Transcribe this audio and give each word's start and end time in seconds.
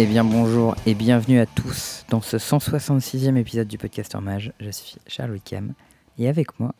Eh 0.00 0.06
bien 0.06 0.24
bonjour 0.24 0.76
et 0.86 0.94
bienvenue 0.94 1.40
à 1.40 1.46
tous 1.46 2.04
dans 2.08 2.20
ce 2.20 2.36
166e 2.36 3.36
épisode 3.36 3.66
du 3.66 3.78
Podcaster 3.78 4.18
Mage. 4.20 4.52
Je 4.60 4.70
suis 4.70 4.96
Charles 5.06 5.32
Wickham 5.32 5.72
et 6.18 6.28
avec 6.28 6.58
moi, 6.60 6.74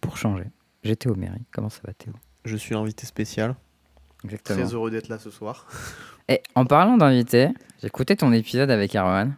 pour 0.00 0.16
changer, 0.16 0.46
j'ai 0.82 0.96
Théo 0.96 1.14
Méry. 1.14 1.40
Comment 1.52 1.68
ça 1.68 1.80
va 1.84 1.92
Théo? 1.92 2.12
Je 2.44 2.56
suis 2.56 2.74
l'invité 2.74 3.06
spécial. 3.06 3.54
Exactement. 4.24 4.58
Très 4.64 4.74
heureux 4.74 4.90
d'être 4.90 5.08
là 5.08 5.18
ce 5.18 5.30
soir. 5.30 5.66
Et 6.28 6.42
en 6.56 6.64
parlant 6.64 6.96
d'invité, 6.96 7.50
j'ai 7.80 7.86
écouté 7.86 8.16
ton 8.16 8.32
épisode 8.32 8.68
avec 8.72 8.96
Erwan 8.96 9.36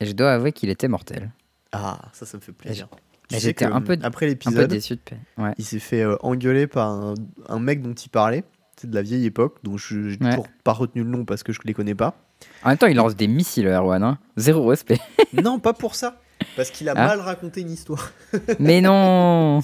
et 0.00 0.04
je 0.04 0.12
dois 0.12 0.32
avouer 0.34 0.52
qu'il 0.52 0.68
était 0.68 0.88
mortel. 0.88 1.30
Ah, 1.72 1.98
ça, 2.12 2.26
ça 2.26 2.36
me 2.36 2.42
fait 2.42 2.52
plaisir. 2.52 2.88
Et 2.92 2.96
Tu 3.28 3.34
sais 3.36 3.40
j'étais 3.40 3.64
un 3.64 3.80
peu- 3.80 3.94
après 3.94 4.04
Un 4.04 4.10
peu 4.10 4.26
l'épisode, 4.26 4.68
déçu 4.70 4.96
de 4.96 5.00
paix. 5.00 5.16
Ouais. 5.38 5.52
il 5.56 5.64
s'est 5.64 5.78
fait 5.78 6.02
euh, 6.02 6.16
engueuler 6.20 6.66
par 6.66 6.90
un, 6.90 7.14
un 7.48 7.58
mec 7.58 7.80
dont 7.80 7.94
il 7.94 8.08
parlait. 8.10 8.44
C'est 8.78 8.90
de 8.90 8.94
la 8.94 9.00
vieille 9.00 9.24
époque, 9.24 9.56
dont 9.62 9.78
je 9.78 10.10
j'ai 10.10 10.18
Ouais. 10.22 10.28
toujours 10.30 10.48
pas 10.62 10.74
retenu 10.74 11.04
le 11.04 11.08
nom 11.08 11.24
parce 11.24 11.42
que 11.42 11.54
je 11.54 11.60
les 11.64 11.72
connais 11.72 11.94
pas. 11.94 12.14
En 12.62 12.68
même 12.70 12.78
temps, 12.78 12.86
il 12.86 12.96
lance 12.96 13.14
des 13.16 13.26
missiles, 13.28 13.66
Erwan. 13.66 14.02
Hein. 14.02 14.18
Zéro 14.36 14.66
respect. 14.66 14.98
non, 15.42 15.58
pas 15.58 15.72
pour 15.74 15.94
ça. 15.94 16.20
Parce 16.56 16.70
qu'il 16.70 16.88
a 16.88 16.92
Ah. 16.96 17.06
mal 17.08 17.20
raconté 17.20 17.60
une 17.60 17.70
histoire. 17.70 18.10
Mais 18.58 18.80
non 18.80 19.60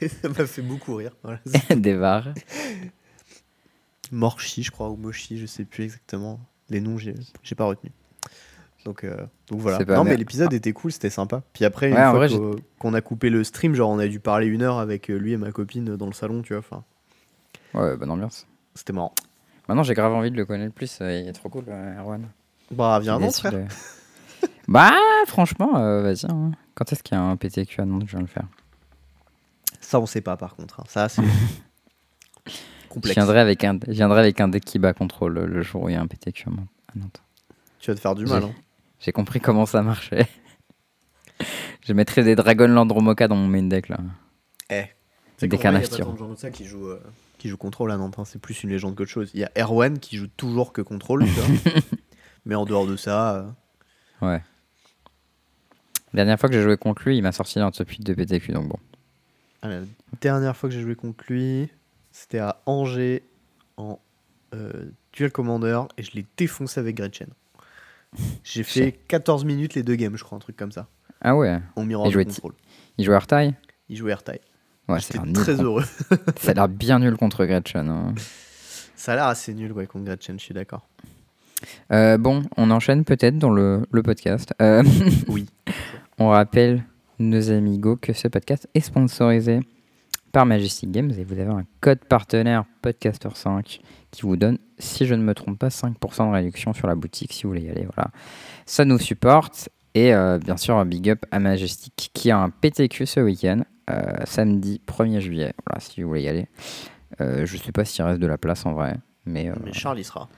Et 0.00 0.08
ça 0.08 0.28
m'a 0.28 0.46
fait 0.46 0.62
beaucoup 0.62 0.94
rire. 0.96 1.12
Voilà. 1.22 1.38
Des 1.76 1.94
barres. 1.94 2.28
Morchi, 4.10 4.62
je 4.62 4.70
crois, 4.70 4.90
ou 4.90 4.96
Mochi, 4.96 5.38
je 5.38 5.46
sais 5.46 5.64
plus 5.64 5.84
exactement. 5.84 6.40
Les 6.68 6.80
noms, 6.80 6.98
j'ai 6.98 7.14
j'ai 7.42 7.54
pas 7.54 7.64
retenu. 7.64 7.90
Donc, 8.84 9.04
euh, 9.04 9.16
donc 9.48 9.60
voilà. 9.60 9.78
Non, 9.84 10.04
mais 10.04 10.16
l'épisode 10.16 10.52
était 10.52 10.72
cool, 10.72 10.90
c'était 10.92 11.10
sympa. 11.10 11.42
Puis 11.52 11.64
après, 11.64 11.88
une 11.88 11.94
Ouais, 11.94 12.04
en 12.04 12.10
fois 12.12 12.26
vrai, 12.26 12.56
qu'on 12.78 12.94
a 12.94 13.00
coupé 13.00 13.30
le 13.30 13.44
stream, 13.44 13.74
genre 13.74 13.90
on 13.90 13.98
a 13.98 14.08
dû 14.08 14.18
parler 14.20 14.46
une 14.46 14.62
heure 14.62 14.78
avec 14.78 15.08
euh, 15.10 15.16
lui 15.16 15.32
et 15.32 15.36
ma 15.36 15.52
copine 15.52 15.96
dans 15.96 16.06
le 16.06 16.12
salon, 16.12 16.42
tu 16.42 16.52
vois. 16.54 16.58
Enfin, 16.60 16.82
Ouais, 17.74 17.96
bonne 17.96 18.10
ambiance. 18.10 18.46
c'était 18.74 18.92
marrant. 18.92 19.14
Maintenant, 19.68 19.82
j'ai 19.82 19.94
grave 19.94 20.12
envie 20.12 20.30
de 20.30 20.36
le 20.36 20.44
connaître 20.44 20.74
plus. 20.74 20.98
euh, 21.00 21.20
Il 21.20 21.28
est 21.28 21.32
trop 21.32 21.48
cool, 21.48 21.64
euh, 21.68 21.98
Erwan. 22.00 22.28
Bah, 22.70 22.98
viens, 23.00 23.18
non, 23.18 23.30
frère. 23.30 23.52
de- 23.52 23.64
bah, 24.68 24.92
franchement, 25.26 25.76
euh, 25.76 26.02
vas-y. 26.02 26.26
hein. 26.30 26.52
Quand 26.74 26.90
est-ce 26.92 27.02
qu'il 27.02 27.16
y 27.16 27.20
a 27.20 27.22
un 27.22 27.36
PTQ 27.36 27.80
à 27.80 27.84
Nantes 27.84 28.04
Je 28.06 28.12
viens 28.12 28.20
le 28.20 28.26
faire? 28.26 28.46
Ça, 29.80 30.00
on 30.00 30.06
sait 30.06 30.20
pas 30.22 30.36
par 30.36 30.56
contre. 30.56 30.80
hein. 30.80 30.84
Ça, 30.88 31.08
c'est 31.08 31.22
Je 32.46 32.52
complexe. 32.88 33.14
viendrai 33.16 33.40
avec 33.40 33.62
un, 33.64 33.78
je 33.86 33.92
viendrai 33.92 34.20
avec 34.20 34.40
un 34.40 34.48
deck 34.48 34.64
qui 34.64 34.78
bat 34.78 34.92
contrôle 34.92 35.34
le, 35.38 35.62
jour 35.62 35.82
où 35.84 35.88
il 35.88 35.92
y 35.92 35.96
a 35.96 36.00
un 36.00 36.06
PTQ 36.06 36.48
à 36.48 36.98
Nantes-. 36.98 37.22
Tu 37.78 37.90
vas 37.90 37.94
te 37.94 38.00
faire 38.00 38.14
du 38.14 38.24
mal. 38.26 38.42
J'ai- 38.42 38.48
Hein. 38.48 38.54
J'ai 39.00 39.12
compris 39.12 39.40
comment 39.40 39.66
ça 39.66 39.82
marchait. 39.82 40.26
je 41.84 41.92
mettrai 41.92 42.22
des 42.22 42.36
Dragonland 42.36 42.90
Romoka 42.90 43.26
dans 43.28 43.34
mon 43.36 43.48
main 43.48 43.64
deck 43.64 43.88
là. 43.88 43.98
Eh. 44.70 44.84
Des 45.48 45.56
qu'en 45.56 45.62
vrai, 45.62 45.64
y 45.64 45.68
a 45.68 45.72
carnages 45.72 45.90
pas 45.90 45.96
tirants. 45.96 46.08
tant 46.10 46.14
de 46.14 46.18
gens 46.18 46.34
que 46.34 46.40
ça 46.40 46.50
qui 46.50 46.64
jouent, 46.64 46.88
euh, 46.88 47.00
qui 47.38 47.48
jouent 47.48 47.56
contrôle 47.56 47.90
à 47.92 47.96
Nantes. 47.96 48.14
hein. 48.18 48.24
C'est 48.24 48.40
plus 48.40 48.62
une 48.62 48.70
légende 48.70 48.94
qu'autre 48.94 49.10
chose. 49.10 49.30
Il 49.34 49.40
y 49.40 49.44
a 49.44 49.50
Erwan 49.58 49.98
qui 49.98 50.16
joue 50.16 50.26
toujours 50.36 50.72
que 50.72 50.82
contrôle, 50.82 51.24
tu 51.24 51.30
vois. 51.30 51.46
Mais 52.44 52.54
en 52.54 52.64
dehors 52.64 52.86
de 52.86 52.96
ça, 52.96 53.36
euh, 53.36 53.50
Ouais. 54.26 54.42
Dernière 56.14 56.38
fois 56.38 56.48
que 56.48 56.54
j'ai 56.54 56.62
joué 56.62 56.76
contre 56.76 57.02
lui, 57.04 57.16
il 57.16 57.22
m'a 57.22 57.32
sorti 57.32 57.58
un 57.58 57.70
top 57.70 57.88
8 57.88 58.04
de 58.04 58.14
PTQ 58.14 58.52
donc 58.52 58.68
bon. 58.68 58.78
ah, 59.62 59.68
la 59.68 59.80
dernière 60.20 60.56
fois 60.56 60.68
que 60.68 60.74
j'ai 60.74 60.82
joué 60.82 60.94
contre 60.94 61.24
lui, 61.28 61.70
c'était 62.10 62.38
à 62.38 62.60
Angers 62.66 63.22
en 63.78 63.98
euh, 64.54 64.90
Duel 65.12 65.32
Commander 65.32 65.80
et 65.96 66.02
je 66.02 66.12
l'ai 66.12 66.26
défoncé 66.36 66.78
avec 66.80 66.96
Gretchen. 66.96 67.28
J'ai 68.44 68.62
fait 68.62 68.92
14 69.08 69.46
minutes 69.46 69.74
les 69.74 69.82
deux 69.82 69.94
games, 69.94 70.14
je 70.16 70.22
crois, 70.22 70.36
un 70.36 70.40
truc 70.40 70.56
comme 70.56 70.72
ça. 70.72 70.86
Ah 71.22 71.34
ouais. 71.34 71.58
En 71.76 71.84
miroir 71.84 72.06
Et 72.06 72.10
de 72.10 72.12
jouait- 72.12 72.24
contrôle. 72.26 72.52
Il 72.98 73.06
joue 73.06 73.12
Artaille 73.12 73.54
Il 73.88 73.96
jouait 73.96 74.12
Airtime. 74.12 74.36
Ouais, 74.88 74.98
J'étais 75.00 75.18
nul 75.20 75.32
très 75.32 75.60
heureux. 75.60 75.84
Ça 76.40 76.50
a 76.50 76.54
l'air 76.54 76.68
bien 76.68 76.98
nul 76.98 77.16
contre 77.16 77.44
Gretchen. 77.44 77.88
hein. 77.88 78.14
Ça 78.96 79.12
a 79.12 79.16
l'air 79.16 79.26
assez 79.26 79.54
nul, 79.54 79.72
ouais, 79.72 79.86
contre 79.86 80.04
Gretchen, 80.04 80.38
je 80.38 80.44
suis 80.44 80.54
d'accord. 80.54 80.88
Euh, 81.92 82.18
bon, 82.18 82.42
on 82.56 82.70
enchaîne 82.70 83.04
peut-être 83.04 83.38
dans 83.38 83.50
le, 83.50 83.86
le 83.90 84.02
podcast. 84.02 84.52
Euh, 84.60 84.82
Oui. 85.28 85.46
on 86.18 86.28
rappelle, 86.28 86.84
nos 87.18 87.50
amigos, 87.50 87.96
que 87.96 88.12
ce 88.12 88.28
podcast 88.28 88.68
est 88.74 88.80
sponsorisé 88.80 89.60
par 90.32 90.46
Majestic 90.46 90.90
Games 90.90 91.12
et 91.16 91.24
vous 91.24 91.34
avez 91.38 91.50
un 91.50 91.64
code 91.80 92.04
partenaire 92.04 92.64
Podcaster5 92.82 93.80
qui 94.10 94.22
vous 94.22 94.36
donne, 94.36 94.58
si 94.78 95.06
je 95.06 95.14
ne 95.14 95.22
me 95.22 95.34
trompe 95.34 95.58
pas, 95.58 95.68
5% 95.68 96.28
de 96.28 96.32
réduction 96.32 96.72
sur 96.72 96.86
la 96.86 96.94
boutique 96.94 97.32
si 97.32 97.42
vous 97.44 97.50
voulez 97.50 97.62
y 97.62 97.70
aller. 97.70 97.86
Voilà. 97.94 98.10
Ça 98.66 98.84
nous 98.84 98.98
supporte 98.98 99.68
et 99.94 100.14
euh, 100.14 100.38
bien 100.38 100.56
sûr, 100.56 100.76
un 100.76 100.84
big 100.84 101.10
up 101.10 101.24
à 101.30 101.38
Majestic 101.40 102.10
qui 102.14 102.30
a 102.30 102.38
un 102.38 102.50
PTQ 102.50 103.06
ce 103.06 103.20
week-end, 103.20 103.62
euh, 103.90 104.02
samedi 104.24 104.80
1er 104.86 105.20
juillet. 105.20 105.52
Voilà, 105.66 105.80
si 105.80 106.02
vous 106.02 106.08
voulez 106.08 106.22
y 106.22 106.28
aller. 106.28 106.46
Euh, 107.20 107.44
je 107.46 107.56
sais 107.56 107.72
pas 107.72 107.84
s'il 107.84 108.04
reste 108.04 108.20
de 108.20 108.26
la 108.26 108.38
place 108.38 108.64
en 108.64 108.72
vrai, 108.72 108.96
mais, 109.26 109.50
euh, 109.50 109.54
Mais 109.64 109.72
Charles, 109.72 109.98
il 109.98 110.04
sera. 110.04 110.28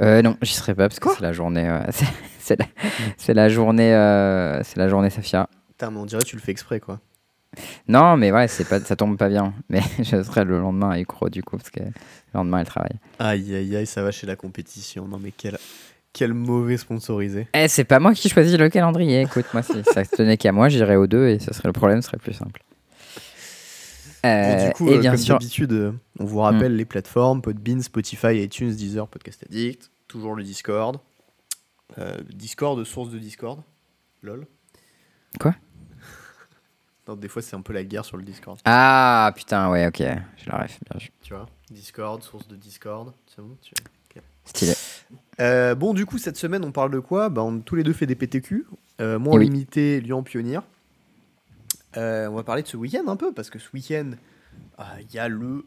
euh, 0.00 0.20
non, 0.22 0.36
j'y 0.42 0.52
serai 0.54 0.74
pas 0.74 0.88
parce 0.88 0.98
que 0.98 1.08
c'est 1.14 1.20
la 1.22 1.32
journée. 1.32 1.80
c'est- 2.38 2.56
la, 3.34 3.48
journée. 3.48 3.90
c'est 4.64 4.76
la 4.78 4.88
journée 4.88 5.10
Safia. 5.10 5.48
Putain, 5.68 5.90
mais 5.90 5.98
on 5.98 6.06
dirait 6.06 6.22
que 6.22 6.26
tu 6.28 6.36
le 6.36 6.42
fais 6.42 6.50
exprès, 6.52 6.80
quoi. 6.80 7.00
Non, 7.86 8.16
mais 8.16 8.32
ouais, 8.32 8.48
c'est 8.48 8.66
pas, 8.66 8.80
ça 8.80 8.96
tombe 8.96 9.18
pas 9.18 9.28
bien. 9.28 9.52
Mais 9.68 9.82
je 9.98 10.22
serai 10.22 10.44
le 10.44 10.58
lendemain 10.58 10.90
à 10.92 10.98
Ucro 10.98 11.28
du 11.28 11.42
coup 11.42 11.58
parce 11.58 11.68
que 11.68 11.80
le 11.80 11.90
lendemain 12.32 12.60
elle 12.60 12.66
travaille. 12.66 12.98
Aïe, 13.18 13.54
aïe, 13.54 13.76
aïe, 13.76 13.86
ça 13.86 14.02
va 14.02 14.10
chez 14.10 14.26
la 14.26 14.36
compétition. 14.36 15.06
Non, 15.06 15.18
mais 15.22 15.32
quel, 15.36 15.58
quel 16.12 16.34
mauvais 16.34 16.76
sponsorisé. 16.76 17.48
Eh, 17.54 17.68
c'est 17.68 17.84
pas 17.84 17.98
moi 17.98 18.14
qui 18.14 18.28
choisis 18.28 18.56
le 18.58 18.68
calendrier. 18.68 19.22
Écoute, 19.22 19.46
moi, 19.52 19.62
si 19.62 19.82
ça 19.84 20.04
tenait 20.04 20.36
qu'à 20.36 20.52
moi, 20.52 20.68
j'irais 20.68 20.96
aux 20.96 21.06
deux 21.06 21.28
et 21.28 21.38
ce 21.38 21.52
serait 21.54 21.68
le 21.68 21.72
problème 21.72 22.02
serait 22.02 22.18
plus 22.18 22.34
simple. 22.34 22.62
Euh, 24.24 24.68
du 24.68 24.72
coup, 24.74 24.88
et 24.88 24.94
euh, 24.96 25.00
bien 25.00 25.12
comme 25.12 25.20
sûr, 25.20 25.38
d'habitude, 25.38 25.72
euh, 25.72 25.92
on 26.20 26.24
vous 26.24 26.38
rappelle 26.38 26.76
les 26.76 26.84
plateformes 26.84 27.42
Podbean, 27.42 27.82
Spotify, 27.82 28.40
iTunes, 28.42 28.70
Deezer, 28.72 29.08
Podcast 29.08 29.42
Addict. 29.48 29.90
Toujours 30.06 30.34
le 30.36 30.44
Discord. 30.44 30.98
Euh, 31.98 32.18
Discord, 32.32 32.82
source 32.84 33.10
de 33.10 33.18
Discord. 33.18 33.60
Lol. 34.22 34.46
Quoi? 35.40 35.54
Non, 37.08 37.16
Des 37.16 37.26
fois, 37.26 37.42
c'est 37.42 37.56
un 37.56 37.62
peu 37.62 37.72
la 37.72 37.82
guerre 37.82 38.04
sur 38.04 38.16
le 38.16 38.22
Discord. 38.22 38.60
ah 38.64 39.32
putain, 39.34 39.68
ouais, 39.70 39.88
ok, 39.88 39.96
j'ai 39.98 40.46
la 40.46 40.58
ref, 40.58 40.78
bien. 40.88 41.00
Tu 41.20 41.34
vois 41.34 41.46
Discord, 41.68 42.22
source 42.22 42.46
de 42.46 42.54
Discord. 42.54 43.12
C'est 43.26 43.42
bon 43.42 43.56
tu- 43.60 43.72
Stylé. 44.44 44.74
Euh, 45.40 45.74
bon, 45.74 45.94
du 45.94 46.06
coup, 46.06 46.18
cette 46.18 46.36
semaine, 46.36 46.64
on 46.64 46.72
parle 46.72 46.90
de 46.90 46.98
quoi? 46.98 47.28
Bah, 47.28 47.42
On 47.42 47.58
a 47.58 47.60
tous 47.60 47.74
les 47.74 47.82
deux 47.82 47.92
fait 47.92 48.06
des 48.06 48.14
PTQ. 48.14 48.66
Euh, 49.00 49.18
moi, 49.18 49.34
en 49.34 49.38
oui. 49.38 49.44
limité, 49.46 50.00
lui 50.00 50.12
en 50.12 50.22
pionnier. 50.22 50.60
Euh, 51.96 52.28
on 52.28 52.34
va 52.34 52.42
parler 52.42 52.62
de 52.62 52.68
ce 52.68 52.76
week-end 52.76 53.06
un 53.08 53.16
peu, 53.16 53.32
parce 53.32 53.50
que 53.50 53.58
ce 53.58 53.68
week-end, 53.72 54.12
ah, 54.78 54.94
il 55.00 55.14
y 55.14 55.18
a 55.18 55.28
le 55.28 55.66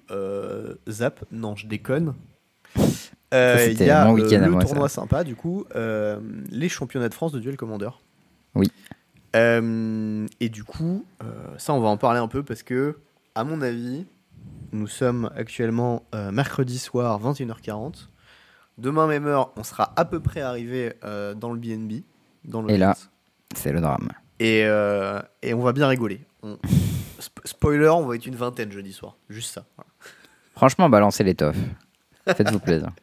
Zap. 0.87 1.23
Non, 1.31 1.55
je 1.55 1.67
déconne. 1.67 2.13
Il 2.77 2.83
y 3.31 3.89
a 3.89 4.05
mon 4.05 4.13
week-end 4.13 4.41
à 4.41 4.45
le 4.45 4.51
moi, 4.51 4.61
ça. 4.61 4.67
tournoi 4.67 4.89
sympa, 4.89 5.23
du 5.23 5.35
coup, 5.35 5.65
les 5.73 6.69
championnats 6.69 7.09
de 7.09 7.13
France 7.13 7.31
de 7.31 7.39
Duel 7.39 7.57
Commander. 7.57 7.89
Oui. 8.53 8.71
Et 9.33 10.49
du 10.49 10.63
coup, 10.63 11.05
ça, 11.57 11.73
on 11.73 11.79
va 11.79 11.89
en 11.89 11.97
parler 11.97 12.19
un 12.19 12.27
peu, 12.27 12.43
parce 12.43 12.63
que, 12.63 12.97
à 13.33 13.43
mon 13.43 13.61
avis, 13.61 14.05
nous 14.71 14.87
sommes 14.87 15.29
actuellement 15.35 16.05
mercredi 16.31 16.77
soir, 16.77 17.21
21h40. 17.21 18.07
Demain, 18.77 19.07
même 19.07 19.25
heure, 19.25 19.51
on 19.57 19.63
sera 19.63 19.93
à 19.95 20.05
peu 20.05 20.19
près 20.19 20.41
arrivé 20.41 20.93
euh, 21.03 21.33
dans 21.33 21.51
le 21.53 21.59
BNB. 21.59 22.03
Dans 22.43 22.61
le 22.61 22.69
Et 22.71 22.77
là-. 22.77 22.95
C'est 23.55 23.71
le 23.71 23.79
drame. 23.81 24.09
Et, 24.39 24.63
euh, 24.65 25.21
et 25.41 25.53
on 25.53 25.61
va 25.61 25.71
bien 25.71 25.87
rigoler. 25.87 26.21
On- 26.43 26.57
spoiler, 27.45 27.87
on 27.89 28.05
va 28.05 28.15
être 28.15 28.25
une 28.25 28.35
vingtaine 28.35 28.71
jeudi 28.71 28.91
soir. 28.91 29.15
Juste 29.29 29.53
ça. 29.53 29.65
Voilà. 29.77 29.89
Franchement, 30.55 30.89
balancez 30.89 31.23
l'étoffe. 31.23 31.57
Faites-vous 32.27 32.59
plaisir. 32.59 32.89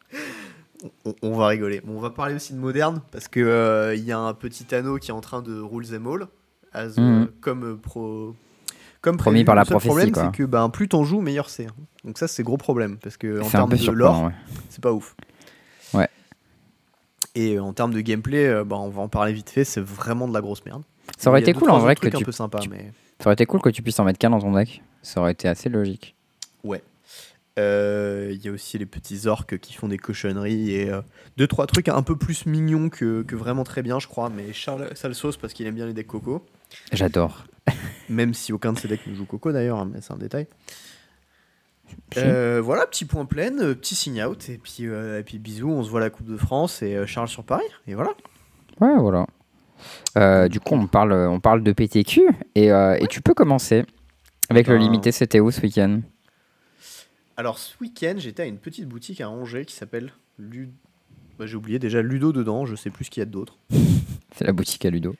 On, 1.05 1.15
on 1.21 1.37
va 1.37 1.47
rigoler. 1.47 1.79
Bon, 1.79 1.95
on 1.95 2.01
va 2.01 2.09
parler 2.09 2.35
aussi 2.35 2.51
de 2.53 2.57
moderne 2.59 3.01
parce 3.09 3.29
que 3.29 3.39
euh, 3.39 3.95
y 3.95 4.11
a 4.11 4.19
un 4.19 4.33
petit 4.33 4.75
anneau 4.75 4.97
qui 4.97 5.11
est 5.11 5.13
en 5.13 5.21
train 5.21 5.41
de 5.41 5.57
rules 5.57 5.87
them 5.87 6.05
all, 6.07 6.27
as, 6.73 6.97
Mhm. 6.99 7.29
comme 7.39 7.79
pro. 7.79 8.35
Comme 8.99 9.15
Promis 9.15 9.35
prévu. 9.37 9.45
par 9.45 9.55
la 9.55 9.61
Le 9.61 9.65
prophétie, 9.67 9.87
problème, 9.87 10.11
quoi. 10.11 10.23
c'est 10.25 10.31
que 10.37 10.43
ben, 10.43 10.69
plus 10.69 10.89
t'en 10.89 11.05
joues, 11.05 11.21
meilleur 11.21 11.49
c'est. 11.49 11.67
hein. 11.67 11.73
Donc 12.03 12.17
ça, 12.17 12.27
c'est 12.27 12.43
gros 12.43 12.57
problème 12.57 12.97
parce 12.97 13.15
que 13.15 13.41
en 13.41 13.49
termes 13.49 13.69
de 13.69 13.91
lore, 13.91 14.23
ouais. 14.25 14.31
c'est 14.69 14.83
pas 14.83 14.91
ouf. 14.91 15.15
Ouais. 15.93 16.09
Et 17.35 17.55
euh, 17.55 17.63
en 17.63 17.73
termes 17.73 17.93
de 17.93 18.01
gameplay, 18.01 18.45
euh, 18.47 18.63
ben, 18.63 18.75
on 18.77 18.89
va 18.89 19.01
en 19.01 19.07
parler 19.07 19.33
vite 19.33 19.49
fait. 19.49 19.63
C'est 19.63 19.81
vraiment 19.81 20.27
de 20.27 20.33
la 20.33 20.41
grosse 20.41 20.63
merde. 20.65 20.83
Ça 21.17 21.29
aurait 21.29 21.41
été 21.41 21.53
cool 21.53 21.69
en 21.71 21.79
vrai 21.79 21.95
que 21.95 22.07
tu 22.07 22.15
un 22.15 22.19
peu 22.21 22.31
sympa, 22.31 22.59
tu- 22.59 22.69
mais 22.69 22.91
Ça 23.19 23.27
aurait 23.27 23.33
été 23.33 23.45
cool 23.45 23.61
que 23.61 23.69
tu 23.69 23.81
puisses 23.81 23.99
en 23.99 24.03
mettre 24.03 24.19
qu'un 24.19 24.29
dans 24.29 24.39
ton 24.39 24.51
deck. 24.53 24.81
Ça 25.01 25.19
aurait 25.21 25.31
été 25.33 25.47
assez 25.47 25.69
logique. 25.69 26.15
Ouais. 26.63 26.81
Euh, 27.59 28.29
Il 28.33 28.43
y 28.43 28.47
a 28.49 28.51
aussi 28.51 28.77
les 28.77 28.85
petits 28.85 29.27
orques 29.27 29.57
qui 29.59 29.73
font 29.73 29.87
des 29.87 29.97
cochonneries 29.97 30.71
et 30.71 30.89
euh, 30.89 31.01
deux 31.37 31.47
trois 31.47 31.67
trucs 31.67 31.87
un 31.89 32.01
peu 32.01 32.15
plus 32.15 32.45
mignons 32.45 32.89
que, 32.89 33.21
que 33.23 33.35
vraiment 33.35 33.63
très 33.63 33.81
bien, 33.83 33.99
je 33.99 34.07
crois. 34.07 34.29
Mais 34.29 34.53
Charles, 34.53 34.87
sauce 35.13 35.37
parce 35.37 35.53
qu'il 35.53 35.65
aime 35.67 35.75
bien 35.75 35.85
les 35.85 35.93
decks 35.93 36.07
coco. 36.07 36.45
J'adore. 36.91 37.45
Même 38.09 38.33
si 38.33 38.53
aucun 38.53 38.73
de 38.73 38.79
ces 38.79 38.87
decks 38.87 39.05
ne 39.07 39.13
joue 39.15 39.25
coco 39.25 39.51
d'ailleurs, 39.51 39.79
hein, 39.79 39.89
mais 39.91 40.01
c'est 40.01 40.13
un 40.13 40.17
détail. 40.17 40.47
Euh, 42.17 42.61
voilà, 42.63 42.85
petit 42.87 43.05
point 43.05 43.25
plein, 43.25 43.57
euh, 43.59 43.73
petit 43.75 43.95
sign 43.95 44.21
out 44.23 44.49
et 44.49 44.57
puis, 44.57 44.87
euh, 44.87 45.19
et 45.19 45.23
puis 45.23 45.39
bisous. 45.39 45.69
On 45.71 45.83
se 45.83 45.89
voit 45.89 45.99
à 45.99 46.03
la 46.03 46.09
Coupe 46.09 46.27
de 46.27 46.37
France 46.37 46.81
et 46.81 46.95
euh, 46.95 47.05
Charles 47.05 47.27
sur 47.27 47.43
Paris. 47.43 47.65
Et 47.87 47.93
voilà. 47.95 48.11
Ouais, 48.79 48.95
voilà. 48.97 49.25
Du 50.49 50.59
coup, 50.59 50.75
on 50.75 50.87
parle, 50.87 51.13
on 51.13 51.39
parle 51.39 51.63
de 51.63 51.71
PTQ 51.71 52.21
et, 52.55 52.67
et 52.67 53.07
tu 53.09 53.21
peux 53.21 53.33
commencer 53.33 53.83
avec 54.49 54.67
le 54.67 54.77
limité. 54.77 55.11
C'était 55.11 55.39
où 55.39 55.51
ce 55.51 55.61
week-end? 55.61 56.01
Alors 57.35 57.57
ce 57.57 57.75
week-end, 57.81 58.15
j'étais 58.17 58.43
à 58.43 58.45
une 58.45 58.59
petite 58.59 58.87
boutique 58.87 59.19
à 59.19 59.29
Angers 59.29 59.65
qui 59.65 59.75
s'appelle 59.75 60.13
Lud- 60.37 60.71
Bah, 61.39 61.47
j'ai 61.47 61.55
oublié 61.55 61.79
déjà 61.79 62.01
Ludo 62.03 62.31
dedans, 62.31 62.65
je 62.65 62.75
sais 62.75 62.91
plus 62.91 63.05
ce 63.05 63.09
qu'il 63.09 63.21
y 63.21 63.23
a 63.23 63.25
d'autre. 63.25 63.57
C'est 64.37 64.45
la 64.45 64.53
boutique 64.53 64.85
à 64.85 64.89
Ludo. 64.91 65.15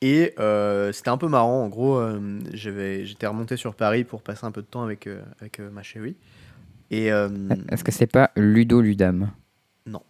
Et 0.00 0.34
euh, 0.38 0.92
c'était 0.92 1.08
un 1.08 1.16
peu 1.16 1.26
marrant. 1.28 1.64
En 1.64 1.68
gros, 1.68 1.96
euh, 1.96 2.38
j'étais 2.52 3.26
remonté 3.26 3.56
sur 3.56 3.74
Paris 3.74 4.04
pour 4.04 4.22
passer 4.22 4.44
un 4.46 4.52
peu 4.52 4.62
de 4.62 4.66
temps 4.66 4.82
avec, 4.84 5.06
euh, 5.06 5.20
avec 5.40 5.58
euh, 5.58 5.70
ma 5.70 5.82
chérie. 5.82 6.16
Et 6.90 7.06
Est-ce 7.08 7.84
que 7.84 7.92
c'est 7.92 8.06
pas 8.06 8.30
Ludo 8.36 8.80
Ludam? 8.80 9.30
Non. 9.86 10.00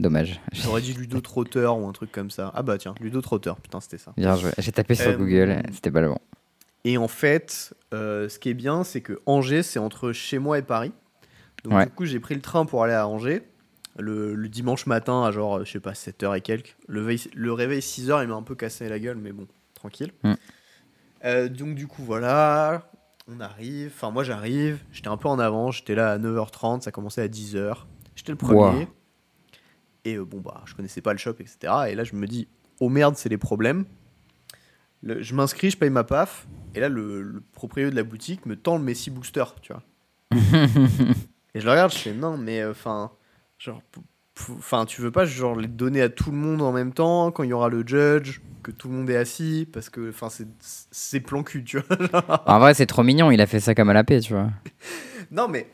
Dommage. 0.00 0.40
j'aurais 0.52 0.80
dit 0.80 0.92
Ludo 0.94 1.20
Trotteur 1.20 1.78
ou 1.78 1.86
un 1.86 1.92
truc 1.92 2.10
comme 2.10 2.30
ça. 2.30 2.50
Ah 2.54 2.62
bah 2.62 2.78
tiens, 2.78 2.94
Ludo 3.00 3.20
Trotteur, 3.20 3.60
putain, 3.60 3.80
c'était 3.80 3.98
ça. 3.98 4.12
Bien 4.16 4.34
joué. 4.36 4.50
J'ai 4.58 4.72
tapé 4.72 4.94
sur 4.96 5.16
Google, 5.16 5.62
c'était 5.72 5.90
pas 5.92 6.00
le 6.00 6.08
bon. 6.08 6.18
Et 6.84 6.96
en 6.98 7.06
fait, 7.08 7.74
ce 7.92 8.38
qui 8.40 8.48
est 8.48 8.54
bien, 8.54 8.82
c'est 8.82 9.02
que 9.02 9.20
Angers, 9.26 9.62
c'est 9.62 9.78
entre 9.78 10.10
chez 10.12 10.38
moi 10.40 10.58
et 10.58 10.62
Paris. 10.62 10.92
Donc 11.62 11.74
Ouais. 11.74 11.84
du 11.84 11.90
coup, 11.92 12.06
j'ai 12.06 12.18
pris 12.18 12.34
le 12.34 12.40
train 12.40 12.64
pour 12.64 12.82
aller 12.82 12.94
à 12.94 13.06
Angers. 13.06 13.42
Le, 14.00 14.34
le 14.34 14.48
dimanche 14.48 14.86
matin 14.86 15.24
à 15.24 15.30
genre, 15.32 15.58
euh, 15.58 15.64
je 15.64 15.72
sais 15.72 15.80
pas, 15.80 15.92
7h 15.92 16.36
et 16.36 16.40
quelques. 16.40 16.76
Le, 16.88 17.00
veille- 17.02 17.30
le 17.34 17.52
réveil 17.52 17.80
6h, 17.80 18.22
il 18.22 18.28
m'a 18.28 18.34
un 18.34 18.42
peu 18.42 18.54
cassé 18.54 18.88
la 18.88 18.98
gueule, 18.98 19.16
mais 19.16 19.32
bon, 19.32 19.46
tranquille. 19.74 20.12
Mm. 20.22 20.32
Euh, 21.24 21.48
donc 21.48 21.74
du 21.74 21.86
coup, 21.86 22.02
voilà, 22.02 22.90
on 23.28 23.40
arrive. 23.40 23.92
Enfin, 23.94 24.10
moi 24.10 24.24
j'arrive, 24.24 24.78
j'étais 24.92 25.08
un 25.08 25.16
peu 25.16 25.28
en 25.28 25.38
avant, 25.38 25.70
j'étais 25.70 25.94
là 25.94 26.12
à 26.12 26.18
9h30, 26.18 26.80
ça 26.80 26.90
commençait 26.92 27.22
à 27.22 27.28
10h. 27.28 27.74
J'étais 28.16 28.32
le 28.32 28.38
premier. 28.38 28.56
Wow. 28.84 28.86
Et 30.06 30.16
euh, 30.16 30.24
bon, 30.24 30.40
bah, 30.40 30.62
je 30.64 30.74
connaissais 30.74 31.02
pas 31.02 31.12
le 31.12 31.18
shop, 31.18 31.34
etc. 31.40 31.58
Et 31.90 31.94
là, 31.94 32.04
je 32.04 32.14
me 32.16 32.26
dis, 32.26 32.48
oh 32.80 32.88
merde, 32.88 33.16
c'est 33.16 33.28
les 33.28 33.36
problèmes. 33.38 33.84
Le- 35.02 35.22
je 35.22 35.34
m'inscris, 35.34 35.70
je 35.70 35.76
paye 35.76 35.90
ma 35.90 36.04
PAF. 36.04 36.46
Et 36.74 36.80
là, 36.80 36.88
le, 36.88 37.22
le 37.22 37.40
propriétaire 37.52 37.90
de 37.90 37.96
la 37.96 38.02
boutique 38.02 38.46
me 38.46 38.56
tend 38.56 38.78
le 38.78 38.84
Messi 38.84 39.10
Booster, 39.10 39.44
tu 39.60 39.72
vois. 39.72 39.82
et 41.54 41.60
je 41.60 41.64
le 41.64 41.70
regarde, 41.70 41.92
je 41.92 41.98
fais, 41.98 42.12
non, 42.14 42.36
mais 42.38 42.64
enfin, 42.64 43.10
genre, 43.60 43.82
enfin, 44.56 44.86
tu 44.86 45.02
veux 45.02 45.10
pas, 45.10 45.24
genre, 45.26 45.54
les 45.54 45.68
donner 45.68 46.00
à 46.00 46.08
tout 46.08 46.30
le 46.30 46.36
monde 46.38 46.62
en 46.62 46.72
même 46.72 46.92
temps, 46.94 47.30
quand 47.30 47.42
il 47.42 47.50
y 47.50 47.52
aura 47.52 47.68
le 47.68 47.86
judge, 47.86 48.40
que 48.62 48.70
tout 48.70 48.88
le 48.88 48.94
monde 48.94 49.10
est 49.10 49.16
assis, 49.16 49.68
parce 49.70 49.90
que, 49.90 50.08
enfin, 50.08 50.30
c'est- 50.30 50.48
c'est 50.90 51.20
plan 51.20 51.42
cul, 51.42 51.62
tu 51.62 51.78
vois. 51.78 52.42
en 52.46 52.58
vrai, 52.58 52.72
c'est 52.74 52.86
trop 52.86 53.02
mignon, 53.02 53.30
il 53.30 53.40
a 53.40 53.46
fait 53.46 53.60
ça 53.60 53.74
comme 53.74 53.90
à 53.90 53.94
la 53.94 54.02
paix, 54.02 54.20
tu 54.20 54.32
vois. 54.32 54.50
non, 55.30 55.46
mais, 55.46 55.70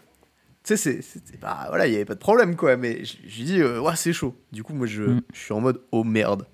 tu 0.65 0.77
sais, 0.77 1.01
c'est- 1.01 1.39
pas, 1.39 1.67
voilà, 1.69 1.87
il 1.87 1.93
y 1.93 1.97
avait 1.97 2.05
pas 2.05 2.15
de 2.15 2.21
problème, 2.21 2.57
quoi. 2.57 2.77
Mais 2.77 3.05
j'ai 3.05 3.45
dit, 3.45 3.61
euh, 3.61 3.81
ouais, 3.81 3.95
c'est 3.95 4.13
chaud. 4.13 4.37
Du 4.51 4.65
coup, 4.65 4.75
moi, 4.75 4.87
je, 4.89 5.03
Mm. 5.05 5.21
je 5.33 5.39
suis 5.39 5.53
en 5.55 5.61
mode, 5.61 5.81
oh 5.93 6.03
merde, 6.03 6.47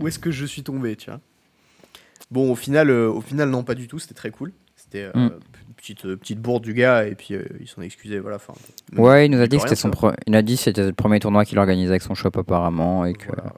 où 0.00 0.08
est-ce 0.08 0.18
que 0.18 0.32
je 0.32 0.44
suis 0.44 0.64
tombé, 0.64 0.96
tu 0.96 1.08
vois? 1.10 1.20
Bon, 2.32 2.50
au 2.50 2.56
final, 2.56 2.90
euh, 2.90 3.08
au 3.08 3.20
final, 3.20 3.48
non, 3.50 3.62
pas 3.62 3.74
du 3.76 3.86
tout, 3.86 4.00
c'était 4.00 4.14
très 4.14 4.30
cool. 4.32 4.52
C'était 4.74 5.04
euh, 5.04 5.12
Mm. 5.28 5.30
Petite, 5.84 6.06
euh, 6.06 6.16
petite 6.16 6.40
bourde 6.40 6.62
du 6.64 6.72
gars, 6.74 7.04
et 7.06 7.14
puis 7.14 7.34
euh, 7.34 7.44
il 7.60 7.68
s'en 7.68 7.82
excusait, 7.82 8.18
voilà. 8.18 8.38
même- 8.92 9.00
Ouais, 9.04 9.26
il 9.26 9.30
nous 9.30 9.40
a 9.40 9.46
dit 9.46 9.56
que 9.56 9.62
c'était 9.62 9.74
son 9.76 9.88
faire. 9.90 10.10
pro- 10.12 10.12
il 10.26 10.34
a 10.34 10.42
dit 10.42 10.56
que 10.56 10.62
c'était 10.62 10.86
le 10.86 10.92
premier 10.92 11.20
tournoi 11.20 11.44
qu'il 11.44 11.58
organisait 11.58 11.90
avec 11.90 12.02
son 12.02 12.14
shop 12.14 12.30
apparemment 12.34 13.04
et 13.04 13.12
que 13.14 13.26
Voilà. 13.26 13.52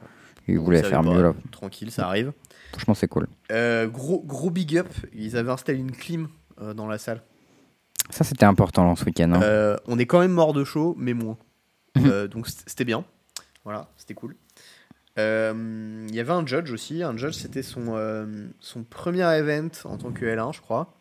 voulait 0.49 0.83
faire 0.83 1.03
mieux 1.03 1.23
là. 1.23 1.35
Tranquille, 1.53 1.91
ça 1.91 2.07
arrive. 2.07 2.33
Franchement, 2.73 2.95
c'est 2.95 3.09
cool. 3.09 3.27
Euh, 3.53 3.87
gros, 3.87 4.23
gros 4.25 4.51
big 4.51 4.77
up, 4.77 4.89
ils 5.15 5.37
avaient 5.37 5.53
installé 5.53 5.79
une 5.79 5.93
clim 5.93 6.29
euh, 6.61 6.75
dans 6.75 6.87
la 6.87 6.99
salle. 6.99 7.23
Ça, 8.11 8.23
c'était 8.25 8.45
important 8.45 8.87
là, 8.87 8.95
ce 8.97 9.05
week-end. 9.05 9.33
hein. 9.33 9.77
On 9.87 9.99
est 9.99 10.07
quand 10.07 10.21
même 10.21 10.33
mort 10.33 10.53
de 10.53 10.63
chaud, 10.65 10.95
mais 10.99 11.15
moins. 11.15 11.39
Mhm. 11.97 12.27
Donc 12.29 12.47
c'était 12.49 12.85
bien. 12.85 13.05
Voilà, 13.65 13.89
c'était 13.97 14.15
cool. 14.15 14.37
Euh, 15.19 16.05
Il 16.09 16.15
y 16.15 16.21
avait 16.21 16.33
un 16.33 16.45
judge 16.47 16.71
aussi. 16.71 17.03
Un 17.03 17.17
judge, 17.17 17.35
c'était 17.35 17.63
son, 17.63 17.95
euh, 17.97 18.27
son 18.61 18.83
premier 18.85 19.23
event 19.39 19.69
en 19.85 19.97
tant 19.97 20.13
que 20.13 20.25
L1, 20.27 20.53
je 20.55 20.61
crois. 20.61 20.96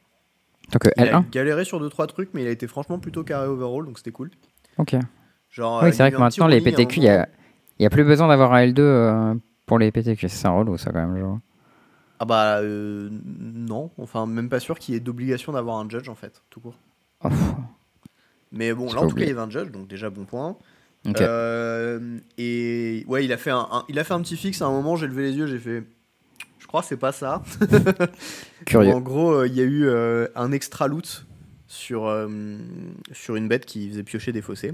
Donc, 0.71 0.85
euh, 0.85 0.91
Il 0.97 1.03
a 1.03 1.19
L1 1.19 1.29
galéré 1.29 1.65
sur 1.65 1.79
2-3 1.79 2.07
trucs, 2.07 2.29
mais 2.33 2.41
il 2.43 2.47
a 2.47 2.51
été 2.51 2.67
franchement 2.67 2.99
plutôt 2.99 3.23
carré 3.23 3.47
overall, 3.47 3.85
donc 3.85 3.97
c'était 3.97 4.11
cool. 4.11 4.31
Ok. 4.77 4.95
Genre, 5.49 5.81
oui, 5.83 5.89
c'est 5.91 5.97
il 5.97 6.01
a 6.01 6.03
vrai 6.05 6.11
que 6.11 6.17
maintenant, 6.17 6.47
les 6.47 6.61
PTQ, 6.61 6.99
il 6.99 7.03
y 7.03 7.07
moment. 7.07 7.21
a, 7.23 7.27
il 7.79 7.83
y 7.83 7.85
a 7.85 7.89
plus 7.89 8.03
besoin 8.03 8.27
d'avoir 8.27 8.53
un 8.53 8.65
L2 8.65 8.79
euh, 8.79 9.35
pour 9.65 9.79
les 9.79 9.91
PTQ. 9.91 10.27
C'est 10.29 10.47
un 10.47 10.51
relou, 10.51 10.77
ça, 10.77 10.91
quand 10.91 11.07
même. 11.07 11.17
Genre. 11.17 11.39
Ah 12.19 12.25
bah 12.25 12.59
euh, 12.61 13.09
non, 13.11 13.91
enfin 13.97 14.25
même 14.25 14.47
pas 14.47 14.61
sûr 14.61 14.79
qu'il 14.79 14.93
y 14.93 14.97
ait 14.97 15.01
d'obligation 15.01 15.51
d'avoir 15.51 15.77
un 15.79 15.89
judge 15.89 16.07
en 16.07 16.15
fait, 16.15 16.41
tout 16.49 16.61
court. 16.61 16.79
Oh. 17.25 17.29
Mais 18.53 18.73
bon, 18.73 18.85
là 18.93 19.01
en 19.01 19.07
tout 19.07 19.15
cas 19.15 19.23
il 19.23 19.27
y 19.27 19.31
avait 19.31 19.41
un 19.41 19.49
judge, 19.49 19.69
donc 19.71 19.87
déjà 19.87 20.09
bon 20.09 20.23
point. 20.23 20.55
Ok. 21.05 21.19
Euh, 21.19 22.17
et 22.37 23.03
ouais, 23.09 23.25
il 23.25 23.33
a 23.33 23.37
fait 23.37 23.51
un, 23.51 23.67
un- 23.69 23.83
il 23.89 23.99
a 23.99 24.05
fait 24.05 24.13
un 24.13 24.21
petit 24.21 24.37
fixe 24.37 24.61
à 24.61 24.65
un 24.67 24.71
moment. 24.71 24.95
J'ai 24.95 25.07
levé 25.07 25.23
les 25.23 25.33
yeux, 25.33 25.45
j'ai 25.45 25.59
fait. 25.59 25.83
Crois 26.75 26.83
c'est 26.83 26.97
pas 26.97 27.13
ça. 27.13 27.41
Curieux. 28.65 28.91
En 28.91 28.99
gros, 28.99 29.31
euh, 29.31 29.47
il 29.47 29.55
y 29.55 29.61
a 29.61 29.63
eu 29.63 29.85
euh, 29.85 30.27
un 30.35 30.51
extra 30.51 30.89
loot 30.89 31.25
sur 31.67 32.05
euh, 32.05 32.27
sur 33.13 33.37
une 33.37 33.47
bête 33.47 33.65
qui 33.65 33.87
faisait 33.89 34.03
piocher 34.03 34.33
des 34.33 34.41
fossés. 34.41 34.73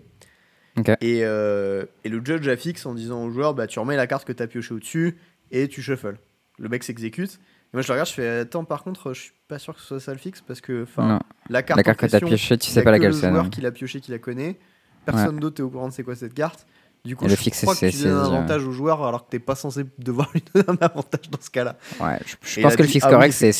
Et, 0.99 1.19
et 1.19 2.09
le 2.09 2.21
judge 2.25 2.47
a 2.47 2.57
fixe 2.57 2.87
en 2.87 2.95
disant 2.95 3.23
au 3.23 3.29
joueur, 3.29 3.53
bah 3.53 3.67
tu 3.67 3.77
remets 3.77 3.97
la 3.97 4.07
carte 4.07 4.25
que 4.25 4.33
t'as 4.33 4.47
pioché 4.47 4.73
au-dessus 4.73 5.19
et 5.51 5.67
tu 5.67 5.83
shuffle. 5.83 6.17
Le 6.57 6.69
mec 6.69 6.83
s'exécute. 6.83 7.33
Et 7.35 7.73
moi 7.73 7.83
je 7.83 7.87
le 7.87 7.91
regarde, 7.91 8.09
je 8.09 8.13
fais 8.13 8.27
attends 8.39 8.65
par 8.65 8.83
contre, 8.83 9.13
je 9.13 9.21
suis 9.21 9.33
pas 9.47 9.59
sûr 9.59 9.75
que 9.75 9.81
ce 9.81 9.85
soit 9.85 9.99
ça 9.99 10.11
le 10.11 10.17
fixe 10.17 10.41
parce 10.41 10.59
que 10.59 10.81
enfin 10.81 11.19
la 11.49 11.61
carte, 11.61 11.77
La 11.77 11.83
que 11.83 11.89
t'as 11.89 12.07
question, 12.07 12.27
piochée, 12.29 12.57
tu 12.57 12.71
sais 12.71 12.81
pas 12.81 12.89
que 12.89 12.95
laquelle 12.95 13.11
le 13.11 13.15
c'est. 13.15 13.29
joueur 13.29 13.43
non. 13.43 13.49
qui 13.51 13.61
l'a 13.61 13.71
pioché 13.71 14.01
qui 14.01 14.09
la 14.09 14.17
connaît. 14.17 14.57
Personne 15.05 15.39
d'autre 15.39 15.61
est 15.61 15.63
au 15.63 15.69
courant 15.69 15.89
de 15.89 15.93
c'est 15.93 16.03
quoi 16.03 16.15
cette 16.15 16.33
carte. 16.33 16.65
Du 17.03 17.15
coup, 17.15 17.25
Et 17.25 17.29
le 17.29 17.35
je 17.35 17.39
fixe, 17.41 17.61
crois 17.61 17.73
que 17.73 17.79
c'est 17.79 17.89
tu 17.89 18.03
donnes 18.03 18.11
un 18.13 18.29
ouais. 18.29 18.35
avantage 18.37 18.63
au 18.65 18.71
joueur 18.71 19.03
alors 19.03 19.25
que 19.25 19.31
t'es 19.31 19.39
pas 19.39 19.55
censé 19.55 19.83
devoir 19.97 20.29
lui 20.33 20.43
donner 20.53 20.65
un 20.69 20.77
avantage 20.85 21.29
dans 21.31 21.41
ce 21.41 21.49
cas-là. 21.49 21.77
Ouais, 21.99 22.19
je, 22.43 22.59
Et 22.59 22.63
pense 22.63 22.75
que 22.75 22.83
le 22.83 22.87
fixe 22.87 23.03
ah 23.05 23.09
oui, 23.09 23.13
correct, 23.15 23.31
c'est- 23.33 23.51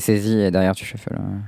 saisi 0.00 0.38
et 0.40 0.50
derrière 0.50 0.74
tu 0.74 0.84
shuffle. 0.84 1.14
ouais. 1.14 1.40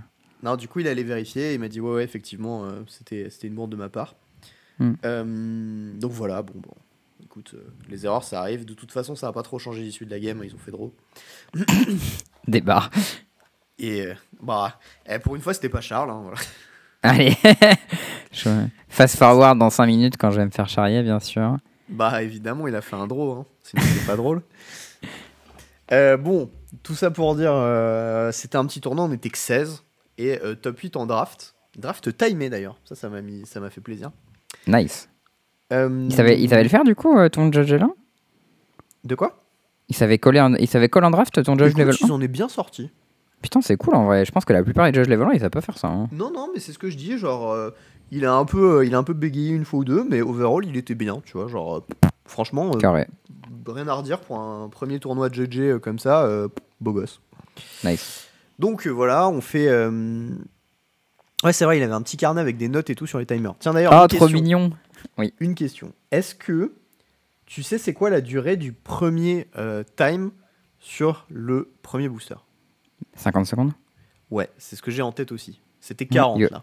Non, 0.42 0.56
du 0.56 0.66
coup, 0.68 0.80
il 0.80 0.88
allait 0.88 1.02
vérifier 1.04 1.50
et 1.50 1.54
il 1.54 1.60
m'a 1.60 1.68
dit 1.68 1.80
ouais, 1.80 1.94
ouais, 1.96 2.04
effectivement, 2.04 2.64
euh, 2.64 2.82
c'était 2.88 3.28
une 3.46 3.54
bourde 3.54 3.70
de 3.70 3.76
ma 3.76 3.88
part. 3.90 4.14
Hmm. 4.78 4.94
Euh, 5.04 5.92
donc 5.98 6.12
voilà, 6.12 6.40
bon, 6.42 6.54
bon. 6.56 6.74
Écoute, 7.22 7.52
euh, 7.54 7.62
les 7.88 8.04
erreurs, 8.06 8.24
ça 8.24 8.40
arrive. 8.40 8.64
De 8.64 8.74
toute 8.74 8.90
façon, 8.90 9.14
ça 9.14 9.26
n'a 9.26 9.32
pas 9.32 9.42
trop 9.42 9.58
changé 9.58 9.82
l'issue 9.82 10.04
de 10.06 10.10
la 10.10 10.18
game. 10.18 10.42
Ils 10.44 10.54
ont 10.54 10.58
fait 10.58 10.70
draw. 10.72 10.92
Débat. 12.48 12.90
Et 13.78 14.02
euh, 14.02 14.14
bah, 14.42 14.78
eh, 15.08 15.18
pour 15.18 15.36
une 15.36 15.42
fois, 15.42 15.54
c'était 15.54 15.68
pas 15.68 15.80
Charles. 15.80 16.10
hein, 16.10 16.20
voilà. 16.22 16.38
Allez. 17.02 17.36
Je- 18.32 18.48
Fast 18.88 19.16
forward 19.16 19.58
dans 19.58 19.70
5 19.70 19.86
minutes 19.86 20.14
quand 20.18 20.30
je 20.30 20.36
vais 20.38 20.44
me 20.44 20.50
faire 20.50 20.68
charrier, 20.68 21.02
bien 21.02 21.18
sûr. 21.20 21.56
Bah, 21.88 22.22
évidemment, 22.22 22.66
il 22.68 22.74
a 22.74 22.80
fait 22.82 22.96
un 22.96 23.06
draw. 23.06 23.32
hein. 23.40 23.46
Sinon, 23.62 23.82
c'est 23.82 24.06
pas 24.06 24.16
drôle. 24.16 24.42
Euh, 25.90 26.16
bon, 26.16 26.48
tout 26.82 26.94
ça 26.94 27.10
pour 27.10 27.34
dire, 27.36 27.52
euh, 27.52 28.32
c'était 28.32 28.56
un 28.56 28.64
petit 28.64 28.80
tournoi. 28.80 29.04
On 29.04 29.12
était 29.12 29.28
que 29.28 29.36
16 29.36 29.82
et 30.16 30.38
euh, 30.42 30.54
top 30.54 30.78
8 30.78 30.96
en 30.96 31.04
draft. 31.04 31.54
Draft 31.76 32.16
timé 32.16 32.48
d'ailleurs. 32.48 32.78
Ça, 32.86 32.94
ça 32.94 33.10
m'a 33.10 33.20
mis, 33.20 33.44
ça 33.44 33.60
m'a 33.60 33.68
fait 33.68 33.82
plaisir. 33.82 34.10
Nice. 34.66 35.10
Euh, 35.70 36.06
Il 36.08 36.14
savait, 36.14 36.40
il 36.40 36.48
savait 36.48 36.62
le 36.62 36.70
faire 36.70 36.84
du 36.84 36.94
coup, 36.94 37.18
euh, 37.18 37.28
ton 37.28 37.52
judge 37.52 37.74
là? 37.74 37.90
De 39.04 39.14
quoi? 39.14 39.42
Il 39.90 39.96
savait, 39.96 40.16
coller 40.16 40.38
un, 40.38 40.54
il 40.54 40.68
savait 40.68 40.88
coller 40.88 41.08
en 41.08 41.10
draft 41.10 41.42
ton 41.42 41.58
judge 41.58 41.72
Écoute, 41.72 41.78
level 41.80 41.94
1 42.02 42.06
ils 42.06 42.12
en 42.12 42.20
est 42.22 42.28
bien 42.28 42.48
sorti. 42.48 42.90
Putain, 43.42 43.60
c'est 43.60 43.76
cool 43.76 43.94
en 43.94 44.04
vrai. 44.06 44.24
Je 44.24 44.30
pense 44.32 44.44
que 44.44 44.52
la 44.52 44.62
plupart 44.62 44.90
des 44.90 44.96
judge 44.98 45.08
level 45.08 45.26
1 45.28 45.32
ils 45.34 45.40
savent 45.40 45.50
pas 45.50 45.60
faire 45.60 45.76
ça. 45.78 45.88
hein. 45.88 46.08
Non, 46.12 46.30
non, 46.32 46.48
mais 46.54 46.60
c'est 46.60 46.72
ce 46.72 46.78
que 46.78 46.88
je 46.90 46.96
dis. 46.96 47.18
Genre, 47.18 47.50
euh, 47.52 47.70
il, 48.10 48.24
a 48.24 48.32
un 48.34 48.44
peu, 48.44 48.78
euh, 48.78 48.84
il 48.86 48.94
a 48.94 48.98
un 48.98 49.02
peu 49.04 49.12
bégayé 49.14 49.50
une 49.50 49.64
fois 49.64 49.80
ou 49.80 49.84
deux, 49.84 50.04
mais 50.08 50.22
overall, 50.22 50.64
il 50.64 50.76
était 50.76 50.94
bien. 50.94 51.20
Tu 51.24 51.32
vois, 51.36 51.48
genre, 51.48 51.76
euh, 51.78 51.80
franchement, 52.24 52.70
euh, 52.74 52.78
Carré. 52.78 53.06
rien 53.66 53.88
à 53.88 53.94
redire 53.94 54.20
pour 54.20 54.38
un 54.38 54.68
premier 54.68 54.98
tournoi 55.00 55.28
de 55.28 55.34
GG 55.34 55.60
euh, 55.72 55.78
comme 55.78 55.98
ça. 55.98 56.24
euh, 56.24 56.48
beau 56.80 56.92
gosse. 56.92 57.20
Nice. 57.84 58.28
Donc 58.58 58.86
euh, 58.86 58.90
voilà, 58.90 59.28
on 59.28 59.40
fait. 59.40 59.68
euh, 59.68 60.28
Ouais, 61.44 61.52
c'est 61.52 61.64
vrai, 61.64 61.76
il 61.78 61.82
avait 61.82 61.92
un 61.92 62.02
petit 62.02 62.16
carnet 62.16 62.40
avec 62.40 62.56
des 62.56 62.68
notes 62.68 62.88
et 62.90 62.94
tout 62.94 63.06
sur 63.08 63.18
les 63.18 63.26
timers. 63.26 63.54
Tiens, 63.58 63.72
d'ailleurs, 63.72 63.92
Ah, 63.92 64.02
une, 64.02 64.08
trop 64.16 64.26
question. 64.26 64.40
mignon. 64.40 64.70
une 65.40 65.54
question. 65.56 65.92
Est-ce 66.12 66.36
que 66.36 66.72
tu 67.46 67.64
sais 67.64 67.78
c'est 67.78 67.92
quoi 67.92 68.10
la 68.10 68.20
durée 68.20 68.56
du 68.56 68.72
premier 68.72 69.48
euh, 69.58 69.82
time 69.96 70.30
sur 70.78 71.26
le 71.28 71.72
premier 71.82 72.08
booster? 72.08 72.36
50 73.14 73.46
secondes 73.46 73.72
Ouais, 74.30 74.48
c'est 74.58 74.76
ce 74.76 74.82
que 74.82 74.90
j'ai 74.90 75.02
en 75.02 75.12
tête 75.12 75.32
aussi. 75.32 75.60
C'était 75.80 76.06
40 76.06 76.38
yo- 76.38 76.48
là. 76.50 76.62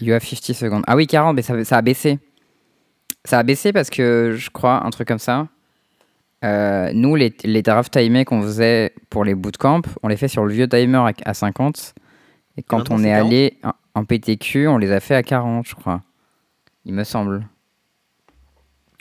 You 0.00 0.14
have 0.14 0.22
50 0.24 0.54
secondes. 0.54 0.84
Ah 0.86 0.94
oui, 0.94 1.06
40, 1.06 1.34
mais 1.34 1.42
ça, 1.42 1.64
ça 1.64 1.78
a 1.78 1.82
baissé. 1.82 2.18
Ça 3.24 3.38
a 3.40 3.42
baissé 3.42 3.72
parce 3.72 3.90
que 3.90 4.34
je 4.36 4.50
crois, 4.50 4.84
un 4.86 4.90
truc 4.90 5.08
comme 5.08 5.18
ça. 5.18 5.48
euh, 6.44 6.92
nous, 6.94 7.16
les, 7.16 7.34
les 7.44 7.62
draft 7.62 7.92
timés 7.92 8.24
qu'on 8.24 8.40
faisait 8.42 8.94
pour 9.10 9.24
les 9.24 9.34
bootcamps, 9.34 9.82
on 10.04 10.08
les 10.08 10.16
fait 10.16 10.28
sur 10.28 10.44
le 10.44 10.52
vieux 10.52 10.68
timer 10.68 10.98
à, 10.98 11.12
à 11.24 11.34
50. 11.34 11.94
Et 12.56 12.62
quand 12.62 12.90
on 12.90 12.98
est 13.02 13.08
40? 13.10 13.26
allé 13.26 13.58
en, 13.64 13.72
en 13.94 14.04
PTQ, 14.04 14.68
on 14.68 14.78
les 14.78 14.92
a 14.92 15.00
fait 15.00 15.16
à 15.16 15.22
40, 15.24 15.66
je 15.66 15.74
crois. 15.74 16.02
Il 16.84 16.94
me 16.94 17.02
semble. 17.04 17.44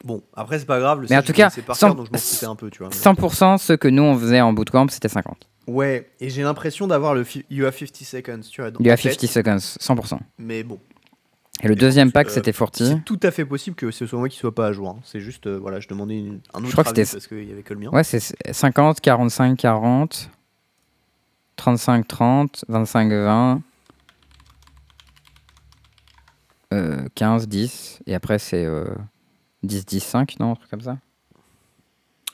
Bon, 0.04 0.22
après, 0.36 0.60
c'est 0.60 0.66
pas 0.66 0.80
grave. 0.80 1.02
Le 1.02 1.08
Mais 1.10 1.18
en 1.18 1.22
tout 1.22 1.28
je 1.28 1.32
cas, 1.34 1.50
par 1.66 1.76
sans- 1.76 1.88
cœur, 1.88 1.96
donc 1.96 2.08
je 2.14 2.46
un 2.46 2.56
peu, 2.56 2.70
tu 2.70 2.80
vois. 2.80 2.90
mais- 2.90 2.96
100% 2.96 3.58
ceux 3.58 3.78
que 3.78 3.88
nous 3.88 4.04
on 4.04 4.18
faisait 4.18 4.42
en 4.42 4.54
bootcamp, 4.54 4.88
c'était 4.90 5.10
50. 5.10 5.48
Ouais, 5.66 6.10
et 6.20 6.30
j'ai 6.30 6.44
l'impression 6.44 6.88
d'avoir 6.88 7.14
le 7.16 7.26
You 7.50 7.66
have 7.66 7.76
50 7.78 7.96
seconds, 8.06 8.40
tu 8.50 8.62
vois. 8.62 8.72
dans 8.72 8.80
You 8.80 8.92
have 8.92 9.00
50 9.02 9.20
tête, 9.20 9.30
seconds, 9.30 9.58
100%. 9.60 10.20
Mais 10.38 10.64
bon, 10.64 10.80
Et 11.64 11.68
le 11.68 11.76
deuxième 11.76 12.12
pack, 12.12 12.28
euh, 12.28 12.30
c'était 12.30 12.54
40. 12.54 12.76
c'est 12.78 13.04
tout 13.04 13.20
à 13.24 13.32
fait 13.32 13.44
possible 13.44 13.76
que 13.76 13.90
ce 13.92 14.06
soit 14.06 14.20
moi 14.20 14.30
qui 14.30 14.38
soit 14.38 14.54
pas 14.54 14.68
à 14.68 14.72
jour. 14.72 14.90
hein. 14.90 15.00
C'est 15.04 15.20
juste, 15.20 15.48
euh, 15.48 15.58
voilà, 15.58 15.80
je 15.80 15.88
demandais 15.88 16.18
une- 16.20 16.40
un 16.54 16.60
autre 16.64 16.72
crois 16.72 16.84
que 16.84 16.90
avis 16.92 17.12
parce 17.12 17.26
qu'il 17.28 17.44
y 17.50 17.52
avait 17.52 17.64
que 17.64 17.74
le 17.74 17.80
mien. 17.80 17.90
Ouais, 17.90 18.04
c'est 18.04 18.22
50, 18.52 19.02
45, 19.02 19.58
40, 19.58 20.30
35, 21.56 22.08
30, 22.08 22.64
25, 22.70 23.10
20, 23.12 23.62
euh, 26.74 27.08
15, 27.16 27.48
10. 27.48 28.00
Et 28.06 28.14
après, 28.16 28.40
c'est 28.40 28.64
euh, 28.66 28.86
10-10-5, 29.66 30.36
non 30.40 30.52
Un 30.52 30.56
truc 30.56 30.70
comme 30.70 30.82
ça? 30.82 30.98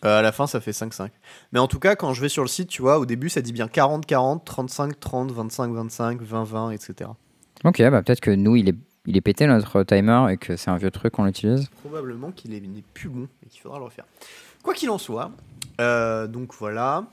Euh, 0.05 0.19
à 0.19 0.21
la 0.21 0.31
fin, 0.33 0.47
ça 0.47 0.59
fait 0.59 0.71
5-5. 0.71 1.09
Mais 1.53 1.59
en 1.59 1.67
tout 1.67 1.79
cas, 1.79 1.95
quand 1.95 2.13
je 2.13 2.21
vais 2.21 2.27
sur 2.29 2.43
le 2.43 2.49
site, 2.49 2.67
tu 2.67 2.81
vois, 2.81 2.99
au 2.99 3.05
début, 3.05 3.29
ça 3.29 3.41
dit 3.41 3.53
bien 3.53 3.67
40-40, 3.67 4.43
35-30, 4.45 5.31
25-25, 5.33 6.19
20-20, 6.21 6.71
etc. 6.73 7.09
Ok, 7.63 7.77
bah 7.89 8.01
peut-être 8.03 8.19
que 8.19 8.31
nous, 8.31 8.57
il 8.57 8.67
est, 8.67 8.75
il 9.05 9.15
est 9.15 9.21
pété 9.21 9.47
notre 9.47 9.83
timer 9.83 10.27
et 10.31 10.37
que 10.37 10.57
c'est 10.57 10.69
un 10.69 10.75
vieux 10.77 10.91
truc 10.91 11.13
qu'on 11.13 11.25
utilise. 11.25 11.69
Probablement 11.81 12.31
qu'il 12.31 12.53
est- 12.53 12.59
n'est 12.59 12.83
plus 12.93 13.07
bon 13.07 13.29
et 13.45 13.49
qu'il 13.49 13.61
faudra 13.61 13.77
le 13.79 13.85
refaire. 13.85 14.03
Quoi 14.61 14.73
qu'il 14.73 14.89
en 14.89 14.97
soit, 14.97 15.31
euh, 15.79 16.27
donc 16.27 16.53
voilà. 16.55 17.05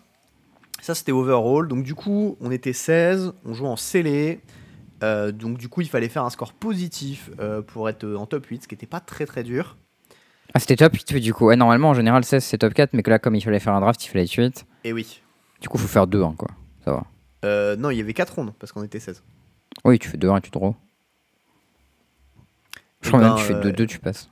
Ça, 0.82 0.94
c'était 0.96 1.12
overall. 1.12 1.68
Donc, 1.68 1.84
du 1.84 1.94
coup, 1.94 2.36
on 2.40 2.50
était 2.50 2.72
16, 2.72 3.32
on 3.44 3.52
joue 3.54 3.66
en 3.66 3.76
scellé. 3.76 4.40
Euh, 5.04 5.30
donc, 5.30 5.58
du 5.58 5.68
coup, 5.68 5.82
il 5.82 5.88
fallait 5.88 6.08
faire 6.08 6.24
un 6.24 6.30
score 6.30 6.54
positif 6.54 7.30
euh, 7.38 7.60
pour 7.62 7.88
être 7.88 8.04
en 8.14 8.26
top 8.26 8.46
8, 8.46 8.62
ce 8.62 8.68
qui 8.68 8.74
n'était 8.74 8.86
pas 8.86 9.00
très 9.00 9.26
très 9.26 9.42
dur. 9.44 9.76
Ah, 10.54 10.58
c'était 10.58 10.76
top 10.76 10.94
8 10.94 11.14
du 11.20 11.32
coup. 11.32 11.46
Ouais, 11.46 11.56
normalement, 11.56 11.90
en 11.90 11.94
général, 11.94 12.24
16 12.24 12.42
c'est 12.44 12.58
top 12.58 12.74
4, 12.74 12.92
mais 12.94 13.02
que 13.02 13.10
là, 13.10 13.18
comme 13.18 13.34
il 13.34 13.40
fallait 13.40 13.60
faire 13.60 13.74
un 13.74 13.80
draft, 13.80 14.04
il 14.04 14.08
fallait 14.08 14.24
être 14.24 14.32
8. 14.34 14.66
Et 14.84 14.92
oui. 14.92 15.20
Du 15.60 15.68
coup, 15.68 15.78
faut 15.78 15.86
faire 15.88 16.06
2 16.06 16.22
1 16.22 16.32
quoi. 16.34 16.48
Ça 16.84 16.92
va. 16.92 17.04
Euh, 17.44 17.76
non, 17.76 17.90
il 17.90 17.98
y 17.98 18.00
avait 18.00 18.14
4 18.14 18.34
rondes 18.34 18.52
parce 18.58 18.72
qu'on 18.72 18.82
était 18.82 19.00
16. 19.00 19.22
Oui, 19.84 19.98
tu 19.98 20.08
fais 20.08 20.16
2 20.16 20.28
1 20.28 20.36
et 20.36 20.40
tu 20.40 20.50
draws. 20.50 20.74
Je 23.02 23.08
Eh 23.08 23.08
crois 23.08 23.20
même 23.20 23.30
ben, 23.30 23.34
que 23.36 23.40
tu 23.40 23.46
fais 23.46 23.54
euh, 23.54 23.60
2 23.62 23.72
2, 23.72 23.86
tu 23.86 23.98
passes. 23.98 24.30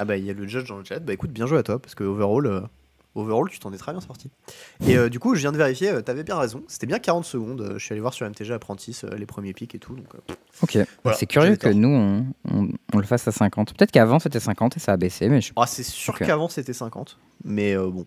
Ah 0.00 0.04
bah 0.04 0.16
il 0.16 0.24
y 0.24 0.30
a 0.30 0.32
le 0.32 0.46
judge 0.48 0.68
dans 0.68 0.78
le 0.78 0.84
chat. 0.84 0.98
Bah 0.98 1.12
écoute, 1.12 1.30
bien 1.30 1.46
joué 1.46 1.58
à 1.58 1.62
toi 1.62 1.78
parce 1.78 1.94
que 1.94 2.02
overall, 2.02 2.46
euh, 2.46 2.60
overall 3.14 3.48
tu 3.50 3.58
t'en 3.58 3.72
es 3.72 3.76
très 3.78 3.92
bien 3.92 4.00
sorti. 4.00 4.30
Et 4.86 4.96
euh, 4.96 5.08
du 5.08 5.18
coup, 5.18 5.34
je 5.34 5.40
viens 5.40 5.52
de 5.52 5.56
vérifier, 5.56 5.90
euh, 5.90 6.00
t'avais 6.02 6.24
bien 6.24 6.36
raison. 6.38 6.62
C'était 6.68 6.86
bien 6.86 6.98
40 6.98 7.24
secondes. 7.24 7.60
Euh, 7.60 7.78
je 7.78 7.84
suis 7.84 7.92
allé 7.92 8.00
voir 8.00 8.12
sur 8.14 8.28
MTG 8.28 8.52
Apprentice 8.52 9.04
euh, 9.04 9.14
les 9.16 9.26
premiers 9.26 9.52
pics 9.52 9.74
et 9.74 9.78
tout. 9.78 9.94
Donc, 9.94 10.06
euh, 10.14 10.34
Ok. 10.62 10.78
Voilà, 11.02 11.16
c'est 11.18 11.26
curieux 11.26 11.56
que 11.56 11.68
nous, 11.68 11.88
on, 11.88 12.26
on- 12.50 12.68
on 12.92 12.98
le 12.98 13.04
fasse 13.04 13.26
à 13.28 13.32
50. 13.32 13.74
Peut-être 13.76 13.90
qu'avant, 13.92 14.18
c'était 14.18 14.40
50 14.40 14.76
et 14.76 14.80
ça 14.80 14.92
a 14.92 14.96
baissé, 14.96 15.28
mais 15.28 15.40
je... 15.40 15.52
Ah, 15.56 15.66
c'est 15.66 15.82
sûr 15.82 16.18
qu'avant 16.26 16.48
c'était 16.48 16.72
50, 16.72 17.18
mais 17.44 17.76
euh, 17.76 17.88
bon. 17.90 18.06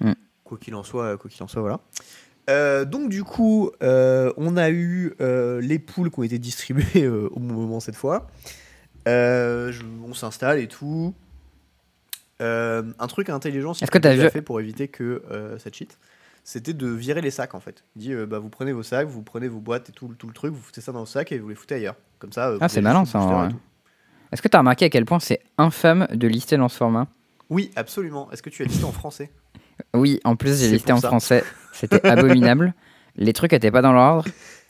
Hmm. 0.00 0.12
Quoi 0.44 0.58
qu'il 0.58 0.74
en 0.74 0.82
soit, 0.82 1.16
quoi 1.16 1.30
qu'il 1.30 1.42
en 1.42 1.48
soit, 1.48 1.60
voilà. 1.60 1.80
Euh, 2.48 2.84
donc 2.84 3.10
du 3.10 3.22
coup, 3.22 3.70
euh, 3.82 4.32
on 4.36 4.56
a 4.56 4.70
eu 4.70 5.14
euh, 5.20 5.60
les 5.60 5.78
poules 5.78 6.10
qui 6.10 6.18
ont 6.18 6.22
été 6.24 6.38
distribuées 6.38 6.84
euh, 7.04 7.28
au 7.32 7.38
bon 7.38 7.54
moment 7.54 7.78
cette 7.80 7.94
fois. 7.96 8.26
Euh, 9.08 9.70
je- 9.72 9.82
on 10.06 10.14
s'installe 10.14 10.58
et 10.58 10.66
tout. 10.68 11.14
Euh, 12.40 12.82
un 12.98 13.06
truc 13.06 13.28
intelligent, 13.28 13.74
si 13.74 13.84
Est-ce 13.84 13.90
que 13.90 13.98
t'as 13.98 14.14
vu- 14.14 14.28
fait 14.30 14.42
pour 14.42 14.60
éviter 14.60 14.88
que 14.88 15.22
euh, 15.30 15.58
ça 15.58 15.70
cheat, 15.72 15.98
c'était 16.42 16.72
de 16.72 16.86
virer 16.88 17.20
les 17.20 17.30
sacs 17.30 17.54
en 17.54 17.60
fait. 17.60 17.84
Il 17.96 18.02
dit, 18.02 18.12
euh, 18.12 18.26
bah, 18.26 18.38
vous 18.38 18.48
prenez 18.48 18.72
vos 18.72 18.82
sacs, 18.82 19.06
vous 19.08 19.22
prenez 19.22 19.48
vos 19.48 19.60
boîtes 19.60 19.90
et 19.90 19.92
tout, 19.92 20.08
tout 20.18 20.26
le 20.26 20.32
truc, 20.32 20.52
vous 20.52 20.60
foutez 20.60 20.80
ça 20.80 20.92
dans 20.92 21.00
vos 21.00 21.06
sacs 21.06 21.32
et 21.32 21.38
vous 21.38 21.48
les 21.50 21.54
foutez 21.54 21.74
ailleurs. 21.76 21.96
Comme 22.18 22.32
ça. 22.32 22.48
euh, 22.48 22.58
Ah, 22.60 22.66
vous 22.66 22.72
c'est 22.72 22.78
avez 22.78 22.84
malin 22.84 23.00
juste 23.00 23.12
ça. 23.12 23.18
le 23.18 23.24
en 23.24 23.28
booster 23.28 23.36
et 23.36 23.48
vrai. 23.48 23.52
tout. 23.52 23.60
Est-ce 24.32 24.42
que 24.42 24.48
t'as 24.48 24.58
remarqué 24.58 24.84
à 24.86 24.90
quel 24.90 25.04
point 25.04 25.20
c'est 25.20 25.40
infâme 25.58 26.06
de 26.12 26.28
lister 26.28 26.56
dans 26.56 26.68
ce 26.68 26.76
format? 26.76 27.08
Oui, 27.50 27.70
absolument. 27.76 28.30
Est-ce 28.30 28.42
que 28.42 28.50
tu 28.50 28.62
as 28.62 28.66
listé 28.66 28.84
en 28.84 28.92
français? 28.92 29.30
Oui, 29.94 30.20
en 30.24 30.36
plus, 30.36 30.50
j'ai 30.50 30.66
C'est 30.66 30.72
listé 30.72 30.86
pour 30.92 30.98
en 30.98 31.00
ça. 31.00 31.08
français. 31.08 31.44
C'était 31.72 32.06
abominable. 32.06 32.74
Les 33.16 33.32
trucs 33.32 33.52
étaient 33.52 33.70
pas 33.72 33.82
dans 33.82 33.92
l'ordre. 33.92 34.24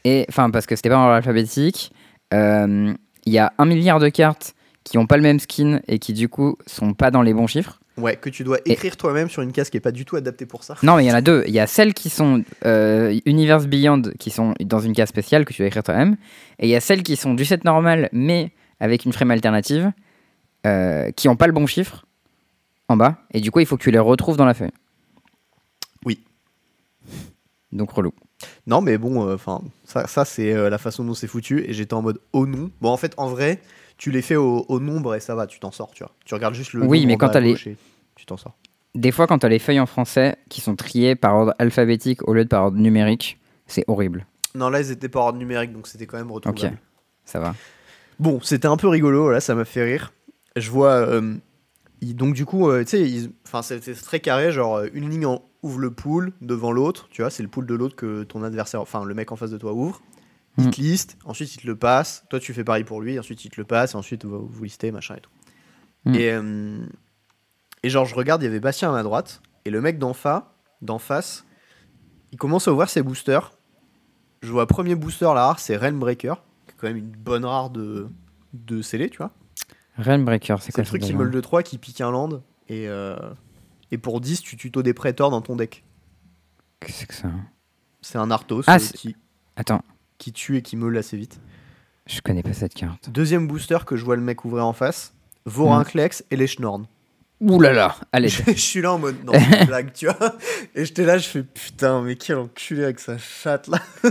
Et 0.04 0.24
enfin, 0.28 0.50
parce 0.50 0.66
que 0.66 0.76
c'était 0.76 0.88
pas 0.88 0.94
dans 0.94 1.02
l'ordre 1.02 1.16
alphabétique. 1.16 1.92
Euh, 2.32 2.94
Il 3.26 3.32
y 3.32 3.38
a 3.38 3.52
un 3.58 3.66
milliard 3.66 3.98
de 4.00 4.08
cartes 4.08 4.54
qui 4.84 4.98
ont 4.98 5.06
pas 5.06 5.16
le 5.16 5.22
même 5.22 5.38
skin 5.40 5.80
et 5.88 5.98
qui, 5.98 6.12
du 6.12 6.28
coup, 6.28 6.56
sont 6.66 6.94
pas 6.94 7.10
dans 7.10 7.22
les 7.22 7.34
bons 7.34 7.46
chiffres. 7.46 7.80
Ouais, 7.96 8.16
que 8.16 8.30
tu 8.30 8.44
dois 8.44 8.58
Et- 8.64 8.72
écrire 8.72 8.96
toi-même 8.96 9.28
sur 9.28 9.42
une 9.42 9.52
case 9.52 9.68
qui 9.68 9.76
est 9.76 9.80
pas 9.80 9.92
du 9.92 10.04
tout 10.06 10.16
adaptée 10.16 10.46
pour 10.46 10.64
ça. 10.64 10.74
Non, 10.82 10.96
mais 10.96 11.04
il 11.04 11.08
y 11.08 11.12
en 11.12 11.14
a 11.14 11.20
deux. 11.20 11.44
Il 11.46 11.52
y 11.52 11.58
a 11.60 11.66
celles 11.66 11.92
qui 11.92 12.08
sont 12.08 12.42
euh, 12.64 13.18
Universe 13.26 13.66
Beyond, 13.66 14.02
qui 14.18 14.30
sont 14.30 14.54
dans 14.60 14.80
une 14.80 14.94
case 14.94 15.08
spéciale 15.10 15.44
que 15.44 15.52
tu 15.52 15.58
dois 15.60 15.66
écrire 15.66 15.82
toi-même. 15.82 16.16
Et 16.58 16.66
il 16.66 16.70
y 16.70 16.76
a 16.76 16.80
celles 16.80 17.02
qui 17.02 17.16
sont 17.16 17.34
du 17.34 17.44
set 17.44 17.64
normal, 17.64 18.08
mais 18.12 18.52
avec 18.78 19.04
une 19.04 19.12
frame 19.12 19.30
alternative, 19.32 19.92
euh, 20.66 21.10
qui 21.10 21.28
ont 21.28 21.36
pas 21.36 21.46
le 21.46 21.52
bon 21.52 21.66
chiffre 21.66 22.06
en 22.88 22.96
bas. 22.96 23.18
Et 23.34 23.40
du 23.40 23.50
coup, 23.50 23.60
il 23.60 23.66
faut 23.66 23.76
que 23.76 23.82
tu 23.82 23.90
les 23.90 23.98
retrouves 23.98 24.38
dans 24.38 24.46
la 24.46 24.54
feuille. 24.54 24.72
Oui. 26.06 26.20
Donc 27.72 27.90
relou. 27.90 28.12
Non, 28.66 28.80
mais 28.80 28.96
bon, 28.96 29.30
enfin, 29.32 29.60
ça, 29.84 30.06
ça 30.06 30.24
c'est 30.24 30.52
euh, 30.54 30.70
la 30.70 30.78
façon 30.78 31.04
dont 31.04 31.12
c'est 31.14 31.26
foutu. 31.26 31.64
Et 31.68 31.74
j'étais 31.74 31.92
en 31.94 32.00
mode 32.02 32.18
au 32.32 32.46
nom. 32.46 32.70
Bon, 32.80 32.88
en 32.88 32.96
fait, 32.96 33.12
en 33.18 33.28
vrai, 33.28 33.60
tu 34.00 34.10
les 34.10 34.22
fais 34.22 34.36
au, 34.36 34.64
au 34.68 34.80
nombre 34.80 35.14
et 35.14 35.20
ça 35.20 35.34
va, 35.34 35.46
tu 35.46 35.60
t'en 35.60 35.70
sors, 35.70 35.90
tu 35.92 36.02
vois. 36.02 36.12
Tu 36.24 36.32
regardes 36.34 36.54
juste 36.54 36.72
le. 36.72 36.86
Oui, 36.86 37.00
nombre 37.00 37.08
mais 37.08 37.16
quand 37.18 37.28
t'as 37.28 37.40
les- 37.40 37.76
Tu 38.16 38.24
t'en 38.26 38.38
sors. 38.38 38.56
Des 38.94 39.12
fois, 39.12 39.26
quand 39.26 39.38
tu 39.40 39.46
as 39.46 39.50
les 39.50 39.58
feuilles 39.58 39.78
en 39.78 39.84
français 39.86 40.36
qui 40.48 40.62
sont 40.62 40.74
triées 40.74 41.14
par 41.14 41.36
ordre 41.36 41.54
alphabétique 41.58 42.26
au 42.26 42.32
lieu 42.32 42.44
de 42.44 42.48
par 42.48 42.64
ordre 42.64 42.78
numérique, 42.78 43.38
c'est 43.66 43.84
horrible. 43.88 44.26
Non, 44.54 44.70
là, 44.70 44.80
ils 44.80 44.90
étaient 44.90 45.08
pas 45.10 45.20
ordre 45.20 45.38
numérique, 45.38 45.72
donc 45.72 45.86
c'était 45.86 46.06
quand 46.06 46.16
même 46.16 46.32
retrouvable. 46.32 46.74
Ok. 46.74 46.78
Ça 47.26 47.38
va. 47.40 47.54
Bon, 48.18 48.40
c'était 48.40 48.66
un 48.68 48.76
peu 48.78 48.88
rigolo, 48.88 49.30
là, 49.30 49.40
ça 49.40 49.54
m'a 49.54 49.64
fait 49.66 49.84
rire. 49.84 50.12
Je 50.56 50.70
vois. 50.70 50.92
euh, 50.92 51.34
il- 52.00 52.16
donc, 52.16 52.34
du 52.34 52.46
coup, 52.46 52.68
euh, 52.70 52.82
tu 52.84 52.90
sais, 52.96 53.30
enfin, 53.46 53.60
c'était 53.62 53.94
très 53.94 54.20
carré, 54.20 54.50
genre 54.50 54.76
euh, 54.78 54.88
une 54.94 55.08
ligne 55.10 55.26
en- 55.26 55.42
ouvre 55.62 55.78
le 55.78 55.90
pool 55.90 56.32
devant 56.40 56.72
l'autre, 56.72 57.06
tu 57.10 57.20
vois, 57.22 57.30
c'est 57.30 57.42
le 57.42 57.48
pool 57.50 57.66
de 57.66 57.74
l'autre 57.74 57.94
que 57.94 58.22
ton 58.24 58.42
adversaire, 58.42 58.80
enfin, 58.80 59.04
le 59.04 59.12
mec 59.14 59.30
en 59.30 59.36
face 59.36 59.50
de 59.50 59.58
toi 59.58 59.72
ouvre. 59.74 60.00
Il 60.58 60.70
te 60.70 60.80
liste, 60.80 61.16
ensuite 61.24 61.54
il 61.54 61.62
te 61.62 61.66
le 61.66 61.76
passe, 61.76 62.24
toi 62.28 62.38
tu 62.40 62.52
fais 62.52 62.64
pareil 62.64 62.84
pour 62.84 63.00
lui, 63.00 63.18
ensuite 63.18 63.44
il 63.44 63.50
te 63.50 63.58
le 63.60 63.64
passe, 63.64 63.94
et 63.94 63.96
ensuite 63.96 64.24
vous, 64.24 64.46
vous 64.46 64.64
listez, 64.64 64.90
machin 64.90 65.14
et 65.16 65.20
tout. 65.20 65.30
Mhm. 66.06 66.14
Et, 66.14 66.30
euh, 66.32 66.86
et 67.82 67.88
genre, 67.90 68.04
je 68.04 68.14
regarde, 68.14 68.42
il 68.42 68.46
y 68.46 68.48
avait 68.48 68.60
Bastien 68.60 68.90
à 68.90 68.92
ma 68.92 69.02
droite, 69.02 69.40
et 69.64 69.70
le 69.70 69.80
mec 69.80 69.98
d'en 69.98 70.12
fa, 70.12 70.54
face, 70.98 71.44
il 72.32 72.38
commence 72.38 72.68
à 72.68 72.72
ouvrir 72.72 72.88
ses 72.90 73.02
boosters. 73.02 73.52
Je 74.42 74.50
vois 74.50 74.66
premier 74.66 74.94
booster, 74.94 75.26
la 75.26 75.46
rare, 75.46 75.58
c'est 75.60 75.76
Realmbreaker, 75.76 76.42
qui 76.66 76.72
est 76.72 76.74
quand 76.78 76.86
même 76.88 76.96
une 76.96 77.10
bonne 77.10 77.44
rare 77.44 77.70
de, 77.70 78.08
de 78.52 78.82
scellé, 78.82 79.08
tu 79.08 79.18
vois. 79.18 79.30
Realmbreaker, 79.98 80.60
c'est 80.60 80.66
C'est 80.66 80.72
quoi 80.72 80.82
le 80.82 80.88
truc 80.88 81.02
qui 81.02 81.12
meule 81.14 81.30
de 81.30 81.40
3 81.40 81.62
qui 81.62 81.78
pique 81.78 82.00
un 82.00 82.10
land, 82.10 82.42
et, 82.68 82.88
euh, 82.88 83.16
et 83.90 83.98
pour 83.98 84.20
10, 84.20 84.40
tu 84.42 84.56
tutos 84.56 84.82
des 84.82 84.94
prétors 84.94 85.30
dans 85.30 85.40
ton 85.42 85.56
deck. 85.56 85.84
Qu'est-ce 86.80 86.92
que 86.92 86.98
c'est 86.98 87.06
que 87.06 87.14
ça? 87.14 87.28
C'est 88.02 88.18
un 88.18 88.30
Arthos 88.30 88.62
Ah, 88.66 88.76
euh, 88.76 88.78
c'est- 88.78 88.96
qui, 88.96 89.16
Attends, 89.56 89.82
qui 90.20 90.32
tue 90.32 90.56
et 90.58 90.62
qui 90.62 90.76
meule 90.76 90.96
assez 90.98 91.16
vite. 91.16 91.40
je 92.06 92.20
connais 92.20 92.42
pas 92.44 92.52
cette 92.52 92.74
carte. 92.74 93.10
Deuxième 93.10 93.48
booster 93.48 93.78
que 93.86 93.96
je 93.96 94.04
vois 94.04 94.14
le 94.16 94.22
mec 94.22 94.44
ouvrir 94.44 94.66
en 94.66 94.72
face. 94.72 95.14
Vorinclex 95.46 96.22
et 96.30 96.36
les 96.36 96.46
Schnorn. 96.46 96.86
Ouh 97.40 97.58
là 97.58 97.72
là 97.72 97.96
Allez, 98.12 98.28
je 98.46 98.52
suis 98.52 98.82
là 98.82 98.92
en 98.92 98.98
mode 98.98 99.16
non, 99.24 99.32
c'est 99.32 99.60
une 99.60 99.66
blague, 99.66 99.92
tu 99.94 100.04
vois. 100.06 100.36
Et 100.74 100.84
j'étais 100.84 101.04
là, 101.04 101.16
je 101.16 101.26
fais 101.26 101.42
putain, 101.42 102.02
mais 102.02 102.16
quel 102.16 102.36
enculé 102.36 102.84
avec 102.84 103.00
sa 103.00 103.16
chatte 103.16 103.66
là. 103.68 103.78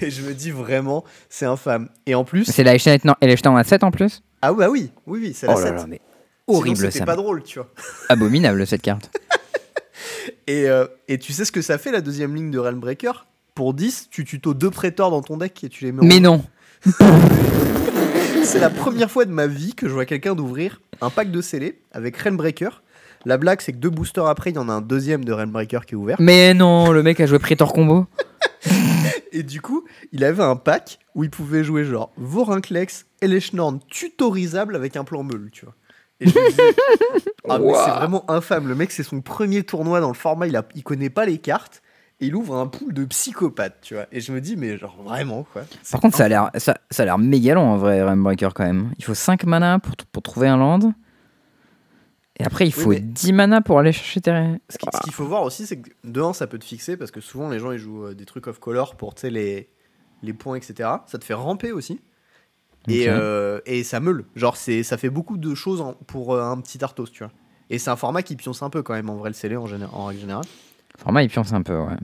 et 0.00 0.10
je 0.10 0.22
me 0.22 0.32
dis 0.32 0.52
vraiment, 0.52 1.04
c'est 1.28 1.46
infâme. 1.46 1.88
Et 2.06 2.14
en 2.14 2.22
plus, 2.22 2.44
c'est 2.44 2.62
la 2.62 2.76
Echelon 2.76 2.98
non, 3.04 3.14
elle 3.20 3.30
est 3.30 3.46
en 3.48 3.58
A7 3.58 3.84
en 3.84 3.90
plus? 3.90 4.22
Ah 4.42 4.52
bah 4.52 4.70
oui, 4.70 4.92
oui, 5.06 5.20
oui, 5.22 5.34
c'est 5.34 5.48
la 5.48 5.54
Oh 5.56 5.58
là 5.58 5.66
7. 5.66 5.74
là, 5.74 5.86
mais 5.88 6.00
horrible 6.46 6.92
c'était 6.92 7.04
pas 7.04 7.16
drôle, 7.16 7.42
tu 7.42 7.58
vois. 7.58 7.68
Abominable 8.08 8.64
cette 8.64 8.82
carte. 8.82 9.10
Et, 10.46 10.68
euh, 10.68 10.86
et 11.08 11.18
tu 11.18 11.32
sais 11.32 11.44
ce 11.44 11.52
que 11.52 11.62
ça 11.62 11.78
fait 11.78 11.92
la 11.92 12.00
deuxième 12.00 12.34
ligne 12.34 12.50
de 12.50 12.58
Realmbreaker 12.58 13.26
Pour 13.60 13.74
10, 13.74 14.08
tu 14.10 14.24
tutos 14.24 14.54
deux 14.54 14.70
prétors 14.70 15.10
dans 15.10 15.20
ton 15.20 15.36
deck 15.36 15.64
et 15.64 15.68
tu 15.68 15.84
les 15.84 15.92
mets 15.92 16.00
en 16.00 16.06
Mais 16.06 16.18
non 16.18 16.42
C'est 18.42 18.58
la 18.58 18.70
première 18.70 19.10
fois 19.10 19.26
de 19.26 19.32
ma 19.32 19.46
vie 19.46 19.74
que 19.74 19.86
je 19.86 19.92
vois 19.92 20.06
quelqu'un 20.06 20.34
d'ouvrir 20.34 20.80
un 21.02 21.10
pack 21.10 21.30
de 21.30 21.42
scellés 21.42 21.82
avec 21.92 22.16
Realmbreaker. 22.16 22.82
La 23.26 23.36
blague, 23.36 23.60
c'est 23.60 23.72
que 23.72 23.76
deux 23.76 23.90
boosters 23.90 24.24
après, 24.24 24.48
il 24.48 24.56
y 24.56 24.58
en 24.58 24.70
a 24.70 24.72
un 24.72 24.80
deuxième 24.80 25.26
de 25.26 25.32
Realmbreaker 25.34 25.84
qui 25.84 25.92
est 25.92 25.98
ouvert. 25.98 26.16
Mais 26.20 26.54
non, 26.54 26.90
le 26.90 27.02
mec 27.02 27.20
a 27.20 27.26
joué 27.26 27.38
Prétor 27.38 27.74
Combo 27.74 28.06
Et 29.32 29.42
du 29.42 29.60
coup, 29.60 29.84
il 30.12 30.24
avait 30.24 30.42
un 30.42 30.56
pack 30.56 30.98
où 31.14 31.22
il 31.22 31.28
pouvait 31.28 31.62
jouer 31.62 31.84
genre 31.84 32.12
Vorinclex 32.16 33.04
et 33.20 33.28
les 33.28 33.40
Schnorn 33.40 33.78
tutorisables 33.90 34.74
avec 34.74 34.96
un 34.96 35.04
plan 35.04 35.22
meule, 35.22 35.50
tu 35.52 35.66
vois. 35.66 35.74
Et 36.20 36.28
je 36.30 36.38
me 36.38 36.48
disais, 36.48 36.62
ah, 37.50 37.58
c'est 37.58 37.90
vraiment 37.90 38.24
infâme. 38.30 38.68
Le 38.68 38.74
mec, 38.74 38.90
c'est 38.90 39.02
son 39.02 39.20
premier 39.20 39.64
tournoi 39.64 40.00
dans 40.00 40.08
le 40.08 40.14
format, 40.14 40.46
il, 40.46 40.56
a, 40.56 40.66
il 40.74 40.82
connaît 40.82 41.10
pas 41.10 41.26
les 41.26 41.36
cartes. 41.36 41.82
Et 42.22 42.26
il 42.26 42.36
ouvre 42.36 42.54
un 42.56 42.66
pool 42.66 42.92
de 42.92 43.04
psychopathes, 43.06 43.78
tu 43.80 43.94
vois. 43.94 44.06
Et 44.12 44.20
je 44.20 44.30
me 44.32 44.40
dis, 44.40 44.56
mais 44.56 44.76
genre 44.76 44.96
vraiment, 45.02 45.44
quoi. 45.52 45.62
Par 45.90 46.00
contre, 46.00 46.16
ça 46.16 46.24
a 46.24 46.28
l'air 46.28 46.50
ça, 46.58 46.76
ça 46.90 47.02
a 47.02 47.06
l'air 47.06 47.18
méga 47.18 47.54
long 47.54 47.62
en 47.66 47.76
vrai, 47.78 48.02
Realmbreaker 48.02 48.52
quand 48.52 48.64
même. 48.64 48.92
Il 48.98 49.04
faut 49.04 49.14
5 49.14 49.44
mana 49.44 49.78
pour, 49.78 49.94
pour 50.12 50.22
trouver 50.22 50.48
un 50.48 50.58
land. 50.58 50.92
Et 52.38 52.44
après, 52.44 52.66
il 52.66 52.74
Oui, 52.76 52.82
faut 52.82 52.90
mais- 52.90 53.00
10 53.00 53.32
mana 53.32 53.60
pour 53.60 53.78
aller 53.78 53.92
chercher 53.92 54.20
tes. 54.20 54.30
Ce 54.70 54.78
qui- 54.78 54.86
ce 54.94 55.00
qu'il 55.02 55.12
faut 55.12 55.26
voir 55.26 55.42
aussi, 55.42 55.66
c'est 55.66 55.78
que 55.80 55.90
de 56.04 56.22
ça 56.32 56.46
peut 56.46 56.58
te 56.58 56.64
fixer 56.64 56.96
parce 56.96 57.10
que 57.10 57.20
souvent 57.20 57.48
les 57.50 57.58
gens 57.58 57.70
ils 57.72 57.78
jouent 57.78 58.06
euh, 58.06 58.14
des 58.14 58.24
trucs 58.24 58.46
off 58.46 58.58
color 58.58 58.96
pour 58.96 59.14
tu 59.14 59.22
sais, 59.22 59.30
les, 59.30 59.68
les 60.22 60.32
points, 60.32 60.56
etc. 60.56 60.88
Ça 61.06 61.18
te 61.18 61.24
fait 61.24 61.34
ramper 61.34 61.72
aussi. 61.72 62.00
Et, 62.88 63.04
euh, 63.08 63.60
et 63.66 63.84
ça 63.84 64.00
meule. 64.00 64.24
Genre, 64.36 64.56
ça 64.56 64.96
fait 64.96 65.10
beaucoup 65.10 65.36
de 65.36 65.54
choses 65.54 65.82
en- 65.82 65.92
pour 65.94 66.34
euh, 66.34 66.42
un 66.42 66.58
petit 66.62 66.82
Arthos, 66.82 67.06
tu 67.12 67.22
vois. 67.24 67.32
Et 67.68 67.78
c'est 67.78 67.90
un 67.90 67.96
format 67.96 68.22
qui 68.22 68.36
pionce 68.36 68.62
un 68.62 68.70
peu 68.70 68.82
quand 68.82 68.94
même 68.94 69.10
en 69.10 69.16
vrai 69.16 69.28
le 69.30 69.34
scellé 69.34 69.56
en, 69.56 69.66
en 69.92 70.04
règle 70.06 70.20
générale. 70.20 70.44
Format, 71.02 71.22
il 71.22 71.28
pionce 71.30 71.52
un 71.52 71.62
peu, 71.62 71.76
ouais. 71.78 71.96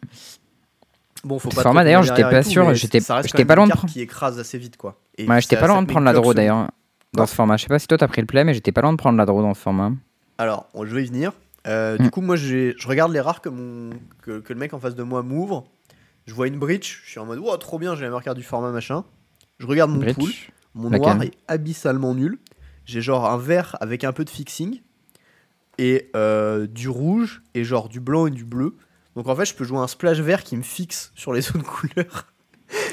Bon, 1.25 1.39
faut 1.39 1.49
pas 1.49 1.63
format, 1.63 1.83
d'ailleurs, 1.85 2.03
j'étais 2.03 2.23
pas 2.23 2.43
tout, 2.43 2.51
sûr, 2.51 2.75
j'étais- 2.75 3.01
pas 3.01 3.55
loin 3.57 3.67
de 3.67 3.73
prendre- 3.73 3.93
qui 3.93 4.01
écrase 4.01 4.39
assez 4.39 4.59
vite, 4.59 4.77
quoi. 4.77 4.99
Et 5.19 5.27
Ouais, 5.29 5.41
j'étais 5.41 5.57
pas 5.57 5.67
loin 5.67 5.83
de 5.83 5.87
prendre 5.89 6.05
la 6.05 6.13
draw 6.13 6.35
d'ailleurs 6.35 6.71
dans 7.13 7.27
ce 7.27 7.35
format. 7.35 7.57
Je 7.57 7.63
sais 7.63 7.69
pas 7.69 7.79
si 7.79 7.87
toi 7.89 7.99
t'as 7.99 8.09
pris 8.09 8.21
le 8.21 8.27
play, 8.27 8.45
mais 8.45 8.55
j'étais 8.55 8.73
pas 8.73 8.81
loin 8.83 8.93
de 8.93 8.99
prendre 8.99 9.19
la 9.19 9.27
draw 9.27 9.43
dans 9.43 9.55
ce 9.55 9.61
format. 9.61 9.93
Alors, 10.39 10.69
je 10.81 10.95
vais 10.95 11.05
y 11.05 11.07
venir. 11.07 11.33
Euh, 11.67 11.97
Mm. 11.99 12.03
Du 12.05 12.11
coup, 12.11 12.21
moi, 12.21 12.37
je 12.37 12.75
regarde 12.87 13.13
les 13.13 13.21
rares 13.21 13.41
que, 13.41 13.49
mon, 13.49 13.91
que, 14.23 14.39
que 14.39 14.53
le 14.53 14.59
mec 14.59 14.73
en 14.73 14.79
face 14.79 14.95
de 14.95 15.03
moi 15.03 15.23
m'ouvre. 15.23 15.65
Je 16.27 16.35
vois 16.35 16.47
une 16.47 16.59
breach. 16.59 17.03
Je 17.05 17.11
suis 17.11 17.19
en 17.21 17.27
mode, 17.27 17.39
wow, 17.41 17.57
trop 17.57 17.79
bien, 17.79 17.95
j'ai 17.97 18.03
la 18.03 18.09
meilleure 18.09 18.23
carte 18.23 18.37
du 18.37 18.43
format, 18.45 18.71
machin. 18.71 19.05
Je 19.59 19.67
regarde 19.67 19.91
mon 19.91 20.01
pool. 20.13 20.31
Mon 20.75 20.91
noir 20.91 21.21
est 21.23 21.33
abyssalement 21.49 22.15
nul. 22.15 22.39
j'ai 22.85 23.01
genre 23.01 23.29
un 23.29 23.39
vert 23.39 23.77
avec 23.81 24.05
un 24.05 24.13
peu 24.13 24.25
de 24.25 24.31
fixing 24.31 24.81
et 25.79 26.11
euh, 26.17 26.67
du 26.67 26.89
rouge 26.89 27.43
et 27.55 27.65
genre 27.65 27.89
du 27.89 28.01
blanc 28.01 28.27
et 28.27 28.31
du 28.31 28.45
bleu. 28.45 28.77
Donc 29.15 29.29
en 29.29 29.35
fait, 29.37 29.45
je 29.47 29.55
peux 29.55 29.65
jouer 29.65 29.79
un 29.79 29.87
splash 29.87 30.19
vert 30.19 30.43
qui 30.45 30.57
me 30.57 30.63
fixe 30.63 31.13
sur 31.15 31.33
les 31.33 31.49
autres 31.57 31.63
couleurs 31.65 32.27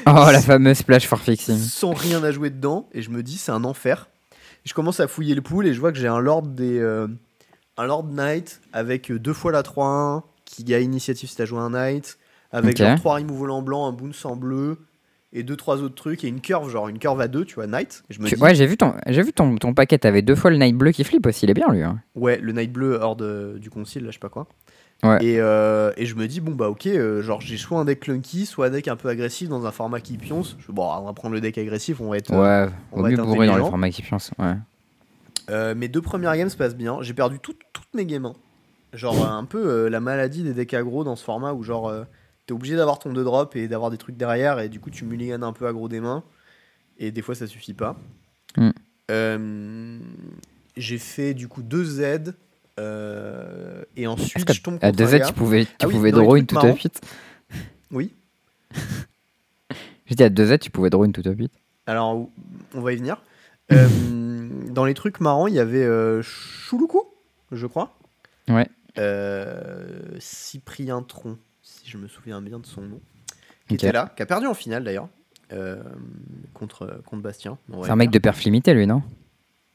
Oh, 0.05 0.29
la 0.31 0.41
fameuse 0.41 0.77
splash 0.77 1.07
for 1.07 1.19
fixing. 1.19 1.57
sans 1.57 1.93
rien 1.93 2.23
à 2.23 2.31
jouer 2.31 2.49
dedans. 2.49 2.87
Et 2.93 3.01
je 3.01 3.09
me 3.09 3.23
dis, 3.23 3.37
c'est 3.37 3.51
un 3.51 3.63
enfer. 3.63 4.07
Et 4.65 4.69
je 4.69 4.73
commence 4.73 4.99
à 4.99 5.07
fouiller 5.07 5.33
le 5.33 5.41
pool 5.41 5.65
et 5.65 5.73
je 5.73 5.79
vois 5.79 5.91
que 5.91 5.97
j'ai 5.97 6.07
un 6.07 6.19
Lord 6.19 6.43
des. 6.43 6.77
euh, 6.79 7.07
un 7.77 7.85
Lord 7.85 8.03
Knight 8.05 8.61
avec 8.71 9.09
euh, 9.11 9.17
deux 9.17 9.33
fois 9.33 9.51
la 9.51 9.63
3-1 9.63 10.21
qui 10.45 10.63
gagne 10.63 10.83
initiative 10.85 11.27
si 11.29 11.35
t'as 11.35 11.45
joué 11.45 11.59
un 11.59 11.71
Knight. 11.71 12.17
Avec 12.51 12.77
genre 12.77 12.99
3 12.99 13.15
removal 13.15 13.49
en 13.49 13.61
blanc, 13.63 13.87
un 13.87 13.93
bounce 13.93 14.23
en 14.25 14.35
bleu 14.35 14.77
et 15.33 15.43
deux 15.43 15.55
trois 15.55 15.81
autres 15.81 15.95
trucs 15.95 16.23
et 16.23 16.27
une 16.27 16.41
curve, 16.41 16.69
genre 16.69 16.87
une 16.89 16.99
curve 16.99 17.19
à 17.19 17.27
deux, 17.27 17.43
tu 17.43 17.55
vois, 17.55 17.65
Knight. 17.67 18.03
Et 18.09 18.13
je 18.13 18.21
me 18.21 18.27
Tu- 18.27 18.35
dis, 18.35 18.41
Ouais, 18.41 18.53
j'ai 18.55 18.65
vu 18.67 18.77
ton, 18.77 18.93
j'ai 19.07 19.21
vu 19.23 19.33
ton, 19.33 19.55
ton 19.57 19.73
paquet. 19.73 19.97
T'avais 19.97 20.21
deux 20.21 20.35
fois 20.35 20.51
le 20.51 20.57
night 20.57 20.75
bleu 20.77 20.91
qui 20.91 21.03
flippe 21.03 21.25
aussi. 21.25 21.45
Il 21.45 21.49
est 21.49 21.53
bien 21.55 21.67
lui. 21.71 21.81
hein. 21.81 21.99
Ouais, 22.15 22.37
le 22.37 22.51
Night 22.53 22.71
Bleu 22.71 22.99
hors 23.01 23.15
de- 23.15 23.57
du 23.59 23.69
concile, 23.69 24.03
là, 24.03 24.09
je 24.11 24.13
sais 24.13 24.19
pas 24.19 24.29
quoi. 24.29 24.47
Ouais. 25.03 25.17
Et, 25.25 25.41
euh, 25.41 25.91
et 25.97 26.05
je 26.05 26.15
me 26.15 26.27
dis, 26.27 26.39
bon, 26.39 26.51
bah 26.51 26.69
ok, 26.69 26.85
euh, 26.87 27.21
genre 27.21 27.41
j'ai 27.41 27.57
soit 27.57 27.77
un 27.79 27.83
deck 27.83 27.99
clunky, 27.99 28.45
soit 28.45 28.67
un 28.67 28.69
deck 28.69 28.87
un 28.87 28.95
peu 28.95 29.09
agressif 29.09 29.49
dans 29.49 29.65
un 29.65 29.71
format 29.71 29.99
qui 29.99 30.17
pionce. 30.17 30.55
Je, 30.65 30.71
bon, 30.71 30.83
on 30.87 31.03
va 31.05 31.11
prendre 31.13 31.33
le 31.35 31.41
deck 31.41 31.57
agressif, 31.57 31.99
on 31.99 32.09
va 32.09 32.17
être. 32.17 32.31
euh, 32.31 32.65
Ouais, 32.67 32.71
on 32.93 32.97
vaut 32.97 33.03
va 33.03 33.09
mieux 33.09 33.15
être 33.15 33.25
bourrer 33.25 33.47
dans 33.47 33.53
intelligent. 33.53 33.69
formats 33.69 33.89
qui 33.89 34.01
pionce. 34.01 34.31
Ouais. 34.39 34.53
Euh, 35.49 35.75
mes 35.75 35.89
deux 35.89 36.01
premières 36.01 36.37
games 36.37 36.47
se 36.49 36.55
passent 36.55 36.75
bien. 36.77 36.99
J'ai 37.01 37.13
perdu 37.13 37.39
tout- 37.39 37.55
toutes 37.73 37.93
mes 37.93 38.05
games. 38.05 38.25
hein. 38.27 38.33
Genre 38.93 39.25
euh, 39.25 39.29
un 39.29 39.43
peu 39.43 39.57
euh, 39.67 39.89
la 39.89 39.99
maladie 39.99 40.43
des 40.43 40.53
decks 40.53 40.73
aggro 40.73 41.03
dans 41.03 41.15
ce 41.15 41.23
format 41.23 41.51
où 41.53 41.63
genre 41.63 41.89
euh, 41.89 42.03
t'es 42.45 42.53
obligé 42.53 42.75
d'avoir 42.75 42.99
ton 42.99 43.13
2 43.13 43.23
drop 43.23 43.55
et 43.55 43.67
d'avoir 43.67 43.91
des 43.91 43.97
trucs 43.97 44.17
derrière 44.17 44.59
et 44.59 44.69
du 44.69 44.79
coup 44.79 44.89
tu 44.89 45.05
mulliganes 45.05 45.43
un 45.43 45.53
peu 45.53 45.67
aggro 45.67 45.87
des 45.87 45.99
mains 45.99 46.23
et 46.97 47.11
des 47.11 47.21
fois 47.21 47.35
ça 47.35 47.47
suffit 47.47 47.73
pas. 47.73 47.95
Mm. 48.57 48.69
Euh, 49.11 49.99
j'ai 50.77 50.97
fait 50.97 51.33
du 51.33 51.47
coup 51.47 51.61
deux 51.61 51.83
Z 51.83 52.33
euh, 52.79 53.83
et 53.95 54.07
ensuite 54.07 54.51
je 54.51 54.61
tombe 54.61 54.79
à 54.81 54.91
contre 54.91 55.03
un 55.03 55.05
2Z, 55.05 55.19
gars. 55.19 55.25
tu 55.27 55.33
pouvais, 55.33 55.65
tu 55.65 55.71
Ah 55.81 55.87
oui, 55.87 55.93
pouvais 55.93 56.11
draw 56.11 56.35
une 56.35 56.45
tout 56.47 56.57
à. 56.57 56.73
8 56.73 57.01
Oui. 57.91 58.13
J'ai 60.05 60.15
dit 60.15 60.23
à 60.23 60.29
2Z, 60.29 60.59
tu 60.59 60.69
pouvais 60.69 60.89
draw 60.89 61.05
une 61.05 61.13
tout 61.13 61.23
à 61.25 61.31
8 61.31 61.51
Alors 61.85 62.27
on 62.73 62.81
va 62.81 62.93
y 62.93 62.97
venir. 62.97 63.21
Euh, 63.71 63.87
dans 64.69 64.85
les 64.85 64.93
trucs 64.93 65.19
marrants, 65.19 65.47
il 65.47 65.53
y 65.53 65.59
avait 65.59 65.83
euh, 65.83 66.21
je 66.21 67.67
crois. 67.67 67.95
Ouais. 68.49 68.67
Cyprien 70.19 71.01
Tron, 71.03 71.37
je 71.93 71.97
me 71.99 72.07
souviens 72.07 72.41
bien 72.41 72.59
de 72.59 72.65
son 72.65 72.81
nom, 72.81 72.99
qui 73.67 73.75
était 73.75 73.91
là, 73.91 74.11
qui 74.15 74.23
a 74.23 74.25
perdu 74.25 74.47
en 74.47 74.53
finale 74.53 74.83
d'ailleurs, 74.83 75.07
euh, 75.51 75.81
contre, 76.53 77.01
contre 77.05 77.21
Bastien. 77.21 77.57
C'est 77.83 77.91
un 77.91 77.95
mec 77.95 78.09
de 78.11 78.19
perf 78.19 78.43
limité, 78.43 78.73
lui, 78.73 78.87
non? 78.87 79.03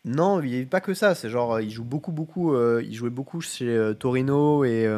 Non, 0.04 0.42
il 0.42 0.62
a 0.62 0.66
pas 0.66 0.80
que 0.80 0.94
ça, 0.94 1.14
c'est 1.14 1.28
genre, 1.30 1.54
euh, 1.54 1.62
il 1.62 1.70
joue 1.70 1.84
beaucoup, 1.84 2.12
beaucoup, 2.12 2.54
euh, 2.54 2.82
il 2.84 2.94
jouait 2.94 3.10
beaucoup 3.10 3.40
chez 3.40 3.68
euh, 3.68 3.94
Torino 3.94 4.64
et 4.64 4.88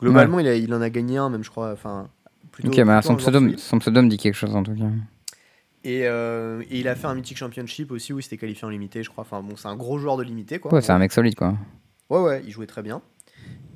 globalement, 0.00 0.38
il, 0.38 0.46
a- 0.48 0.54
il 0.54 0.72
en 0.74 0.80
a 0.80 0.90
gagné 0.90 1.18
un, 1.18 1.30
même 1.30 1.44
je 1.44 1.50
crois, 1.50 1.72
enfin, 1.72 2.08
plutôt. 2.52 2.68
Ok, 2.70 2.84
bah, 2.84 3.02
son, 3.02 3.14
un 3.14 3.18
joueur 3.18 3.18
pseudo, 3.18 3.38
solide. 3.40 3.58
son 3.58 3.78
pseudo 3.78 4.02
me 4.02 4.08
dit 4.08 4.16
quelque 4.18 4.34
chose 4.34 4.54
en 4.54 4.62
tout 4.62 4.74
cas. 4.74 4.84
Et, 5.82 6.06
euh, 6.06 6.62
et 6.70 6.78
il 6.80 6.88
a 6.88 6.94
fait 6.94 7.06
un 7.06 7.14
Mythic 7.14 7.36
Championship 7.36 7.90
aussi 7.90 8.12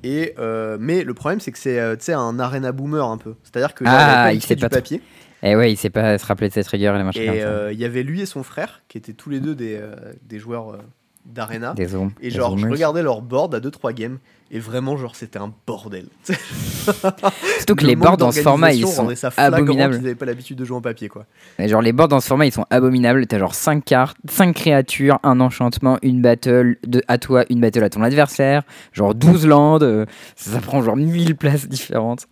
Et 0.03 0.33
euh, 0.39 0.77
mais 0.79 1.03
le 1.03 1.13
problème, 1.13 1.39
c'est 1.39 1.51
que 1.51 1.57
c'est 1.57 1.79
euh, 1.79 1.95
un 2.09 2.39
arena 2.39 2.71
boomer 2.71 3.05
un 3.05 3.17
peu. 3.17 3.35
C'est-à-dire 3.43 3.73
que 3.73 3.83
Ah, 3.87 4.33
il 4.33 4.41
sait 4.41 4.55
du 4.55 4.61
pas 4.61 4.69
papier. 4.69 5.01
Et 5.41 5.55
ouais, 5.55 5.71
il 5.71 5.77
sait 5.77 5.89
pas 5.89 6.17
se 6.17 6.25
rappeler 6.25 6.49
de 6.49 6.53
ses 6.53 6.63
triggers 6.63 6.91
et 6.93 6.97
les 6.97 7.03
machins 7.03 7.21
Et 7.21 7.43
euh, 7.43 7.71
il 7.71 7.79
y 7.79 7.85
avait 7.85 8.03
lui 8.03 8.21
et 8.21 8.25
son 8.25 8.43
frère 8.43 8.81
qui 8.89 8.97
étaient 8.97 9.13
tous 9.13 9.29
les 9.29 9.39
deux 9.39 9.55
des, 9.55 9.79
des 10.23 10.39
joueurs 10.39 10.79
d'arena. 11.25 11.73
Des 11.73 11.87
zooms. 11.87 12.11
Et 12.21 12.29
genre, 12.29 12.57
je 12.57 12.67
regardais 12.67 13.03
leur 13.03 13.21
board 13.21 13.55
à 13.55 13.59
2-3 13.59 13.93
games. 13.93 14.19
Et 14.51 14.59
vraiment, 14.59 14.97
genre, 14.97 15.15
c'était 15.15 15.37
un 15.39 15.53
bordel. 15.67 16.07
Surtout 16.23 17.75
que 17.75 17.83
Le 17.83 17.89
les 17.89 17.95
boards 17.95 18.17
dans 18.17 18.31
ce 18.31 18.41
format, 18.41 18.73
ils 18.73 18.87
sont 18.87 19.13
ça 19.15 19.31
abominables. 19.37 19.93
qu'ils 19.95 20.03
n'avaient 20.03 20.15
pas 20.15 20.25
l'habitude 20.25 20.57
de 20.57 20.65
jouer 20.65 20.77
en 20.77 20.81
papier, 20.81 21.07
quoi. 21.09 21.25
Et 21.59 21.67
genre 21.67 21.81
les 21.81 21.93
boards 21.93 22.07
dans 22.07 22.19
ce 22.19 22.27
format 22.27 22.45
ils 22.45 22.51
sont 22.51 22.65
abominables. 22.69 23.27
T'as 23.27 23.37
genre 23.39 23.53
5 23.53 23.83
cartes, 23.85 24.17
5 24.29 24.55
créatures, 24.55 25.19
un 25.23 25.39
enchantement, 25.39 25.97
une 26.01 26.21
battle 26.21 26.77
de, 26.87 27.03
à 27.07 27.17
toi, 27.17 27.45
une 27.49 27.61
battle 27.61 27.83
à 27.83 27.89
ton 27.89 28.01
adversaire, 28.01 28.63
genre 28.91 29.13
12 29.13 29.45
landes, 29.45 29.83
euh, 29.83 30.05
ça, 30.35 30.51
ça 30.51 30.59
prend 30.61 30.81
genre 30.81 30.95
1000 30.97 31.35
places 31.35 31.67
différentes, 31.67 32.27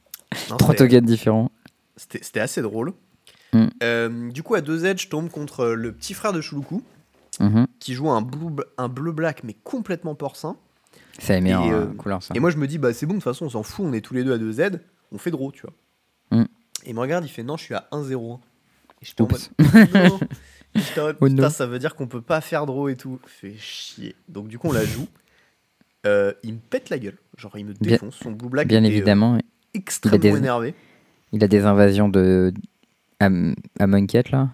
Non, 0.49 0.57
3 0.57 0.73
c'était- 0.73 0.87
tokens 0.87 1.05
différents. 1.05 1.51
C'était 1.95 2.39
assez 2.39 2.61
drôle. 2.61 2.93
Mm. 3.53 3.65
Euh, 3.83 4.31
du 4.31 4.43
coup, 4.43 4.55
à 4.55 4.61
2 4.61 4.85
edge, 4.85 5.03
je 5.03 5.07
tombe 5.09 5.29
contre 5.29 5.67
le 5.67 5.91
petit 5.91 6.13
frère 6.13 6.33
de 6.33 6.41
Chouloukou, 6.41 6.81
Mhm. 7.39 7.67
qui 7.79 7.93
joue 7.93 8.09
un 8.09 8.21
blue, 8.23 8.55
un 8.79 8.89
bleu 8.89 9.11
black, 9.11 9.43
mais 9.43 9.55
complètement 9.63 10.15
porcin. 10.15 10.55
La 11.27 11.41
meilleure 11.41 11.63
Et, 11.65 11.71
euh, 11.71 11.81
euh, 11.81 11.93
couleur 11.93 12.21
ça. 12.23 12.33
Et 12.35 12.39
moi, 12.39 12.49
je 12.49 12.57
me 12.57 12.67
dis, 12.67 12.77
bah 12.77 12.93
c'est 12.93 13.05
bon, 13.05 13.13
de 13.13 13.17
toute 13.19 13.23
façon, 13.23 13.45
on 13.45 13.49
s'en 13.49 13.63
fout, 13.63 13.85
on 13.87 13.93
est 13.93 14.01
tous 14.01 14.13
les 14.13 14.23
deux 14.23 14.33
à 14.33 14.37
2 14.37 14.51
Z, 14.51 14.79
on 15.11 15.17
fait 15.17 15.31
draw, 15.31 15.51
tu 15.51 15.61
vois. 15.63 15.73
Mm. 16.39 16.45
Et 16.85 16.89
il 16.89 16.93
me 16.95 16.99
regarde, 16.99 17.25
il 17.25 17.29
fait, 17.29 17.43
non, 17.43 17.57
je 17.57 17.63
suis 17.63 17.73
à 17.73 17.87
1-0. 17.91 18.39
Et 19.01 19.05
j'étais 19.05 19.21
en 19.21 19.25
Oups. 19.25 19.51
mode, 19.59 19.93
non. 19.93 20.19
Et 20.75 20.79
j'étais 20.79 20.99
en 21.01 21.05
mode, 21.05 21.17
Oh 21.21 21.25
putain, 21.25 21.41
non. 21.43 21.49
ça 21.49 21.65
veut 21.65 21.79
dire 21.79 21.95
qu'on 21.95 22.07
peut 22.07 22.21
pas 22.21 22.41
faire 22.41 22.65
draw 22.65 22.89
et 22.89 22.95
tout. 22.95 23.19
Fait 23.25 23.55
chier. 23.57 24.15
Donc, 24.27 24.47
du 24.47 24.59
coup, 24.59 24.67
on 24.69 24.73
la 24.73 24.85
joue. 24.85 25.07
Euh, 26.05 26.33
il 26.43 26.53
me 26.55 26.59
pète 26.59 26.89
la 26.89 26.99
gueule. 26.99 27.17
Genre, 27.37 27.57
il 27.57 27.65
me 27.65 27.73
Bien- 27.73 27.91
défonce. 27.93 28.15
Son 28.15 28.31
blue 28.31 28.49
black 28.49 28.67
Bien 28.67 28.83
euh, 28.83 28.87
évidemment, 28.87 29.37
extrêmement 29.73 30.17
des- 30.19 30.29
énervé. 30.29 30.75
il 31.31 31.43
a 31.43 31.47
des 31.47 31.65
invasions 31.65 32.09
de 32.09 32.53
à, 33.19 33.25
à 33.79 33.87
là? 34.31 34.49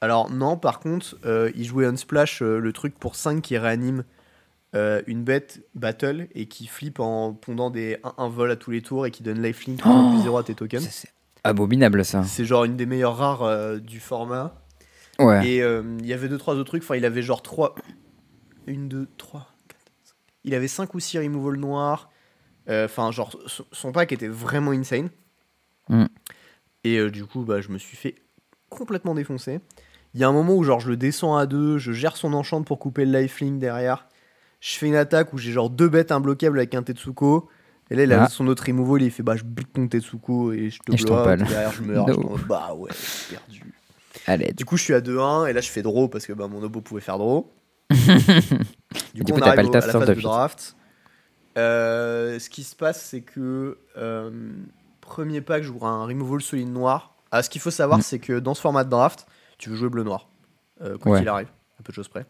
Alors 0.00 0.30
non, 0.30 0.56
par 0.56 0.80
contre, 0.80 1.16
il 1.54 1.64
jouait 1.64 1.84
Unsplash, 1.86 2.40
le 2.40 2.72
truc 2.72 2.94
pour 2.98 3.14
5 3.16 3.42
qui 3.42 3.58
réanime 3.58 4.04
euh, 4.74 5.02
une 5.06 5.24
bête 5.24 5.64
battle 5.74 6.28
et 6.34 6.46
qui 6.46 6.66
flippe 6.66 7.00
en 7.00 7.32
pondant 7.34 7.70
des 7.70 7.96
1-1 8.04 8.30
vol 8.30 8.50
à 8.50 8.56
tous 8.56 8.70
les 8.70 8.82
tours 8.82 9.06
et 9.06 9.10
qui 9.10 9.22
donne 9.22 9.42
lifelink 9.42 9.80
Oh 9.84 10.10
plus 10.12 10.22
0 10.22 10.38
à 10.38 10.42
tes 10.44 10.54
tokens. 10.54 10.86
C'est 10.88 11.10
abominable 11.42 12.04
ça. 12.04 12.22
C'est 12.24 12.44
genre 12.44 12.64
une 12.64 12.76
des 12.76 12.86
meilleures 12.86 13.16
rares 13.16 13.42
euh, 13.42 13.78
du 13.78 13.98
format. 14.00 14.54
Ouais. 15.18 15.46
Et 15.48 15.62
euh, 15.62 15.82
il 15.98 16.06
y 16.06 16.12
avait 16.12 16.28
2-3 16.28 16.52
autres 16.54 16.64
trucs, 16.64 16.82
enfin 16.82 16.96
il 16.96 17.04
avait 17.04 17.22
genre 17.22 17.42
3... 17.42 17.74
1, 18.68 18.72
2, 18.86 19.08
3, 19.16 19.40
4, 19.68 19.78
5... 20.04 20.14
Il 20.44 20.54
avait 20.54 20.68
5 20.68 20.94
ou 20.94 21.00
6 21.00 21.18
removal 21.18 21.56
noirs. 21.56 22.10
Euh, 22.68 22.84
Enfin 22.84 23.10
genre 23.10 23.36
son- 23.46 23.64
son 23.72 23.90
pack 23.92 24.12
était 24.12 24.28
vraiment 24.28 24.70
insane. 24.70 25.08
Mm. 25.88 26.04
Et 26.84 26.98
euh, 26.98 27.10
du 27.10 27.24
coup 27.26 27.42
bah, 27.44 27.60
je 27.60 27.70
me 27.70 27.78
suis 27.78 27.96
fait 27.96 28.14
complètement 28.68 29.14
défoncer. 29.14 29.60
Il 30.14 30.20
y 30.20 30.24
a 30.24 30.28
un 30.28 30.32
moment 30.32 30.54
où 30.54 30.62
genre 30.62 30.78
je 30.80 30.88
le 30.90 30.96
descends 30.96 31.36
à 31.36 31.46
2, 31.46 31.78
je 31.78 31.92
gère 31.92 32.16
son 32.16 32.32
enchant 32.34 32.62
pour 32.62 32.78
couper 32.78 33.04
le 33.04 33.18
lifelink 33.20 33.58
derrière. 33.58 34.06
Je 34.60 34.76
fais 34.76 34.86
une 34.86 34.94
attaque 34.96 35.32
où 35.32 35.38
j'ai 35.38 35.52
genre 35.52 35.70
deux 35.70 35.88
bêtes 35.88 36.12
imbloquables 36.12 36.58
avec 36.58 36.74
un 36.74 36.82
Tetsuko. 36.82 37.48
Et 37.90 37.96
là 37.96 38.04
il 38.04 38.12
a 38.12 38.24
Ah. 38.24 38.28
son 38.28 38.46
autre 38.46 38.64
removal, 38.66 39.02
il 39.02 39.10
fait 39.10 39.22
bah 39.22 39.34
je 39.36 39.42
bute 39.44 39.72
ton 39.72 39.88
Tetsuko 39.88 40.52
et 40.52 40.70
je 40.70 40.78
te. 40.80 40.92
Et 40.92 40.96
derrière 41.36 41.72
je 41.72 41.82
meurs. 41.82 42.06
No. 42.08 42.36
Je 42.36 42.44
bah 42.44 42.72
ouais, 42.76 42.90
j'ai 42.92 43.36
perdu. 43.36 43.74
Allez. 44.26 44.52
Du 44.52 44.64
coup, 44.64 44.76
je 44.76 44.82
suis 44.84 44.94
à 44.94 45.00
2-1 45.00 45.46
et 45.46 45.52
là, 45.52 45.60
je 45.60 45.68
fais 45.70 45.82
draw 45.82 46.08
parce 46.08 46.26
que 46.26 46.32
bah, 46.32 46.46
mon 46.46 46.62
obo 46.62 46.80
pouvait 46.80 47.00
faire 47.00 47.16
draw. 47.18 47.50
du 47.90 49.24
coup, 49.24 49.32
on 49.32 49.34
t'as 49.36 49.40
pas 49.40 49.46
arrive 49.48 49.62
le 49.62 49.68
au- 49.68 49.76
à 49.76 49.86
la 49.86 49.92
phase 49.92 50.08
de 50.08 50.14
draft. 50.14 50.76
Euh, 51.58 52.38
ce 52.38 52.48
qui 52.50 52.62
se 52.62 52.76
passe, 52.76 53.02
c'est 53.02 53.22
que 53.22 53.78
euh, 53.96 54.30
premier 55.00 55.40
pack, 55.40 55.62
j'ouvre 55.62 55.86
un 55.86 56.04
removal 56.06 56.40
solide 56.42 56.68
noir. 56.72 57.14
Ah, 57.32 57.42
ce 57.42 57.50
qu'il 57.50 57.60
faut 57.60 57.70
savoir, 57.70 57.98
Mm. 57.98 58.02
c'est 58.02 58.18
que 58.18 58.38
dans 58.38 58.54
ce 58.54 58.60
format 58.60 58.84
de 58.84 58.90
draft, 58.90 59.26
tu 59.58 59.70
veux 59.70 59.76
jouer 59.76 59.88
bleu-noir. 59.88 60.28
Euh, 60.82 60.96
quoi 60.98 61.12
Ouais. 61.12 61.18
qu'il 61.20 61.28
arrive, 61.28 61.48
à 61.78 61.82
peu 61.82 61.90
de 61.92 61.94
choses 61.94 62.08
près. 62.08 62.26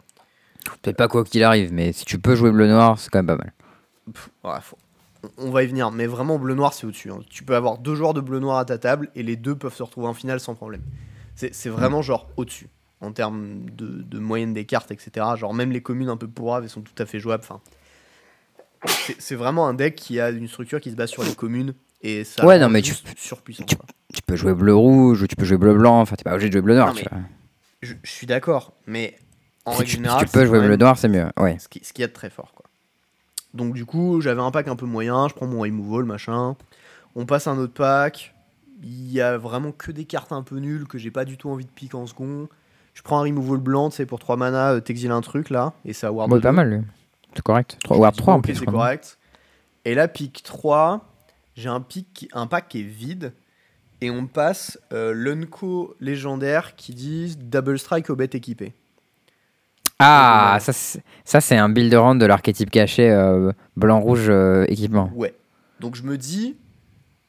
Peut-être 0.83 0.97
pas 0.97 1.09
quoi 1.09 1.25
qu'il 1.25 1.43
arrive, 1.45 1.73
mais 1.73 1.93
si 1.93 2.05
tu 2.05 2.19
peux 2.19 2.35
jouer 2.35 2.51
bleu 2.51 2.67
noir, 2.69 2.99
c'est 2.99 3.11
quand 3.11 3.19
même 3.19 3.27
pas 3.27 3.37
mal. 3.37 3.53
Pff, 4.13 4.31
ouais, 4.45 4.51
faut- 4.63 4.79
on- 5.39 5.51
va 5.51 5.63
y 5.63 5.67
venir, 5.67 5.91
mais 5.91 6.07
vraiment 6.07 6.39
bleu-noir, 6.39 6.73
c'est 6.73 6.87
au-dessus. 6.87 7.11
hein. 7.11 7.21
Tu 7.29 7.45
peux 7.45 7.55
avoir 7.55 7.79
deux 7.79 7.95
joueurs 7.95 8.15
de 8.15 8.21
bleu-noir 8.21 8.59
à 8.59 8.65
ta 8.65 8.79
table 8.79 9.11
et 9.15 9.23
les 9.23 9.37
deux 9.37 9.55
peuvent 9.55 9.75
se 9.75 9.83
retrouver 9.83 10.07
en 10.09 10.15
finale 10.15 10.41
sans 10.41 10.55
problème. 10.55 10.83
C'est 11.37 11.55
c'est 11.55 11.69
vraiment 11.69 12.03
genre 12.03 12.29
au-dessus 12.37 12.69
en 13.03 13.13
termes 13.13 13.65
de, 13.71 13.87
de 14.03 14.19
moyenne 14.19 14.53
des 14.53 14.65
cartes, 14.67 14.91
etc. 14.91 15.37
Genre 15.37 15.55
même 15.55 15.73
les 15.73 15.81
communes 15.83 16.09
un 16.09 16.17
peu 16.17 16.29
pourraves, 16.29 16.65
elles 16.65 16.71
sont 16.71 16.83
tout 16.83 17.01
à 17.03 17.07
fait 17.07 17.19
jouables. 17.21 17.43
Enfin, 17.45 17.61
c'est 19.07 19.21
c'est 19.21 19.35
vraiment 19.35 19.67
un 19.69 19.75
deck 19.75 19.95
qui 19.95 20.21
a 20.21 20.31
une 20.31 20.49
structure 20.49 20.81
qui 20.81 20.91
se 20.91 20.97
base 20.97 21.11
sur 21.11 21.23
les 21.25 21.35
communes 21.35 21.75
et 22.03 22.25
ça 22.25 22.45
Ouais, 22.47 22.57
rend 22.57 22.63
non, 22.65 22.69
mais 22.71 22.83
juste 22.83 23.07
tu- 23.15 23.23
surpuissant. 23.23 23.65
tu- 23.65 23.77
quoi. 23.77 23.85
Tu 24.15 24.23
peux 24.23 24.37
jouer 24.37 24.55
bleu 24.55 24.75
rouge 24.75 25.23
ou 25.23 25.27
tu 25.27 25.37
peux 25.37 25.45
jouer 25.45 25.57
bleu 25.59 25.75
blanc, 25.75 26.01
enfin 26.01 26.17
t'es 26.17 26.25
pas 26.25 26.33
obligé 26.33 26.49
de 26.49 26.53
jouer 26.55 26.63
bleu 26.63 26.75
noir. 26.77 26.89
Non, 26.89 26.95
tu 26.95 27.05
mais 27.05 27.09
vois. 27.11 27.21
Je, 27.83 27.95
je 28.03 28.11
suis 28.11 28.27
d'accord, 28.27 28.73
mais 28.87 29.17
en 29.65 29.73
Si 29.73 29.85
tu, 29.85 29.91
si 29.91 29.97
tu 29.97 30.03
peux 30.27 30.41
c'est 30.41 30.47
jouer 30.47 30.61
bleu 30.61 30.77
noir, 30.77 30.99
c'est 30.99 31.09
mieux. 31.09 31.27
Ouais. 31.39 31.59
ce 31.59 31.69
qui, 31.69 31.81
ce 31.85 31.93
qui 31.93 32.03
est 32.03 32.09
très 32.09 32.31
fort 32.31 32.53
quoi. 32.55 32.67
Donc 33.55 33.75
du 33.75 33.85
coup, 33.85 34.21
j'avais 34.21 34.41
un 34.41 34.51
pack 34.51 34.69
un 34.69 34.77
peu 34.77 34.87
moyen, 34.87 35.29
je 35.29 35.35
prends 35.35 35.47
mon 35.47 35.61
removal, 35.61 36.05
machin. 36.05 36.57
On 37.17 37.27
passe 37.27 37.47
à 37.47 37.51
un 37.51 37.59
autre 37.59 37.75
pack. 37.75 38.35
Il 38.83 39.11
y 39.13 39.21
a 39.21 39.37
vraiment 39.37 39.73
que 39.73 39.93
des 39.93 40.05
cartes 40.05 40.33
un 40.33 40.43
peu 40.43 40.57
nulles 40.57 40.87
que 40.87 40.97
j'ai 40.97 41.11
pas 41.11 41.25
du 41.25 41.37
tout 41.37 41.51
envie 41.51 41.65
de 41.67 41.71
piquer 41.71 41.97
en 41.97 42.07
second. 42.07 42.49
Je 42.95 43.03
prends 43.03 43.19
un 43.19 43.23
removal 43.23 43.59
blanc, 43.59 43.91
sais, 43.91 44.07
pour 44.07 44.19
3 44.19 44.37
mana, 44.37 44.73
euh, 44.73 44.81
t'exiles 44.81 45.11
un 45.11 45.21
truc 45.21 45.51
là, 45.51 45.75
et 45.85 45.93
ça 45.93 46.13
ward 46.13 46.31
deux. 46.31 46.41
pas 46.41 46.53
mal, 46.53 46.71
lui. 46.71 46.81
C'est 47.35 47.43
correct. 47.43 47.77
Je 47.83 47.85
3, 47.85 47.97
me 47.97 48.01
Ward 48.03 48.15
dis, 48.15 48.21
3 48.21 48.35
en 48.35 48.41
plus. 48.41 48.55
c'est 48.55 48.67
correct. 48.67 49.19
Et 49.85 49.95
là, 49.95 50.09
pick 50.09 50.43
3, 50.43 51.07
j'ai 51.55 51.69
un, 51.69 51.85
un 52.33 52.47
pack 52.47 52.69
qui 52.69 52.81
est 52.81 52.85
vide. 52.85 53.33
Et 54.03 54.11
on 54.11 54.27
passe 54.27 54.79
euh, 54.93 55.13
l'Unco 55.15 55.95
légendaire 56.01 56.75
qui 56.75 56.95
dit 56.95 57.37
Double 57.37 57.79
Strike 57.79 58.09
aux 58.09 58.17
bêtes 58.17 58.35
équipées. 58.35 58.73
Ah, 60.03 60.59
ça, 60.61 60.73
c'est- 60.73 61.03
ça 61.25 61.41
c'est 61.41 61.57
un 61.57 61.69
build 61.69 61.93
round 61.95 62.21
de 62.21 62.27
l'archétype 62.27 62.71
caché 62.71 63.11
euh, 63.11 63.53
blanc-rouge 63.77 64.27
euh, 64.29 64.65
équipement. 64.69 65.11
Ouais. 65.15 65.35
Donc 65.79 65.95
je 65.95 66.03
me 66.03 66.17
dis, 66.19 66.57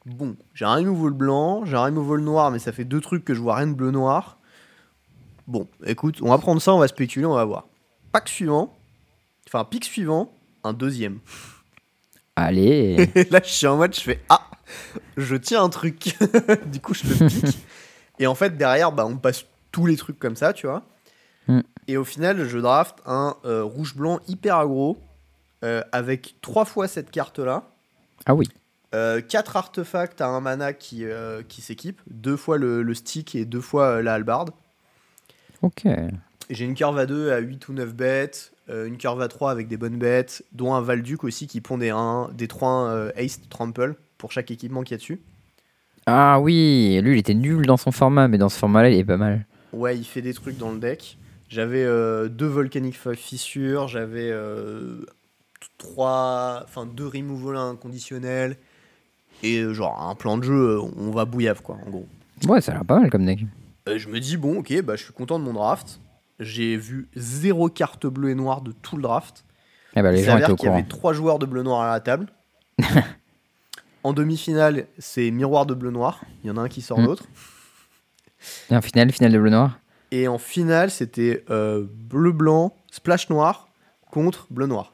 bon, 0.06 0.36
j'ai 0.54 0.64
un 0.64 0.74
removal 0.76 1.12
blanc, 1.12 1.64
j'ai 1.64 1.76
un 1.76 1.84
removal 1.84 2.20
noir, 2.20 2.50
mais 2.50 2.58
ça 2.58 2.72
fait 2.72 2.84
deux 2.84 3.00
trucs 3.00 3.24
que 3.24 3.34
je 3.34 3.40
vois 3.40 3.56
rien 3.56 3.66
de 3.68 3.74
bleu-noir. 3.74 4.38
Bon, 5.46 5.66
écoute, 5.84 6.18
on 6.22 6.28
va 6.30 6.38
prendre 6.38 6.60
ça, 6.62 6.72
on 6.74 6.78
va 6.78 6.88
spéculer, 6.88 7.26
on 7.26 7.34
va 7.34 7.44
voir. 7.44 7.66
Pack 8.12 8.28
suivant, 8.28 8.74
enfin 9.48 9.64
pic 9.64 9.84
suivant, 9.84 10.32
un 10.64 10.72
deuxième. 10.72 11.18
Allez. 12.36 12.96
Là, 13.30 13.40
je 13.44 13.50
suis 13.50 13.66
en 13.66 13.76
mode, 13.76 13.94
je 13.94 14.00
fais 14.00 14.20
Ah, 14.28 14.48
je 15.16 15.36
tiens 15.36 15.62
un 15.62 15.68
truc. 15.68 16.16
du 16.72 16.80
coup, 16.80 16.94
je 16.94 17.04
le 17.06 17.28
pique. 17.28 17.58
Et 18.18 18.26
en 18.26 18.34
fait, 18.34 18.56
derrière, 18.56 18.92
bah, 18.92 19.04
on 19.06 19.16
passe 19.16 19.44
tous 19.70 19.86
les 19.86 19.96
trucs 19.96 20.18
comme 20.18 20.36
ça, 20.36 20.52
tu 20.52 20.66
vois. 20.66 20.82
Et 21.88 21.96
au 21.96 22.04
final, 22.04 22.46
je 22.48 22.58
draft 22.58 22.98
un 23.06 23.36
euh, 23.44 23.64
rouge-blanc 23.64 24.20
hyper 24.28 24.56
aggro 24.56 24.98
euh, 25.64 25.82
avec 25.92 26.36
trois 26.40 26.64
fois 26.64 26.88
cette 26.88 27.10
carte-là. 27.10 27.64
ah 28.26 28.34
oui. 28.34 28.48
Euh, 28.94 29.20
quatre 29.22 29.56
artefacts 29.56 30.20
à 30.20 30.28
un 30.28 30.40
mana 30.40 30.74
qui, 30.74 31.04
qui 31.48 31.62
s'équipe. 31.62 32.00
Deux 32.10 32.36
fois 32.36 32.58
le, 32.58 32.82
le 32.82 32.94
stick 32.94 33.34
et 33.34 33.44
deux 33.46 33.60
fois 33.60 34.02
la 34.02 34.14
hallebarde. 34.14 34.50
Ok. 35.62 35.84
J'ai 36.50 36.64
une 36.64 36.74
curve 36.74 36.98
à 36.98 37.06
2 37.06 37.32
à 37.32 37.38
8 37.38 37.68
ou 37.68 37.72
9 37.72 37.94
bêtes, 37.94 38.52
une 38.68 38.98
curve 38.98 39.22
à 39.22 39.28
3 39.28 39.50
avec 39.50 39.68
des 39.68 39.78
bonnes 39.78 39.96
bêtes, 39.96 40.44
dont 40.52 40.74
un 40.74 40.82
Valduc 40.82 41.24
aussi 41.24 41.46
qui 41.46 41.62
pond 41.62 41.78
des 41.78 41.88
1, 41.88 42.30
des 42.34 42.48
3 42.48 42.88
euh, 42.88 43.12
Ace 43.16 43.40
Trample 43.48 43.94
pour 44.18 44.30
chaque 44.32 44.50
équipement 44.50 44.82
qu'il 44.82 44.92
y 44.92 44.96
a 44.96 44.98
dessus. 44.98 45.20
Ah 46.04 46.40
oui, 46.40 47.00
lui 47.02 47.16
il 47.16 47.18
était 47.18 47.32
nul 47.32 47.64
dans 47.64 47.76
son 47.76 47.92
format, 47.92 48.28
mais 48.28 48.36
dans 48.36 48.48
ce 48.50 48.58
format-là 48.58 48.90
il 48.90 48.98
est 48.98 49.04
pas 49.04 49.16
mal. 49.16 49.46
Ouais, 49.72 49.96
il 49.96 50.04
fait 50.04 50.20
des 50.20 50.34
trucs 50.34 50.58
dans 50.58 50.72
le 50.72 50.78
deck. 50.78 51.16
J'avais 51.52 51.84
euh, 51.84 52.28
deux 52.28 52.46
Volcanic 52.46 52.96
F- 52.98 53.14
Fissures, 53.14 53.86
j'avais 53.86 54.30
euh, 54.30 55.04
trois, 55.76 56.62
enfin 56.64 56.86
deux 56.86 57.06
removal 57.06 57.56
inconditionnels 57.56 58.56
et 59.42 59.58
euh, 59.58 59.74
genre 59.74 60.00
un 60.00 60.14
plan 60.14 60.38
de 60.38 60.44
jeu, 60.44 60.80
on 60.80 61.10
va 61.10 61.26
bouillave 61.26 61.60
quoi, 61.62 61.76
en 61.86 61.90
gros. 61.90 62.08
Ouais, 62.48 62.62
ça 62.62 62.72
a 62.72 62.76
l'air 62.76 62.84
pas 62.86 62.98
mal 63.00 63.10
comme 63.10 63.26
deck. 63.26 63.40
Je 63.86 64.08
me 64.08 64.18
dis 64.18 64.38
bon, 64.38 64.60
ok, 64.60 64.80
bah 64.82 64.96
je 64.96 65.04
suis 65.04 65.12
content 65.12 65.38
de 65.38 65.44
mon 65.44 65.52
draft. 65.52 66.00
J'ai 66.40 66.76
vu 66.78 67.08
zéro 67.14 67.68
carte 67.68 68.06
bleue 68.06 68.30
et 68.30 68.34
noire 68.34 68.62
de 68.62 68.72
tout 68.72 68.96
le 68.96 69.02
draft. 69.02 69.44
Eh 69.94 70.00
ben, 70.00 70.10
les 70.10 70.20
Il 70.20 70.24
gens 70.24 70.32
étaient 70.38 70.40
s'avère 70.44 70.52
au 70.54 70.56
qu'il 70.56 70.66
y 70.66 70.72
avait 70.72 70.88
trois 70.88 71.12
joueurs 71.12 71.38
de 71.38 71.44
bleu 71.44 71.62
noir 71.62 71.82
à 71.82 71.92
la 71.92 72.00
table. 72.00 72.28
en 74.04 74.12
demi-finale, 74.14 74.86
c'est 74.98 75.30
miroir 75.30 75.66
de 75.66 75.74
bleu 75.74 75.90
noir. 75.90 76.22
Il 76.42 76.48
y 76.48 76.50
en 76.50 76.56
a 76.56 76.62
un 76.62 76.68
qui 76.68 76.80
sort 76.80 76.98
Mm. 77.00 77.04
l'autre. 77.04 77.24
Et 78.70 78.76
en 78.76 78.80
finale, 78.80 79.12
finale 79.12 79.32
de 79.32 79.38
bleu 79.38 79.50
noir. 79.50 79.78
Et 80.12 80.28
en 80.28 80.36
finale, 80.38 80.90
c'était 80.90 81.42
euh, 81.50 81.84
bleu-blanc, 81.90 82.76
splash 82.90 83.30
noir 83.30 83.68
contre 84.10 84.46
bleu-noir. 84.50 84.92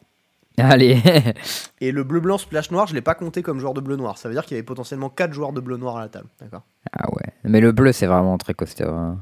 Allez. 0.57 1.01
Et 1.81 1.91
le 1.93 2.05
bleu-blanc, 2.05 2.39
splash 2.39 2.71
noir, 2.71 2.87
je 2.87 2.95
l'ai 2.95 3.01
pas 3.03 3.15
compté 3.15 3.43
comme 3.43 3.59
joueur 3.59 3.75
de 3.75 3.81
bleu-noir. 3.81 4.17
Ça 4.17 4.29
veut 4.29 4.35
dire 4.35 4.45
qu'il 4.45 4.57
y 4.57 4.59
avait 4.59 4.65
potentiellement 4.65 5.11
4 5.11 5.33
joueurs 5.33 5.53
de 5.53 5.61
bleu-noir 5.61 5.97
à 5.97 6.01
la 6.01 6.09
table. 6.09 6.29
D'accord? 6.41 6.63
Ah 6.93 7.11
ouais. 7.13 7.33
Mais 7.45 7.61
le 7.61 7.73
bleu 7.73 7.93
c'est 7.93 8.07
vraiment 8.07 8.39
très 8.39 8.55
costaud. 8.55 8.85
hein. 8.89 9.19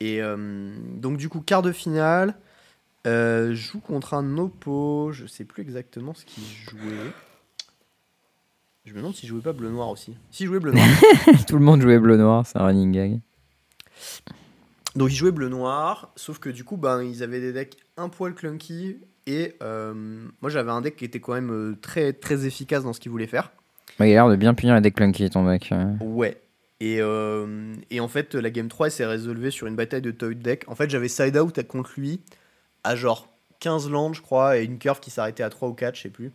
Et 0.00 0.20
euh, 0.22 0.36
donc, 0.94 1.16
du 1.18 1.28
coup, 1.28 1.40
quart 1.40 1.62
de 1.62 1.72
finale, 1.72 2.34
euh, 3.06 3.50
je 3.50 3.54
joue 3.72 3.80
contre 3.80 4.14
un 4.14 4.38
oppo. 4.38 5.10
Je 5.12 5.26
sais 5.26 5.44
plus 5.44 5.62
exactement 5.62 6.14
ce 6.14 6.24
qu'il 6.24 6.44
jouait. 6.44 7.12
Je 8.84 8.92
me 8.92 8.98
demande 8.98 9.14
s'il 9.14 9.28
jouait 9.28 9.40
pas 9.40 9.52
bleu-noir 9.52 9.88
aussi. 9.88 10.16
S'il 10.30 10.46
jouait 10.46 10.60
bleu-noir. 10.60 10.86
Tout 11.46 11.58
le 11.58 11.64
monde 11.64 11.80
jouait 11.80 11.98
bleu 11.98 12.16
noir, 12.16 12.44
c'est 12.46 12.58
un 12.58 12.64
running 12.64 12.90
gag. 12.92 13.20
Donc 14.96 15.12
ils 15.12 15.16
jouaient 15.16 15.32
bleu-noir, 15.32 16.12
sauf 16.16 16.38
que 16.38 16.48
du 16.48 16.64
coup, 16.64 16.76
ben, 16.76 17.02
ils 17.02 17.22
avaient 17.22 17.40
des 17.40 17.52
decks 17.52 17.76
un 17.96 18.08
poil 18.08 18.34
clunky. 18.34 18.96
Et 19.26 19.56
euh, 19.62 19.92
moi 20.40 20.50
j'avais 20.50 20.70
un 20.70 20.80
deck 20.80 20.96
qui 20.96 21.04
était 21.04 21.20
quand 21.20 21.34
même 21.34 21.50
euh, 21.50 21.76
très, 21.82 22.14
très 22.14 22.46
efficace 22.46 22.82
dans 22.82 22.94
ce 22.94 23.00
qu'il 23.00 23.10
voulait 23.10 23.26
faire. 23.26 23.52
Ouais, 24.00 24.10
il 24.10 24.12
a 24.12 24.16
l'air 24.16 24.28
de 24.28 24.36
bien 24.36 24.54
punir 24.54 24.74
les 24.74 24.80
decks 24.80 24.94
clunky 24.94 25.28
ton 25.28 25.46
deck. 25.46 25.72
Ouais. 26.00 26.40
Et, 26.80 26.98
euh, 27.00 27.74
et 27.90 28.00
en 28.00 28.08
fait, 28.08 28.34
la 28.34 28.50
game 28.50 28.68
3 28.68 28.86
elle 28.86 28.92
s'est 28.92 29.06
résolvée 29.06 29.50
sur 29.50 29.66
une 29.66 29.76
bataille 29.76 30.00
de 30.00 30.12
toy 30.12 30.34
deck. 30.34 30.64
En 30.68 30.74
fait, 30.74 30.88
j'avais 30.88 31.08
side 31.08 31.36
out 31.36 31.62
contre 31.66 31.90
lui 31.98 32.20
à 32.84 32.96
genre 32.96 33.28
15 33.60 33.90
lands, 33.90 34.12
je 34.12 34.22
crois, 34.22 34.58
et 34.58 34.64
une 34.64 34.78
curve 34.78 35.00
qui 35.00 35.10
s'arrêtait 35.10 35.42
à 35.42 35.50
3 35.50 35.68
ou 35.68 35.74
4, 35.74 35.96
je 35.96 36.02
sais 36.02 36.08
plus. 36.08 36.30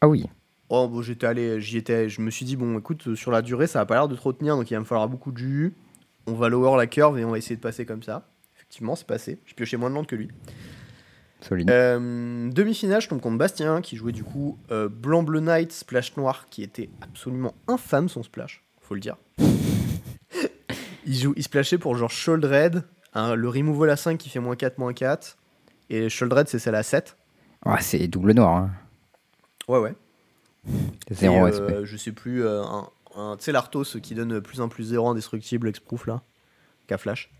Ah 0.00 0.08
oui. 0.08 0.26
Oh, 0.70 0.88
bon, 0.88 1.02
j'étais 1.02 1.26
allé, 1.26 1.60
j'y 1.60 1.76
étais, 1.76 2.08
je 2.08 2.20
me 2.20 2.30
suis 2.30 2.44
dit, 2.44 2.56
bon, 2.56 2.78
écoute, 2.78 3.14
sur 3.14 3.30
la 3.30 3.42
durée, 3.42 3.66
ça 3.66 3.80
va 3.80 3.86
pas 3.86 3.94
l'air 3.94 4.08
de 4.08 4.16
trop 4.16 4.32
tenir, 4.32 4.56
donc 4.56 4.70
il 4.70 4.74
va 4.74 4.80
me 4.80 4.84
falloir 4.84 5.08
beaucoup 5.08 5.32
de 5.32 5.38
jus. 5.38 5.74
On 6.28 6.34
va 6.34 6.48
lower 6.48 6.76
la 6.76 6.86
curve 6.86 7.18
et 7.18 7.24
on 7.24 7.30
va 7.30 7.38
essayer 7.38 7.56
de 7.56 7.60
passer 7.60 7.86
comme 7.86 8.02
ça. 8.02 8.28
Effectivement, 8.56 8.96
c'est 8.96 9.06
passé. 9.06 9.38
J'ai 9.46 9.54
pioché 9.54 9.76
moins 9.76 9.88
de 9.90 9.94
landes 9.94 10.06
que 10.06 10.16
lui. 10.16 10.28
Solide. 11.40 11.70
Euh, 11.70 12.50
Demi-finale, 12.50 13.00
je 13.00 13.08
tombe 13.08 13.20
contre 13.20 13.38
Bastien, 13.38 13.80
qui 13.80 13.96
jouait 13.96 14.12
du 14.12 14.24
coup 14.24 14.58
euh, 14.70 14.88
blanc-bleu 14.88 15.40
knight, 15.40 15.72
splash 15.72 16.16
noir, 16.16 16.46
qui 16.50 16.62
était 16.62 16.90
absolument 17.00 17.54
infâme 17.68 18.08
son 18.08 18.22
splash, 18.22 18.62
faut 18.80 18.94
le 18.94 19.00
dire. 19.00 19.16
il, 21.06 21.14
joue, 21.14 21.32
il 21.36 21.42
splashait 21.42 21.78
pour 21.78 21.96
genre 21.96 22.10
Sholdred, 22.10 22.82
hein, 23.14 23.34
le 23.34 23.48
removal 23.48 23.90
à 23.90 23.96
5 23.96 24.18
qui 24.18 24.28
fait 24.28 24.40
moins 24.40 24.56
4, 24.56 24.78
moins 24.78 24.92
4, 24.92 25.36
et 25.90 26.08
Sholdred 26.08 26.48
c'est 26.48 26.58
celle 26.58 26.74
à 26.74 26.82
7. 26.82 27.16
Ah, 27.64 27.80
c'est 27.80 28.06
double 28.08 28.32
noir. 28.32 28.56
hein. 28.56 28.70
Ouais, 29.68 29.78
ouais. 29.78 29.94
Zéro 31.10 31.46
Et, 31.46 31.52
SP. 31.54 31.60
euh, 31.70 31.84
je 31.84 31.96
sais 31.96 32.12
plus, 32.12 32.44
euh, 32.44 32.62
un, 32.64 32.88
un- 33.18 33.36
tu 33.36 33.44
sais, 33.44 33.52
l'Arthos 33.52 33.98
qui 34.02 34.14
donne 34.14 34.40
plus 34.40 34.60
1 34.60 34.68
plus 34.68 34.84
0 34.84 35.08
indestructible, 35.08 35.68
exproof 35.68 36.06
là, 36.06 36.22
qu'à 36.86 36.96
flash. 36.98 37.30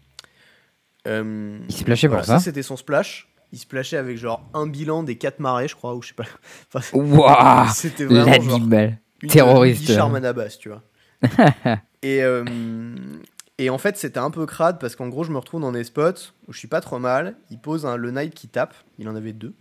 Euh, 1.07 1.59
Il 1.69 1.75
splashait 1.75 2.09
voilà, 2.09 2.23
pour 2.23 2.27
ça. 2.33 2.41
c'était 2.41 2.63
son 2.63 2.77
splash. 2.77 3.29
Il 3.53 3.59
splashait 3.59 3.97
avec 3.97 4.19
genre 4.19 4.47
un 4.53 4.67
bilan 4.67 5.03
des 5.03 5.17
4 5.17 5.41
marées, 5.41 5.69
je 5.69 5.75
crois, 5.75 5.95
ou 5.95 6.03
je 6.03 6.09
sais 6.09 6.15
pas. 6.15 6.25
Enfin, 6.75 6.99
Wouah 6.99 7.69
c'était 7.75 8.05
vraiment 8.05 8.33
genre 8.33 8.59
L'animal. 8.59 8.99
terroriste. 9.29 9.87
Guichard 9.87 10.11
Manabas, 10.11 10.57
tu 10.61 10.69
vois. 10.69 10.83
et, 12.03 12.23
euh, 12.23 12.45
et 13.57 13.71
en 13.71 13.79
fait, 13.79 13.97
c'était 13.97 14.19
un 14.19 14.31
peu 14.31 14.45
crade 14.45 14.79
parce 14.79 14.97
qu'en 14.97 15.09
gros, 15.09 15.25
je 15.25 15.31
me 15.33 15.39
retrouve 15.39 15.63
dans 15.63 15.73
des 15.73 15.85
spots 15.85 16.33
où 16.47 16.53
je 16.53 16.59
suis 16.59 16.69
pas 16.69 16.81
trop 16.83 16.99
mal. 16.99 17.37
Il 17.51 17.59
pose 17.59 17.87
un, 17.87 17.97
le 17.97 18.11
knight 18.11 18.35
qui 18.35 18.49
tape, 18.49 18.75
il 18.99 19.09
en 19.09 19.17
avait 19.17 19.33
deux. 19.33 19.55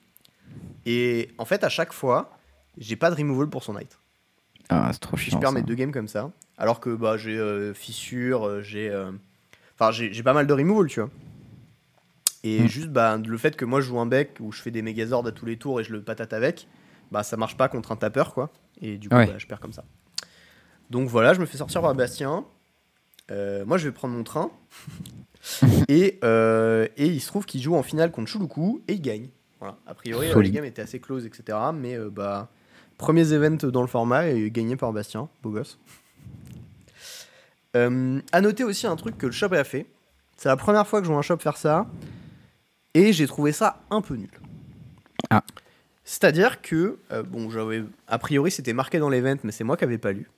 Et 0.85 1.29
en 1.37 1.45
fait, 1.45 1.63
à 1.63 1.69
chaque 1.69 1.93
fois, 1.93 2.37
j'ai 2.77 2.95
pas 2.97 3.09
de 3.09 3.15
removal 3.15 3.49
pour 3.49 3.63
son 3.63 3.73
knight. 3.73 3.97
Ah, 4.69 4.89
c'est 4.91 4.99
trop 4.99 5.15
Je 5.17 5.35
perds 5.37 5.51
mes 5.53 5.61
deux 5.61 5.75
games 5.75 5.91
comme 5.91 6.07
ça. 6.07 6.31
Alors 6.57 6.79
que 6.79 6.89
bah, 6.95 7.17
j'ai 7.17 7.37
euh, 7.37 7.73
fissure, 7.73 8.45
euh, 8.47 8.61
j'ai. 8.61 8.89
euh, 8.89 9.11
Enfin, 9.79 9.91
j'ai 9.91 10.11
j'ai 10.11 10.23
pas 10.23 10.33
mal 10.33 10.47
de 10.47 10.53
removal, 10.53 10.87
tu 10.87 10.99
vois. 11.01 11.09
Et 12.43 12.63
Hmm. 12.63 12.67
juste 12.67 12.89
bah, 12.89 13.17
le 13.23 13.37
fait 13.37 13.55
que 13.55 13.63
moi 13.65 13.79
je 13.81 13.87
joue 13.87 13.99
un 13.99 14.05
bec 14.05 14.37
où 14.39 14.51
je 14.51 14.61
fais 14.61 14.71
des 14.71 14.81
Megazords 14.81 15.25
à 15.27 15.31
tous 15.31 15.45
les 15.45 15.57
tours 15.57 15.79
et 15.79 15.83
je 15.83 15.91
le 15.91 16.01
patate 16.01 16.33
avec, 16.33 16.67
bah 17.11 17.23
ça 17.23 17.37
marche 17.37 17.57
pas 17.57 17.67
contre 17.69 17.91
un 17.91 17.95
tapeur, 17.95 18.33
quoi. 18.33 18.51
Et 18.81 18.97
du 18.97 19.09
coup, 19.09 19.15
Ouais. 19.15 19.27
bah, 19.27 19.37
je 19.37 19.45
perds 19.47 19.59
comme 19.59 19.73
ça. 19.73 19.83
Donc 20.89 21.09
voilà, 21.09 21.33
je 21.33 21.39
me 21.39 21.45
fais 21.45 21.57
sortir 21.57 21.81
par 21.81 21.93
Bastien. 21.95 22.45
Euh, 23.31 23.65
moi, 23.65 23.77
je 23.77 23.87
vais 23.87 23.91
prendre 23.93 24.15
mon 24.15 24.23
train. 24.23 24.49
et, 25.89 26.19
euh, 26.23 26.87
et 26.97 27.05
il 27.07 27.19
se 27.19 27.27
trouve 27.27 27.45
qu'il 27.45 27.61
joue 27.61 27.75
en 27.75 27.83
finale 27.83 28.11
contre 28.11 28.29
Chuluku 28.29 28.81
et 28.87 28.93
il 28.93 29.01
gagne. 29.01 29.29
Voilà. 29.59 29.77
A 29.85 29.93
priori, 29.93 30.25
euh, 30.27 30.29
les 30.29 30.33
Solide. 30.33 30.53
games 30.53 30.65
étaient 30.65 30.81
assez 30.81 30.99
close, 30.99 31.25
etc. 31.25 31.57
Mais 31.73 31.95
euh, 31.97 32.09
bah, 32.09 32.49
premiers 32.97 33.33
events 33.33 33.67
dans 33.67 33.81
le 33.81 33.87
format 33.87 34.27
et 34.27 34.49
gagné 34.51 34.75
par 34.75 34.93
Bastien, 34.93 35.29
beau 35.43 35.51
gosse. 35.51 35.79
Euh, 37.75 38.19
à 38.31 38.41
noter 38.41 38.63
aussi 38.63 38.87
un 38.87 38.95
truc 38.95 39.17
que 39.17 39.25
le 39.25 39.31
shop 39.31 39.53
a 39.53 39.63
fait. 39.63 39.85
C'est 40.37 40.49
la 40.49 40.57
première 40.57 40.87
fois 40.87 40.99
que 40.99 41.05
je 41.05 41.11
vois 41.11 41.19
un 41.19 41.23
shop 41.23 41.37
faire 41.37 41.57
ça. 41.57 41.87
Et 42.93 43.13
j'ai 43.13 43.27
trouvé 43.27 43.51
ça 43.51 43.81
un 43.91 44.01
peu 44.01 44.15
nul. 44.15 44.29
Ah. 45.29 45.43
C'est-à-dire 46.03 46.61
que, 46.61 46.97
euh, 47.11 47.21
bon, 47.23 47.49
j'avais. 47.49 47.83
A 48.07 48.17
priori, 48.17 48.49
c'était 48.49 48.73
marqué 48.73 48.97
dans 48.97 49.09
l'event, 49.09 49.37
mais 49.43 49.51
c'est 49.51 49.63
moi 49.63 49.77
qui 49.77 49.83
n'avais 49.83 49.97
pas 49.97 50.13
lu. 50.13 50.29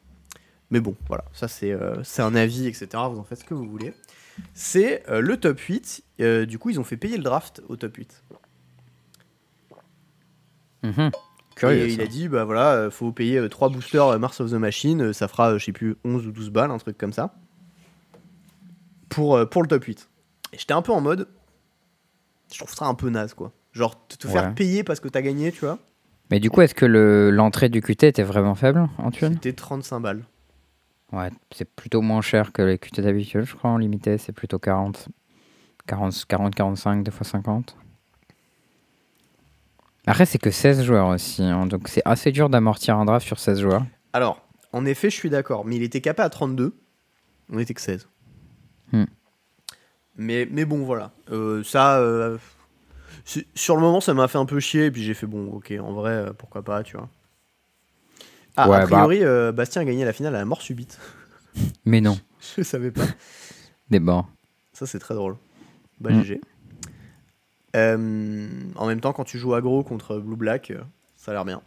Mais 0.72 0.80
bon, 0.80 0.96
voilà, 1.08 1.26
ça 1.34 1.48
c'est 1.48 1.72
euh, 1.72 2.04
un 2.20 2.36
avis, 2.36 2.68
etc. 2.68 2.88
Vous 3.10 3.20
en 3.20 3.24
faites 3.24 3.40
ce 3.40 3.44
que 3.44 3.54
vous 3.54 3.68
voulez. 3.68 3.94
C'est 4.54 5.08
euh, 5.10 5.20
le 5.20 5.38
top 5.38 5.60
8. 5.60 6.04
euh, 6.22 6.46
du 6.46 6.60
coup, 6.60 6.70
ils 6.70 6.80
ont 6.80 6.84
fait 6.84 6.98
payer 6.98 7.18
le 7.18 7.24
draft 7.24 7.62
au 7.68 7.76
top 7.76 7.96
8. 7.98 8.24
Mhm. 10.84 11.12
Curieux. 11.60 11.78
Et 11.82 11.86
il 11.88 11.98
ça. 11.98 12.04
a 12.04 12.08
dit, 12.08 12.28
bah 12.30 12.46
voilà, 12.46 12.72
euh, 12.74 12.90
faut 12.92 13.12
payer 13.12 13.48
3 13.50 13.70
boosters 13.70 14.08
euh, 14.08 14.18
Mars 14.18 14.40
of 14.42 14.50
the 14.52 14.56
Machine, 14.56 15.02
euh, 15.02 15.14
ça 15.14 15.28
fera, 15.28 15.52
euh, 15.52 15.58
je 15.60 15.66
sais 15.66 15.72
plus, 15.72 15.96
11 16.06 16.26
ou 16.28 16.32
12 16.32 16.50
balles, 16.50 16.72
un 16.72 16.78
truc 16.78 16.98
comme 16.98 17.14
ça. 17.14 17.34
Pour, 19.10 19.36
euh, 19.36 19.46
pour 19.46 19.62
le 19.62 19.68
top 19.68 19.84
8. 19.84 20.10
Et 20.54 20.58
j'étais 20.58 20.74
un 20.74 20.82
peu 20.82 20.92
en 20.92 21.02
mode, 21.02 21.28
je 22.52 22.60
trouve 22.60 22.74
ça 22.74 22.86
un 22.86 22.94
peu 22.96 23.10
naze, 23.10 23.34
quoi. 23.34 23.52
Genre, 23.74 24.08
te, 24.08 24.28
Ouais. 24.28 24.34
faire 24.34 24.54
payer 24.56 24.84
parce 24.84 25.00
que 25.00 25.08
t'as 25.08 25.22
gagné, 25.22 25.52
tu 25.52 25.62
vois. 25.66 25.80
Mais 26.32 26.40
du 26.40 26.50
coup, 26.50 26.62
est-ce 26.62 26.76
que 26.76 26.86
le- 26.86 27.32
l'entrée 27.32 27.70
du 27.70 27.82
QT 27.82 28.08
était 28.08 28.24
vraiment 28.24 28.56
faible 28.56 28.88
en 28.98 29.10
thune 29.12 29.34
C'était 29.34 29.54
35 29.54 30.00
balles. 30.00 30.24
Ouais, 31.12 31.30
c'est 31.52 31.66
plutôt 31.66 32.02
moins 32.02 32.22
cher 32.22 32.52
que 32.52 32.62
les 32.62 32.78
QT 32.78 33.02
d'habitude, 33.02 33.44
je 33.46 33.56
crois, 33.56 33.72
en 33.72 33.78
limité, 33.78 34.18
c'est 34.20 34.32
plutôt 34.32 34.60
40. 34.60 35.08
40, 35.88 36.26
40, 36.28 36.54
45, 36.54 37.04
des 37.04 37.10
fois 37.10 37.26
50. 37.26 37.76
Après, 40.08 40.26
c'est 40.26 40.38
que 40.40 40.52
16 40.52 40.84
joueurs 40.84 41.08
aussi, 41.08 41.44
hein, 41.44 41.66
donc 41.66 41.88
c'est 41.88 42.02
assez 42.06 42.32
dur 42.32 42.50
d'amortir 42.50 42.98
un 42.98 43.06
draft 43.06 43.26
sur 43.26 43.40
16 43.40 43.60
joueurs. 43.60 43.86
Alors, 44.14 44.42
en 44.74 44.86
effet, 44.86 45.10
je 45.10 45.16
suis 45.16 45.30
d'accord, 45.30 45.66
mais 45.66 45.76
il 45.76 45.84
était 45.84 46.02
capé 46.02 46.22
à 46.24 46.30
32. 46.30 46.74
On 47.52 47.60
était 47.60 47.74
que 47.74 47.82
16. 47.82 48.08
Hmm. 48.92 49.06
Mais, 50.18 50.48
mais 50.52 50.66
bon, 50.66 50.84
voilà. 50.84 51.12
Euh, 51.32 51.64
ça, 51.64 52.00
euh, 52.00 52.38
Sur 53.56 53.76
le 53.76 53.82
moment, 53.82 54.02
ça 54.02 54.14
m'a 54.14 54.28
fait 54.28 54.38
un 54.38 54.46
peu 54.46 54.60
chier, 54.60 54.86
et 54.86 54.92
puis 54.92 55.04
j'ai 55.04 55.14
fait 55.14 55.28
bon, 55.28 55.48
ok, 55.54 55.74
en 55.80 55.94
vrai, 55.94 56.12
euh, 56.12 56.34
pourquoi 56.34 56.64
pas, 56.64 56.84
tu 56.84 56.98
vois. 56.98 57.10
Ah, 58.58 58.70
Ouais, 58.70 58.78
a 58.78 58.80
bah- 58.88 59.06
priori, 59.06 59.22
Bastien 59.54 59.82
a 59.84 59.86
gagné 59.86 60.06
la 60.06 60.14
finale 60.14 60.36
à 60.36 60.40
la 60.40 60.46
mort 60.46 60.62
subite. 60.62 61.00
Mais 61.86 62.02
non. 62.02 62.18
Je 62.58 62.64
savais 62.64 62.92
pas. 62.92 63.06
Des 63.90 64.00
bords. 64.00 64.28
Ça, 64.74 64.86
c'est 64.86 65.00
très 65.00 65.14
drôle. 65.14 65.36
Bah. 66.00 66.12
GG. 66.12 66.42
Euh, 67.76 68.48
en 68.76 68.88
même 68.88 69.00
temps, 69.00 69.14
quand 69.14 69.24
tu 69.24 69.38
joues 69.38 69.54
aggro 69.54 69.84
contre 69.84 70.18
Blue 70.18 70.36
Black, 70.36 70.72
euh, 70.72 70.82
ça 71.16 71.32
a 71.32 71.34
l'air 71.36 71.46
bien. 71.46 71.62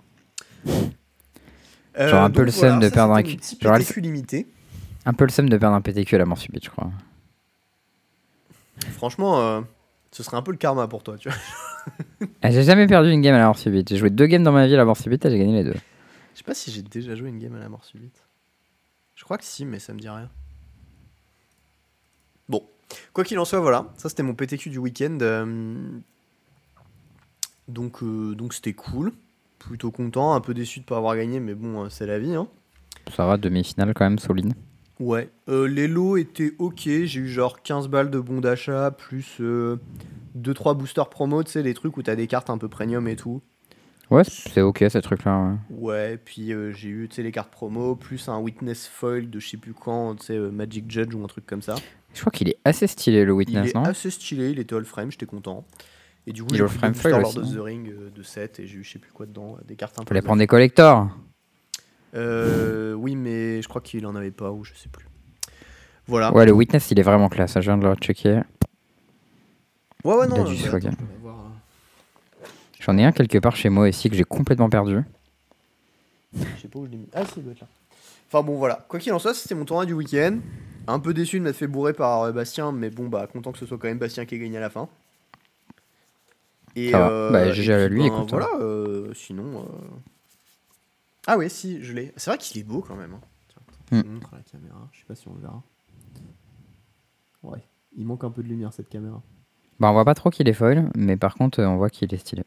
Euh, 1.98 2.08
Genre 2.08 2.22
un 2.22 2.30
peu 2.30 2.38
donc 2.38 2.46
le 2.46 2.52
seum 2.52 2.80
de 2.80 2.88
ça, 2.88 2.94
perdre 2.94 3.14
un 3.14 3.18
c'était 3.18 3.36
petit 3.36 3.58
Genre, 3.60 3.76
PTQ 3.78 4.00
limité. 4.00 4.46
Un 5.04 5.12
peu 5.12 5.24
le 5.24 5.30
seum 5.30 5.48
de 5.48 5.56
perdre 5.56 5.76
un 5.76 5.80
PTQ 5.80 6.14
à 6.16 6.18
la 6.18 6.24
mort 6.24 6.38
subite, 6.38 6.64
je 6.64 6.70
crois. 6.70 6.90
Franchement, 8.92 9.40
euh, 9.40 9.60
ce 10.10 10.22
serait 10.22 10.36
un 10.36 10.42
peu 10.42 10.52
le 10.52 10.56
karma 10.56 10.88
pour 10.88 11.02
toi, 11.02 11.16
tu 11.18 11.28
vois. 11.28 11.38
Ah, 12.40 12.50
j'ai 12.50 12.62
jamais 12.62 12.86
perdu 12.86 13.10
une 13.10 13.20
game 13.20 13.34
à 13.34 13.38
la 13.38 13.46
mort 13.46 13.58
subite. 13.58 13.90
J'ai 13.90 13.96
joué 13.96 14.10
deux 14.10 14.26
games 14.26 14.42
dans 14.42 14.52
ma 14.52 14.66
vie 14.66 14.74
à 14.74 14.78
la 14.78 14.84
mort 14.84 14.96
subite 14.96 15.24
et 15.26 15.30
j'ai 15.30 15.38
gagné 15.38 15.62
les 15.62 15.64
deux. 15.64 15.78
Je 16.32 16.38
sais 16.38 16.44
pas 16.44 16.54
si 16.54 16.70
j'ai 16.70 16.82
déjà 16.82 17.14
joué 17.14 17.28
une 17.28 17.38
game 17.38 17.54
à 17.54 17.58
la 17.58 17.68
mort 17.68 17.84
subite. 17.84 18.24
Je 19.14 19.24
crois 19.24 19.38
que 19.38 19.44
si, 19.44 19.64
mais 19.64 19.78
ça 19.78 19.92
me 19.92 20.00
dit 20.00 20.08
rien. 20.08 20.30
Quoi 23.12 23.24
qu'il 23.24 23.38
en 23.38 23.44
soit, 23.44 23.60
voilà. 23.60 23.86
Ça, 23.96 24.08
c'était 24.08 24.22
mon 24.22 24.34
PTQ 24.34 24.70
du 24.70 24.78
week-end. 24.78 25.18
euh, 25.22 25.76
Donc, 27.68 28.02
euh, 28.02 28.34
donc 28.34 28.54
c'était 28.54 28.72
cool. 28.72 29.12
Plutôt 29.58 29.90
content. 29.90 30.34
Un 30.34 30.40
peu 30.40 30.54
déçu 30.54 30.80
de 30.80 30.84
pas 30.84 30.96
avoir 30.96 31.16
gagné, 31.16 31.40
mais 31.40 31.54
bon, 31.54 31.84
euh, 31.84 31.88
c'est 31.88 32.06
la 32.06 32.18
vie. 32.18 32.34
Hein. 32.34 32.48
Ça 33.16 33.26
va, 33.26 33.36
demi-finale 33.36 33.94
quand 33.94 34.04
même 34.04 34.18
solide. 34.18 34.52
Ouais. 35.00 35.30
Euh, 35.48 35.66
les 35.66 35.88
lots 35.88 36.16
étaient 36.16 36.52
ok. 36.58 36.82
J'ai 36.84 37.20
eu 37.20 37.28
genre 37.28 37.62
15 37.62 37.88
balles 37.88 38.10
de 38.10 38.18
bons 38.20 38.40
d'achat, 38.40 38.90
plus 38.90 39.40
2-3 40.36 40.76
boosters 40.76 41.08
promo, 41.10 41.42
tu 41.42 41.50
sais, 41.52 41.62
les 41.62 41.74
trucs 41.74 41.96
où 41.96 42.02
t'as 42.02 42.14
des 42.16 42.26
cartes 42.26 42.50
un 42.50 42.58
peu 42.58 42.68
premium 42.68 43.06
et 43.08 43.16
tout. 43.16 43.42
Ouais, 44.12 44.24
c'est 44.24 44.60
ok 44.60 44.84
ce 44.90 44.98
truc-là. 44.98 45.56
ouais. 45.70 45.76
Ouais, 45.78 46.16
puis 46.22 46.52
euh, 46.52 46.72
j'ai 46.72 46.88
eu 46.90 47.08
tu 47.08 47.16
sais, 47.16 47.22
les 47.22 47.32
cartes 47.32 47.50
promo, 47.50 47.96
plus 47.96 48.28
un 48.28 48.38
Witness 48.38 48.86
Foil 48.86 49.30
de 49.30 49.40
je 49.40 49.48
sais 49.48 49.56
plus 49.56 49.72
quand, 49.72 50.16
tu 50.16 50.26
sais, 50.26 50.36
euh, 50.36 50.50
Magic 50.50 50.90
Judge 50.90 51.14
ou 51.14 51.24
un 51.24 51.28
truc 51.28 51.46
comme 51.46 51.62
ça. 51.62 51.76
Je 52.14 52.20
crois 52.20 52.30
qu'il 52.30 52.48
est 52.48 52.58
assez 52.64 52.86
stylé 52.86 53.24
le 53.24 53.32
Il 53.32 53.36
Witness, 53.36 53.70
est 53.70 53.74
non? 53.74 53.84
assez 53.84 54.10
stylé, 54.10 54.50
il 54.50 54.58
était 54.58 54.74
all 54.74 54.84
frame, 54.84 55.10
j'étais 55.10 55.24
content. 55.26 55.64
Et 56.26 56.32
du 56.32 56.42
coup, 56.42 56.50
Il 56.50 56.56
est 56.56 56.58
j'ai 56.58 56.64
pris 56.66 56.76
frame 56.78 56.94
foil 56.94 57.12
Lord 57.12 57.24
aussi, 57.28 57.38
of 57.38 57.44
non? 57.46 57.52
The 57.54 57.64
Ring 57.64 57.88
euh, 57.88 58.10
de 58.14 58.22
7 58.22 58.60
et 58.60 58.66
j'ai 58.66 58.76
eu 58.78 58.84
je 58.84 58.92
sais 58.92 58.98
plus 58.98 59.10
quoi 59.12 59.24
dedans, 59.26 59.56
des 59.66 59.76
cartes 59.76 59.98
un 59.98 60.04
peu. 60.04 60.14
Les 60.14 60.20
prendre 60.22 60.38
des 60.40 60.46
collectors. 60.46 61.08
Euh, 62.14 62.92
oui, 62.92 63.16
mais 63.16 63.62
je 63.62 63.68
crois 63.68 63.80
qu'il 63.80 64.04
en 64.06 64.14
avait 64.14 64.30
pas 64.30 64.52
ou 64.52 64.62
je 64.62 64.74
sais 64.74 64.90
plus. 64.90 65.06
Voilà. 66.06 66.32
Ouais, 66.34 66.44
le 66.44 66.52
Witness 66.52 66.90
il 66.90 66.98
est 67.00 67.02
vraiment 67.02 67.28
classe. 67.30 67.54
Je 67.54 67.60
viens 67.60 67.78
de 67.78 67.86
le 67.88 67.94
checker. 67.94 68.42
ouais, 70.04 70.14
ouais, 70.14 70.26
il 70.26 70.34
non. 70.34 70.44
a 70.44 70.48
du 70.48 70.52
euh, 70.54 70.56
swag. 70.68 70.86
attends, 70.86 70.96
je 71.00 71.06
vais 71.06 71.22
voir, 71.22 71.36
euh, 71.38 72.46
J'en 72.84 72.98
ai 72.98 73.04
un 73.04 73.12
quelque 73.12 73.38
part 73.38 73.54
chez 73.56 73.68
moi 73.68 73.88
ici 73.88 74.10
que 74.10 74.16
j'ai 74.16 74.24
complètement 74.24 74.68
perdu. 74.68 75.00
Je 76.34 76.40
sais 76.60 76.68
pas 76.68 76.78
où 76.80 76.86
je 76.86 76.90
l'ai 76.90 76.96
mis. 76.98 77.08
Ah, 77.12 77.24
si, 77.24 77.34
il 77.38 77.44
doit 77.44 77.52
être 77.52 77.60
là. 77.60 77.68
Enfin 78.28 78.42
bon, 78.42 78.56
voilà. 78.56 78.84
Quoi 78.88 78.98
qu'il 78.98 79.12
en 79.12 79.18
soit, 79.18 79.34
c'était 79.34 79.54
mon 79.54 79.64
tournoi 79.64 79.86
du 79.86 79.92
week-end. 79.92 80.38
Un 80.88 80.98
peu 80.98 81.14
déçu 81.14 81.38
de 81.38 81.44
m'être 81.44 81.56
fait 81.56 81.66
bourrer 81.68 81.92
par 81.92 82.22
euh, 82.22 82.32
Bastien, 82.32 82.72
mais 82.72 82.90
bon, 82.90 83.08
bah, 83.08 83.28
content 83.32 83.52
que 83.52 83.58
ce 83.58 83.66
soit 83.66 83.78
quand 83.78 83.86
même 83.88 83.98
Bastien 83.98 84.24
qui 84.24 84.34
ait 84.34 84.38
gagné 84.38 84.56
à 84.56 84.60
la 84.60 84.70
fin. 84.70 84.88
Et, 86.74 86.90
va. 86.90 87.30
Bah, 87.30 87.50
puis, 87.52 87.60
lui, 87.62 87.68
ben, 87.68 88.06
écoute, 88.06 88.30
Voilà, 88.30 88.48
euh, 88.60 89.12
sinon. 89.14 89.60
euh, 89.60 89.64
Ah, 91.26 91.36
ouais, 91.38 91.48
si, 91.48 91.82
je 91.84 91.92
l'ai. 91.92 92.12
C'est 92.16 92.30
vrai 92.30 92.38
qu'il 92.38 92.60
est 92.60 92.64
beau 92.64 92.80
quand 92.80 92.96
même. 92.96 93.12
hein. 93.14 93.20
Tiens, 93.48 93.62
attends, 93.68 93.96
je 94.04 94.08
Hmm. 94.10 94.14
montre 94.14 94.34
à 94.34 94.38
la 94.38 94.42
caméra. 94.42 94.88
Je 94.92 94.98
sais 95.00 95.04
pas 95.06 95.14
si 95.14 95.28
on 95.28 95.34
le 95.34 95.40
verra. 95.42 95.62
Ouais, 97.44 97.62
il 97.96 98.06
manque 98.06 98.24
un 98.24 98.30
peu 98.30 98.42
de 98.42 98.48
lumière 98.48 98.72
cette 98.72 98.88
caméra. 98.88 99.22
Bah, 99.78 99.90
on 99.90 99.92
voit 99.92 100.04
pas 100.04 100.14
trop 100.14 100.30
qu'il 100.30 100.48
est 100.48 100.52
foil, 100.52 100.90
mais 100.96 101.16
par 101.16 101.34
contre, 101.34 101.60
euh, 101.60 101.66
on 101.66 101.76
voit 101.76 101.90
qu'il 101.90 102.12
est 102.12 102.18
stylé. 102.18 102.42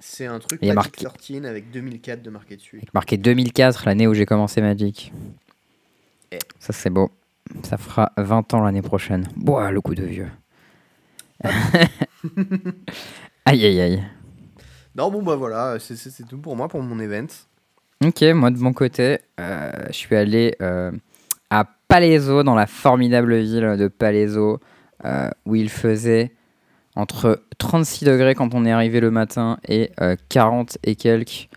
C'est 0.00 0.26
un 0.26 0.38
truc 0.38 0.58
Il 0.62 0.68
y 0.68 0.70
a 0.70 0.74
Magic 0.74 1.02
marqué- 1.02 1.18
13 1.40 1.46
avec 1.46 1.70
2004 1.70 2.22
de 2.22 2.30
marqué 2.30 2.56
dessus. 2.56 2.82
Marqué 2.92 3.16
2004, 3.16 3.86
l'année 3.86 4.06
où 4.06 4.14
j'ai 4.14 4.26
commencé 4.26 4.60
Magic. 4.60 5.12
Eh. 6.32 6.38
Ça, 6.58 6.72
c'est 6.72 6.90
beau. 6.90 7.10
Ça 7.62 7.76
fera 7.76 8.12
20 8.16 8.52
ans 8.54 8.60
l'année 8.62 8.82
prochaine. 8.82 9.26
Boah, 9.36 9.70
le 9.70 9.80
coup 9.80 9.94
de 9.94 10.04
vieux. 10.04 10.28
aïe, 13.44 13.64
aïe, 13.66 13.80
aïe. 13.80 14.02
Non, 14.96 15.10
bon, 15.10 15.22
bah 15.22 15.36
voilà, 15.36 15.78
c'est 15.80 16.26
tout 16.26 16.38
pour 16.38 16.56
moi, 16.56 16.68
pour 16.68 16.82
mon 16.82 16.98
event. 17.00 17.26
Ok, 18.04 18.22
moi 18.34 18.50
de 18.50 18.58
mon 18.58 18.72
côté, 18.72 19.18
euh, 19.40 19.72
je 19.88 19.92
suis 19.92 20.14
allé 20.14 20.54
euh, 20.60 20.92
à 21.50 21.64
Palaiso, 21.88 22.42
dans 22.42 22.54
la 22.54 22.66
formidable 22.66 23.36
ville 23.36 23.76
de 23.78 23.88
Palaiso, 23.88 24.60
euh, 25.04 25.30
où 25.46 25.54
il 25.54 25.68
faisait 25.70 26.32
entre 26.96 27.42
36 27.58 28.04
degrés 28.04 28.34
quand 28.34 28.54
on 28.54 28.64
est 28.64 28.72
arrivé 28.72 29.00
le 29.00 29.10
matin 29.10 29.58
et 29.68 29.90
euh, 30.00 30.16
40 30.28 30.78
et 30.84 30.94
quelques 30.94 31.48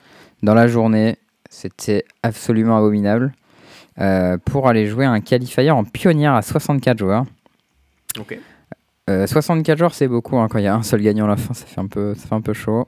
dans 0.43 0.53
la 0.53 0.67
journée. 0.67 1.17
C'était 1.49 2.05
absolument 2.23 2.77
abominable. 2.77 3.33
Euh, 3.99 4.37
pour 4.37 4.67
aller 4.67 4.85
jouer 4.85 5.05
un 5.05 5.21
qualifier 5.21 5.71
en 5.71 5.83
pionnière 5.83 6.33
à 6.35 6.43
64 6.43 6.99
joueurs. 6.99 7.25
Ok. 8.19 8.37
Euh, 9.09 9.25
64 9.25 9.77
joueurs, 9.77 9.95
c'est 9.95 10.07
beaucoup. 10.07 10.37
hein, 10.37 10.47
quand 10.49 10.59
il 10.59 10.65
y 10.65 10.67
a 10.67 10.75
un 10.75 10.83
seul 10.83 11.01
gagnant 11.01 11.25
à 11.25 11.29
la 11.29 11.37
fin, 11.37 11.53
ça 11.53 11.65
fait 11.65 11.79
un 11.79 11.87
peu, 11.87 12.13
ça 12.13 12.27
fait 12.27 12.35
un 12.35 12.41
peu 12.41 12.53
chaud. 12.53 12.87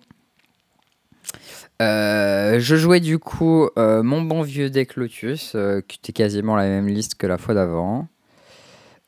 Euh, 1.81 2.59
je 2.59 2.75
jouais 2.75 2.99
du 2.99 3.19
coup 3.19 3.69
euh, 3.77 4.03
mon 4.03 4.21
bon 4.21 4.41
vieux 4.41 4.69
deck 4.69 4.97
Lotus, 4.97 5.53
euh, 5.55 5.81
qui 5.87 5.97
était 5.99 6.11
quasiment 6.11 6.55
la 6.57 6.63
même 6.63 6.87
liste 6.87 7.15
que 7.15 7.25
la 7.25 7.37
fois 7.37 7.53
d'avant. 7.53 8.07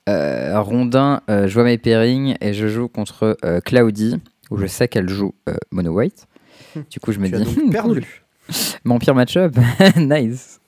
Euh, 0.10 0.60
Rondin, 0.60 1.22
euh, 1.30 1.48
je 1.48 1.54
vois 1.54 1.64
mes 1.64 1.78
pairings 1.78 2.36
et 2.42 2.54
je 2.54 2.68
joue 2.68 2.88
contre 2.88 3.38
euh, 3.46 3.60
Cloudy, 3.62 4.16
où 4.50 4.58
je 4.58 4.66
sais 4.66 4.88
qu'elle 4.88 5.10
joue 5.10 5.34
Mono 5.72 5.92
White. 5.92 6.28
Du 6.90 7.00
coup, 7.00 7.12
je 7.12 7.20
me 7.20 7.28
Tu 7.28 7.36
as 7.36 7.40
dis, 7.40 7.56
donc 7.56 7.72
perdu. 7.72 8.24
Mon 8.84 9.00
pire 9.00 9.16
match-up, 9.16 9.56
nice. 9.98 10.60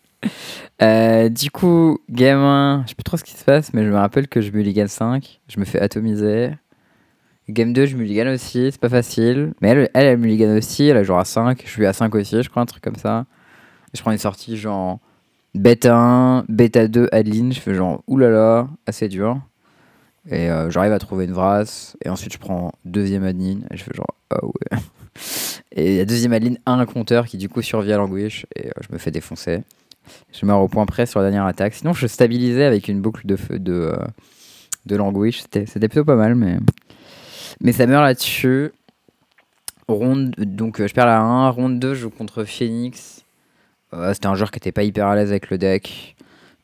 Euh, 0.82 1.30
du 1.30 1.52
coup, 1.52 2.00
game 2.10 2.40
1, 2.40 2.84
je 2.84 2.90
sais 2.90 2.96
plus 2.96 3.04
trop 3.04 3.18
ce 3.18 3.24
qui 3.24 3.34
se 3.34 3.44
passe, 3.44 3.74
mais 3.74 3.84
je 3.84 3.90
me 3.90 3.96
rappelle 3.96 4.28
que 4.28 4.42
je 4.42 4.52
mulligan 4.52 4.88
5, 4.88 5.42
je 5.48 5.60
me 5.60 5.66
fais 5.66 5.80
atomiser. 5.80 6.52
Game 7.50 7.74
2, 7.74 7.86
je 7.88 7.98
mulligan 7.98 8.28
aussi, 8.34 8.70
c'est 8.72 8.80
pas 8.80 8.90
facile. 8.90 9.54
Mais 9.62 9.70
elle, 9.70 9.90
elle, 9.94 10.06
elle 10.06 10.18
mulligan 10.18 10.56
aussi, 10.56 10.86
elle 10.88 10.98
a 10.98 11.04
joué 11.04 11.18
à 11.18 11.26
5, 11.26 11.62
je 11.66 11.70
suis 11.70 11.86
à 11.86 11.94
5 11.94 12.14
aussi, 12.16 12.42
je 12.42 12.50
crois, 12.50 12.62
un 12.62 12.66
truc 12.66 12.84
comme 12.84 12.96
ça. 12.96 13.26
Je 13.94 14.02
prends 14.02 14.12
une 14.12 14.18
sortie 14.18 14.58
genre 14.58 15.00
bêta 15.56 15.96
1, 15.96 16.46
bêta 16.50 16.88
2, 16.88 17.10
Adeline, 17.12 17.54
je 17.54 17.60
fais 17.60 17.74
genre 17.74 18.04
oulala, 18.08 18.68
assez 18.86 19.08
dur. 19.08 19.40
Et 20.30 20.50
euh, 20.50 20.70
j'arrive 20.70 20.94
à 20.94 21.00
trouver 21.00 21.26
une 21.26 21.34
Vras, 21.34 21.96
et 22.04 22.10
ensuite 22.10 22.34
je 22.34 22.40
prends 22.40 22.72
deuxième 22.86 23.24
Adeline, 23.24 23.68
et 23.72 23.78
je 23.78 23.84
fais 23.84 23.94
genre 23.94 24.16
ah 24.30 24.46
ouais. 24.46 24.80
Et 25.76 25.98
la 25.98 26.06
deuxième 26.06 26.34
Adeline 26.34 26.60
un 26.66 26.86
compteur 26.86 27.26
qui 27.26 27.38
du 27.38 27.50
coup 27.50 27.62
survit 27.62 27.94
à 27.94 27.98
l'anguish, 27.98 28.46
et 28.56 28.68
euh, 28.68 28.72
je 28.82 28.94
me 28.94 28.98
fais 28.98 29.12
défoncer. 29.12 29.64
Je 30.32 30.46
meurs 30.46 30.60
au 30.60 30.68
point 30.68 30.86
près 30.86 31.06
sur 31.06 31.20
la 31.20 31.26
dernière 31.26 31.46
attaque. 31.46 31.74
Sinon, 31.74 31.94
je 31.94 32.08
stabilisais 32.08 32.66
avec 32.66 32.88
une 32.88 33.02
boucle 33.02 33.26
de 33.26 33.36
feu 33.36 33.60
de, 33.60 33.74
euh, 33.74 33.98
de 34.86 34.96
languish. 34.96 35.42
C'était 35.42 35.66
c'était 35.66 35.88
plutôt 35.88 36.06
pas 36.06 36.16
mal, 36.16 36.36
mais, 36.36 36.58
mais 37.62 37.72
ça 37.72 37.86
meurt 37.88 38.04
là-dessus. 38.04 38.72
Ronde, 39.88 40.34
donc 40.38 40.80
euh, 40.80 40.88
je 40.88 40.94
perds 40.94 41.06
la 41.06 41.20
1. 41.20 41.50
Ronde 41.50 41.80
2, 41.80 41.94
je 41.94 42.02
joue 42.02 42.10
contre 42.10 42.44
Phoenix. 42.44 43.23
Euh, 43.94 44.14
C'était 44.14 44.28
un 44.28 44.36
joueur 44.36 44.52
qui 44.52 44.58
était 44.58 44.72
pas 44.72 44.84
hyper 44.84 45.08
à 45.08 45.16
l'aise 45.16 45.30
avec 45.30 45.50
le 45.50 45.58
deck. 45.58 46.16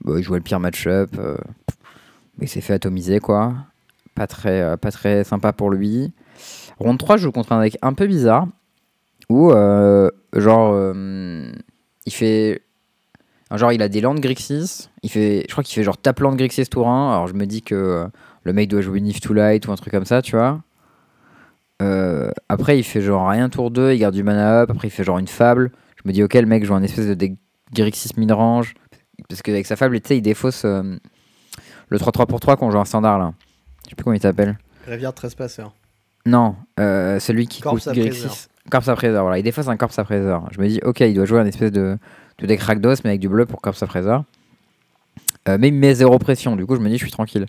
Il 0.07 0.21
jouait 0.23 0.39
le 0.39 0.43
pire 0.43 0.59
match-up. 0.59 1.11
euh, 1.19 1.37
il 2.41 2.47
s'est 2.47 2.61
fait 2.61 2.73
atomiser, 2.73 3.19
quoi. 3.19 3.53
Pas 4.15 4.27
très, 4.27 4.61
euh, 4.61 4.77
pas 4.77 4.91
très 4.91 5.23
sympa 5.23 5.51
pour 5.53 5.69
lui. 5.69 6.11
Ronde 6.79 6.97
3, 6.97 7.17
je 7.17 7.23
joue 7.23 7.31
contre 7.31 7.51
un 7.51 7.61
deck 7.61 7.77
un 7.81 7.93
peu 7.93 8.07
bizarre. 8.07 8.47
Où, 9.29 9.51
genre, 10.33 10.93
il 12.05 12.11
fait 12.13 12.61
Genre, 13.53 13.73
il 13.73 13.81
a 13.81 13.89
des 13.89 14.01
landes 14.01 14.19
Grixis. 14.19 14.89
Il 15.03 15.09
fait, 15.09 15.43
je 15.47 15.51
crois 15.51 15.63
qu'il 15.63 15.75
fait 15.75 15.83
genre 15.83 15.97
tape 15.97 16.19
land 16.19 16.35
Grixis 16.35 16.67
tour 16.67 16.87
1. 16.87 17.11
Alors, 17.13 17.27
je 17.27 17.33
me 17.33 17.45
dis 17.45 17.61
que 17.61 18.07
le 18.43 18.53
mec 18.53 18.69
doit 18.69 18.81
jouer 18.81 19.01
Nif 19.01 19.19
to 19.21 19.33
Light 19.33 19.67
ou 19.67 19.71
un 19.71 19.75
truc 19.75 19.91
comme 19.91 20.05
ça, 20.05 20.21
tu 20.21 20.35
vois. 20.35 20.61
Après, 22.47 22.79
il 22.79 22.83
fait 22.83 23.01
genre 23.01 23.29
rien 23.29 23.49
tour 23.49 23.69
2. 23.69 23.93
Il 23.93 23.99
garde 23.99 24.15
du 24.15 24.23
mana 24.23 24.61
up. 24.61 24.71
Après, 24.71 24.87
il 24.87 24.91
fait 24.91 25.03
genre 25.03 25.19
une 25.19 25.27
fable. 25.27 25.71
Je 26.03 26.07
me 26.07 26.13
dis, 26.13 26.23
ok, 26.23 26.33
le 26.33 26.45
mec 26.45 26.63
joue 26.65 26.73
un 26.73 26.83
espèce 26.83 27.07
de 27.07 27.13
deck 27.13 27.33
Grixis 27.73 28.11
mid-range. 28.17 28.73
Parce 29.27 29.41
qu'avec 29.41 29.65
sa 29.65 29.75
fable, 29.75 29.99
tu 29.99 30.07
sais, 30.07 30.17
il 30.17 30.21
défausse 30.21 30.63
euh, 30.65 30.97
le 31.89 31.97
3-3 31.97 32.25
pour 32.25 32.39
3 32.39 32.55
qu'on 32.57 32.71
joue 32.71 32.77
en 32.77 32.85
standard 32.85 33.19
là. 33.19 33.33
Je 33.83 33.89
sais 33.89 33.95
plus 33.95 34.03
comment 34.03 34.15
il 34.15 34.21
s'appelle. 34.21 34.57
Rivière 34.87 35.13
Trespasser. 35.13 35.65
Non, 36.25 36.55
euh, 36.79 37.19
celui 37.19 37.47
qui 37.47 37.61
Corpse 37.61 37.85
coûte. 37.85 37.93
Grixis. 37.93 38.47
Corpse 38.69 38.87
Appraiser, 38.87 39.19
voilà. 39.19 39.39
Il 39.39 39.43
défausse 39.43 39.67
un 39.67 39.77
Corpse 39.77 39.97
Appraiser. 39.99 40.37
Je 40.51 40.61
me 40.61 40.67
dis, 40.67 40.79
ok, 40.83 40.99
il 41.01 41.13
doit 41.13 41.25
jouer 41.25 41.39
un 41.39 41.45
espèce 41.45 41.71
de, 41.71 41.97
de 42.37 42.45
deck 42.45 42.61
Rakdos, 42.61 42.95
mais 43.03 43.11
avec 43.11 43.19
du 43.19 43.29
bleu 43.29 43.45
pour 43.45 43.61
Corpse 43.61 43.81
Appraiser. 43.83 44.17
Euh, 45.47 45.57
mais 45.59 45.69
il 45.69 45.73
met 45.73 45.93
zéro 45.95 46.17
pression, 46.19 46.55
du 46.55 46.65
coup, 46.65 46.75
je 46.75 46.81
me 46.81 46.89
dis, 46.89 46.97
je 46.97 47.03
suis 47.03 47.11
tranquille. 47.11 47.45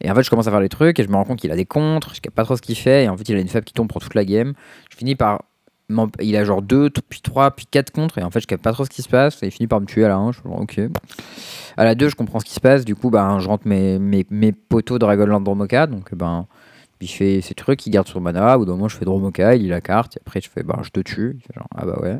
Et 0.00 0.10
en 0.10 0.14
fait, 0.14 0.22
je 0.22 0.30
commence 0.30 0.46
à 0.46 0.50
faire 0.50 0.60
les 0.60 0.68
trucs 0.68 0.98
et 0.98 1.04
je 1.04 1.08
me 1.08 1.16
rends 1.16 1.24
compte 1.24 1.40
qu'il 1.40 1.50
a 1.50 1.56
des 1.56 1.66
contres, 1.66 2.10
je 2.10 2.14
sais 2.16 2.30
pas 2.34 2.44
trop 2.44 2.56
ce 2.56 2.62
qu'il 2.62 2.76
fait. 2.76 3.04
Et 3.04 3.08
en 3.08 3.16
fait, 3.16 3.28
il 3.28 3.36
a 3.36 3.40
une 3.40 3.48
fable 3.48 3.64
qui 3.64 3.74
tombe 3.74 3.88
pour 3.88 4.00
toute 4.00 4.14
la 4.14 4.24
game. 4.24 4.54
Je 4.90 4.96
finis 4.96 5.14
par. 5.14 5.44
Il 6.20 6.36
a 6.36 6.44
genre 6.44 6.62
2, 6.62 6.90
puis 7.08 7.20
3, 7.20 7.50
puis 7.52 7.66
4 7.70 7.90
contres. 7.90 8.18
Et 8.18 8.22
en 8.22 8.30
fait, 8.30 8.40
je 8.40 8.46
capte 8.46 8.62
pas 8.64 8.72
trop 8.72 8.84
ce 8.84 8.90
qui 8.90 9.02
se 9.02 9.08
passe. 9.08 9.42
Et 9.42 9.46
il 9.46 9.50
finit 9.50 9.66
par 9.66 9.80
me 9.80 9.86
tuer 9.86 10.04
à 10.04 10.08
la 10.08 10.16
1. 10.16 10.32
Je 10.32 10.40
suis 10.40 10.48
genre, 10.48 10.60
ok. 10.60 10.80
À 11.76 11.84
la 11.84 11.94
2, 11.94 12.08
je 12.08 12.14
comprends 12.16 12.40
ce 12.40 12.44
qui 12.44 12.54
se 12.54 12.60
passe. 12.60 12.84
Du 12.84 12.94
coup, 12.94 13.10
ben, 13.10 13.38
je 13.40 13.48
rentre 13.48 13.66
mes, 13.66 13.98
mes, 13.98 14.26
mes 14.30 14.52
poteaux 14.52 14.98
Dragonland 14.98 15.42
Dromoka. 15.44 15.86
Donc, 15.86 16.14
ben, 16.14 16.46
Il 17.00 17.08
fait 17.08 17.40
ses 17.40 17.54
trucs, 17.54 17.86
il 17.86 17.90
garde 17.90 18.08
son 18.08 18.20
mana. 18.20 18.56
Au 18.56 18.60
bout 18.60 18.64
d'un 18.66 18.72
moment, 18.72 18.88
je 18.88 18.96
fais 18.96 19.04
Dromoka, 19.06 19.54
il 19.54 19.62
lit 19.62 19.68
la 19.68 19.80
carte. 19.80 20.16
Et 20.16 20.20
après, 20.24 20.40
je 20.40 20.50
fais, 20.50 20.62
bah, 20.62 20.80
je 20.82 20.90
te 20.90 21.00
tue. 21.00 21.38
Il 21.38 21.42
fait 21.42 21.54
genre, 21.58 21.68
ah 21.74 21.86
bah 21.86 21.98
ouais. 22.02 22.18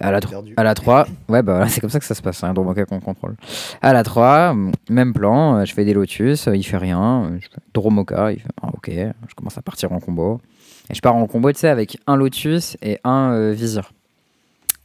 À 0.00 0.10
la, 0.10 0.20
à 0.56 0.62
la 0.64 0.72
3, 0.74 1.06
ouais, 1.28 1.42
bah 1.42 1.52
voilà, 1.56 1.68
c'est 1.68 1.82
comme 1.82 1.90
ça 1.90 1.98
que 2.00 2.06
ça 2.06 2.14
se 2.14 2.22
passe, 2.22 2.42
un 2.44 2.54
Dromoka 2.54 2.86
qu'on 2.86 3.00
contrôle. 3.00 3.34
À 3.82 3.92
la 3.92 4.02
3, 4.02 4.56
même 4.88 5.12
plan, 5.12 5.58
euh, 5.58 5.64
je 5.66 5.74
fais 5.74 5.84
des 5.84 5.92
Lotus, 5.92 6.48
euh, 6.48 6.56
il 6.56 6.62
fait 6.62 6.78
rien. 6.78 7.24
euh, 7.26 7.36
Je 7.40 7.48
fais 7.48 7.60
Dromoka, 7.74 8.32
il 8.32 8.40
fait, 8.40 8.48
ah, 8.62 8.68
ok. 8.72 8.88
Je 8.90 9.34
commence 9.36 9.58
à 9.58 9.62
partir 9.62 9.92
en 9.92 10.00
combo. 10.00 10.40
Et 10.90 10.94
je 10.94 11.00
pars 11.00 11.14
en 11.14 11.26
combo, 11.26 11.50
tu 11.52 11.58
sais, 11.58 11.68
avec 11.68 11.98
un 12.06 12.16
Lotus 12.16 12.76
et 12.82 12.98
un 13.04 13.32
euh, 13.32 13.52
Vizir. 13.52 13.92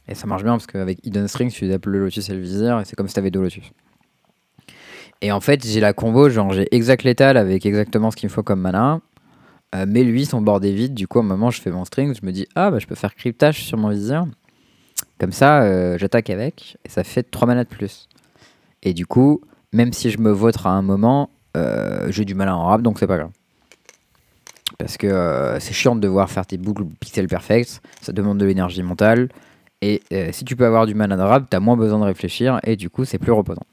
Et 0.08 0.14
ça 0.14 0.26
marche 0.26 0.42
bien 0.42 0.52
parce 0.52 0.66
qu'avec 0.66 0.98
Hidden 1.04 1.28
String, 1.28 1.50
tu 1.50 1.70
appelles 1.72 1.92
le 1.92 2.00
Lotus 2.00 2.28
et 2.28 2.34
le 2.34 2.40
Vizir, 2.40 2.80
et 2.80 2.84
c'est 2.84 2.96
comme 2.96 3.08
si 3.08 3.14
t'avais 3.14 3.30
deux 3.30 3.42
Lotus. 3.42 3.70
Et 5.22 5.32
en 5.32 5.40
fait, 5.40 5.66
j'ai 5.66 5.80
la 5.80 5.92
combo, 5.92 6.30
genre 6.30 6.52
j'ai 6.52 6.66
exact 6.74 7.02
létal 7.02 7.36
avec 7.36 7.66
exactement 7.66 8.10
ce 8.10 8.16
qu'il 8.16 8.28
me 8.28 8.32
faut 8.32 8.42
comme 8.42 8.60
mana. 8.60 9.00
Euh, 9.74 9.84
mais 9.86 10.02
lui, 10.02 10.24
son 10.24 10.40
bord 10.40 10.64
est 10.64 10.72
vide. 10.72 10.94
Du 10.94 11.06
coup, 11.06 11.18
à 11.18 11.22
un 11.22 11.24
moment, 11.24 11.50
je 11.50 11.60
fais 11.60 11.70
mon 11.70 11.84
string. 11.84 12.14
Je 12.18 12.24
me 12.26 12.32
dis, 12.32 12.46
ah, 12.54 12.70
bah, 12.70 12.78
je 12.78 12.86
peux 12.86 12.94
faire 12.94 13.14
cryptage 13.14 13.62
sur 13.64 13.78
mon 13.78 13.90
vizir. 13.90 14.26
Comme 15.18 15.32
ça, 15.32 15.62
euh, 15.62 15.98
j'attaque 15.98 16.30
avec. 16.30 16.78
Et 16.84 16.88
ça 16.88 17.04
fait 17.04 17.22
3 17.22 17.46
mana 17.46 17.64
de 17.64 17.68
plus. 17.68 18.08
Et 18.82 18.94
du 18.94 19.06
coup, 19.06 19.42
même 19.72 19.92
si 19.92 20.10
je 20.10 20.18
me 20.18 20.30
vautre 20.30 20.66
à 20.66 20.70
un 20.70 20.82
moment, 20.82 21.30
euh, 21.56 22.10
j'ai 22.10 22.24
du 22.24 22.34
mal 22.34 22.48
en 22.48 22.64
rap, 22.64 22.82
donc 22.82 22.98
c'est 22.98 23.06
pas 23.06 23.18
grave. 23.18 23.30
Parce 24.84 24.96
que 24.96 25.06
euh, 25.06 25.60
c'est 25.60 25.72
chiant 25.72 25.94
de 25.94 26.00
devoir 26.00 26.30
faire 26.30 26.46
tes 26.46 26.56
boucles 26.56 26.84
pixel 27.00 27.26
perfect. 27.28 27.82
Ça 28.00 28.12
demande 28.12 28.38
de 28.38 28.46
l'énergie 28.46 28.82
mentale. 28.82 29.28
Et 29.82 30.02
euh, 30.12 30.30
si 30.32 30.44
tu 30.44 30.56
peux 30.56 30.66
avoir 30.66 30.86
du 30.86 30.94
mana 30.94 31.16
de 31.16 31.22
rap, 31.22 31.48
t'as 31.48 31.60
moins 31.60 31.76
besoin 31.76 31.98
de 31.98 32.04
réfléchir. 32.04 32.60
Et 32.64 32.76
du 32.76 32.90
coup, 32.90 33.04
c'est 33.04 33.18
plus 33.18 33.32
reposant. 33.32 33.66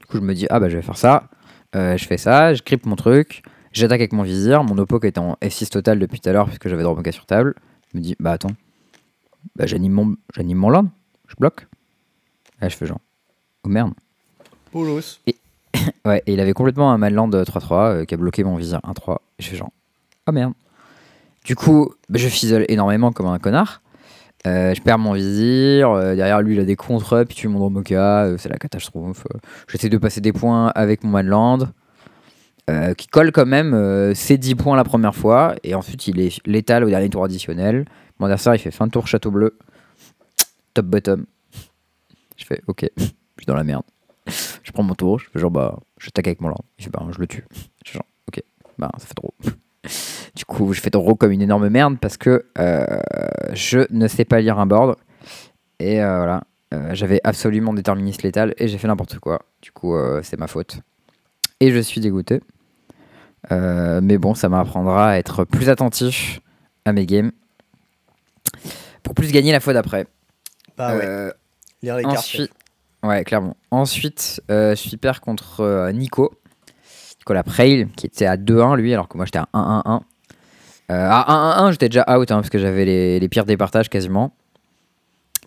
Du 0.00 0.06
coup, 0.06 0.16
je 0.18 0.22
me 0.22 0.34
dis, 0.34 0.46
ah 0.50 0.60
bah 0.60 0.68
je 0.68 0.76
vais 0.76 0.82
faire 0.82 0.96
ça. 0.96 1.28
Euh, 1.74 1.96
je 1.96 2.06
fais 2.06 2.16
ça, 2.16 2.54
je 2.54 2.62
crypte 2.62 2.86
mon 2.86 2.96
truc. 2.96 3.42
J'attaque 3.72 4.00
avec 4.00 4.12
mon 4.12 4.22
vizir. 4.22 4.64
Mon 4.64 4.78
oppo 4.78 5.00
qui 5.00 5.06
est 5.06 5.18
en 5.18 5.34
F6 5.42 5.68
total 5.68 5.98
depuis 5.98 6.20
tout 6.20 6.28
à 6.28 6.32
l'heure, 6.32 6.46
puisque 6.46 6.68
j'avais 6.68 6.82
Dromoka 6.82 7.12
sur 7.12 7.26
table. 7.26 7.54
Je 7.92 7.98
me 7.98 8.02
dis, 8.02 8.16
bah 8.20 8.32
attends. 8.32 8.52
Bah 9.56 9.66
j'anime 9.66 9.92
mon, 9.92 10.16
j'anime 10.34 10.58
mon 10.58 10.70
land. 10.70 10.88
Je 11.28 11.34
bloque. 11.38 11.66
Là, 12.60 12.68
je 12.68 12.76
fais 12.76 12.86
genre, 12.86 13.00
oh 13.64 13.68
merde. 13.68 13.92
Polos. 14.72 15.20
Ouais, 16.04 16.22
et 16.26 16.32
il 16.32 16.40
avait 16.40 16.54
complètement 16.54 16.90
un 16.90 16.98
manland 16.98 17.28
3-3 17.28 17.72
euh, 17.72 18.04
qui 18.04 18.14
a 18.14 18.16
bloqué 18.16 18.42
mon 18.42 18.56
vizir 18.56 18.80
1-3. 18.80 19.16
Et 19.38 19.42
je 19.42 19.48
fais 19.48 19.56
genre, 19.56 19.70
oh 20.28 20.32
merde. 20.32 20.52
Du 21.44 21.56
coup, 21.56 21.92
bah, 22.08 22.18
je 22.18 22.28
fisole 22.28 22.64
énormément 22.68 23.12
comme 23.12 23.26
un 23.26 23.38
connard. 23.38 23.82
Euh, 24.46 24.74
je 24.74 24.82
perds 24.82 24.98
mon 24.98 25.14
vizir. 25.14 25.90
euh, 25.90 26.14
derrière 26.14 26.40
lui, 26.42 26.54
il 26.54 26.60
a 26.60 26.64
des 26.64 26.76
contre 26.76 27.24
puis 27.24 27.36
tue 27.36 27.48
mon 27.48 27.58
Dromoka. 27.58 28.24
euh, 28.24 28.36
c'est 28.38 28.48
la 28.48 28.58
catastrophe. 28.58 29.26
J'essaie 29.68 29.88
de 29.88 29.98
passer 29.98 30.20
des 30.20 30.32
points 30.32 30.68
avec 30.74 31.04
mon 31.04 31.10
manland. 31.10 31.58
qui 32.96 33.06
colle 33.06 33.32
quand 33.32 33.46
même 33.46 34.14
ses 34.14 34.36
10 34.36 34.54
points 34.56 34.76
la 34.76 34.84
première 34.84 35.14
fois. 35.14 35.54
Et 35.64 35.74
ensuite, 35.74 36.06
il 36.06 36.20
est 36.20 36.46
létal 36.46 36.84
au 36.84 36.90
dernier 36.90 37.08
tour 37.08 37.24
additionnel. 37.24 37.86
Mon 38.18 38.26
adversaire, 38.26 38.54
il 38.54 38.58
fait 38.58 38.70
fin 38.70 38.86
de 38.86 38.92
tour 38.92 39.06
château 39.06 39.30
bleu. 39.30 39.56
Top 40.74 40.86
bottom. 40.86 41.24
Je 42.36 42.44
fais, 42.44 42.60
ok, 42.66 42.86
je 42.96 43.02
suis 43.04 43.46
dans 43.46 43.54
la 43.54 43.64
merde. 43.64 43.82
Je 44.62 44.70
prends 44.72 44.82
mon 44.82 44.94
tour, 44.94 45.18
je 45.18 45.30
fais 45.30 45.38
genre, 45.38 45.50
bah, 45.50 45.78
j'attaque 45.98 46.26
avec 46.26 46.40
mon 46.40 46.48
land. 46.48 46.64
Il 46.78 46.84
fait, 46.84 46.90
bah, 46.90 47.04
je 47.10 47.18
le 47.18 47.26
tue. 47.26 47.46
Je 47.84 47.92
fais 47.92 47.98
genre, 47.98 48.06
ok, 48.28 48.42
bah, 48.78 48.90
ça 48.98 49.06
fait 49.06 49.14
trop. 49.14 49.34
Du 50.34 50.44
coup, 50.44 50.72
je 50.72 50.80
fais 50.80 50.90
trop 50.90 51.14
comme 51.14 51.32
une 51.32 51.42
énorme 51.42 51.68
merde 51.68 51.98
parce 52.00 52.16
que 52.16 52.46
euh, 52.58 52.86
je 53.52 53.80
ne 53.90 54.06
sais 54.08 54.24
pas 54.24 54.40
lire 54.40 54.58
un 54.58 54.66
board. 54.66 54.96
Et 55.80 56.02
euh, 56.02 56.16
voilà, 56.18 56.42
Euh, 56.74 56.90
j'avais 56.92 57.18
absolument 57.24 57.72
déterministe 57.72 58.22
létal 58.22 58.52
et 58.58 58.68
j'ai 58.68 58.76
fait 58.76 58.88
n'importe 58.88 59.18
quoi. 59.20 59.40
Du 59.62 59.72
coup, 59.72 59.96
c'est 60.22 60.38
ma 60.38 60.46
faute. 60.46 60.80
Et 61.60 61.70
je 61.72 61.78
suis 61.78 62.00
dégoûté. 62.00 62.40
Mais 63.50 64.18
bon, 64.18 64.34
ça 64.34 64.48
m'apprendra 64.50 65.12
à 65.12 65.16
être 65.18 65.44
plus 65.44 65.70
attentif 65.70 66.40
à 66.84 66.92
mes 66.92 67.06
games 67.06 67.32
pour 69.02 69.14
plus 69.14 69.32
gagner 69.32 69.50
la 69.52 69.60
fois 69.60 69.72
d'après. 69.72 70.06
Bah 70.76 70.94
ouais. 70.94 71.32
Lire 71.82 71.96
les 71.96 72.02
cartes. 72.02 72.18
Ensuite, 72.18 72.52
ouais, 73.02 73.24
clairement. 73.24 73.56
Ensuite, 73.70 74.42
je 74.48 74.74
suis 74.74 74.98
pair 74.98 75.20
contre 75.22 75.90
Nico. 75.92 76.34
Nicolas 77.28 77.42
Preil, 77.42 77.86
qui 77.94 78.06
était 78.06 78.24
à 78.24 78.38
2-1 78.38 78.76
lui, 78.78 78.94
alors 78.94 79.06
que 79.06 79.18
moi 79.18 79.26
j'étais 79.26 79.38
à 79.38 79.48
1-1-1. 79.52 80.00
Euh, 80.90 81.08
à 81.10 81.60
1-1-1, 81.68 81.72
j'étais 81.72 81.90
déjà 81.90 82.04
out, 82.18 82.30
hein, 82.30 82.36
parce 82.36 82.48
que 82.48 82.58
j'avais 82.58 82.86
les, 82.86 83.20
les 83.20 83.28
pires 83.28 83.44
départages 83.44 83.90
quasiment. 83.90 84.32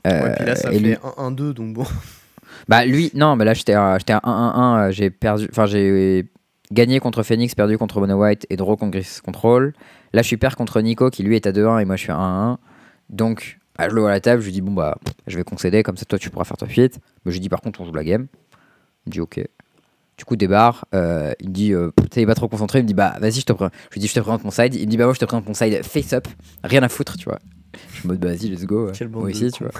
Euh, 0.05 0.23
Ouais, 0.25 0.35
puis 0.35 0.45
là, 0.45 0.55
ça 0.55 0.71
et 0.71 0.77
lui- 0.77 0.91
fait 0.93 0.99
1-1-2, 1.17 1.53
donc 1.53 1.73
bon. 1.73 1.85
Bah 2.67 2.85
lui, 2.85 3.09
non, 3.15 3.35
mais 3.35 3.45
là 3.45 3.55
j'étais 3.55 3.73
à, 3.73 3.97
j'étais 3.97 4.13
à 4.13 4.19
1-1-1, 4.19 4.77
euh, 4.89 4.91
j'ai 4.91 5.09
perdu, 5.09 5.47
enfin 5.49 5.65
j'ai 5.65 6.27
gagné 6.71 6.99
contre 6.99 7.23
Phoenix, 7.23 7.55
perdu 7.55 7.79
contre 7.79 7.99
Mono 7.99 8.21
White 8.21 8.45
et 8.51 8.57
draw 8.57 8.75
contre 8.77 8.91
Gris 8.91 9.17
Control. 9.25 9.73
Là 10.13 10.21
je 10.21 10.27
suis 10.27 10.37
pair 10.37 10.55
contre 10.55 10.79
Nico 10.81 11.09
qui 11.09 11.23
lui 11.23 11.35
est 11.35 11.47
à 11.47 11.51
2-1 11.51 11.81
et 11.81 11.85
moi 11.85 11.95
je 11.95 12.03
suis 12.03 12.11
à 12.11 12.17
1-1. 12.17 12.57
Donc 13.09 13.57
bah, 13.79 13.89
je 13.89 13.95
le 13.95 14.01
vois 14.01 14.11
à 14.11 14.13
la 14.13 14.19
table, 14.19 14.41
je 14.41 14.45
lui 14.45 14.53
dis 14.53 14.61
bon 14.61 14.73
bah 14.73 14.95
je 15.25 15.37
vais 15.37 15.43
concéder, 15.43 15.81
comme 15.81 15.97
ça 15.97 16.05
toi 16.05 16.19
tu 16.19 16.29
pourras 16.29 16.45
faire 16.45 16.57
ta 16.57 16.67
fuite. 16.67 16.99
Mais 17.25 17.31
je 17.31 17.37
lui 17.37 17.39
dis 17.41 17.49
par 17.49 17.61
contre 17.61 17.81
on 17.81 17.85
joue 17.85 17.93
la 17.93 18.03
game. 18.03 18.27
Il 19.07 19.09
me 19.09 19.11
dit 19.13 19.21
ok. 19.21 19.43
Du 20.21 20.25
coup 20.25 20.35
débarre, 20.35 20.85
euh, 20.93 21.33
il 21.39 21.49
me 21.49 21.51
dit 21.51 21.73
euh, 21.73 21.89
t'es 22.11 22.27
pas 22.27 22.35
trop 22.35 22.47
concentré, 22.47 22.77
il 22.77 22.83
me 22.83 22.87
dit 22.87 22.93
bah 22.93 23.15
vas-y 23.19 23.39
je 23.39 23.45
te 23.47 23.53
prends. 23.53 23.71
Je 23.89 23.95
lui 23.95 24.01
dis 24.01 24.07
je 24.07 24.13
te 24.13 24.19
présente 24.19 24.43
mon 24.43 24.51
side, 24.51 24.75
il 24.75 24.85
me 24.85 24.85
dit 24.85 24.95
bah 24.95 25.05
moi 25.05 25.15
je 25.15 25.19
te 25.19 25.25
présente 25.25 25.47
mon 25.47 25.55
side 25.55 25.83
face 25.83 26.13
up, 26.13 26.27
rien 26.63 26.83
à 26.83 26.89
foutre 26.89 27.17
tu 27.17 27.25
vois. 27.25 27.39
Je 27.89 27.95
suis 27.97 28.07
en 28.07 28.09
mode 28.09 28.19
bah 28.19 28.27
vas-y 28.27 28.49
let's 28.49 28.67
go. 28.67 28.91
Moi 29.09 29.23
aussi 29.23 29.51
tu 29.51 29.63
vois. 29.63 29.73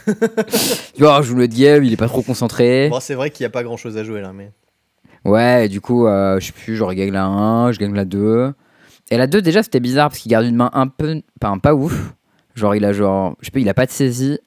tu 0.96 1.04
vois, 1.04 1.22
je 1.22 1.28
joue 1.28 1.36
le 1.36 1.46
game, 1.46 1.84
il 1.84 1.94
est 1.94 1.98
pas 1.98 2.08
trop 2.08 2.24
concentré. 2.24 2.90
Bon, 2.90 3.00
c'est 3.00 3.14
vrai 3.14 3.30
qu'il 3.30 3.44
n'y 3.44 3.50
a 3.50 3.52
pas 3.52 3.62
grand 3.62 3.78
chose 3.78 3.98
à 3.98 4.04
jouer 4.04 4.20
là, 4.20 4.34
mais. 4.34 4.52
Ouais, 5.26 5.68
et 5.68 5.70
du 5.70 5.80
coup, 5.80 6.08
euh, 6.08 6.40
je 6.40 6.48
sais 6.48 6.54
plus, 6.54 6.76
genre, 6.76 6.92
il 6.92 6.96
gagne 6.96 7.12
la 7.12 7.26
1, 7.26 7.74
je 7.74 7.78
gagne 7.78 7.94
la 7.94 8.06
2. 8.06 8.52
Et 9.12 9.18
la 9.18 9.28
2, 9.28 9.44
déjà, 9.44 9.62
c'était 9.62 9.80
bizarre 9.80 10.10
parce 10.10 10.22
qu'il 10.22 10.32
garde 10.32 10.48
une 10.48 10.56
main 10.56 10.72
un 10.74 10.88
peu. 10.88 11.22
Pas, 11.40 11.56
pas 11.62 11.76
ouf. 11.76 12.16
Genre, 12.56 12.74
il 12.74 12.84
a 12.84 12.94
genre. 12.94 13.36
Je 13.42 13.46
sais 13.46 13.52
pas, 13.52 13.60
il 13.60 13.70
a 13.70 13.76
pas 13.76 13.86
de 13.86 13.92
saisie. 13.92 14.40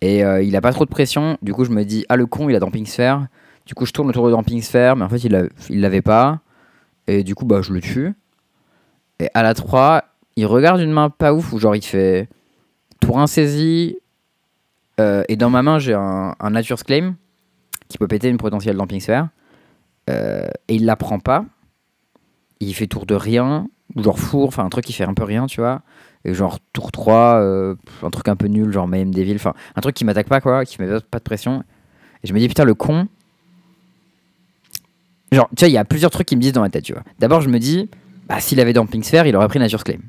Et 0.00 0.24
euh, 0.24 0.42
il 0.42 0.56
a 0.56 0.62
pas 0.62 0.72
trop 0.72 0.86
de 0.86 0.90
pression. 0.90 1.36
Du 1.42 1.52
coup, 1.52 1.66
je 1.66 1.70
me 1.72 1.84
dis, 1.84 2.06
ah, 2.08 2.16
le 2.16 2.24
con, 2.24 2.48
il 2.48 2.56
a 2.56 2.60
Damping 2.60 2.86
Sphere. 2.86 3.26
Du 3.66 3.74
coup, 3.74 3.86
je 3.86 3.92
tourne 3.92 4.08
autour 4.10 4.26
de 4.26 4.32
Damping 4.32 4.60
Sphere, 4.60 4.96
mais 4.96 5.04
en 5.04 5.08
fait, 5.08 5.24
il 5.24 5.32
l'a- 5.32 5.48
il 5.70 5.80
l'avait 5.80 6.02
pas. 6.02 6.40
Et 7.06 7.22
du 7.24 7.34
coup, 7.34 7.44
bah, 7.46 7.62
je 7.62 7.72
le 7.72 7.80
tue. 7.80 8.12
Et 9.20 9.28
à 9.34 9.42
la 9.42 9.54
3, 9.54 10.04
il 10.36 10.46
regarde 10.46 10.80
une 10.80 10.90
main 10.92 11.10
pas 11.10 11.32
ouf, 11.32 11.52
où 11.52 11.58
genre, 11.58 11.76
il 11.76 11.84
fait 11.84 12.28
tour 13.00 13.18
insaisie. 13.18 13.98
Euh, 15.00 15.22
et 15.28 15.36
dans 15.36 15.50
ma 15.50 15.62
main, 15.62 15.78
j'ai 15.78 15.94
un, 15.94 16.34
un 16.38 16.50
Nature's 16.50 16.82
Claim 16.82 17.14
qui 17.88 17.98
peut 17.98 18.08
péter 18.08 18.28
une 18.28 18.36
potentielle 18.36 18.76
Damping 18.76 19.00
Sphere. 19.00 19.28
Euh, 20.10 20.46
et 20.68 20.74
il 20.74 20.84
la 20.84 20.96
prend 20.96 21.18
pas. 21.18 21.44
Il 22.60 22.74
fait 22.74 22.86
tour 22.86 23.06
de 23.06 23.14
rien, 23.14 23.68
ou 23.96 24.02
genre 24.02 24.18
four, 24.18 24.48
enfin 24.48 24.64
un 24.64 24.68
truc 24.68 24.84
qui 24.84 24.92
fait 24.92 25.04
un 25.04 25.14
peu 25.14 25.24
rien, 25.24 25.46
tu 25.46 25.60
vois. 25.60 25.82
Et 26.24 26.32
genre 26.34 26.58
tour 26.72 26.92
3, 26.92 27.40
euh, 27.40 27.74
un 28.02 28.10
truc 28.10 28.28
un 28.28 28.36
peu 28.36 28.46
nul, 28.46 28.72
genre 28.72 28.88
Mayhem 28.88 29.12
Devil, 29.12 29.34
enfin 29.36 29.52
un 29.76 29.80
truc 29.80 29.94
qui 29.94 30.04
m'attaque 30.04 30.28
pas, 30.28 30.40
quoi, 30.40 30.64
qui 30.64 30.80
met 30.80 30.88
pas 31.10 31.18
de 31.18 31.24
pression. 31.24 31.62
Et 32.22 32.26
je 32.26 32.32
me 32.34 32.38
dis, 32.38 32.48
putain, 32.48 32.64
le 32.64 32.74
con. 32.74 33.08
Genre, 35.34 35.48
tu 35.56 35.60
vois, 35.64 35.68
il 35.68 35.72
y 35.72 35.78
a 35.78 35.84
plusieurs 35.84 36.10
trucs 36.10 36.26
qui 36.28 36.36
me 36.36 36.40
disent 36.40 36.52
dans 36.52 36.60
ma 36.60 36.70
tête, 36.70 36.84
tu 36.84 36.92
vois. 36.92 37.02
D'abord, 37.18 37.40
je 37.40 37.48
me 37.48 37.58
dis, 37.58 37.88
bah 38.28 38.40
s'il 38.40 38.60
avait 38.60 38.72
Damping 38.72 39.02
Sphere, 39.02 39.26
il 39.26 39.36
aurait 39.36 39.48
pris 39.48 39.58
Nature's 39.58 39.84
Claim. 39.84 40.00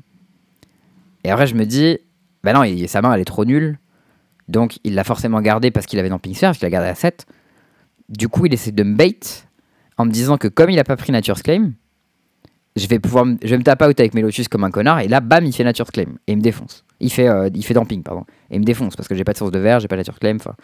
Et 1.24 1.30
après, 1.30 1.46
je 1.46 1.54
me 1.54 1.64
dis, 1.66 1.98
bah 2.44 2.52
non, 2.52 2.62
sa 2.86 3.02
main, 3.02 3.12
elle 3.14 3.20
est 3.20 3.24
trop 3.24 3.44
nulle. 3.44 3.78
Donc, 4.48 4.78
il 4.84 4.94
l'a 4.94 5.04
forcément 5.04 5.40
gardé 5.40 5.70
parce 5.70 5.86
qu'il 5.86 5.98
avait 5.98 6.08
Damping 6.08 6.34
Sphere, 6.34 6.50
parce 6.50 6.58
qu'il 6.58 6.66
l'a 6.66 6.70
gardé 6.70 6.88
à 6.88 6.94
7. 6.94 7.26
Du 8.08 8.28
coup, 8.28 8.46
il 8.46 8.54
essaie 8.54 8.70
de 8.72 8.82
me 8.84 8.94
bait 8.94 9.18
en 9.98 10.04
me 10.04 10.10
disant 10.10 10.36
que 10.38 10.46
comme 10.48 10.70
il 10.70 10.78
a 10.78 10.84
pas 10.84 10.96
pris 10.96 11.10
Nature's 11.10 11.42
Claim, 11.42 11.72
je 12.76 12.86
vais 12.86 12.98
pouvoir 13.00 13.24
me- 13.24 13.38
je 13.42 13.56
me 13.56 13.62
taper 13.62 13.86
out 13.86 13.98
avec 13.98 14.12
mes 14.14 14.20
Lotus 14.20 14.46
comme 14.48 14.62
un 14.62 14.70
connard 14.70 15.00
et 15.00 15.08
là 15.08 15.20
bam 15.20 15.42
il 15.46 15.52
fait 15.54 15.64
Nature's 15.64 15.90
Claim 15.90 16.18
et 16.26 16.32
il 16.32 16.36
me 16.36 16.42
défonce. 16.42 16.84
Il 17.00 17.10
fait 17.10 17.26
euh, 17.26 17.48
il 17.54 17.64
fait 17.64 17.72
damping 17.72 18.02
pardon 18.02 18.24
et 18.50 18.56
il 18.56 18.60
me 18.60 18.64
défonce 18.66 18.94
parce 18.96 19.08
que 19.08 19.14
j'ai 19.14 19.24
pas 19.24 19.32
de 19.32 19.38
source 19.38 19.50
de 19.50 19.58
verre, 19.58 19.80
j'ai 19.80 19.88
pas 19.88 19.96
Nature's 19.96 20.18
Claim, 20.18 20.36
enfin 20.36 20.54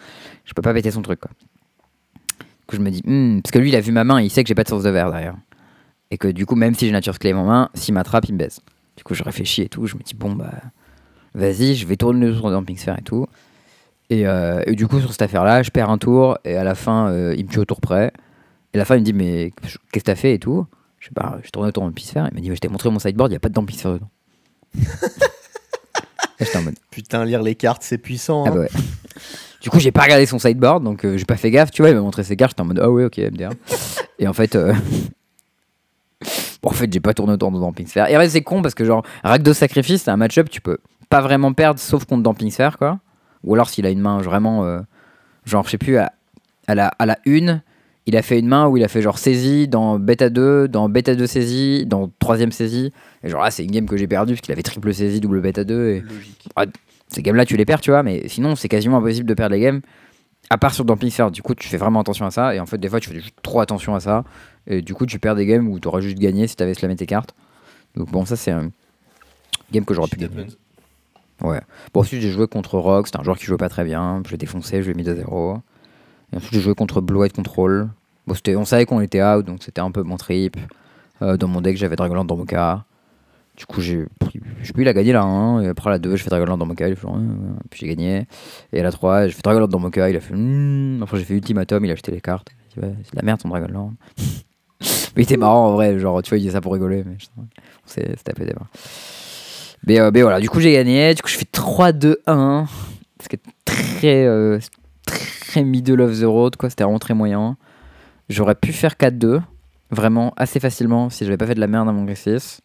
je 0.45 0.53
peux 0.53 0.61
pas 0.61 0.75
péter 0.75 0.91
son 0.91 1.01
truc 1.01 1.19
quoi. 1.19 1.31
Coup 2.67 2.75
je 2.75 2.81
me 2.81 2.89
dis 2.89 3.01
hmm, 3.05 3.41
parce 3.41 3.51
que 3.51 3.59
lui 3.59 3.69
il 3.69 3.75
a 3.75 3.81
vu 3.81 3.91
ma 3.91 4.03
main, 4.03 4.21
il 4.21 4.29
sait 4.29 4.43
que 4.43 4.47
j'ai 4.47 4.55
pas 4.55 4.63
de 4.63 4.69
source 4.69 4.83
de 4.83 4.89
verre 4.89 5.11
derrière. 5.11 5.35
Et 6.11 6.17
que 6.17 6.27
du 6.27 6.45
coup 6.45 6.55
même 6.55 6.75
si 6.75 6.85
j'ai 6.85 6.91
Nature's 6.91 7.17
Claim 7.17 7.37
en 7.37 7.45
main, 7.45 7.69
s'il 7.73 7.93
m'attrape, 7.93 8.25
il 8.29 8.33
me 8.33 8.39
baise. 8.39 8.59
Du 8.97 9.03
coup 9.03 9.13
je 9.13 9.23
réfléchis 9.23 9.63
et 9.63 9.69
tout, 9.69 9.87
je 9.87 9.95
me 9.95 10.01
dis 10.01 10.13
bon 10.13 10.33
bah 10.33 10.53
vas-y, 11.33 11.75
je 11.75 11.87
vais 11.87 11.97
tourner 11.97 12.27
le 12.27 12.35
tour 12.35 12.49
de 12.49 12.53
damping 12.53 12.77
sphere 12.77 12.99
et 12.99 13.03
tout. 13.03 13.27
Et, 14.09 14.27
euh, 14.27 14.61
et 14.67 14.75
du 14.75 14.87
coup 14.87 14.99
sur 14.99 15.11
cette 15.11 15.23
affaire 15.23 15.43
là, 15.43 15.63
je 15.63 15.71
perds 15.71 15.89
un 15.89 15.97
tour 15.97 16.37
et 16.45 16.55
à 16.55 16.63
la 16.63 16.75
fin 16.75 17.09
euh, 17.09 17.35
il 17.37 17.45
me 17.45 17.49
tue 17.49 17.59
au 17.59 17.65
tour 17.65 17.81
près. 17.81 18.11
Et 18.73 18.77
à 18.77 18.79
la 18.79 18.85
fin, 18.85 18.95
il 18.95 19.01
me 19.01 19.05
dit, 19.05 19.13
mais 19.13 19.51
qu'est-ce 19.61 19.77
que 19.91 19.99
t'as 19.99 20.15
fait 20.15 20.33
et 20.33 20.39
tout? 20.39 20.65
Je 20.99 21.07
sais 21.07 21.13
pas, 21.13 21.37
je 21.43 21.49
tourne 21.51 21.67
autour 21.67 21.89
de 21.89 21.99
Sphère. 21.99 22.27
Il 22.31 22.35
m'a 22.35 22.41
dit, 22.41 22.49
mais 22.49 22.55
je 22.55 22.61
t'ai 22.61 22.69
montré 22.69 22.89
mon 22.89 22.97
sideboard, 22.97 23.29
il 23.29 23.33
n'y 23.33 23.37
a 23.37 23.39
pas 23.39 23.49
de 23.49 23.71
Sphère 23.71 23.93
dedans. 23.93 24.09
et 26.39 26.45
j'étais 26.45 26.57
en 26.57 26.63
mode, 26.63 26.75
Putain, 26.89 27.23
lire 27.25 27.43
les 27.43 27.53
cartes, 27.53 27.83
c'est 27.83 27.99
puissant. 27.99 28.45
ah 28.45 28.49
hein. 28.49 28.53
bah 28.53 28.59
ouais. 28.61 28.69
Du 29.63 29.69
coup, 29.69 29.79
j'ai 29.79 29.93
pas 29.93 30.01
regardé 30.01 30.25
son 30.25 30.39
sideboard, 30.39 30.83
donc 30.83 31.05
euh, 31.05 31.15
j'ai 31.15 31.23
pas 31.23 31.37
fait 31.37 31.49
gaffe, 31.49 31.71
tu 31.71 31.81
vois. 31.81 31.89
Il 31.89 31.95
m'a 31.95 32.01
montré 32.01 32.21
ses 32.23 32.35
cartes, 32.35 32.51
j'étais 32.51 32.61
en 32.61 32.65
mode, 32.65 32.81
ah 32.83 32.91
ouais, 32.91 33.05
ok, 33.05 33.17
MDR. 33.17 33.51
et 34.19 34.27
en 34.27 34.33
fait, 34.33 34.57
euh, 34.57 34.73
bon, 36.61 36.69
en 36.69 36.73
fait, 36.73 36.91
j'ai 36.91 36.99
pas 36.99 37.13
tourné 37.13 37.31
autour 37.31 37.49
de 37.49 37.59
Damping 37.59 37.87
Sphere. 37.87 38.09
Et 38.09 38.17
en 38.17 38.19
fait, 38.19 38.27
c'est 38.27 38.41
con 38.41 38.61
parce 38.61 38.75
que, 38.75 38.83
genre, 38.83 39.05
Rakdos 39.23 39.53
Sacrifice, 39.53 40.03
c'est 40.03 40.11
un 40.11 40.17
match-up, 40.17 40.49
tu 40.49 40.59
peux 40.59 40.79
pas 41.09 41.21
vraiment 41.21 41.53
perdre 41.53 41.79
sauf 41.79 42.03
contre 42.03 42.23
Damping 42.23 42.51
Sphere, 42.51 42.77
quoi. 42.77 42.99
Ou 43.45 43.53
alors 43.53 43.69
s'il 43.69 43.85
a 43.85 43.89
une 43.89 44.01
main 44.01 44.17
vraiment, 44.17 44.65
euh, 44.65 44.81
genre, 45.45 45.63
je 45.63 45.69
sais 45.71 45.77
plus, 45.77 45.95
à, 45.95 46.11
à 46.67 46.75
la, 46.75 46.87
à 46.99 47.05
la 47.05 47.17
une, 47.25 47.61
il 48.05 48.17
a 48.17 48.21
fait 48.21 48.39
une 48.39 48.47
main 48.47 48.67
où 48.67 48.75
il 48.75 48.83
a 48.83 48.89
fait 48.89 49.01
genre 49.01 49.17
saisie 49.17 49.69
dans 49.69 49.97
bêta 49.97 50.29
2, 50.29 50.67
dans 50.67 50.89
bêta 50.89 51.15
2 51.15 51.25
saisie, 51.25 51.85
dans 51.85 52.11
troisième 52.19 52.51
saisie. 52.51 52.91
Et 53.23 53.29
genre 53.29 53.41
là, 53.41 53.49
c'est 53.49 53.63
une 53.63 53.71
game 53.71 53.85
que 53.85 53.95
j'ai 53.95 54.07
perdu 54.07 54.33
parce 54.33 54.41
qu'il 54.41 54.51
avait 54.51 54.61
triple 54.61 54.93
saisie, 54.93 55.21
double 55.21 55.39
bêta 55.39 55.63
2. 55.63 55.87
Et 55.87 55.99
Logique. 56.01 56.49
Ces 57.13 57.21
games-là, 57.21 57.45
tu 57.45 57.55
les 57.57 57.65
perds, 57.65 57.81
tu 57.81 57.91
vois, 57.91 58.03
mais 58.03 58.27
sinon, 58.27 58.55
c'est 58.55 58.69
quasiment 58.69 58.97
impossible 58.97 59.27
de 59.27 59.33
perdre 59.33 59.55
les 59.55 59.61
games. 59.61 59.81
À 60.49 60.57
part 60.57 60.73
sur 60.73 60.83
Dumping 60.85 61.11
du 61.31 61.41
coup, 61.41 61.55
tu 61.55 61.67
fais 61.67 61.77
vraiment 61.77 62.01
attention 62.01 62.25
à 62.25 62.31
ça. 62.31 62.53
Et 62.53 62.59
en 62.59 62.65
fait, 62.65 62.77
des 62.77 62.89
fois, 62.89 62.99
tu 62.99 63.09
fais 63.09 63.15
juste 63.19 63.35
trop 63.41 63.61
attention 63.61 63.95
à 63.95 63.99
ça. 63.99 64.23
Et 64.67 64.81
du 64.81 64.93
coup, 64.93 65.05
tu 65.05 65.17
perds 65.19 65.35
des 65.35 65.45
games 65.45 65.67
où 65.67 65.79
tu 65.79 65.87
aurais 65.87 66.01
juste 66.01 66.17
gagné 66.17 66.47
si 66.47 66.55
tu 66.55 66.63
avais 66.63 66.73
slamé 66.73 66.95
tes 66.95 67.05
cartes. 67.05 67.33
Donc, 67.95 68.11
bon, 68.11 68.25
ça, 68.25 68.35
c'est 68.35 68.51
un 68.51 68.69
game 69.71 69.85
que 69.85 69.93
j'aurais 69.93 70.09
pu 70.09 70.17
gagner. 70.17 70.45
Ouais. 71.41 71.61
Bon, 71.93 72.01
ensuite, 72.01 72.21
j'ai 72.21 72.29
joué 72.31 72.47
contre 72.47 72.77
Rock. 72.77 73.07
C'était 73.07 73.19
un 73.19 73.23
joueur 73.23 73.37
qui 73.37 73.45
jouait 73.45 73.57
pas 73.57 73.69
très 73.69 73.83
bien. 73.85 74.21
Je 74.25 74.31
l'ai 74.31 74.37
défoncé, 74.37 74.83
je 74.83 74.89
l'ai 74.91 74.93
mis 74.95 75.03
2-0. 75.03 75.61
Et 76.31 76.37
ensuite, 76.37 76.53
j'ai 76.53 76.61
joué 76.61 76.75
contre 76.75 77.01
Blue 77.01 77.19
White 77.19 77.33
Control. 77.33 77.89
Bon, 78.27 78.33
c'était- 78.35 78.55
on 78.55 78.65
savait 78.65 78.85
qu'on 78.85 79.01
était 79.01 79.23
out, 79.23 79.45
donc 79.45 79.63
c'était 79.63 79.81
un 79.81 79.91
peu 79.91 80.03
mon 80.03 80.17
trip. 80.17 80.57
Euh, 81.21 81.37
dans 81.37 81.47
mon 81.47 81.61
deck, 81.61 81.77
j'avais 81.77 81.95
Dragonlord 81.95 82.25
dans 82.25 82.37
mon 82.37 82.45
cas. 82.45 82.83
Du 83.57 83.65
coup, 83.67 83.81
j'ai 83.81 84.05
pris. 84.19 84.39
Je 84.61 84.67
sais 84.67 84.73
plus, 84.73 84.81
il 84.83 84.87
a 84.87 84.93
gagné 84.93 85.11
la 85.13 85.23
1. 85.23 85.61
Et 85.61 85.67
après, 85.67 85.89
la 85.91 85.99
2, 85.99 86.15
je 86.15 86.23
fais 86.23 86.29
Dragonlord 86.29 86.57
dans 86.57 86.65
mon 86.65 86.73
cas. 86.75 86.87
Il 86.87 86.95
fait, 86.95 87.05
ouais, 87.07 87.13
ouais. 87.13 87.19
Puis 87.69 87.81
j'ai 87.81 87.87
gagné. 87.87 88.25
Et 88.71 88.79
à 88.79 88.83
la 88.83 88.91
3, 88.91 89.27
j'ai 89.27 89.33
fait 89.33 89.43
Dragonlord 89.43 89.67
dans 89.69 89.79
mon 89.79 89.89
cas. 89.91 90.09
Il 90.09 90.15
a 90.15 90.19
fait. 90.19 90.33
Hmm. 90.33 91.01
Après, 91.03 91.17
j'ai 91.19 91.23
fait 91.25 91.35
Ultimatum. 91.35 91.85
Il 91.85 91.89
a 91.91 91.93
acheté 91.93 92.11
les 92.11 92.21
cartes. 92.21 92.49
C'est 92.73 92.81
de 92.81 92.87
la 93.13 93.21
merde 93.21 93.39
ton 93.39 93.49
Dragonlord. 93.49 93.91
mais 94.81 94.87
il 95.17 95.21
était 95.23 95.37
marrant 95.37 95.67
en 95.67 95.73
vrai. 95.73 95.99
Genre, 95.99 96.21
tu 96.23 96.29
vois, 96.29 96.37
il 96.39 96.41
disait 96.41 96.53
ça 96.53 96.61
pour 96.61 96.73
rigoler. 96.73 97.03
Mais 97.05 97.15
je- 97.19 97.27
on 97.37 97.45
s'est 97.85 98.15
tapé 98.23 98.45
des 98.45 98.53
barres. 98.53 98.69
Mais, 99.85 99.99
euh, 99.99 100.09
mais 100.13 100.21
voilà, 100.23 100.39
du 100.39 100.49
coup, 100.49 100.59
j'ai 100.59 100.71
gagné. 100.73 101.13
Du 101.13 101.21
coup, 101.21 101.27
je 101.29 101.37
fais 101.37 101.45
3-2-1. 101.51 102.65
Ce 103.21 103.27
qui 103.29 103.35
est 103.35 103.41
très. 103.65 104.25
euh, 104.25 104.59
très 105.05 105.63
middle 105.63 106.01
of 106.01 106.19
the 106.19 106.23
road, 106.23 106.55
quoi. 106.55 106.69
C'était 106.71 106.83
vraiment 106.85 106.97
très 106.99 107.13
moyen. 107.13 107.55
J'aurais 108.29 108.55
pu 108.55 108.71
faire 108.73 108.95
4-2, 108.97 109.41
vraiment 109.91 110.33
assez 110.37 110.59
facilement 110.59 111.09
si 111.11 111.25
j'avais 111.25 111.37
pas 111.37 111.45
fait 111.45 111.53
de 111.55 111.59
la 111.59 111.67
merde 111.67 111.87
à 111.89 111.91
mon 111.91 112.05
gris 112.05 112.15
6. 112.15 112.61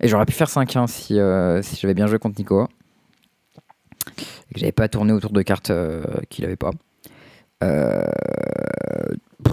Et 0.00 0.08
j'aurais 0.08 0.26
pu 0.26 0.32
faire 0.32 0.48
5-1 0.48 0.86
si, 0.86 1.18
euh, 1.18 1.62
si 1.62 1.76
j'avais 1.76 1.94
bien 1.94 2.06
joué 2.06 2.18
contre 2.18 2.38
Nico. 2.38 2.68
Et 4.50 4.54
que 4.54 4.60
j'avais 4.60 4.72
pas 4.72 4.88
tourné 4.88 5.12
autour 5.12 5.32
de 5.32 5.42
cartes 5.42 5.70
euh, 5.70 6.02
qu'il 6.28 6.44
avait 6.44 6.56
pas. 6.56 6.70
Euh, 7.62 8.02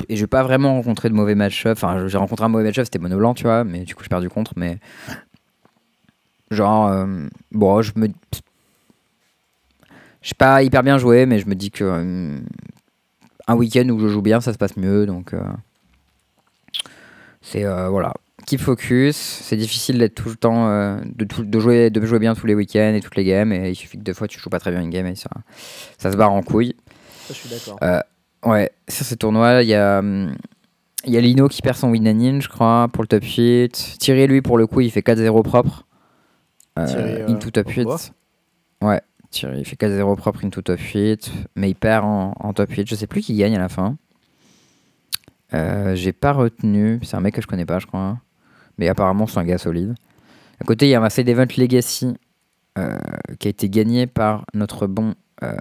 Et 0.10 0.16
j'ai 0.16 0.28
pas 0.28 0.44
vraiment 0.44 0.74
rencontré 0.74 1.10
de 1.10 1.14
mauvais 1.14 1.36
match-up. 1.36 1.78
Enfin, 1.78 2.08
j'ai 2.08 2.18
rencontré 2.18 2.46
un 2.46 2.50
mauvais 2.50 2.64
match-up, 2.66 2.86
c'était 2.86 3.00
Mono 3.00 3.18
Blanc, 3.18 3.34
tu 3.34 3.44
vois, 3.44 3.64
mais 3.64 3.80
du 3.84 3.96
coup, 3.96 4.04
j'ai 4.04 4.10
perdu 4.10 4.30
contre. 4.30 4.54
Mais. 4.56 4.80
Genre, 6.50 6.88
euh, 6.88 7.28
bon, 7.52 7.82
je 7.82 7.94
me. 7.96 8.10
J'ai 10.22 10.36
pas 10.38 10.62
hyper 10.64 10.84
bien 10.84 10.98
joué, 10.98 11.26
mais 11.26 11.40
je 11.40 11.48
me 11.48 11.56
dis 11.56 11.72
que. 11.72 12.42
un 13.48 13.56
week-end 13.56 13.88
où 13.90 14.00
je 14.00 14.08
joue 14.08 14.22
bien, 14.22 14.42
ça 14.42 14.54
se 14.54 14.58
passe 14.58 14.76
mieux. 14.76 15.06
Donc, 15.06 15.34
c'est 17.42 17.64
voilà. 17.64 18.14
Keep 18.52 18.60
focus. 18.60 19.16
C'est 19.16 19.56
difficile 19.56 19.98
d'être 19.98 20.14
tout 20.16 20.28
le 20.28 20.36
temps, 20.36 20.68
euh, 20.68 20.98
de, 21.06 21.24
tout- 21.24 21.46
de 21.46 21.60
jouer, 21.62 21.90
de 21.90 22.06
jouer 22.06 22.20
bien 22.20 22.36
tous 22.36 22.48
les 22.48 22.54
week-ends 22.54 22.94
et 22.94 23.00
toutes 23.00 23.16
les 23.16 23.24
games. 23.24 23.54
Et 23.54 23.70
il 23.70 23.76
suffit 23.76 23.98
que 23.98 24.04
deux 24.04 24.14
fois 24.14 24.28
tu 24.28 24.40
joues 24.42 24.50
pas 24.50 24.60
très 24.60 24.72
bien 24.72 24.82
une 24.82 24.90
game 24.90 25.06
et 25.08 25.16
ça, 25.16 25.30
ça 25.98 26.12
se 26.12 26.18
barre 26.18 26.34
en 26.34 26.42
couille. 26.44 26.76
Ça, 27.28 27.34
je 27.34 27.40
suis 27.40 27.50
d'accord. 27.50 27.78
Euh, 27.82 28.02
ouais, 28.46 28.70
sur 28.90 29.06
ce 29.06 29.16
tournoi, 29.16 29.64
il 29.64 29.70
y 29.70 29.74
a, 29.74 30.00
hum, 30.00 30.36
il 31.06 31.14
y 31.14 31.18
a 31.18 31.22
Lino 31.22 31.48
qui 31.48 31.62
perd 31.62 31.78
son 31.78 31.90
win 31.92 32.42
je 32.42 32.50
crois, 32.50 32.90
pour 32.92 33.04
le 33.04 33.08
top 33.08 33.24
8. 33.24 33.96
Thierry, 34.00 34.28
lui, 34.28 34.42
pour 34.42 34.58
le 34.58 34.68
coup, 34.68 34.82
il 34.82 34.92
fait 34.92 35.00
4-0 35.02 35.44
propre. 35.44 35.86
Euh, 36.78 36.86
Thierry, 36.86 37.32
into 37.32 37.52
top 37.52 37.68
au 37.68 37.70
8. 37.70 37.78
revoir. 37.80 38.00
Ouais, 38.82 39.02
Thierry, 39.30 39.60
il 39.62 39.66
fait 39.66 39.78
4-0 39.80 40.18
propre 40.18 40.44
into 40.44 40.62
top 40.62 40.78
8. 40.80 41.32
Mais 41.56 41.70
il 41.70 41.76
perd 41.76 42.04
en, 42.04 42.34
en 42.38 42.52
top 42.52 42.70
8. 42.70 42.86
Je 42.90 42.96
sais 42.96 43.08
plus 43.08 43.22
qui 43.22 43.34
gagne 43.38 43.56
à 43.56 43.60
la 43.60 43.70
fin. 43.70 43.96
Euh, 45.54 45.96
J'ai 45.96 46.12
pas 46.12 46.34
retenu. 46.34 47.00
C'est 47.04 47.16
un 47.16 47.22
mec 47.22 47.34
que 47.36 47.42
je 47.42 47.48
connais 47.48 47.66
pas, 47.66 47.80
je 47.80 47.88
crois. 47.88 48.18
Mais 48.82 48.88
apparemment, 48.88 49.28
c'est 49.28 49.38
un 49.38 49.44
gars 49.44 49.60
solide. 49.60 49.94
À 50.60 50.64
côté, 50.64 50.88
il 50.88 50.90
y 50.90 50.96
a 50.96 51.04
un 51.04 51.10
Side 51.12 51.30
Event 51.30 51.46
Legacy 51.56 52.16
euh, 52.80 52.98
qui 53.38 53.48
a 53.48 53.52
été 53.52 53.70
gagné 53.70 54.08
par 54.08 54.44
notre 54.56 54.88
bon 54.88 55.14
euh, 55.44 55.56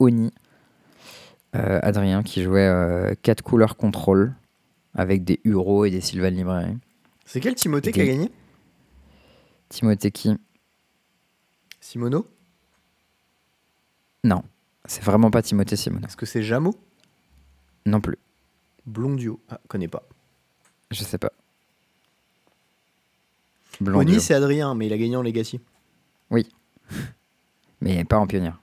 Oni. 0.00 0.32
Euh, 1.54 1.78
Adrien 1.84 2.24
qui 2.24 2.42
jouait 2.42 3.16
4 3.22 3.42
couleurs 3.42 3.76
contrôle 3.76 4.34
avec 4.94 5.22
des 5.22 5.38
Uro 5.44 5.84
et 5.84 5.92
des 5.92 6.00
Sylvan 6.00 6.34
Librairie. 6.34 6.76
C'est 7.24 7.38
quel 7.38 7.54
Timothée 7.54 7.92
qui 7.92 8.00
a 8.00 8.04
gagné? 8.04 8.32
Timothée 9.68 10.10
qui? 10.10 10.36
Simono? 11.80 12.26
Non, 14.24 14.42
c'est 14.86 15.04
vraiment 15.04 15.30
pas 15.30 15.40
Timothée 15.40 15.76
Simona. 15.76 16.08
Est-ce 16.08 16.16
que 16.16 16.26
c'est 16.26 16.42
Jamo 16.42 16.74
Non 17.86 18.00
plus, 18.00 18.18
Blondio 18.86 19.38
Ah, 19.48 19.60
connais 19.68 19.86
pas. 19.86 20.02
je 20.90 21.04
sais 21.04 21.18
pas. 21.18 21.30
Blondio. 23.80 24.12
Oni, 24.12 24.20
c'est 24.20 24.34
Adrien, 24.34 24.74
mais 24.74 24.86
il 24.86 24.92
a 24.92 24.98
gagné 24.98 25.16
en 25.16 25.22
Legacy. 25.22 25.60
mais 27.80 28.04
pas 28.04 28.18
en 28.18 28.26
pionnière. 28.26 28.60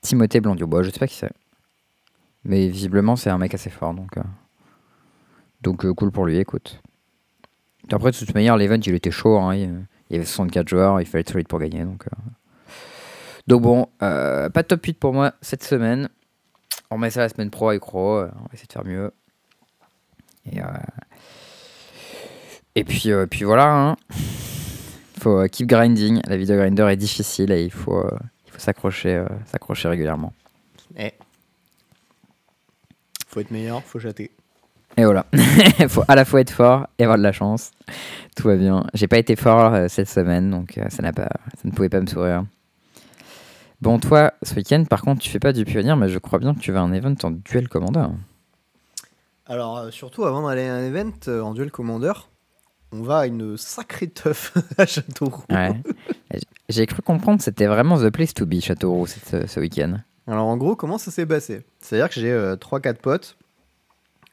Timothée 0.00 0.40
Blondio, 0.40 0.66
bon, 0.66 0.82
je 0.82 0.90
sais 0.90 0.98
pas 0.98 1.06
qui 1.06 1.16
c'est. 1.16 1.32
Mais 2.44 2.66
visiblement, 2.68 3.14
c'est 3.16 3.30
un 3.30 3.38
mec 3.38 3.54
assez 3.54 3.70
fort, 3.70 3.94
donc. 3.94 4.16
euh, 4.16 4.22
Donc, 5.62 5.84
euh, 5.84 5.94
cool 5.94 6.10
pour 6.10 6.26
lui, 6.26 6.38
écoute. 6.38 6.80
Après, 7.90 8.10
de 8.10 8.16
toute 8.16 8.34
manière, 8.34 8.56
l'event, 8.56 8.80
il 8.84 8.94
était 8.94 9.10
chaud. 9.10 9.38
hein, 9.38 9.54
Il, 9.54 9.86
y 10.10 10.16
avait 10.16 10.24
64 10.24 10.68
joueurs, 10.68 11.00
il 11.00 11.06
fallait 11.06 11.20
être 11.20 11.30
solide 11.30 11.48
pour 11.48 11.58
gagner. 11.60 11.84
Donc, 11.84 12.06
euh. 12.06 12.16
donc 13.46 13.62
bon, 13.62 13.88
pas 13.98 14.48
de 14.50 14.62
top 14.62 14.84
8 14.84 14.98
pour 14.98 15.12
moi 15.12 15.34
cette 15.40 15.62
semaine. 15.62 16.08
On 16.90 16.96
remet 16.96 17.10
ça 17.10 17.20
la 17.20 17.28
semaine 17.28 17.50
pro 17.50 17.70
avec 17.70 17.82
Ro, 17.82 18.18
on 18.18 18.24
va 18.24 18.30
essayer 18.52 18.66
de 18.66 18.72
faire 18.72 18.84
mieux. 18.84 19.12
Et, 20.50 20.58
et 22.74 22.84
puis, 22.84 23.10
euh, 23.10 23.26
puis 23.26 23.44
voilà. 23.44 23.72
hein. 23.72 23.96
faut 25.20 25.40
euh, 25.40 25.46
keep 25.48 25.66
grinding. 25.66 26.20
La 26.26 26.36
vidéo 26.36 26.56
grinder 26.56 26.88
est 26.90 26.96
difficile 26.96 27.52
et 27.52 27.64
il 27.64 27.70
faut, 27.70 27.98
euh, 27.98 28.18
il 28.46 28.52
faut 28.52 28.58
s'accrocher, 28.58 29.24
s'accrocher 29.46 29.88
régulièrement. 29.88 30.32
Eh. 30.98 31.12
Faut 33.28 33.40
être 33.40 33.50
meilleur, 33.50 33.82
faut 33.82 33.98
chatter. 33.98 34.30
Et 34.96 35.04
voilà. 35.04 35.26
Il 35.78 35.88
faut 35.88 36.04
à 36.06 36.14
la 36.14 36.24
fois 36.24 36.40
être 36.40 36.50
fort 36.50 36.86
et 36.98 37.04
avoir 37.04 37.18
de 37.18 37.22
la 37.22 37.32
chance. 37.32 37.70
Tout 38.36 38.48
va 38.48 38.56
bien. 38.56 38.84
J'ai 38.94 39.08
pas 39.08 39.18
été 39.18 39.36
fort 39.36 39.74
euh, 39.74 39.86
cette 39.88 40.08
semaine, 40.08 40.50
donc 40.50 40.76
euh, 40.78 40.88
ça, 40.90 41.02
n'a 41.02 41.12
pas, 41.12 41.28
ça 41.56 41.62
ne 41.64 41.70
pouvait 41.70 41.88
pas 41.88 42.00
me 42.00 42.06
sourire. 42.06 42.44
Bon, 43.80 43.98
toi, 43.98 44.32
ce 44.42 44.54
week-end, 44.54 44.84
par 44.84 45.02
contre, 45.02 45.22
tu 45.22 45.30
fais 45.30 45.40
pas 45.40 45.52
du 45.52 45.64
pionnier, 45.64 45.94
mais 45.96 46.08
je 46.08 46.18
crois 46.18 46.38
bien 46.38 46.54
que 46.54 46.60
tu 46.60 46.72
vas 46.72 46.80
à 46.80 46.82
un 46.82 46.92
event 46.92 47.14
en 47.22 47.30
duel 47.30 47.68
commander. 47.68 48.04
Alors, 49.46 49.78
euh, 49.78 49.90
surtout 49.90 50.24
avant 50.24 50.46
d'aller 50.46 50.68
à 50.68 50.74
un 50.74 50.84
event 50.84 51.12
en 51.42 51.52
duel 51.54 51.70
commander, 51.70 52.12
on 52.92 53.02
va 53.02 53.20
à 53.20 53.26
une 53.26 53.56
sacrée 53.56 54.08
teuf 54.08 54.52
à 54.78 54.86
Châteauroux. 54.86 55.44
Ouais. 55.50 55.72
J'ai 56.68 56.86
cru 56.86 57.02
comprendre 57.02 57.38
que 57.38 57.44
c'était 57.44 57.66
vraiment 57.66 57.98
the 57.98 58.10
place 58.10 58.34
to 58.34 58.46
be, 58.46 58.60
Châteauroux, 58.60 59.06
cette- 59.06 59.46
ce 59.48 59.60
week-end. 59.60 59.98
Alors, 60.26 60.46
en 60.46 60.56
gros, 60.56 60.76
comment 60.76 60.98
ça 60.98 61.10
s'est 61.10 61.26
passé? 61.26 61.64
C'est-à-dire 61.80 62.08
que 62.08 62.20
j'ai 62.20 62.54
3-4 62.60 62.98
potes 63.00 63.36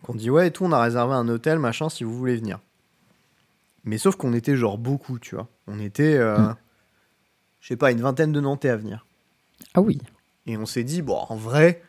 qui 0.06 0.12
ont 0.12 0.16
dit 0.16 0.30
Ouais, 0.30 0.48
et 0.48 0.52
tout, 0.52 0.64
on 0.66 0.72
a 0.72 0.82
réservé 0.82 1.14
un 1.16 1.28
hôtel, 1.28 1.58
machin, 1.60 1.90
si 1.90 2.04
vous 2.04 2.16
voulez 2.16 2.36
venir. 2.36 2.60
Mais 3.86 3.98
sauf 3.98 4.16
qu'on 4.16 4.34
était 4.34 4.56
genre 4.56 4.78
beaucoup, 4.78 5.18
tu 5.20 5.36
vois. 5.36 5.48
On 5.68 5.80
était, 5.80 6.16
euh, 6.18 6.38
Mm. 6.38 6.56
je 7.62 7.68
sais 7.70 7.76
pas, 7.78 7.92
une 7.92 8.02
vingtaine 8.02 8.32
de 8.32 8.40
Nantais 8.40 8.70
à 8.70 8.76
venir. 8.76 9.06
Ah 9.74 9.82
oui. 9.82 10.00
Et 10.46 10.58
on 10.58 10.66
s'est 10.66 10.84
dit, 10.84 11.02
bon, 11.02 11.18
en 11.30 11.36
vrai, 11.36 11.82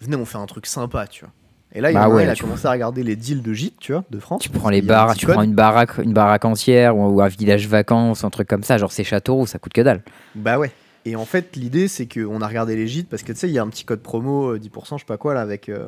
venez, 0.00 0.16
on 0.16 0.24
fait 0.26 0.38
un 0.38 0.46
truc 0.46 0.66
sympa, 0.66 1.06
tu 1.06 1.24
vois. 1.24 1.32
Et 1.72 1.80
là, 1.80 1.90
il 1.90 1.94
y 1.94 1.94
Bah 1.94 2.04
a 2.04 2.08
ouais, 2.08 2.34
commencé 2.36 2.66
à 2.66 2.72
regarder 2.72 3.02
les 3.04 3.14
deals 3.14 3.42
de 3.42 3.52
gîtes, 3.52 3.78
tu 3.78 3.92
vois, 3.92 4.04
de 4.10 4.18
France. 4.18 4.42
Tu 4.42 4.48
prends 4.50 4.70
les 4.70 4.82
bars, 4.82 5.14
tu 5.14 5.26
code. 5.26 5.36
prends 5.36 5.44
une 5.44 5.54
baraque, 5.54 5.98
une 5.98 6.12
baraque 6.12 6.44
entière 6.44 6.96
ou, 6.96 7.06
ou 7.08 7.20
un 7.22 7.28
village 7.28 7.68
vacances, 7.68 8.24
un 8.24 8.30
truc 8.30 8.48
comme 8.48 8.64
ça. 8.64 8.76
Genre 8.76 8.90
c'est 8.90 9.04
Châteauroux, 9.04 9.46
ça 9.46 9.58
coûte 9.58 9.72
que 9.72 9.80
dalle. 9.80 10.02
Bah 10.34 10.58
ouais. 10.58 10.72
Et 11.04 11.16
en 11.16 11.24
fait, 11.24 11.56
l'idée, 11.56 11.88
c'est 11.88 12.06
qu'on 12.12 12.40
a 12.42 12.46
regardé 12.48 12.76
les 12.76 12.86
gîtes 12.88 13.08
parce 13.08 13.22
que 13.22 13.32
tu 13.32 13.38
sais, 13.38 13.48
il 13.48 13.54
y 13.54 13.58
a 13.58 13.62
un 13.62 13.68
petit 13.68 13.84
code 13.84 14.00
promo, 14.00 14.54
euh, 14.54 14.58
10%, 14.58 14.96
je 14.96 14.98
sais 15.00 15.06
pas 15.06 15.16
quoi, 15.16 15.32
là, 15.32 15.40
avec, 15.40 15.68
euh, 15.68 15.86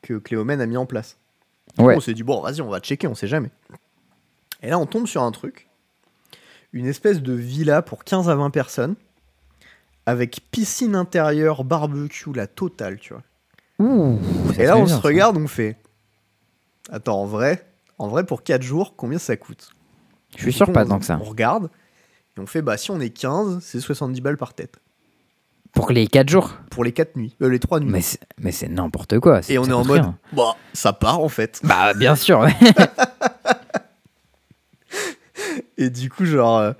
que 0.00 0.14
Cléomène 0.14 0.60
a 0.60 0.66
mis 0.66 0.76
en 0.76 0.86
place. 0.86 1.16
Du 1.76 1.82
coup, 1.82 1.88
Ouais. 1.88 1.96
On 1.96 2.00
s'est 2.00 2.14
dit, 2.14 2.22
bon, 2.22 2.40
vas-y, 2.40 2.62
on 2.62 2.68
va 2.70 2.80
checker, 2.80 3.06
on 3.08 3.14
sait 3.14 3.26
jamais. 3.26 3.50
Et 4.62 4.70
là, 4.70 4.78
on 4.78 4.86
tombe 4.86 5.06
sur 5.06 5.22
un 5.22 5.32
truc 5.32 5.66
une 6.72 6.86
espèce 6.86 7.22
de 7.22 7.32
villa 7.32 7.80
pour 7.82 8.04
15 8.04 8.28
à 8.28 8.34
20 8.34 8.50
personnes 8.50 8.94
avec 10.04 10.40
piscine 10.50 10.94
intérieure, 10.94 11.64
barbecue, 11.64 12.32
la 12.34 12.46
totale, 12.46 12.98
tu 12.98 13.12
vois. 13.12 13.22
Ouh. 13.78 14.18
Et 14.58 14.64
là, 14.64 14.76
on 14.76 14.84
bien, 14.84 14.96
se 14.96 15.02
ça. 15.02 15.06
regarde, 15.08 15.36
on 15.36 15.46
fait. 15.48 15.76
Attends, 16.90 17.20
en 17.22 17.26
vrai, 17.26 17.66
en 17.98 18.08
vrai, 18.08 18.24
pour 18.24 18.42
4 18.42 18.62
jours, 18.62 18.94
combien 18.96 19.18
ça 19.18 19.36
coûte? 19.36 19.70
Je 20.36 20.42
suis 20.42 20.52
sûr 20.52 20.66
coup, 20.66 20.72
pas 20.72 20.84
on- 20.84 20.88
tant 20.88 20.98
que 20.98 21.04
ça. 21.04 21.18
On 21.20 21.24
regarde 21.24 21.70
et 22.36 22.40
on 22.40 22.46
fait, 22.46 22.62
bah, 22.62 22.76
si 22.76 22.90
on 22.90 23.00
est 23.00 23.10
15, 23.10 23.58
c'est 23.62 23.80
70 23.80 24.20
balles 24.20 24.36
par 24.36 24.54
tête. 24.54 24.76
Pour 25.72 25.90
les 25.90 26.06
4 26.06 26.28
jours? 26.30 26.54
Pour 26.70 26.84
les 26.84 26.92
4 26.92 27.16
nuits, 27.16 27.34
euh, 27.42 27.48
les 27.50 27.58
3 27.58 27.80
nuits. 27.80 27.90
Mais 28.38 28.52
c'est, 28.52 28.68
n'importe 28.68 29.18
quoi. 29.20 29.40
Et 29.48 29.58
on 29.58 29.64
est 29.66 29.72
en 29.72 29.84
mode, 29.84 30.00
rien. 30.02 30.18
bah, 30.32 30.56
ça 30.72 30.92
part 30.94 31.20
en 31.20 31.28
fait. 31.28 31.60
Bah 31.64 31.92
bien 31.94 32.14
sûr. 32.16 32.46
Et 35.78 35.90
du 35.90 36.08
coup, 36.10 36.24
genre, 36.24 36.58
euh, 36.58 36.72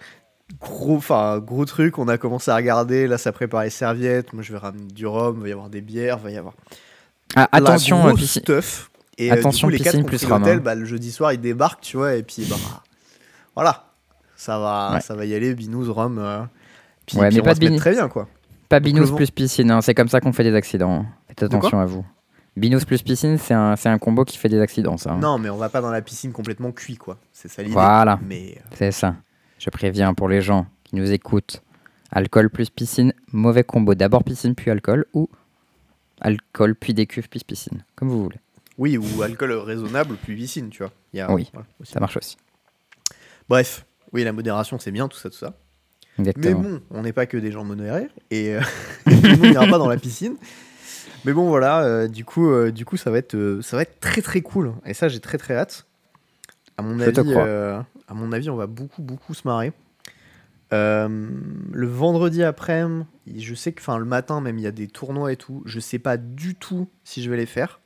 gros, 0.60 0.96
enfin, 0.96 1.38
gros 1.38 1.64
truc, 1.66 1.98
on 1.98 2.08
a 2.08 2.16
commencé 2.18 2.50
à 2.50 2.56
regarder. 2.56 3.06
Là, 3.06 3.18
ça 3.18 3.32
prépare 3.32 3.62
les 3.64 3.70
serviettes. 3.70 4.32
Moi, 4.32 4.42
je 4.42 4.52
vais 4.52 4.58
ramener 4.58 4.86
du 4.86 5.06
rhum, 5.06 5.40
va 5.42 5.48
y 5.48 5.52
avoir 5.52 5.68
des 5.68 5.82
bières, 5.82 6.16
va 6.18 6.30
y 6.30 6.36
avoir. 6.38 6.54
Ah, 7.34 7.48
attention, 7.52 8.06
la 8.06 8.14
piscine- 8.14 8.42
stuff. 8.42 8.90
Et 9.18 9.30
euh, 9.30 9.34
du 9.34 9.40
attention, 9.40 9.68
coup, 9.68 9.72
les 9.72 9.78
piscine 9.78 10.00
quatre 10.04 10.06
plus 10.06 10.28
l'hôtel, 10.28 10.60
bah, 10.60 10.74
le 10.74 10.84
jeudi 10.84 11.10
soir, 11.10 11.32
ils 11.32 11.40
débarquent, 11.40 11.80
tu 11.80 11.96
vois, 11.96 12.14
et 12.16 12.22
puis 12.22 12.46
bah, 12.48 12.56
voilà, 13.54 13.86
ça 14.36 14.58
va, 14.58 14.92
Ouais. 14.94 15.00
ça 15.00 15.14
va 15.14 15.24
y 15.24 15.34
aller, 15.34 15.54
binous, 15.54 15.90
rhum. 15.92 16.18
euh, 16.18 16.42
puis, 17.06 17.16
Ouais, 17.18 17.28
puis 17.28 17.36
mais 17.36 17.40
on 17.40 17.44
pas 17.44 17.54
va 17.54 17.66
se 17.68 17.76
très 17.78 17.92
bien, 17.92 18.08
quoi. 18.08 18.28
Pas 18.68 18.80
binous 18.80 19.14
plus 19.14 19.30
piscine, 19.30 19.70
hein, 19.70 19.80
c'est 19.80 19.94
comme 19.94 20.08
ça 20.08 20.20
qu'on 20.20 20.32
fait 20.32 20.44
des 20.44 20.54
accidents. 20.54 21.06
Faites 21.28 21.42
attention 21.44 21.80
à 21.80 21.86
vous. 21.86 22.04
Binous 22.56 22.80
plus 22.86 23.02
piscine, 23.02 23.38
c'est 23.38 23.54
un, 23.54 23.74
un 23.84 23.98
combo 23.98 24.24
qui 24.24 24.36
fait 24.38 24.48
des 24.48 24.60
accidents, 24.60 24.96
ça. 24.96 25.12
hein. 25.12 25.18
Non, 25.20 25.38
mais 25.38 25.48
on 25.50 25.56
va 25.56 25.68
pas 25.68 25.80
dans 25.80 25.90
la 25.90 26.00
piscine 26.02 26.32
complètement 26.32 26.72
cuit, 26.72 26.96
quoi. 26.96 27.18
C'est 27.32 27.48
ça 27.48 27.62
l'idée. 27.62 27.74
Voilà. 27.74 28.18
Mais 28.26 28.54
euh, 28.56 28.60
C'est 28.74 28.92
ça. 28.92 29.14
Je 29.58 29.70
préviens 29.70 30.14
pour 30.14 30.28
les 30.28 30.40
gens 30.42 30.66
qui 30.84 30.96
nous 30.96 31.10
écoutent. 31.12 31.62
Alcool 32.10 32.50
plus 32.50 32.70
piscine, 32.70 33.12
mauvais 33.32 33.62
combo. 33.64 33.94
D'abord 33.94 34.24
piscine 34.24 34.54
puis 34.54 34.70
alcool 34.70 35.04
ou 35.12 35.28
alcool 36.20 36.74
puis 36.74 36.94
des 36.94 37.06
cuves 37.06 37.28
puis 37.28 37.40
piscine, 37.46 37.84
comme 37.94 38.08
vous 38.08 38.22
voulez. 38.24 38.40
oui, 38.78 38.96
ou 38.98 39.22
alcool 39.22 39.52
raisonnable, 39.52 40.16
puis 40.22 40.34
piscine, 40.36 40.70
tu 40.70 40.82
vois. 40.82 40.92
Il 41.12 41.18
y 41.18 41.20
a- 41.20 41.32
Oui. 41.32 41.48
voilà. 41.52 41.66
Ça 41.84 42.00
marche 42.00 42.16
aussi. 42.16 42.36
Bref, 43.48 43.86
oui, 44.12 44.24
la 44.24 44.32
modération, 44.32 44.78
c'est 44.78 44.90
bien, 44.90 45.08
tout 45.08 45.18
ça, 45.18 45.30
tout 45.30 45.36
ça. 45.36 45.54
Mais 46.18 46.54
bon, 46.54 46.80
on 46.90 47.02
n'est 47.02 47.12
pas 47.12 47.26
que 47.26 47.36
des 47.36 47.52
gens 47.52 47.62
modérés 47.64 48.08
et 48.30 48.54
euh, 48.54 48.60
monde 49.06 49.40
n'ira 49.50 49.66
pas 49.66 49.78
dans 49.78 49.88
la 49.88 49.98
piscine. 49.98 50.36
Mais 51.26 51.32
bon, 51.32 51.48
voilà, 51.48 51.82
euh, 51.84 52.08
du 52.08 52.24
coup, 52.24 52.48
euh, 52.50 52.70
du 52.72 52.84
coup, 52.84 52.96
ça 52.96 53.10
va 53.10 53.18
être, 53.18 53.34
euh, 53.34 53.60
ça 53.62 53.76
va 53.76 53.82
être 53.82 54.00
très 54.00 54.22
très 54.22 54.40
cool. 54.40 54.72
Et 54.86 54.94
ça, 54.94 55.08
j'ai 55.08 55.20
très 55.20 55.36
très 55.38 55.54
hâte. 55.56 55.86
À 56.78 56.82
mon 56.82 56.98
Je 56.98 57.04
avis, 57.04 57.34
à 58.08 58.14
mon 58.14 58.32
avis, 58.32 58.48
on 58.48 58.56
va 58.56 58.66
beaucoup 58.66 59.02
beaucoup 59.02 59.34
se 59.34 59.46
marrer. 59.46 59.72
Euh, 60.72 61.08
le 61.72 61.86
vendredi 61.86 62.42
après, 62.42 62.84
je 63.36 63.54
sais 63.54 63.72
que, 63.72 63.80
enfin, 63.80 63.98
le 63.98 64.04
matin 64.04 64.40
même, 64.40 64.58
il 64.58 64.62
y 64.62 64.66
a 64.66 64.72
des 64.72 64.88
tournois 64.88 65.32
et 65.32 65.36
tout. 65.36 65.62
Je 65.64 65.78
sais 65.80 65.98
pas 65.98 66.16
du 66.16 66.54
tout 66.54 66.88
si 67.04 67.22
je 67.22 67.30
vais 67.30 67.36
les 67.36 67.46
faire 67.46 67.80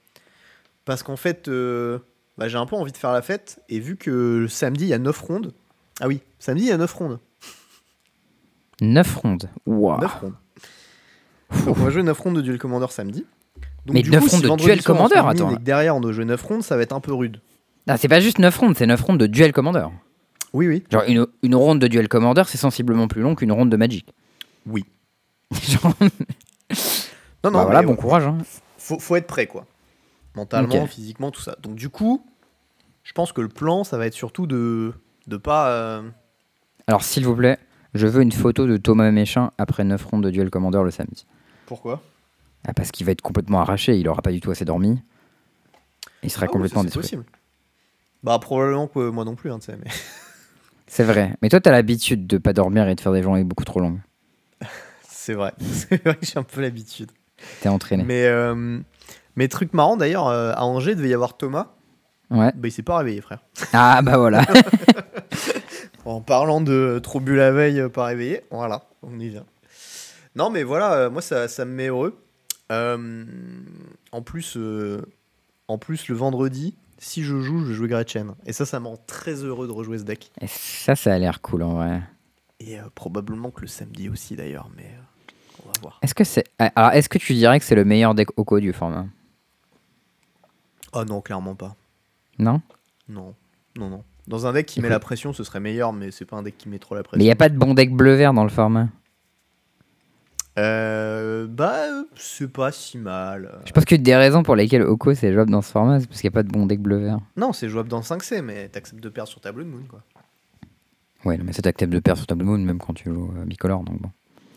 parce 0.85 1.03
qu'en 1.03 1.17
fait, 1.17 1.49
euh, 1.49 1.99
bah, 2.37 2.49
j'ai 2.49 2.59
un 2.59 2.67
peu 2.67 2.77
envie 2.77 2.93
de 2.93 2.97
faire 2.97 3.13
la 3.13 3.23
fête 3.23 3.61
et 3.69 3.81
vu 3.81 3.97
que 3.97 4.47
samedi 4.49 4.85
il 4.85 4.89
y 4.89 4.95
a 4.95 4.99
9 4.99 5.21
rondes. 5.21 5.53
Ah 6.01 6.09
oui, 6.09 6.21
samedi 6.39 6.65
il 6.65 6.69
y 6.69 6.73
a 6.73 6.79
9 6.79 6.93
rondes. 6.93 7.19
9 8.81 9.15
rondes. 9.15 9.51
Waouh. 9.67 10.01
9 10.01 10.15
rondes. 10.15 10.35
Donc 11.67 11.79
on 11.79 11.85
va 11.85 11.91
jouer 11.91 12.03
9 12.03 12.19
rondes 12.19 12.37
de 12.37 12.43
Duel 12.43 12.59
Commander 12.59 12.87
samedi. 12.91 13.25
Donc, 13.87 13.95
Mais 13.95 14.03
du 14.03 14.11
9 14.11 14.21
coup, 14.21 14.31
rondes 14.31 14.43
si 14.43 14.51
de 14.51 14.57
Duel 14.57 14.83
Commander, 14.83 15.17
attends. 15.17 15.51
Et 15.51 15.57
que 15.57 15.61
derrière 15.61 15.95
on 15.97 16.01
doit 16.01 16.13
jouer 16.13 16.25
9 16.25 16.43
rondes, 16.43 16.63
ça 16.63 16.77
va 16.77 16.83
être 16.83 16.93
un 16.93 17.01
peu 17.01 17.13
rude. 17.13 17.41
Ah, 17.87 17.97
c'est 17.97 18.09
pas 18.09 18.21
juste 18.21 18.39
9 18.39 18.57
rondes, 18.57 18.77
c'est 18.77 18.87
9 18.87 19.01
rondes 19.01 19.19
de 19.19 19.27
duel 19.27 19.53
commander. 19.53 19.87
Oui, 20.53 20.67
oui. 20.69 20.85
Genre 20.91 21.05
une, 21.07 21.27
une 21.43 21.55
ronde 21.55 21.79
de 21.81 21.87
duel 21.87 22.09
commander, 22.09 22.43
c'est 22.47 22.59
sensiblement 22.59 23.07
plus 23.09 23.23
long 23.23 23.35
qu'une 23.35 23.53
ronde 23.53 23.71
de 23.71 23.77
Magic. 23.77 24.13
Oui. 24.67 24.85
Genre, 25.53 25.95
Non, 27.45 27.51
non, 27.51 27.59
bah 27.59 27.65
voilà, 27.65 27.83
bon 27.83 27.97
courage. 27.97 28.25
hein. 28.27 28.39
faut, 28.79 28.99
faut 28.99 29.17
être 29.17 29.27
prêt, 29.27 29.47
quoi. 29.47 29.67
Mentalement, 30.37 30.87
physiquement, 30.87 31.31
tout 31.31 31.41
ça. 31.41 31.57
Donc 31.61 31.75
du 31.75 31.89
coup, 31.89 32.25
je 33.03 33.13
pense 33.13 33.33
que 33.33 33.41
le 33.41 33.49
plan, 33.49 33.83
ça 33.85 33.99
va 33.99 34.07
être 34.07 34.15
surtout 34.15 34.47
de 34.47 34.93
de 35.27 35.37
pas. 35.37 35.71
euh, 35.73 36.03
Alors 36.87 37.03
s'il 37.03 37.25
vous 37.25 37.35
plaît, 37.35 37.59
je 37.95 38.07
veux 38.07 38.23
une 38.23 38.31
photo 38.33 38.67
de 38.67 38.77
Thomas 38.77 39.11
Méchin 39.11 39.51
après 39.59 39.83
9 39.85 40.05
rondes 40.05 40.23
de 40.25 40.31
duel 40.31 40.51
commander 40.51 40.81
le 40.85 40.91
samedi. 40.91 41.27
Pourquoi? 41.67 42.01
Ah, 42.67 42.75
parce 42.75 42.91
qu'il 42.93 43.07
va 43.07 43.13
être 43.13 43.23
complètement 43.23 43.61
arraché, 43.61 43.97
il 43.99 44.07
aura 44.09 44.23
pas 44.23 44.31
du 44.33 44.41
tout 44.41 44.51
assez 44.51 44.65
dormi. 44.65 45.01
Il 46.23 46.31
sera 46.31 46.45
Ah 46.45 46.49
oui, 46.49 46.53
complètement 46.53 46.83
ça, 46.83 46.89
C'est 46.91 46.95
possible. 47.01 47.25
Bah 48.23 48.39
probablement 48.39 48.87
que 48.87 49.09
moi 49.09 49.25
non 49.25 49.35
plus, 49.35 49.51
hein, 49.51 49.59
tu 49.59 49.67
sais. 49.67 49.79
Mais... 49.83 49.91
C'est 50.91 51.05
vrai. 51.05 51.37
Mais 51.41 51.49
toi, 51.49 51.61
t'as 51.61 51.71
l'habitude 51.71 52.27
de 52.27 52.37
pas 52.37 52.53
dormir 52.53 52.89
et 52.89 52.97
de 52.97 53.01
faire 53.01 53.13
des 53.13 53.23
journées 53.23 53.45
beaucoup 53.45 53.65
trop 53.65 53.79
longues. 53.79 54.01
c'est 55.09 55.35
vrai. 55.35 55.53
C'est 55.61 56.03
vrai 56.03 56.17
que 56.17 56.27
j'ai 56.27 56.37
un 56.37 56.43
peu 56.43 56.61
l'habitude. 56.61 57.11
T'es 57.61 57.69
entraîné. 57.69 58.03
Mais 58.03 58.27
euh, 58.27 58.81
mais 59.37 59.47
truc 59.47 59.73
marrant 59.73 59.97
d'ailleurs, 59.97 60.27
euh, 60.27 60.53
à 60.55 60.65
Angers, 60.65 60.91
il 60.91 60.97
devait 60.97 61.09
y 61.09 61.15
avoir 61.15 61.37
Thomas. 61.37 61.69
Ouais. 62.31 62.53
Bah 62.57 62.69
il 62.69 62.73
s'est 62.73 62.83
pas 62.83 62.99
réveillé, 62.99 63.21
frère. 63.21 63.39
Ah 63.73 64.03
bah 64.03 64.19
voilà. 64.19 64.45
En 66.07 66.21
parlant 66.23 66.61
de 66.61 66.99
trop 67.03 67.21
bu 67.21 67.37
la 67.37 67.53
veille, 67.53 67.79
euh, 67.79 67.89
pas 67.89 68.07
réveillé, 68.07 68.41
voilà, 68.51 68.85
on 69.03 69.21
y 69.21 69.29
vient. 69.29 69.45
Non, 70.35 70.51
mais 70.51 70.63
voilà, 70.63 70.95
euh, 70.95 71.11
moi 71.11 71.23
ça, 71.23 71.47
ça 71.47 71.65
me 71.65 71.73
met 71.73 71.89
heureux. 71.89 72.19
Euh, 72.73 73.25
en 74.11 74.23
plus, 74.23 74.57
euh, 74.57 75.03
en 75.69 75.79
plus 75.79 76.09
le 76.09 76.17
vendredi, 76.17 76.75
si 77.01 77.25
je 77.25 77.41
joue, 77.41 77.61
je 77.61 77.71
vais 77.71 77.75
jouer 77.75 77.89
Gretchen. 77.89 78.35
Et 78.47 78.53
ça, 78.53 78.67
ça 78.67 78.79
me 78.79 78.87
rend 78.87 78.99
très 79.07 79.33
heureux 79.43 79.67
de 79.67 79.73
rejouer 79.73 79.99
ce 79.99 80.05
deck. 80.05 80.31
Et 80.41 80.47
ça, 80.47 80.95
ça 80.95 81.15
a 81.15 81.19
l'air 81.19 81.41
cool 81.41 81.63
en 81.63 81.75
vrai. 81.75 82.03
Et 82.61 82.79
euh, 82.79 82.83
probablement 82.95 83.51
que 83.51 83.63
le 83.63 83.67
samedi 83.67 84.09
aussi 84.11 84.37
d'ailleurs, 84.37 84.69
mais 84.77 84.85
euh, 84.85 85.33
on 85.65 85.67
va 85.67 85.73
voir. 85.81 85.99
Est-ce 86.03 86.15
que 86.15 86.25
c'est. 86.25 86.45
ah, 86.59 86.71
Alors, 86.77 86.93
est-ce 86.93 87.09
que 87.09 87.19
tu 87.19 87.33
dirais 87.33 87.59
que 87.59 87.65
c'est 87.65 87.75
le 87.75 87.87
meilleur 87.87 88.15
deck 88.15 88.29
Oko 88.39 88.61
du 88.61 88.75
format? 88.75 89.07
Oh 90.93 91.05
non, 91.05 91.23
clairement 91.23 91.55
pas. 91.55 91.75
Non? 92.39 92.61
Non, 93.09 93.35
non, 93.77 93.89
non. 93.89 94.05
Dans 94.27 94.47
un 94.47 94.53
deck 94.53 94.67
qui 94.67 94.81
met 94.81 94.89
la 94.89 95.01
pression, 95.01 95.33
ce 95.33 95.43
serait 95.43 95.61
meilleur, 95.61 95.93
mais 95.93 96.11
c'est 96.11 96.25
pas 96.27 96.37
un 96.37 96.43
deck 96.43 96.57
qui 96.59 96.69
met 96.69 96.79
trop 96.79 96.95
la 96.95 97.03
pression. 97.03 97.19
Mais 97.19 97.25
il 97.25 97.29
n'y 97.29 97.33
a 97.33 97.37
pas 97.37 97.49
de 97.49 97.57
bon 97.57 97.75
deck 97.75 97.93
bleu-vert 97.93 98.35
dans 98.35 98.45
le 98.45 98.51
format. 98.51 98.89
Euh, 100.61 101.47
bah, 101.49 102.05
c'est 102.17 102.53
pas 102.53 102.71
si 102.73 102.99
mal. 102.99 103.61
Je 103.65 103.73
pense 103.73 103.85
que 103.85 103.95
des 103.95 104.17
raisons 104.17 104.43
pour 104.43 104.57
lesquelles 104.57 104.83
Oko 104.83 105.15
c'est 105.15 105.33
jouable 105.33 105.51
dans 105.51 105.63
ce 105.63 105.71
format, 105.71 106.01
c'est 106.01 106.07
parce 106.07 106.21
qu'il 106.21 106.29
n'y 106.29 106.35
a 106.35 106.39
pas 106.39 106.43
de 106.43 106.51
bon 106.51 106.67
deck 106.67 106.81
bleu-vert. 106.81 107.19
Non, 107.37 107.53
c'est 107.53 107.69
jouable 107.69 107.89
dans 107.89 108.01
5C, 108.01 108.43
mais 108.43 108.69
t'acceptes 108.69 109.03
de 109.03 109.09
perdre 109.09 109.31
sur 109.31 109.41
ta 109.41 109.53
Blue 109.53 109.65
Moon, 109.65 109.85
quoi. 109.89 110.03
Ouais, 111.25 111.37
non, 111.37 111.45
mais 111.45 111.53
ça 111.53 111.63
t'accepte 111.63 111.93
de 111.93 111.99
perdre 111.99 112.19
sur 112.19 112.27
Table 112.27 112.45
Moon 112.45 112.59
même 112.59 112.79
quand 112.79 112.95
tu 112.95 113.11
joues 113.11 113.33
euh, 113.37 113.45
bicolore, 113.45 113.85
donc 113.85 114.01
bon. 114.01 114.11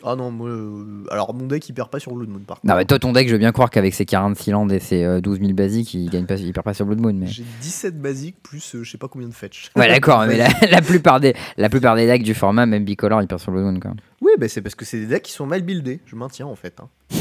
Ah 0.05 0.15
non, 0.15 0.31
moi, 0.31 0.49
euh, 0.49 1.05
alors 1.11 1.33
mon 1.33 1.47
deck 1.47 1.67
il 1.69 1.73
perd 1.73 1.89
pas 1.89 1.99
sur 1.99 2.13
Blood 2.13 2.27
Moon 2.27 2.41
par 2.45 2.59
contre. 2.59 2.67
Non, 2.67 2.77
mais 2.77 2.83
toi, 2.83 2.99
ton 2.99 3.13
deck, 3.13 3.27
je 3.27 3.33
veux 3.33 3.39
bien 3.39 3.53
croire 3.53 3.69
qu'avec 3.69 3.93
ses 3.93 4.05
46 4.05 4.51
landes 4.51 4.71
et 4.73 4.79
ses 4.79 5.03
euh, 5.05 5.21
12 5.21 5.39
000 5.39 5.53
basiques, 5.53 5.93
il, 5.93 6.09
gagne 6.09 6.25
pas, 6.25 6.35
il 6.35 6.51
perd 6.51 6.65
pas 6.65 6.73
sur 6.73 6.85
Blood 6.85 6.99
Moon. 6.99 7.13
Mais... 7.13 7.27
J'ai 7.27 7.45
17 7.61 8.01
basiques 8.01 8.35
plus 8.43 8.75
euh, 8.75 8.83
je 8.83 8.91
sais 8.91 8.97
pas 8.97 9.07
combien 9.07 9.29
de 9.29 9.33
fetch. 9.33 9.71
Ouais, 9.77 9.87
d'accord, 9.87 10.25
mais 10.27 10.37
la, 10.37 10.49
la 10.69 10.81
plupart 10.81 11.21
des, 11.21 11.33
la 11.55 11.69
plupart 11.69 11.95
des 11.95 12.05
decks 12.05 12.23
du 12.23 12.33
format, 12.33 12.65
même 12.65 12.83
bicolore, 12.83 13.21
il 13.21 13.27
perd 13.27 13.39
sur 13.39 13.53
Blood 13.53 13.63
Moon 13.63 13.71
même. 13.71 13.95
Oui, 14.23 14.31
bah 14.37 14.47
c'est 14.47 14.61
parce 14.61 14.73
que 14.75 14.85
c'est 14.85 14.99
des 14.99 15.05
decks 15.07 15.23
qui 15.23 15.33
sont 15.33 15.45
mal 15.45 15.61
buildés, 15.63 15.99
je 16.05 16.15
maintiens 16.15 16.47
en 16.47 16.55
fait. 16.55 16.79
hein. 16.79 16.87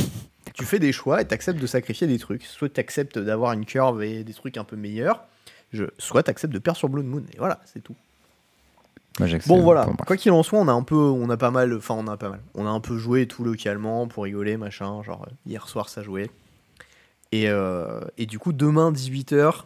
tu 0.54 0.64
fais 0.64 0.78
des 0.78 0.92
choix 0.92 1.20
et 1.20 1.24
t'acceptes 1.24 1.60
de 1.60 1.66
sacrifier 1.66 2.06
des 2.06 2.18
trucs. 2.18 2.44
Soit 2.44 2.68
t'acceptes 2.72 3.18
d'avoir 3.18 3.52
une 3.52 3.64
curve 3.64 4.02
et 4.04 4.22
des 4.22 4.34
trucs 4.34 4.56
un 4.56 4.64
peu 4.64 4.76
meilleurs, 4.76 5.24
je... 5.72 5.84
soit 5.98 6.22
t'acceptes 6.22 6.52
de 6.52 6.60
perdre 6.60 6.78
sur 6.78 6.88
Blood 6.88 7.06
Moon. 7.06 7.24
Et 7.34 7.38
voilà, 7.38 7.60
c'est 7.64 7.82
tout. 7.82 7.96
Moi. 9.18 9.28
Bon 9.46 9.60
voilà, 9.60 9.86
quoi 10.06 10.16
qu'il 10.16 10.32
en 10.32 10.42
soit, 10.42 10.58
on 10.58 10.68
a 10.68 10.72
un 10.72 10.82
peu, 10.84 10.94
on 10.96 11.28
a 11.28 11.36
pas 11.36 11.50
mal, 11.50 11.74
enfin 11.76 11.94
on 11.98 12.06
a 12.06 12.16
pas 12.16 12.30
mal, 12.30 12.40
on 12.54 12.64
a 12.66 12.70
un 12.70 12.80
peu 12.80 12.96
joué 12.96 13.26
tout 13.26 13.44
localement 13.44 14.06
pour 14.06 14.24
rigoler, 14.24 14.56
machin, 14.56 15.02
genre 15.02 15.26
hier 15.44 15.68
soir 15.68 15.90
ça 15.90 16.02
jouait. 16.02 16.30
Et, 17.30 17.48
euh, 17.48 18.00
et 18.16 18.24
du 18.24 18.38
coup 18.38 18.52
demain 18.54 18.90
18h, 18.90 19.64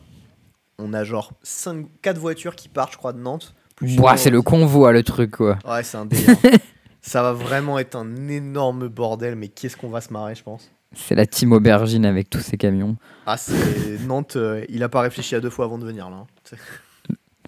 on 0.79 0.93
a 0.93 1.05
genre 1.05 1.33
5, 1.45 1.87
4 2.03 2.19
voitures 2.19 2.57
qui 2.57 2.69
partent 2.69 2.93
je 2.93 2.99
crois 2.99 3.13
de 3.13 3.21
Nantes. 3.21 3.55
Ouah, 3.99 4.17
c'est 4.17 4.31
le 4.31 4.43
convoi, 4.43 4.91
le 4.91 5.05
truc, 5.05 5.33
quoi. 5.37 5.59
Ouais 5.65 5.85
c'est 5.85 5.97
un 5.99 6.07
délire. 6.07 6.35
ça 7.07 7.23
va 7.23 7.33
vraiment 7.33 7.79
être 7.79 7.95
un 7.97 8.29
énorme 8.29 8.89
bordel, 8.89 9.37
mais 9.37 9.49
qu'est-ce 9.49 9.77
qu'on 9.77 9.89
va 9.89 10.01
se 10.01 10.13
marrer 10.13 10.35
je 10.35 10.43
pense. 10.43 10.71
C'est 10.95 11.15
la 11.15 11.27
team 11.27 11.53
aubergine 11.53 12.07
avec 12.07 12.31
tous 12.31 12.41
ses 12.41 12.57
camions. 12.57 12.97
Ah 13.27 13.37
c'est 13.37 13.99
Nantes, 14.07 14.37
euh, 14.37 14.65
il 14.69 14.83
a 14.83 14.89
pas 14.89 15.01
réfléchi 15.03 15.35
à 15.35 15.41
deux 15.41 15.51
fois 15.51 15.65
avant 15.67 15.79
de 15.79 15.85
venir 15.85 16.09
là. 16.11 16.17
hein. 16.17 16.27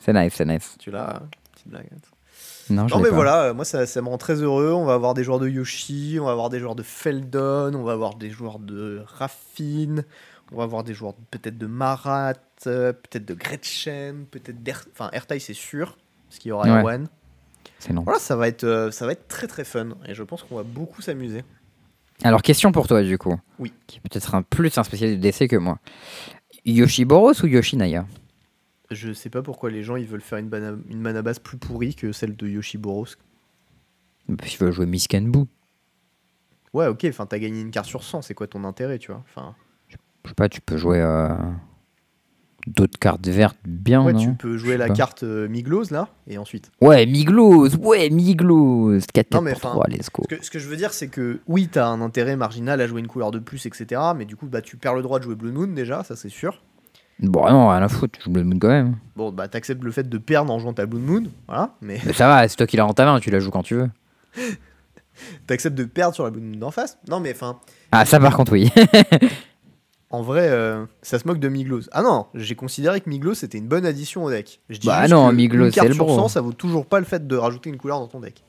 C'est- 0.01 0.13
nice, 0.13 0.33
c'est 0.37 0.45
nice. 0.45 0.77
Tu 0.79 0.91
l'as, 0.91 1.23
petite 1.53 1.69
blague. 1.69 1.89
Non, 2.71 2.85
mais 2.85 3.09
pas. 3.09 3.15
voilà, 3.15 3.43
euh, 3.45 3.55
moi 3.55 3.65
ça, 3.65 3.87
ça 3.87 4.03
me 4.03 4.09
rend 4.09 4.19
très 4.19 4.35
heureux. 4.43 4.73
On 4.73 4.85
va 4.85 4.95
avoir 4.95 5.15
des 5.15 5.25
joueurs 5.25 5.39
de 5.39 5.49
Yoshi, 5.49 6.19
on 6.21 6.27
va 6.27 6.33
avoir 6.33 6.51
des 6.51 6.61
joueurs 6.61 6.75
de 6.75 6.83
Feldon, 6.83 7.73
on 7.75 7.83
va 7.83 7.93
avoir 7.93 8.15
des 8.17 8.31
joueurs 8.31 8.59
de 8.59 9.03
Raffine, 9.07 10.05
on 10.53 10.57
va 10.59 10.65
avoir 10.65 10.85
des 10.85 10.93
joueurs 10.95 11.15
peut-être 11.31 11.57
de 11.57 11.67
Marat, 11.67 12.35
euh, 12.67 12.93
peut-être 12.93 13.25
de 13.25 13.35
Gretchen, 13.35 14.27
peut-être 14.31 14.63
d'Er... 14.63 14.85
Enfin 14.93 15.09
Ertai 15.13 15.39
c'est 15.39 15.55
sûr, 15.55 15.97
parce 16.29 16.39
qu'il 16.39 16.51
y 16.51 16.53
aura 16.53 16.83
Ouais. 16.83 16.99
C'est 17.79 17.93
long. 17.93 18.03
Voilà, 18.03 18.18
ça 18.18 18.35
va, 18.37 18.49
être, 18.49 18.64
euh, 18.64 18.91
ça 18.91 19.07
va 19.07 19.12
être 19.12 19.29
très 19.29 19.47
très 19.47 19.64
fun 19.64 19.91
et 20.07 20.14
je 20.14 20.22
pense 20.22 20.43
qu'on 20.43 20.57
va 20.57 20.62
beaucoup 20.64 21.01
s'amuser. 21.03 21.45
Alors, 22.24 22.43
question 22.43 22.72
pour 22.72 22.89
toi, 22.89 23.03
du 23.03 23.16
coup. 23.18 23.39
Oui. 23.61 23.72
Qui 23.87 23.99
est 23.99 24.01
peut-être 24.01 24.35
un 24.35 24.43
plus 24.43 24.76
un 24.79 24.83
spécialiste 24.83 25.20
de 25.20 25.22
DC 25.22 25.49
que 25.49 25.57
moi. 25.57 25.79
Yoshi 26.64 27.05
Boros 27.05 27.33
ou 27.43 27.47
Yoshinaya? 27.47 28.05
Je 28.91 29.12
sais 29.12 29.31
pas 29.31 29.43
pourquoi 29.43 29.70
les 29.70 29.83
gens 29.85 29.97
ils 29.97 30.07
veulent 30.07 30.20
faire 30.22 30.39
une, 30.39 30.49
bana- 30.49 30.76
une 30.89 31.01
mana 31.01 31.22
base 31.22 31.39
plus 31.39 31.59
pourrie 31.59 31.95
que 31.95 32.11
celle 32.11 32.35
de 32.35 32.49
Yoshi 32.49 32.79
Boros. 32.79 33.07
Parce 34.37 34.51
qu'il 34.51 34.59
veut 34.59 34.72
jouer 34.72 34.87
Miskenbu. 34.87 35.45
Ouais 36.74 36.87
ok, 36.87 37.07
enfin 37.09 37.24
t'as 37.26 37.39
gagné 37.39 37.61
une 37.62 37.70
carte 37.70 37.87
sur 37.87 38.03
100, 38.03 38.22
c'est 38.22 38.35
quoi 38.35 38.47
ton 38.47 38.64
intérêt 38.64 38.99
tu 38.99 39.11
vois? 39.12 39.22
Enfin, 39.29 39.55
Je 39.89 39.97
sais 40.29 40.35
pas, 40.35 40.49
tu 40.49 40.61
peux 40.61 40.76
jouer 40.76 41.01
euh, 41.01 41.29
d'autres 42.69 42.99
cartes 42.99 43.27
vertes 43.27 43.57
bien, 43.66 44.03
Ouais 44.05 44.12
non 44.12 44.19
tu 44.19 44.33
peux 44.35 44.57
jouer 44.57 44.77
la 44.77 44.89
pas. 44.89 44.95
carte 44.95 45.23
euh, 45.23 45.49
Miglos 45.49 45.85
là, 45.91 46.09
et 46.27 46.39
ensuite 46.39 46.71
Ouais, 46.81 47.07
Miglos 47.07 47.77
Ouais, 47.77 48.11
Miglos 48.11 48.99
4 49.12 49.33
Non, 49.35 49.41
mais 49.43 49.53
pour 49.53 49.59
enfin, 49.66 49.71
3, 49.71 49.87
let's 49.89 50.09
go. 50.12 50.25
Ce 50.31 50.37
que, 50.37 50.45
ce 50.45 50.51
que 50.51 50.59
je 50.59 50.69
veux 50.69 50.77
dire, 50.77 50.93
c'est 50.93 51.09
que 51.09 51.41
oui, 51.47 51.69
t'as 51.71 51.87
un 51.87 52.01
intérêt 52.01 52.37
marginal 52.37 52.81
à 52.81 52.87
jouer 52.87 53.01
une 53.01 53.07
couleur 53.09 53.31
de 53.31 53.39
plus, 53.39 53.66
etc. 53.66 54.01
Mais 54.16 54.25
du 54.25 54.37
coup, 54.37 54.47
bah, 54.47 54.61
tu 54.62 54.77
perds 54.77 54.95
le 54.95 55.03
droit 55.03 55.19
de 55.19 55.25
jouer 55.25 55.35
Blue 55.35 55.53
Moon 55.53 55.66
déjà, 55.69 56.05
ça 56.05 56.16
c'est 56.16 56.29
sûr. 56.29 56.62
Bon, 57.21 57.51
non, 57.51 57.69
rien 57.71 57.83
à 57.83 57.89
foutre, 57.89 58.16
tu 58.19 58.25
joues 58.25 58.31
Blood 58.31 58.47
Moon 58.47 58.59
quand 58.61 58.69
même. 58.69 58.97
Bon, 59.16 59.33
bah, 59.33 59.49
t'acceptes 59.49 59.83
le 59.83 59.91
fait 59.91 60.09
de 60.09 60.19
perdre 60.19 60.53
en 60.53 60.59
jouant 60.61 60.73
ta 60.73 60.87
Blue 60.87 61.01
Moon, 61.01 61.25
voilà. 61.49 61.75
Mais 61.81 61.99
Mais 62.07 62.12
ça 62.12 62.29
va, 62.29 62.47
c'est 62.47 62.55
toi 62.57 62.66
qui 62.66 62.77
l'as 62.77 62.87
en 62.87 62.95
ta 62.95 63.05
main, 63.05 63.19
tu 63.19 63.31
la 63.31 63.41
joues 63.41 63.51
quand 63.51 63.64
tu 63.64 63.75
veux. 63.75 63.91
t'acceptes 65.47 65.77
de 65.77 65.85
perdre 65.85 66.14
sur 66.14 66.25
la 66.25 66.31
Blue 66.31 66.41
Moon 66.43 66.57
d'en 66.59 66.71
face. 66.71 66.97
Non, 67.09 67.19
mais 67.21 67.33
enfin, 67.33 67.59
Ah, 67.91 68.05
ça 68.05 68.21
par 68.21 68.37
contre, 68.37 68.53
oui. 68.53 68.71
En 70.11 70.23
vrai, 70.23 70.49
euh, 70.49 70.87
ça 71.03 71.19
se 71.19 71.27
moque 71.29 71.39
de 71.39 71.49
Miglos. 71.49 71.83
Ah 71.93 72.03
non, 72.03 72.27
j'ai 72.35 72.55
considéré 72.55 73.01
que 73.01 73.11
Miglos 73.11 73.35
c'était 73.35 73.59
une 73.59 73.69
bonne 73.69 73.85
addition 73.85 74.25
au 74.25 74.31
deck. 74.31 74.63
Je 74.71 74.79
dis 74.79 74.87
Bah 74.87 75.03
juste 75.03 75.13
non, 75.13 75.29
que 75.29 75.35
Miglos, 75.35 75.67
une 75.67 75.71
carte 75.71 75.87
c'est 75.87 75.89
le 75.89 75.95
sur 75.95 76.07
bro. 76.07 76.17
100, 76.17 76.29
ça 76.29 76.41
vaut 76.41 76.55
toujours 76.55 76.87
pas 76.87 76.99
le 76.99 77.05
fait 77.05 77.27
de 77.27 77.37
rajouter 77.37 77.69
une 77.69 77.77
couleur 77.77 77.99
dans 77.99 78.07
ton 78.07 78.21
deck. 78.21 78.43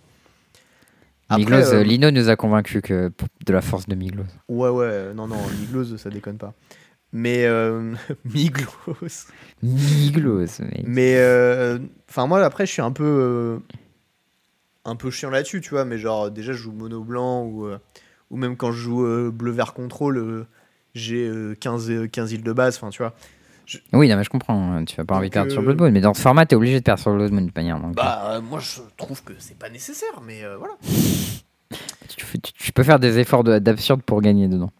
Après, 1.28 1.44
Miglos, 1.44 1.74
euh, 1.74 1.80
euh, 1.80 1.84
Lino 1.84 2.12
nous 2.12 2.30
a 2.30 2.36
convaincus 2.36 2.82
que 2.82 3.12
de 3.46 3.54
la 3.54 3.62
force 3.62 3.88
de 3.88 3.96
Miglos. 3.96 4.24
Ouais, 4.48 4.70
ouais, 4.70 5.14
non, 5.14 5.28
non, 5.28 5.38
Miglos, 5.60 5.98
ça 5.98 6.10
déconne 6.10 6.38
pas. 6.38 6.54
Mais 7.12 7.46
euh, 7.46 7.94
Miglos. 8.26 8.68
Miglos, 9.62 10.60
mec. 10.60 10.84
Mais 10.86 11.18
enfin 12.10 12.26
moi 12.26 12.44
après 12.44 12.66
je 12.66 12.72
suis 12.72 12.82
un 12.82 12.92
peu 12.92 13.60
un 14.86 14.96
peu 14.96 15.12
chiant 15.12 15.30
là-dessus, 15.30 15.60
tu 15.60 15.72
vois, 15.72 15.84
mais 15.84 15.98
genre 15.98 16.32
déjà 16.32 16.54
je 16.54 16.58
joue 16.58 16.72
mono 16.72 17.04
blanc 17.04 17.44
ou 17.44 17.68
ou 18.30 18.38
même 18.38 18.56
quand 18.56 18.72
je 18.72 18.80
joue 18.80 19.32
bleu 19.32 19.52
vert 19.52 19.74
contrôle, 19.74 20.46
j'ai 20.96 21.28
euh, 21.28 21.56
15 21.56 21.90
euh, 21.92 22.08
15 22.08 22.32
îles 22.34 22.44
de 22.44 22.54
base, 22.54 22.76
enfin 22.78 22.90
tu 22.90 23.00
vois. 23.02 23.14
Oui, 23.94 24.10
non, 24.10 24.16
mais 24.18 24.24
je 24.24 24.30
comprends. 24.32 24.74
hein, 24.78 24.86
Tu 24.86 24.96
vas 24.96 25.06
pas 25.06 25.16
envie 25.16 25.30
de 25.30 25.34
perdre 25.34 25.52
sur 25.52 25.62
euh, 25.62 25.66
Blood 25.66 25.78
Bowl, 25.78 25.92
mais 25.92 26.02
dans 26.02 26.14
ce 26.16 26.22
format, 26.22 26.46
t'es 26.48 26.56
obligé 26.56 26.80
de 26.80 26.84
perdre 26.84 27.02
sur 27.02 27.14
Blood 27.14 27.30
Bowl 27.30 27.46
de 27.46 27.52
manière. 27.56 27.80
Donc, 27.80 27.96
Bah 27.96 28.32
euh, 28.38 28.42
moi 28.42 28.60
je 28.60 28.82
trouve 28.98 29.24
que 29.24 29.34
c'est 29.38 29.58
pas 29.60 29.70
nécessaire, 29.70 30.22
mais 30.26 30.44
euh, 30.44 30.58
voilà. 30.58 30.74
tu, 32.08 32.26
fais- 32.26 32.40
tu- 32.40 32.54
tu 32.54 32.72
peux 32.72 32.84
faire 32.84 33.00
des 33.00 33.20
efforts 33.20 33.44
de- 33.44 33.60
d'absurde 33.60 34.02
pour 34.02 34.22
gagner 34.22 34.48
dedans. 34.48 34.72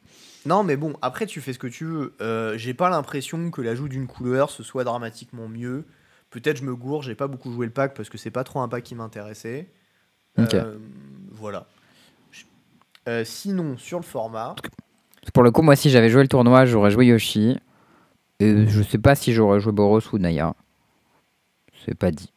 Non 0.46 0.64
mais 0.64 0.76
bon, 0.78 0.94
après 1.02 1.26
tu 1.28 1.42
fais 1.42 1.54
ce 1.54 1.60
que 1.60 1.68
tu 1.68 1.86
veux. 1.86 2.14
Euh, 2.22 2.58
j'ai 2.58 2.74
pas 2.74 2.90
l'impression 2.90 3.52
que 3.52 3.62
l'ajout 3.62 3.90
d'une 3.90 4.08
couleur 4.08 4.50
ce 4.50 4.64
soit 4.64 4.84
dramatiquement 4.86 5.48
mieux. 5.48 5.86
Peut-être 6.32 6.58
je 6.58 6.64
me 6.64 6.76
gourre, 6.76 7.04
j'ai 7.04 7.14
pas 7.16 7.28
beaucoup 7.28 7.52
joué 7.52 7.66
le 7.68 7.72
pack 7.74 7.94
parce 7.94 8.10
que 8.10 8.18
c'est 8.18 8.32
pas 8.32 8.44
trop 8.44 8.62
un 8.62 8.68
pack 8.70 8.84
qui 8.84 8.96
m'intéressait. 8.96 9.68
Ok. 10.40 10.54
Euh, 10.54 10.78
voilà. 11.32 11.68
Euh, 13.08 13.24
sinon, 13.26 13.78
sur 13.78 13.98
le 14.00 14.04
format, 14.06 14.56
Pour 15.34 15.44
le 15.44 15.52
coup, 15.52 15.62
moi, 15.62 15.76
si 15.76 15.90
j'avais 15.90 16.10
joué 16.10 16.22
le 16.22 16.28
tournoi, 16.28 16.66
j'aurais 16.66 16.92
joué 16.92 17.08
Yoshi. 17.08 17.58
Et 18.40 18.68
je 18.68 18.82
sais 18.82 18.98
pas 18.98 19.16
si 19.16 19.34
j'aurais 19.34 19.60
joué 19.60 19.72
Boros 19.72 20.02
ou 20.14 20.18
Naya. 20.18 20.56
C'est 21.86 21.96
pas 21.96 22.12
dit. 22.12 22.32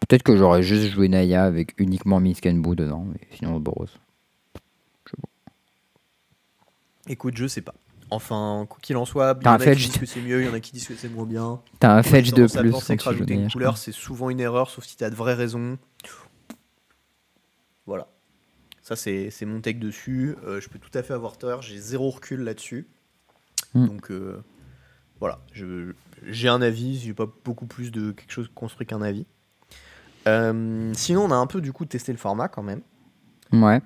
Peut-être 0.00 0.22
que 0.22 0.36
j'aurais 0.36 0.62
juste 0.62 0.88
joué 0.88 1.08
Naya 1.08 1.44
avec 1.44 1.74
uniquement 1.78 2.20
Miskenbu 2.20 2.74
dedans, 2.74 3.06
mais 3.12 3.20
sinon 3.36 3.60
Boros. 3.60 3.86
écoute, 7.08 7.36
je 7.36 7.46
sais 7.46 7.62
pas. 7.62 7.74
Enfin, 8.10 8.66
quoi 8.68 8.78
qu'il 8.80 8.96
en 8.96 9.04
soit, 9.04 9.36
il 9.40 9.44
y 9.44 9.48
en 9.48 9.54
a 9.54 9.58
qui 9.58 9.74
disent 9.74 9.98
que 9.98 10.06
c'est 10.06 10.20
mieux, 10.20 10.40
il 10.40 10.46
y 10.46 10.48
en 10.48 10.54
a 10.54 10.60
qui 10.60 10.72
disent 10.72 10.88
que 10.88 10.94
c'est 10.94 11.10
moins 11.10 11.26
bien. 11.26 11.60
T'as 11.78 11.94
un 11.94 12.02
fetch 12.02 12.32
de 12.32 12.46
plus 12.46 12.70
penser 12.70 12.96
que 12.96 13.04
rajouter 13.04 13.34
une 13.34 13.48
je 13.48 13.52
couleur, 13.52 13.76
c'est 13.76 13.92
souvent 13.92 14.30
une 14.30 14.40
erreur, 14.40 14.70
sauf 14.70 14.84
si 14.84 14.96
t'as 14.96 15.10
de 15.10 15.14
vraies 15.14 15.34
raisons. 15.34 15.78
Voilà. 17.86 18.08
Ça, 18.88 18.96
c'est 18.96 19.44
mon 19.44 19.60
take 19.60 19.78
dessus. 19.78 20.34
Euh, 20.44 20.62
je 20.62 20.70
peux 20.70 20.78
tout 20.78 20.96
à 20.96 21.02
fait 21.02 21.12
avoir 21.12 21.36
tort. 21.36 21.60
J'ai 21.60 21.76
zéro 21.76 22.08
recul 22.08 22.40
là-dessus. 22.40 22.88
Hmm. 23.74 23.86
Donc, 23.86 24.10
euh, 24.10 24.42
voilà. 25.20 25.40
J'ai 25.52 26.48
un 26.48 26.62
avis. 26.62 26.98
J'ai 26.98 27.12
pas 27.12 27.30
beaucoup 27.44 27.66
plus 27.66 27.92
de 27.92 28.12
quelque 28.12 28.30
chose 28.32 28.50
construit 28.54 28.86
qu'un 28.86 29.02
avis. 29.02 29.26
Euh, 30.26 30.90
sinon, 30.94 31.26
on 31.26 31.30
a 31.30 31.34
un 31.34 31.46
peu 31.46 31.60
du 31.60 31.70
coup 31.70 31.84
testé 31.84 32.12
le 32.12 32.18
format 32.18 32.48
quand 32.48 32.62
même. 32.62 32.80
Ouais. 33.52 33.82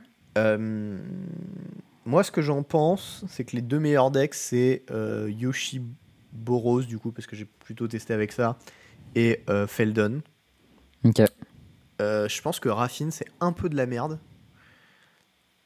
Moi, 2.05 2.23
ce 2.23 2.31
que 2.31 2.41
j'en 2.41 2.63
pense, 2.63 3.25
c'est 3.27 3.43
que 3.43 3.57
les 3.57 3.63
deux 3.63 3.81
meilleurs 3.81 4.13
decks, 4.13 4.35
c'est 4.35 4.85
Yoshi 5.27 5.83
Boros, 6.33 6.83
du 6.83 6.99
coup, 6.99 7.11
parce 7.11 7.27
que 7.27 7.35
j'ai 7.35 7.47
plutôt 7.47 7.89
testé 7.89 8.15
avec 8.15 8.31
ça, 8.31 8.57
et 9.17 9.43
Feldon. 9.67 10.23
Ok. 11.05 11.23
Je 11.99 12.41
pense 12.41 12.61
que 12.61 12.69
Raffine, 12.69 13.11
c'est 13.11 13.27
un 13.41 13.51
peu 13.51 13.69
de 13.69 13.75
la 13.75 13.87
merde. 13.87 14.21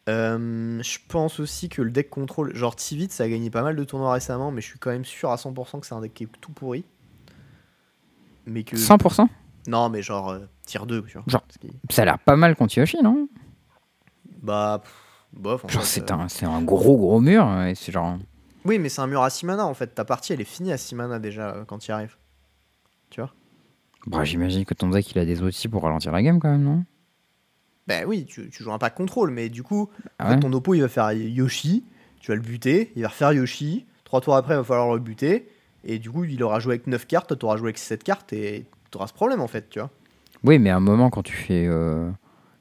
Euh, 0.09 0.81
je 0.83 0.99
pense 1.09 1.41
aussi 1.41 1.69
que 1.69 1.83
le 1.83 1.91
deck 1.91 2.11
contrôle, 2.11 2.55
genre 2.55 2.77
Tivit, 2.77 3.09
ça 3.11 3.25
a 3.25 3.29
gagné 3.29 3.51
pas 3.51 3.63
mal 3.63 3.75
de 3.75 3.83
tournois 3.85 4.13
récemment, 4.13 4.53
mais 4.53 4.61
je 4.61 4.67
suis 4.69 4.79
quand 4.79 4.91
même 4.91 5.05
sûr 5.05 5.31
à 5.31 5.37
100% 5.37 5.81
que 5.81 5.87
c'est 5.87 5.95
un 5.95 6.01
deck 6.01 6.15
qui 6.15 6.25
est 6.25 6.29
tout 6.41 6.53
pourri. 6.53 6.85
Mais 8.47 8.63
que. 8.63 8.77
100% 8.77 9.27
Non, 9.67 9.89
mais 9.89 10.03
genre 10.03 10.31
euh, 10.31 10.47
tier 10.65 10.81
2, 10.87 11.03
tu 11.03 11.15
vois. 11.15 11.25
Genre. 11.27 11.43
Ça 11.91 12.03
a 12.03 12.05
l'air 12.05 12.19
pas 12.21 12.37
mal 12.37 12.55
contre 12.55 12.79
Yoshi, 12.79 12.99
non? 13.03 13.29
Bah, 14.43 14.81
pff, 14.83 14.93
bof. 15.33 15.65
en 15.65 15.69
Genre, 15.69 15.83
c'est 15.83 16.11
euh, 16.13 16.15
un, 16.15 16.55
un 16.55 16.63
gros 16.63 16.97
gros 16.97 17.21
mur. 17.21 17.45
Et 17.65 17.75
c'est 17.75 17.91
genre. 17.91 18.17
Oui, 18.65 18.79
mais 18.79 18.89
c'est 18.89 19.01
un 19.01 19.07
mur 19.09 19.23
à 19.23 19.31
6 19.31 19.47
mana 19.47 19.67
en 19.67 19.75
fait. 19.75 19.89
Ta 19.95 20.05
partie 20.05 20.33
elle 20.33 20.41
est 20.41 20.45
finie 20.45 20.73
à 20.73 20.79
6 20.79 20.95
mana 20.95 21.19
déjà 21.19 21.51
euh, 21.51 21.65
quand 21.65 21.79
tu 21.79 21.89
y 21.89 21.93
arrives. 21.93 22.17
Tu 23.11 23.21
vois? 23.21 23.33
Bah, 24.07 24.23
J'imagine 24.25 24.65
que 24.65 24.75
ton 24.75 24.89
deck 24.91 25.11
il 25.11 25.19
a 25.19 25.25
des 25.25 25.43
outils 25.43 25.69
pour 25.69 25.83
ralentir 25.83 26.13
la 26.13 26.23
game 26.23 26.39
quand 26.39 26.51
même, 26.51 26.63
non? 26.63 26.85
Ben 27.87 28.05
oui, 28.07 28.25
tu, 28.27 28.49
tu 28.51 28.63
joues 28.63 28.73
un 28.73 28.79
pack 28.79 28.95
contrôle, 28.95 29.31
mais 29.31 29.49
du 29.49 29.63
coup, 29.63 29.89
Ah 30.19 30.31
fait, 30.35 30.41
ton 30.41 30.53
oppo 30.53 30.75
il 30.75 30.81
va 30.83 30.89
faire 30.89 31.13
Yoshi, 31.13 31.85
tu 32.21 32.31
vas 32.31 32.35
le 32.35 32.41
buter, 32.41 32.91
il 32.97 33.03
va 33.03 33.09
refaire 33.09 33.33
Yoshi, 33.33 33.87
3 34.05 34.21
tours 34.21 34.35
après 34.37 34.55
il 34.55 34.59
va 34.59 34.65
falloir 34.65 34.93
le 34.95 35.01
buter, 35.01 35.49
et 35.85 35.99
du 35.99 36.11
coup 36.11 36.25
il 36.25 36.43
aura 36.43 36.59
joué 36.59 36.73
avec 36.75 36.87
9 36.89 37.07
cartes, 37.07 37.29
toi 37.29 37.37
t'auras 37.37 37.57
joué 37.57 37.67
avec 37.69 37.79
7 37.79 38.03
cartes, 38.03 38.33
et 38.33 38.67
t'auras 38.91 39.07
ce 39.07 39.13
problème 39.15 39.41
en 39.41 39.47
fait, 39.47 39.69
tu 39.71 39.79
vois. 39.79 39.91
Oui, 40.43 40.59
mais 40.59 40.71
à 40.71 40.77
un 40.77 40.81
moment, 40.81 41.11
quand 41.11 41.23
tu 41.23 41.33
fais. 41.35 41.67
euh, 41.67 42.11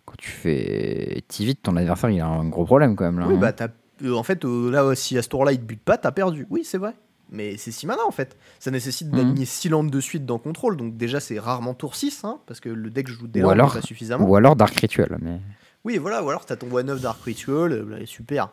Quand 0.05 0.15
tu 0.17 0.29
fais 0.29 1.23
Tivit, 1.27 1.55
ton 1.55 1.75
adversaire 1.75 2.09
il 2.11 2.19
a 2.21 2.27
un 2.27 2.47
gros 2.47 2.65
problème 2.65 2.95
quand 2.95 3.05
même 3.05 3.19
là. 3.19 3.27
Oui, 3.27 3.33
hein. 3.35 3.39
bah 3.39 3.51
t'as. 3.53 3.67
euh, 4.03 4.13
en 4.13 4.23
fait, 4.23 4.45
euh, 4.45 4.69
là, 4.69 4.93
si 4.95 5.17
à 5.17 5.21
ce 5.23 5.29
tour-là 5.29 5.51
il 5.53 5.59
te 5.59 5.63
bute 5.65 5.81
pas, 5.81 5.97
t'as 5.97 6.11
perdu. 6.11 6.45
Oui, 6.51 6.63
c'est 6.63 6.77
vrai. 6.77 6.93
Mais 7.31 7.57
c'est 7.57 7.71
6 7.71 7.87
mana 7.87 8.05
en 8.05 8.11
fait. 8.11 8.37
Ça 8.59 8.71
nécessite 8.71 9.07
Mhm. 9.07 9.15
d'aligner 9.17 9.45
6 9.45 9.69
landes 9.69 9.89
de 9.91 9.99
suite 9.99 10.25
dans 10.25 10.37
contrôle, 10.37 10.77
donc 10.77 10.95
déjà 10.97 11.19
c'est 11.19 11.39
rarement 11.39 11.73
tour 11.73 11.95
6, 11.95 12.23
hein, 12.23 12.39
parce 12.45 12.59
que 12.59 12.69
le 12.69 12.89
deck 12.89 13.07
joue 13.07 13.27
des 13.27 13.41
Ou 13.43 13.49
alors- 13.49 13.73
pas 13.73 13.81
suffisamment. 13.81 14.25
Ou 14.27 14.35
alors 14.35 14.55
Dark 14.55 14.75
Ritual. 14.75 15.17
Mais... 15.21 15.39
Oui, 15.83 15.97
voilà, 15.97 16.23
ou 16.23 16.29
alors 16.29 16.45
t'as 16.45 16.55
ton 16.55 16.71
One 16.71 16.89
of 16.89 17.01
Dark 17.01 17.21
Ritual, 17.23 17.71
euh, 17.71 17.85
là, 17.99 18.05
super. 18.05 18.49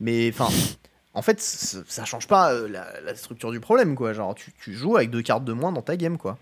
Mais 0.00 0.30
enfin, 0.32 0.48
en 1.14 1.22
fait, 1.22 1.40
ça 1.40 2.04
change 2.04 2.26
pas 2.28 2.52
euh, 2.52 2.68
la, 2.68 2.86
la 3.02 3.14
structure 3.14 3.50
du 3.50 3.60
problème, 3.60 3.94
quoi. 3.96 4.12
Genre, 4.12 4.34
tu, 4.34 4.52
tu 4.62 4.72
joues 4.72 4.96
avec 4.96 5.10
deux 5.10 5.22
cartes 5.22 5.44
de 5.44 5.52
moins 5.52 5.72
dans 5.72 5.82
ta 5.82 5.96
game, 5.96 6.16
quoi. 6.18 6.38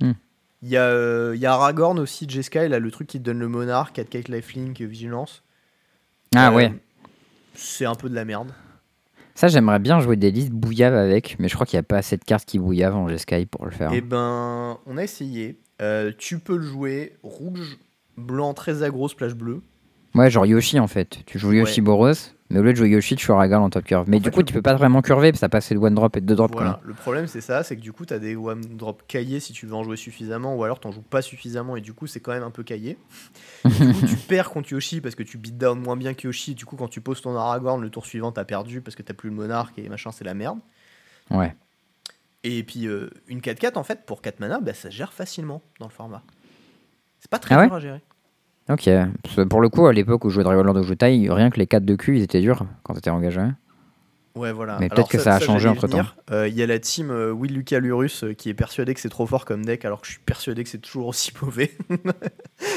Hmm. 0.00 0.12
Il 0.62 0.68
y, 0.68 0.76
a, 0.76 0.84
euh, 0.84 1.32
il 1.34 1.40
y 1.40 1.46
a 1.46 1.54
Aragorn 1.54 1.98
aussi, 1.98 2.28
Jeskai, 2.28 2.68
là, 2.68 2.78
le 2.78 2.90
truc 2.90 3.06
qui 3.08 3.18
te 3.18 3.24
donne 3.24 3.38
le 3.38 3.48
Monarque, 3.48 3.94
4 3.94 4.08
Kite 4.10 4.28
Lifelink, 4.28 4.80
Vigilance. 4.82 5.42
Ah 6.34 6.50
Euh, 6.50 6.54
ouais. 6.54 6.74
C'est 7.54 7.84
un 7.86 7.94
peu 7.94 8.08
de 8.10 8.14
la 8.14 8.24
merde. 8.24 8.52
Ça, 9.40 9.48
j'aimerais 9.48 9.78
bien 9.78 10.00
jouer 10.00 10.16
des 10.16 10.30
listes 10.30 10.50
bouillaves 10.50 10.92
avec, 10.92 11.36
mais 11.38 11.48
je 11.48 11.54
crois 11.54 11.64
qu'il 11.64 11.78
n'y 11.78 11.80
a 11.80 11.84
pas 11.84 11.96
assez 11.96 12.18
de 12.18 12.24
cartes 12.24 12.44
qui 12.44 12.58
bouillavent 12.58 12.94
en 12.94 13.08
Jeskai 13.08 13.46
pour 13.46 13.64
le 13.64 13.70
faire. 13.70 13.90
Eh 13.90 14.02
ben, 14.02 14.76
on 14.84 14.98
a 14.98 15.02
essayé. 15.02 15.58
Euh, 15.80 16.12
tu 16.18 16.40
peux 16.40 16.58
le 16.58 16.62
jouer 16.62 17.14
rouge, 17.22 17.78
blanc, 18.18 18.52
très 18.52 18.82
aggro, 18.82 19.08
splash 19.08 19.32
bleu. 19.32 19.62
Ouais, 20.14 20.30
genre 20.30 20.46
Yoshi 20.46 20.80
en 20.80 20.88
fait. 20.88 21.20
Tu 21.26 21.38
joues 21.38 21.52
Yoshi 21.52 21.80
Ouais. 21.80 21.84
Boros, 21.84 22.12
mais 22.48 22.58
au 22.58 22.62
lieu 22.64 22.72
de 22.72 22.76
jouer 22.76 22.88
Yoshi, 22.88 23.14
tu 23.14 23.24
joues 23.26 23.32
Aragal 23.32 23.60
en 23.60 23.70
top 23.70 23.84
curve. 23.84 24.06
Mais 24.08 24.16
En 24.16 24.20
du 24.20 24.24
fait, 24.24 24.30
coup, 24.32 24.42
tu 24.42 24.52
peux 24.52 24.60
pas 24.62 24.74
vraiment 24.74 25.02
curver, 25.02 25.30
parce 25.30 25.38
que 25.38 25.46
t'as 25.46 25.48
pas 25.48 25.58
assez 25.58 25.72
de 25.74 25.78
one 25.78 25.94
drop 25.94 26.16
et 26.16 26.20
de 26.20 26.26
deux 26.26 26.34
drop. 26.34 26.50
Voilà, 26.52 26.80
le 26.84 26.94
problème 26.94 27.28
c'est 27.28 27.40
ça, 27.40 27.62
c'est 27.62 27.76
que 27.76 27.80
du 27.80 27.92
coup 27.92 28.04
t'as 28.06 28.18
des 28.18 28.34
one 28.34 28.60
drop 28.60 29.04
caillés 29.06 29.38
si 29.38 29.52
tu 29.52 29.66
veux 29.66 29.74
en 29.74 29.84
jouer 29.84 29.96
suffisamment, 29.96 30.56
ou 30.56 30.64
alors 30.64 30.80
t'en 30.80 30.90
joues 30.90 31.00
pas 31.02 31.22
suffisamment 31.22 31.76
et 31.76 31.80
du 31.80 31.92
coup 31.92 32.08
c'est 32.08 32.18
quand 32.18 32.32
même 32.32 32.42
un 32.42 32.50
peu 32.50 32.64
caillé. 32.64 32.98
du 33.64 33.92
coup 33.94 34.06
tu 34.06 34.16
perds 34.16 34.50
contre 34.50 34.72
Yoshi 34.72 35.00
parce 35.00 35.14
que 35.14 35.22
tu 35.22 35.38
beat 35.38 35.56
down 35.58 35.78
moins 35.80 35.96
bien 35.96 36.12
que 36.14 36.26
Yoshi, 36.26 36.56
du 36.56 36.64
coup 36.64 36.74
quand 36.74 36.88
tu 36.88 37.00
poses 37.00 37.20
ton 37.20 37.36
Aragorn, 37.36 37.80
le 37.80 37.90
tour 37.90 38.04
suivant 38.04 38.32
t'as 38.32 38.44
perdu 38.44 38.80
parce 38.80 38.96
que 38.96 39.02
t'as 39.02 39.14
plus 39.14 39.30
le 39.30 39.36
monarque 39.36 39.78
et 39.78 39.88
machin 39.88 40.10
c'est 40.10 40.24
la 40.24 40.34
merde. 40.34 40.58
Ouais. 41.30 41.54
Et 42.42 42.64
puis 42.64 42.88
euh, 42.88 43.10
une 43.28 43.40
4-4 43.40 43.78
en 43.78 43.84
fait 43.84 44.04
pour 44.06 44.22
4 44.22 44.40
mana, 44.40 44.58
bah, 44.60 44.74
ça 44.74 44.90
se 44.90 44.96
gère 44.96 45.12
facilement 45.12 45.62
dans 45.78 45.86
le 45.86 45.92
format. 45.92 46.22
C'est 47.20 47.30
pas 47.30 47.38
très 47.38 47.54
Ah 47.54 47.58
ouais 47.60 47.66
dur 47.66 47.74
à 47.76 47.80
gérer. 47.80 48.02
Ok. 48.70 48.88
Parce 49.22 49.36
que 49.36 49.42
pour 49.42 49.60
le 49.60 49.68
coup, 49.68 49.86
à 49.86 49.92
l'époque 49.92 50.24
où 50.24 50.30
je 50.30 50.34
jouais 50.34 50.44
Dragon 50.44 50.62
Lord 50.62 50.76
ou 50.76 50.82
Jutai, 50.82 51.26
rien 51.28 51.50
que 51.50 51.58
les 51.58 51.66
4 51.66 51.84
de 51.84 51.96
Q, 51.96 52.16
ils 52.18 52.22
étaient 52.22 52.40
durs 52.40 52.64
quand 52.82 52.94
t'étais 52.94 53.10
engagé. 53.10 53.40
Ouais, 54.36 54.52
voilà. 54.52 54.76
Mais 54.78 54.86
Alors 54.86 54.94
peut-être 54.94 55.08
que 55.10 55.18
ça 55.18 55.34
a 55.34 55.40
changé 55.40 55.60
j'allais 55.64 55.74
y 55.74 55.78
entre-temps. 55.78 55.96
venir. 55.98 56.16
Euh, 56.30 56.46
Il 56.48 56.54
y 56.54 56.62
a 56.62 56.66
la 56.66 56.78
team 56.78 57.10
euh, 57.10 57.32
Will 57.32 57.52
Lucas 57.52 57.80
Lurus 57.80 58.22
euh, 58.22 58.32
qui 58.32 58.48
est 58.48 58.54
persuadé 58.54 58.94
que 58.94 59.00
c'est 59.00 59.08
trop 59.08 59.26
fort 59.26 59.44
comme 59.44 59.64
deck, 59.64 59.84
alors 59.84 60.00
que 60.00 60.06
je 60.06 60.12
suis 60.12 60.20
persuadé 60.24 60.62
que 60.62 60.70
c'est 60.70 60.78
toujours 60.78 61.08
aussi 61.08 61.32
mauvais. 61.42 61.72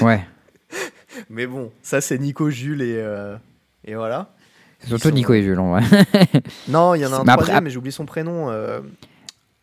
Ouais. 0.01 0.25
Mais 1.29 1.45
bon, 1.45 1.71
ça 1.83 2.01
c'est 2.01 2.17
Nico, 2.17 2.49
Jules 2.49 2.81
et, 2.81 2.95
euh, 2.97 3.35
et 3.85 3.93
voilà. 3.93 4.33
C'est 4.79 4.87
surtout 4.87 5.09
sont- 5.09 5.13
Nico 5.13 5.33
et 5.33 5.43
Jules, 5.43 5.59
en 5.59 5.69
vrai. 5.77 5.83
Non, 6.67 6.95
il 6.95 7.01
y 7.01 7.05
en 7.05 7.13
a 7.13 7.17
un 7.17 7.23
Mais 7.23 7.31
après- 7.31 7.43
troisième, 7.45 7.63
mais 7.65 7.69
j'ai 7.69 7.77
oublié 7.77 7.91
son 7.91 8.07
prénom. 8.07 8.49
euh, 8.49 8.81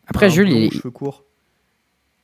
Après, 0.07 0.26
un 0.26 0.28
Jules, 0.28 0.47
blond 0.49 0.57
aux 0.59 0.61
il, 0.61 0.72
cheveux 0.72 0.91
courts. 0.93 1.24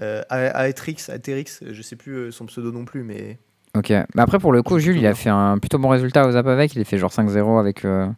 Euh, 0.00 0.22
A- 0.30 0.68
Aetrix, 0.68 0.96
Aetherix, 1.08 1.64
je 1.68 1.82
sais 1.82 1.96
plus 1.96 2.12
euh, 2.14 2.30
son 2.30 2.46
pseudo 2.46 2.70
non 2.70 2.84
plus, 2.84 3.02
mais 3.02 3.38
Ok. 3.76 3.90
Mais 3.90 4.22
après, 4.22 4.38
pour 4.38 4.52
le 4.52 4.62
coup, 4.62 4.78
Jules, 4.78 4.96
il 4.96 5.06
a 5.06 5.14
fait 5.14 5.28
un 5.28 5.58
plutôt 5.58 5.78
bon 5.78 5.88
résultat 5.88 6.26
aux 6.26 6.32
Zap 6.32 6.46
avec. 6.46 6.74
Il 6.74 6.80
a 6.80 6.84
fait 6.84 6.98
genre 6.98 7.10
5-0 7.10 7.60
avec, 7.60 7.84
euh, 7.84 8.08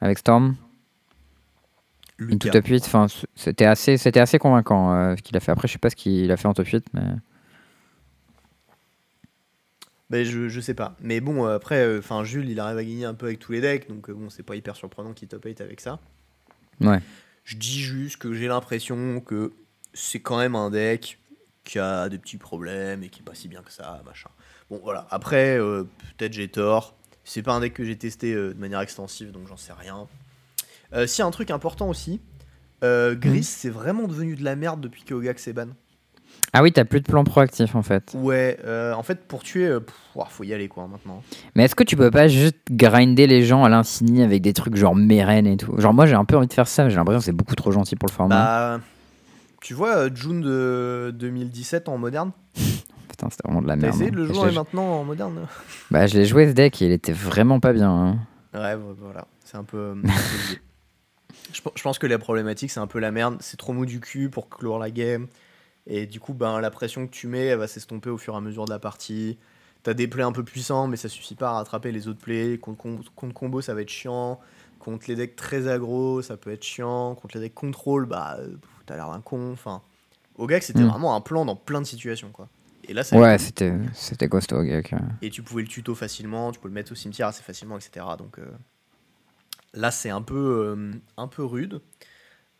avec 0.00 0.18
Storm. 0.18 0.56
Une 2.18 2.38
tout 2.38 2.50
top 2.50 2.66
8. 2.66 2.84
Enfin, 2.84 3.06
c'était 3.34 3.64
assez, 3.64 3.96
c'était 3.96 4.20
assez 4.20 4.38
convaincant 4.38 4.92
euh, 4.92 5.16
ce 5.16 5.22
qu'il 5.22 5.36
a 5.36 5.40
fait. 5.40 5.52
Après, 5.52 5.68
je 5.68 5.72
sais 5.72 5.78
pas 5.78 5.90
ce 5.90 5.96
qu'il 5.96 6.30
a 6.30 6.36
fait 6.36 6.48
en 6.48 6.54
top 6.54 6.66
8, 6.66 6.84
mais. 6.92 7.02
Ben, 10.10 10.24
je, 10.24 10.48
je 10.48 10.60
sais 10.60 10.74
pas. 10.74 10.96
Mais 11.00 11.20
bon, 11.20 11.46
euh, 11.46 11.54
après, 11.54 11.78
euh, 11.78 12.24
Jules, 12.24 12.50
il 12.50 12.58
arrive 12.58 12.78
à 12.78 12.84
gagner 12.84 13.04
un 13.04 13.14
peu 13.14 13.26
avec 13.26 13.38
tous 13.38 13.52
les 13.52 13.60
decks, 13.60 13.88
donc 13.88 14.10
bon, 14.10 14.28
c'est 14.28 14.42
pas 14.42 14.56
hyper 14.56 14.74
surprenant 14.74 15.12
qu'il 15.12 15.28
top 15.28 15.44
8 15.44 15.60
avec 15.60 15.80
ça. 15.80 16.00
Ouais. 16.80 16.98
Je 17.44 17.56
dis 17.56 17.80
juste 17.80 18.16
que 18.16 18.34
j'ai 18.34 18.48
l'impression 18.48 19.20
que 19.20 19.52
c'est 19.94 20.20
quand 20.20 20.38
même 20.38 20.56
un 20.56 20.70
deck 20.70 21.18
qui 21.64 21.78
a 21.78 22.08
des 22.08 22.18
petits 22.18 22.38
problèmes 22.38 23.04
et 23.04 23.08
qui 23.08 23.20
est 23.20 23.24
pas 23.24 23.34
si 23.34 23.46
bien 23.46 23.62
que 23.62 23.72
ça, 23.72 24.02
machin. 24.04 24.30
Bon, 24.70 24.80
voilà. 24.82 25.06
Après, 25.10 25.58
euh, 25.58 25.84
peut-être 26.16 26.32
j'ai 26.32 26.48
tort. 26.48 26.94
C'est 27.24 27.42
pas 27.42 27.52
un 27.52 27.60
deck 27.60 27.74
que 27.74 27.84
j'ai 27.84 27.96
testé 27.96 28.32
euh, 28.32 28.54
de 28.54 28.58
manière 28.58 28.80
extensive, 28.80 29.30
donc 29.32 29.46
j'en 29.48 29.56
sais 29.56 29.72
rien. 29.72 30.06
Euh, 30.94 31.06
si, 31.06 31.22
un 31.22 31.30
truc 31.30 31.50
important 31.50 31.88
aussi. 31.88 32.20
Euh, 32.82 33.14
Hmm. 33.14 33.18
Gris, 33.18 33.42
c'est 33.44 33.68
vraiment 33.68 34.06
devenu 34.06 34.36
de 34.36 34.44
la 34.44 34.56
merde 34.56 34.80
depuis 34.80 35.02
que 35.02 35.12
Ogak 35.12 35.38
s'est 35.38 35.52
ban. 35.52 35.66
Ah 36.52 36.62
oui, 36.62 36.72
t'as 36.72 36.84
plus 36.84 37.00
de 37.00 37.06
plan 37.06 37.22
proactif 37.24 37.74
en 37.74 37.82
fait. 37.82 38.12
Ouais, 38.14 38.58
en 38.96 39.02
fait, 39.02 39.26
pour 39.26 39.42
tuer, 39.42 39.68
pff, 39.80 39.94
ouah, 40.14 40.26
faut 40.30 40.44
y 40.44 40.54
aller 40.54 40.68
quoi 40.68 40.86
maintenant. 40.88 41.22
Mais 41.54 41.64
est-ce 41.64 41.74
que 41.74 41.84
tu 41.84 41.96
peux 41.96 42.10
pas 42.10 42.28
juste 42.28 42.56
grinder 42.70 43.26
les 43.26 43.44
gens 43.44 43.64
à 43.64 43.68
l'infini 43.68 44.22
avec 44.22 44.40
des 44.40 44.52
trucs 44.52 44.76
genre 44.76 44.94
Meren 44.94 45.46
et 45.46 45.56
tout? 45.56 45.78
Genre 45.78 45.92
moi 45.92 46.06
j'ai 46.06 46.14
un 46.14 46.24
peu 46.24 46.36
envie 46.36 46.46
de 46.46 46.52
faire 46.52 46.68
ça, 46.68 46.84
mais 46.84 46.90
j'ai 46.90 46.96
l'impression 46.96 47.18
que 47.18 47.24
c'est 47.24 47.32
beaucoup 47.32 47.54
trop 47.56 47.72
gentil 47.72 47.96
pour 47.96 48.08
le 48.08 48.14
format. 48.14 48.78
Bah, 48.78 48.80
tu 49.60 49.74
vois, 49.74 50.12
June 50.14 50.40
de 50.40 51.12
2017 51.14 51.88
en 51.88 51.98
moderne? 51.98 52.32
Putain, 53.20 53.30
c'était 53.30 53.42
vraiment 53.46 53.60
de 53.62 53.66
la 53.68 53.74
T'as 53.74 53.82
merde. 53.82 53.94
essayé 53.96 54.10
de 54.10 54.16
le 54.16 54.22
hein. 54.22 54.26
jouer 54.32 54.42
Je 54.44 54.48
l'ai- 54.48 54.54
maintenant 54.54 55.00
en 55.00 55.04
moderne 55.04 55.46
Bah 55.90 56.06
je 56.06 56.16
l'ai 56.16 56.24
joué 56.24 56.48
ce 56.48 56.52
deck 56.54 56.80
et 56.80 56.86
il 56.86 56.92
était 56.92 57.12
vraiment 57.12 57.60
pas 57.60 57.72
bien. 57.74 57.90
hein. 57.90 58.18
Ouais, 58.54 58.74
vo- 58.76 58.96
voilà, 58.98 59.26
c'est 59.44 59.56
un 59.58 59.64
peu. 59.64 59.76
euh, 59.76 59.92
un 59.92 60.00
peu 60.02 60.08
l'idée. 60.48 60.60
je, 61.52 61.60
pe- 61.62 61.70
je 61.74 61.82
pense 61.82 61.98
que 61.98 62.06
la 62.06 62.18
problématique, 62.18 62.70
c'est 62.70 62.80
un 62.80 62.86
peu 62.86 62.98
la 62.98 63.10
merde. 63.10 63.36
C'est 63.40 63.56
trop 63.58 63.72
mou 63.74 63.84
du 63.86 64.00
cul 64.00 64.30
pour 64.30 64.48
clore 64.48 64.78
la 64.78 64.90
game. 64.90 65.26
Et 65.86 66.06
du 66.06 66.18
coup, 66.20 66.32
ben, 66.34 66.60
la 66.60 66.70
pression 66.70 67.06
que 67.06 67.12
tu 67.12 67.26
mets, 67.26 67.46
elle 67.46 67.58
va 67.58 67.66
s'estomper 67.68 68.10
au 68.10 68.16
fur 68.18 68.34
et 68.34 68.36
à 68.36 68.40
mesure 68.40 68.64
de 68.64 68.70
la 68.70 68.78
partie. 68.78 69.38
T'as 69.82 69.94
des 69.94 70.08
plays 70.08 70.22
un 70.22 70.32
peu 70.32 70.42
puissants, 70.44 70.88
mais 70.88 70.96
ça 70.96 71.08
suffit 71.08 71.34
pas 71.34 71.50
à 71.50 71.52
rattraper 71.52 71.90
les 71.92 72.08
autres 72.08 72.20
plays. 72.20 72.58
Contre, 72.58 72.78
com- 72.78 73.00
contre 73.16 73.34
combo, 73.34 73.60
ça 73.60 73.74
va 73.74 73.82
être 73.82 73.88
chiant. 73.90 74.40
Contre 74.78 75.04
les 75.08 75.14
decks 75.16 75.36
très 75.36 75.68
aggro, 75.68 76.22
ça 76.22 76.36
peut 76.36 76.50
être 76.52 76.64
chiant. 76.64 77.14
Contre 77.16 77.36
les 77.36 77.42
decks 77.44 77.54
contrôle, 77.54 78.06
bah, 78.06 78.36
euh, 78.40 78.48
t'as 78.86 78.96
l'air 78.96 79.10
d'un 79.10 79.20
con. 79.20 79.50
Enfin, 79.52 79.82
au 80.36 80.46
gars, 80.46 80.60
c'était 80.60 80.80
Mm. 80.80 80.88
vraiment 80.88 81.14
un 81.14 81.20
plan 81.20 81.44
dans 81.44 81.56
plein 81.56 81.80
de 81.80 81.86
situations, 81.86 82.30
quoi. 82.32 82.48
Et 82.90 82.92
là, 82.92 83.04
ça 83.04 83.16
Ouais, 83.16 83.38
c'était 83.38 83.72
c'était 83.94 84.28
costaud, 84.28 84.64
Gak. 84.64 84.94
et 85.22 85.30
tu 85.30 85.42
pouvais 85.42 85.62
le 85.62 85.68
tuto 85.68 85.94
facilement, 85.94 86.50
tu 86.50 86.58
peux 86.58 86.66
le 86.66 86.74
mettre 86.74 86.90
au 86.90 86.96
cimetière 86.96 87.28
assez 87.28 87.42
facilement, 87.44 87.78
etc. 87.78 88.04
Donc 88.18 88.40
euh, 88.40 88.46
là, 89.74 89.92
c'est 89.92 90.10
un 90.10 90.22
peu, 90.22 90.34
euh, 90.76 90.90
un 91.16 91.28
peu 91.28 91.44
rude. 91.44 91.80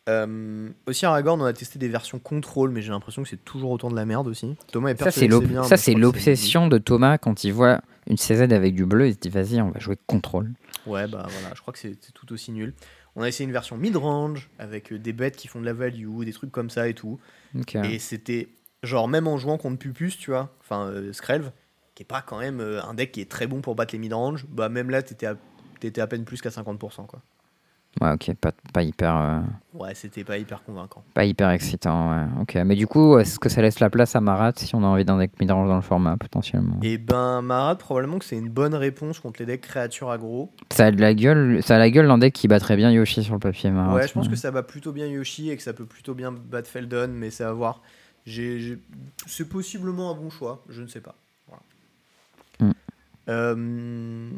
Euh, 0.08 0.70
aussi, 0.86 1.04
Aragorn, 1.04 1.42
on 1.42 1.44
a 1.44 1.52
testé 1.52 1.80
des 1.80 1.88
versions 1.88 2.20
contrôle, 2.20 2.70
mais 2.70 2.80
j'ai 2.80 2.90
l'impression 2.90 3.24
que 3.24 3.28
c'est 3.28 3.44
toujours 3.44 3.72
autant 3.72 3.90
de 3.90 3.96
la 3.96 4.06
merde 4.06 4.28
aussi. 4.28 4.54
Thomas 4.70 4.90
est 4.90 5.02
Ça 5.02 5.10
c'est 5.10 5.26
bien, 5.26 5.64
ça, 5.64 5.76
c'est 5.76 5.94
l'obsession 5.94 6.68
de 6.68 6.78
Thomas 6.78 7.18
quand 7.18 7.42
il 7.42 7.52
voit 7.52 7.80
une 8.06 8.16
CZ 8.16 8.52
avec 8.52 8.76
du 8.76 8.86
bleu, 8.86 9.08
il 9.08 9.14
se 9.14 9.18
dit 9.18 9.30
vas-y 9.30 9.60
on 9.60 9.70
va 9.70 9.80
jouer 9.80 9.96
contrôle. 10.06 10.52
Ouais, 10.86 11.08
bah 11.08 11.26
voilà, 11.28 11.56
je 11.56 11.60
crois 11.60 11.72
que 11.72 11.80
c'est 11.80 11.96
c'est 12.00 12.12
tout 12.12 12.32
aussi 12.32 12.52
nul. 12.52 12.72
On 13.16 13.22
a 13.22 13.28
essayé 13.28 13.46
une 13.46 13.52
version 13.52 13.76
mid-range 13.76 14.48
avec 14.60 14.94
des 14.94 15.12
bêtes 15.12 15.34
qui 15.34 15.48
font 15.48 15.60
de 15.60 15.66
la 15.66 15.72
value, 15.72 16.22
des 16.22 16.32
trucs 16.32 16.52
comme 16.52 16.70
ça 16.70 16.86
et 16.86 16.94
tout. 16.94 17.18
Et 17.74 17.98
c'était 17.98 18.48
genre, 18.82 19.08
même 19.08 19.26
en 19.26 19.36
jouant 19.38 19.58
contre 19.58 19.78
Pupus, 19.78 20.18
tu 20.18 20.30
vois, 20.30 20.50
enfin 20.60 20.86
euh, 20.86 21.12
Skrelv, 21.12 21.50
qui 21.94 22.02
est 22.02 22.06
pas 22.06 22.22
quand 22.22 22.38
même 22.38 22.60
euh, 22.60 22.82
un 22.82 22.94
deck 22.94 23.12
qui 23.12 23.20
est 23.20 23.30
très 23.30 23.46
bon 23.46 23.60
pour 23.60 23.74
battre 23.74 23.92
les 23.94 23.98
mid-range, 23.98 24.46
bah 24.48 24.68
même 24.68 24.90
là, 24.90 25.02
t'étais 25.02 25.26
à, 25.26 25.36
t'étais 25.80 26.00
à 26.00 26.06
peine 26.06 26.24
plus 26.24 26.40
qu'à 26.40 26.50
50%, 26.50 27.06
quoi. 27.06 27.20
Ouais 28.00 28.12
ok, 28.12 28.34
pas, 28.36 28.52
pas 28.72 28.84
hyper 28.84 29.16
euh, 29.16 29.40
Ouais, 29.74 29.96
c'était 29.96 30.22
pas 30.22 30.38
hyper 30.38 30.62
convaincant. 30.62 31.02
pas 31.12 31.24
hyper 31.24 31.50
excitant. 31.50 32.10
Ouais. 32.12 32.24
Ok, 32.40 32.54
mais 32.64 32.76
du 32.76 32.86
coup 32.86 33.18
est-ce 33.18 33.40
que 33.40 33.48
ça 33.48 33.62
laisse 33.62 33.80
la 33.80 33.90
place 33.90 34.14
à 34.14 34.20
Marat 34.20 34.52
si 34.54 34.76
on 34.76 34.84
a 34.84 34.86
envie 34.86 35.04
d'un 35.04 35.18
deck 35.18 35.32
midrange 35.40 35.68
dans 35.68 35.74
le 35.74 35.82
format 35.82 36.16
potentiellement? 36.16 36.78
Et 36.82 36.98
ben, 36.98 37.42
Marat, 37.42 37.74
probablement 37.74 38.20
que 38.20 38.24
c'est 38.24 38.36
une 38.38 38.48
bonne 38.48 38.76
réponse 38.76 39.18
contre 39.18 39.40
les 39.40 39.46
decks 39.46 39.62
créatures 39.62 40.08
aggro. 40.12 40.52
Ça 40.70 40.86
a 40.86 40.90
de 40.92 41.00
la 41.00 41.14
gueule, 41.14 41.64
ça 41.64 41.74
a 41.74 41.78
la 41.78 41.90
gueule 41.90 42.06
d'un 42.06 42.18
deck 42.18 42.32
qui 42.32 42.46
battrait 42.46 42.76
bien 42.76 42.92
Yoshi 42.92 43.24
sur 43.24 43.34
le 43.34 43.40
papier 43.40 43.72
Marat. 43.72 43.96
ouais, 43.96 44.06
je 44.06 44.12
pense 44.12 44.28
que 44.28 44.36
ça 44.36 44.52
va 44.52 44.62
plutôt 44.62 44.92
bien 44.92 45.08
Yoshi 45.08 45.50
et 45.50 45.56
que 45.56 45.62
ça 45.64 45.72
peut 45.72 45.84
plutôt 45.84 46.14
bien 46.14 46.30
battre 46.30 46.68
Feldon, 46.70 47.08
mais 47.12 47.30
c'est 47.30 47.42
à 47.44 47.52
voir. 47.52 47.82
C'est 49.26 49.48
possiblement 49.48 50.10
un 50.10 50.14
bon 50.14 50.30
choix, 50.30 50.64
je 50.68 50.82
ne 50.82 50.86
sais 50.86 51.00
pas. 51.00 51.14
Voilà, 51.48 51.62
Mm. 52.60 52.72
Euh, 53.28 54.30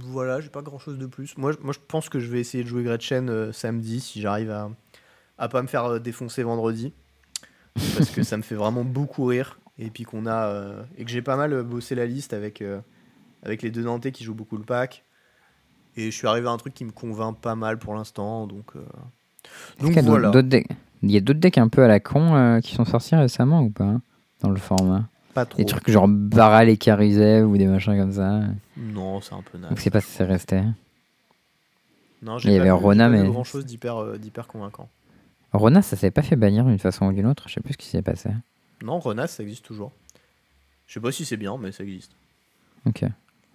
voilà 0.00 0.40
j'ai 0.40 0.48
pas 0.48 0.62
grand 0.62 0.78
chose 0.78 0.98
de 0.98 1.06
plus. 1.06 1.36
Moi, 1.36 1.52
je- 1.52 1.58
moi, 1.58 1.72
je 1.72 1.78
pense 1.86 2.08
que 2.08 2.18
je 2.20 2.26
vais 2.30 2.40
essayer 2.40 2.64
de 2.64 2.68
jouer 2.68 2.82
Gretchen 2.82 3.28
euh, 3.28 3.52
samedi 3.52 4.00
si 4.00 4.20
j'arrive 4.20 4.50
à, 4.50 4.70
à 5.38 5.48
pas 5.48 5.62
me 5.62 5.66
faire 5.68 5.84
euh, 5.84 5.98
défoncer 5.98 6.42
vendredi. 6.42 6.92
Parce 7.96 8.10
que 8.10 8.22
ça 8.22 8.36
me 8.36 8.42
fait 8.42 8.54
vraiment 8.54 8.84
beaucoup 8.84 9.24
rire. 9.26 9.58
Et 9.78 9.90
puis 9.90 10.04
qu'on 10.04 10.26
a. 10.26 10.46
euh, 10.46 10.82
et 10.96 11.04
que 11.04 11.10
j'ai 11.10 11.22
pas 11.22 11.36
mal 11.36 11.52
euh, 11.52 11.62
bossé 11.64 11.94
la 11.96 12.06
liste 12.06 12.32
avec, 12.32 12.62
avec 13.42 13.62
les 13.62 13.70
deux 13.70 13.82
Nantais 13.82 14.12
qui 14.12 14.22
jouent 14.24 14.34
beaucoup 14.34 14.56
le 14.56 14.64
pack. 14.64 15.04
Et 15.96 16.10
je 16.10 16.16
suis 16.16 16.26
arrivé 16.26 16.46
à 16.46 16.50
un 16.50 16.56
truc 16.56 16.72
qui 16.74 16.84
me 16.84 16.92
convainc 16.92 17.38
pas 17.40 17.54
mal 17.56 17.78
pour 17.78 17.94
l'instant. 17.94 18.46
Donc, 18.46 18.74
donc 19.80 19.98
voilà. 19.98 20.30
d'autres 20.30 20.48
Il 21.04 21.10
y 21.12 21.16
a 21.16 21.20
d'autres 21.20 21.40
decks 21.40 21.58
un 21.58 21.68
peu 21.68 21.82
à 21.84 21.88
la 21.88 22.00
con 22.00 22.34
euh, 22.34 22.60
qui 22.60 22.74
sont 22.74 22.84
sortis 22.84 23.14
récemment 23.14 23.60
ou 23.62 23.70
pas 23.70 23.94
dans 24.40 24.50
le 24.50 24.56
format 24.56 25.04
Pas 25.34 25.44
trop. 25.46 25.58
Des 25.58 25.66
trucs 25.66 25.90
genre 25.90 26.08
Baral 26.08 26.68
et 26.68 26.76
Carusev 26.76 27.46
ou 27.46 27.56
des 27.56 27.66
machins 27.66 27.96
comme 27.98 28.12
ça. 28.12 28.40
Non, 28.76 29.20
c'est 29.20 29.34
un 29.34 29.42
peu 29.42 29.58
naze. 29.58 29.70
Donc 29.70 29.80
c'est 29.80 29.90
pas 29.90 30.00
si 30.00 30.10
c'est 30.10 30.24
resté. 30.24 30.62
Non, 32.22 32.38
Il 32.38 32.52
y 32.52 32.58
avait 32.58 32.70
Rona, 32.70 33.08
mais- 33.10 33.22
grand 33.28 33.44
chose 33.44 33.66
d'hyper 33.66 33.98
euh, 33.98 34.16
d'hyper 34.16 34.46
convaincant. 34.46 34.88
Rona, 35.52 35.82
ça 35.82 35.96
s'est 35.96 36.10
pas 36.10 36.22
fait 36.22 36.36
bannir 36.36 36.64
d'une 36.64 36.78
façon 36.78 37.06
ou 37.06 37.12
d'une 37.12 37.26
autre. 37.26 37.48
Je 37.48 37.54
sais 37.54 37.60
plus 37.60 37.74
ce 37.74 37.78
qui 37.78 37.86
s'est 37.86 38.02
passé. 38.02 38.30
Non, 38.82 38.98
Renas, 38.98 39.28
ça 39.28 39.42
existe 39.42 39.64
toujours. 39.64 39.92
Je 40.86 40.94
sais 40.94 41.00
pas 41.00 41.12
si 41.12 41.24
c'est 41.24 41.36
bien, 41.36 41.56
mais 41.58 41.70
ça 41.70 41.84
existe. 41.84 42.12
Ok. 42.86 43.04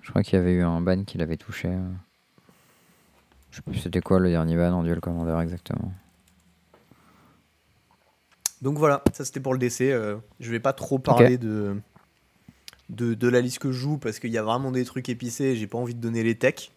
Je 0.01 0.09
crois 0.09 0.23
qu'il 0.23 0.37
y 0.37 0.41
avait 0.41 0.53
eu 0.53 0.63
un 0.63 0.81
ban 0.81 1.03
qui 1.03 1.17
l'avait 1.17 1.35
touché. 1.37 1.69
Je 3.51 3.57
sais 3.57 3.61
plus 3.61 3.75
c'était 3.75 4.01
quoi 4.01 4.19
le 4.19 4.29
dernier 4.29 4.55
ban 4.55 4.71
en 4.71 4.83
duel 4.83 4.99
commander 5.01 5.37
exactement. 5.43 5.91
Donc 8.61 8.77
voilà, 8.77 9.03
ça 9.13 9.23
c'était 9.25 9.39
pour 9.39 9.53
le 9.53 9.59
DC. 9.59 9.81
euh, 9.81 10.17
je 10.39 10.51
vais 10.51 10.59
pas 10.59 10.73
trop 10.73 10.99
parler 10.99 11.37
de, 11.37 11.75
de, 12.89 13.13
de 13.13 13.27
la 13.27 13.39
liste 13.41 13.59
que 13.59 13.71
je 13.71 13.77
joue 13.79 13.97
parce 13.97 14.19
qu'il 14.19 14.31
y 14.31 14.37
a 14.37 14.43
vraiment 14.43 14.71
des 14.71 14.83
trucs 14.85 15.07
épicés. 15.09 15.55
J'ai 15.55 15.67
pas 15.67 15.77
envie 15.77 15.95
de 15.95 16.01
donner 16.01 16.23
les 16.23 16.35
techs. 16.35 16.71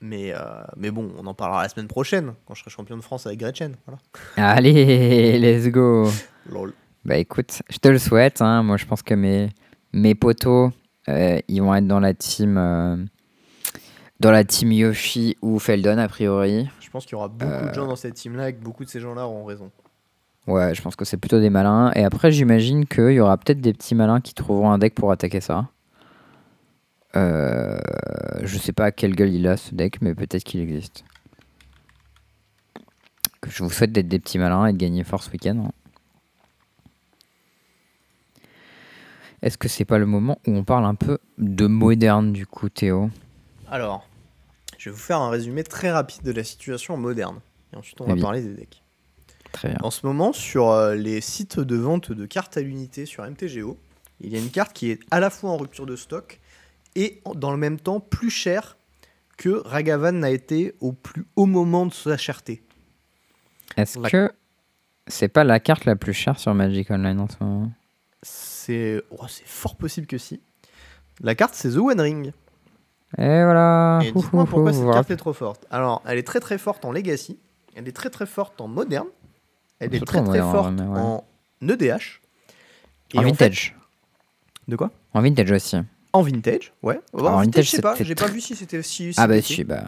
Mais, 0.00 0.32
euh, 0.34 0.38
mais 0.76 0.90
bon, 0.90 1.12
on 1.18 1.26
en 1.26 1.32
parlera 1.34 1.62
la 1.62 1.68
semaine 1.68 1.88
prochaine 1.88 2.34
quand 2.46 2.54
je 2.54 2.60
serai 2.60 2.70
champion 2.70 2.96
de 2.96 3.02
France 3.02 3.26
avec 3.26 3.38
Gretchen. 3.40 3.74
Voilà. 3.86 4.00
Allez, 4.36 5.38
let's 5.38 5.68
go 5.72 6.08
Lol. 6.50 6.74
Bah 7.04 7.16
écoute, 7.16 7.62
je 7.70 7.78
te 7.78 7.88
le 7.88 7.98
souhaite. 7.98 8.40
hein. 8.42 8.62
Moi 8.62 8.76
je 8.76 8.84
pense 8.86 9.02
que 9.02 9.14
mes, 9.14 9.48
mes 9.92 10.14
potos, 10.14 10.70
euh, 11.08 11.38
ils 11.48 11.60
vont 11.60 11.74
être 11.74 11.86
dans 11.86 12.00
la 12.00 12.12
team... 12.14 12.56
euh, 12.58 12.96
dans 14.20 14.30
la 14.30 14.44
team 14.44 14.72
Yoshi 14.72 15.36
ou 15.42 15.58
Feldon 15.58 15.98
a 15.98 16.08
priori. 16.08 16.68
Je 16.80 16.88
pense 16.90 17.04
qu'il 17.04 17.12
y 17.12 17.16
aura 17.16 17.28
beaucoup 17.28 17.66
de 17.68 17.74
gens 17.74 17.86
dans 17.86 17.96
cette 17.96 18.14
team-là 18.14 18.50
et 18.50 18.54
que 18.54 18.62
beaucoup 18.62 18.84
de 18.84 18.90
ces 18.90 19.00
gens-là 19.00 19.26
auront 19.26 19.44
raison. 19.44 19.70
Ouais, 20.46 20.74
je 20.74 20.82
pense 20.82 20.94
que 20.94 21.04
c'est 21.04 21.16
plutôt 21.16 21.40
des 21.40 21.50
malins. 21.50 21.90
Et 21.94 22.04
après, 22.04 22.30
j'imagine 22.30 22.86
qu'il 22.86 23.12
y 23.12 23.20
aura 23.20 23.36
peut-être 23.38 23.60
des 23.60 23.72
petits 23.72 23.94
malins 23.94 24.20
qui 24.20 24.34
trouveront 24.34 24.70
un 24.70 24.78
deck 24.78 24.94
pour 24.94 25.10
attaquer 25.10 25.40
ça. 25.40 25.68
Euh, 27.16 27.78
je 28.42 28.58
sais 28.58 28.72
pas 28.72 28.86
à 28.86 28.92
quelle 28.92 29.14
gueule 29.14 29.32
il 29.32 29.46
a 29.46 29.56
ce 29.56 29.74
deck, 29.74 30.02
mais 30.02 30.14
peut-être 30.14 30.44
qu'il 30.44 30.60
existe. 30.60 31.04
Je 33.46 33.62
vous 33.62 33.70
souhaite 33.70 33.92
d'être 33.92 34.08
des 34.08 34.18
petits 34.18 34.38
malins 34.38 34.66
et 34.66 34.72
de 34.72 34.78
gagner 34.78 35.04
Force 35.04 35.30
Weekend. 35.30 35.68
Est-ce 39.42 39.58
que 39.58 39.68
c'est 39.68 39.84
pas 39.84 39.98
le 39.98 40.06
moment 40.06 40.38
où 40.46 40.52
on 40.52 40.64
parle 40.64 40.86
un 40.86 40.94
peu 40.94 41.18
de 41.38 41.66
moderne 41.66 42.32
du 42.32 42.46
coup, 42.46 42.68
Théo? 42.70 43.10
Alors, 43.70 44.08
je 44.78 44.88
vais 44.88 44.94
vous 44.94 45.00
faire 45.00 45.20
un 45.20 45.30
résumé 45.30 45.62
très 45.62 45.90
rapide 45.90 46.22
de 46.22 46.32
la 46.32 46.44
situation 46.44 46.96
moderne. 46.96 47.40
Et 47.72 47.76
ensuite, 47.76 48.00
on 48.00 48.06
va 48.06 48.16
parler 48.20 48.42
des 48.42 48.54
decks. 48.54 48.83
Très 49.54 49.68
bien. 49.68 49.78
En 49.82 49.90
ce 49.90 50.06
moment, 50.06 50.32
sur 50.32 50.70
euh, 50.70 50.94
les 50.94 51.20
sites 51.20 51.58
de 51.58 51.76
vente 51.76 52.12
de 52.12 52.26
cartes 52.26 52.56
à 52.56 52.60
l'unité 52.60 53.06
sur 53.06 53.24
MTGO, 53.24 53.78
il 54.20 54.32
y 54.32 54.36
a 54.36 54.38
une 54.38 54.50
carte 54.50 54.72
qui 54.72 54.90
est 54.90 55.00
à 55.10 55.18
la 55.20 55.30
fois 55.30 55.50
en 55.50 55.56
rupture 55.56 55.86
de 55.86 55.96
stock 55.96 56.40
et 56.94 57.20
en- 57.24 57.34
dans 57.34 57.50
le 57.50 57.56
même 57.56 57.78
temps 57.80 57.98
plus 58.00 58.30
chère 58.30 58.76
que 59.36 59.62
Ragavan 59.66 60.12
n'a 60.12 60.30
été 60.30 60.74
au 60.80 60.92
plus 60.92 61.26
haut 61.36 61.46
moment 61.46 61.86
de 61.86 61.92
sa 61.92 62.16
cherté. 62.16 62.62
Est-ce 63.76 63.98
La- 63.98 64.10
que 64.10 64.30
c'est 65.08 65.28
pas 65.28 65.42
la 65.44 65.58
carte 65.60 65.84
la 65.86 65.96
plus 65.96 66.12
chère 66.12 66.38
sur 66.38 66.54
Magic 66.54 66.90
Online 66.90 67.18
en 67.20 67.28
ce 67.28 67.36
moment? 67.40 67.72
C'est 68.22 69.02
oh, 69.10 69.26
c'est 69.28 69.46
fort 69.46 69.76
possible 69.76 70.06
que 70.06 70.18
si. 70.18 70.40
La 71.20 71.34
carte, 71.34 71.54
c'est 71.54 71.70
The 71.70 71.76
One 71.78 72.00
Ring. 72.00 72.32
Et 73.18 73.42
voilà 73.44 74.00
Et 74.04 74.10
dites-moi 74.12 74.46
pourquoi 74.46 74.72
cette 74.72 74.90
carte 74.90 75.10
est 75.10 75.16
trop 75.16 75.32
forte. 75.32 75.64
Alors, 75.70 76.02
elle 76.06 76.18
est 76.18 76.24
très 76.26 76.40
très 76.40 76.58
forte 76.58 76.84
en 76.84 76.90
Legacy, 76.92 77.38
elle 77.76 77.86
est 77.86 77.92
très 77.92 78.10
très 78.10 78.26
forte 78.26 78.60
en 78.60 78.66
Moderne, 78.68 79.06
elle 79.80 79.94
est 79.94 80.04
très 80.04 80.22
très 80.24 80.38
forte 80.40 80.80
en 80.80 81.24
EDH. 81.62 82.20
Et 83.14 83.18
En 83.18 83.22
vintage. 83.22 83.74
de 84.68 84.76
quoi? 84.76 84.90
En 85.12 85.20
vintage 85.22 85.50
aussi. 85.52 85.76
En 86.12 86.22
vintage, 86.22 86.72
ouais. 86.82 87.00
Alors, 87.12 87.26
en 87.32 87.34
en 87.34 87.38
vintage, 87.40 87.44
vintage, 87.44 87.64
je 87.66 87.70
sais 87.70 87.82
pas, 87.82 87.94
j'ai 88.00 88.14
pas 88.14 88.26
vu 88.28 88.40
si 88.40 88.54
c'était 88.56 88.82
si. 88.82 89.12
Ah 89.16 89.26
bah 89.26 89.40
si 89.40 89.54
si, 89.54 89.64
bah... 89.64 89.84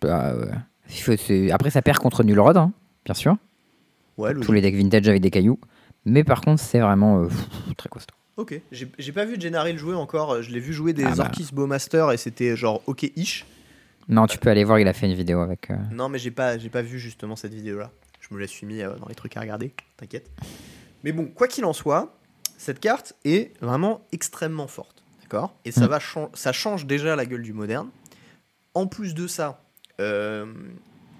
bah 0.00 0.34
ouais. 0.36 0.50
Faut- 0.88 1.12
Après 1.52 1.70
ça 1.70 1.80
perd 1.82 1.98
contre 1.98 2.24
Nullrod, 2.24 2.56
hein, 2.56 2.72
bien 3.04 3.14
sûr. 3.14 3.36
Ouais. 4.18 4.34
Tous 4.34 4.52
les 4.52 4.60
decks 4.60 4.74
vintage 4.74 5.08
avec 5.08 5.22
des 5.22 5.30
cailloux. 5.30 5.58
Mais 6.04 6.24
par 6.24 6.40
contre 6.40 6.60
c'est 6.62 6.80
vraiment 6.80 7.22
euh, 7.22 7.28
très 7.76 7.88
costaud. 7.88 8.14
Ok, 8.36 8.58
j'ai 8.70 9.12
pas 9.12 9.24
vu 9.26 9.38
Gennari 9.38 9.72
le 9.72 9.78
jouer 9.78 9.94
encore, 9.94 10.42
je 10.42 10.50
l'ai 10.50 10.60
vu 10.60 10.72
jouer 10.72 10.92
des 10.94 11.04
Ah 11.04 11.14
bah. 11.14 11.24
Orkis 11.24 11.48
Bowmaster 11.52 12.10
et 12.12 12.16
c'était 12.16 12.56
genre 12.56 12.82
ok-ish. 12.86 13.44
Non, 14.08 14.26
tu 14.26 14.38
peux 14.38 14.48
aller 14.50 14.64
voir, 14.64 14.78
il 14.78 14.88
a 14.88 14.92
fait 14.94 15.06
une 15.06 15.14
vidéo 15.14 15.40
avec... 15.40 15.70
euh, 15.70 15.76
Non, 15.92 16.08
mais 16.08 16.18
j'ai 16.18 16.30
pas, 16.32 16.58
j'ai 16.58 16.70
pas 16.70 16.82
vu 16.82 16.98
justement 16.98 17.36
cette 17.36 17.54
vidéo-là. 17.54 17.90
Je 18.32 18.36
me 18.36 18.40
la 18.40 18.46
suis 18.48 18.64
mis 18.66 18.80
euh, 18.80 18.94
dans 18.96 19.08
les 19.08 19.14
trucs 19.14 19.36
à 19.36 19.40
regarder, 19.40 19.74
t'inquiète. 19.98 20.30
Mais 21.04 21.12
bon, 21.12 21.26
quoi 21.26 21.48
qu'il 21.48 21.66
en 21.66 21.74
soit, 21.74 22.16
cette 22.56 22.80
carte 22.80 23.12
est 23.26 23.52
vraiment 23.60 24.06
extrêmement 24.10 24.68
forte, 24.68 25.02
d'accord? 25.20 25.54
Et 25.66 25.70
ça, 25.72 25.86
Mm. 25.86 25.90
va 25.90 25.98
ça 26.32 26.52
change 26.52 26.86
déjà 26.86 27.14
la 27.14 27.26
gueule 27.26 27.42
du 27.42 27.52
moderne. 27.52 27.90
En 28.72 28.86
plus 28.86 29.12
de 29.14 29.26
ça, 29.26 29.62
euh, 30.00 30.46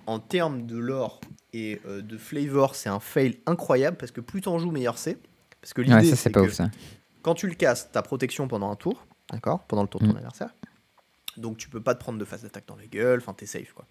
en 0.07 0.21
termes 0.21 0.65
de 0.65 0.79
lore 0.79 1.21
et 1.53 1.83
euh, 1.87 2.01
de 2.01 2.17
flavor, 2.17 2.75
c'est 2.77 2.89
un 2.89 2.99
fail 3.01 3.41
incroyable 3.45 3.99
parce 3.99 4.11
que 4.11 4.23
plus 4.23 4.41
t'en 4.41 4.59
joues, 4.59 4.71
meilleur 4.71 4.97
c'est. 4.97 5.19
Parce 5.61 5.75
que 5.75 5.83
l'idée, 5.83 6.17
c'est 6.17 6.33
que 6.33 6.41
ouf, 6.41 6.53
ça. 6.55 6.71
quand 7.21 7.35
tu 7.35 7.47
le 7.47 7.55
casses, 7.55 7.91
t'as 7.93 8.01
protection 8.01 8.49
pendant 8.49 8.71
un 8.71 8.77
tour, 8.77 9.07
d'accord? 9.31 9.65
Pendant 9.65 9.83
le 9.83 9.89
tour 9.89 10.01
de 10.01 10.07
ton 10.07 10.15
Mm. 10.15 10.17
adversaire. 10.17 10.55
Donc 11.37 11.59
tu 11.59 11.69
peux 11.69 11.83
pas 11.83 11.95
te 11.95 12.01
prendre 12.01 12.19
de 12.19 12.25
phase 12.25 12.41
d'attaque 12.43 12.67
dans 12.69 12.77
la 12.77 12.87
gueule, 12.87 13.19
enfin 13.21 13.35
t'es 13.35 13.47
safe 13.47 13.73
quoi. 13.75 13.85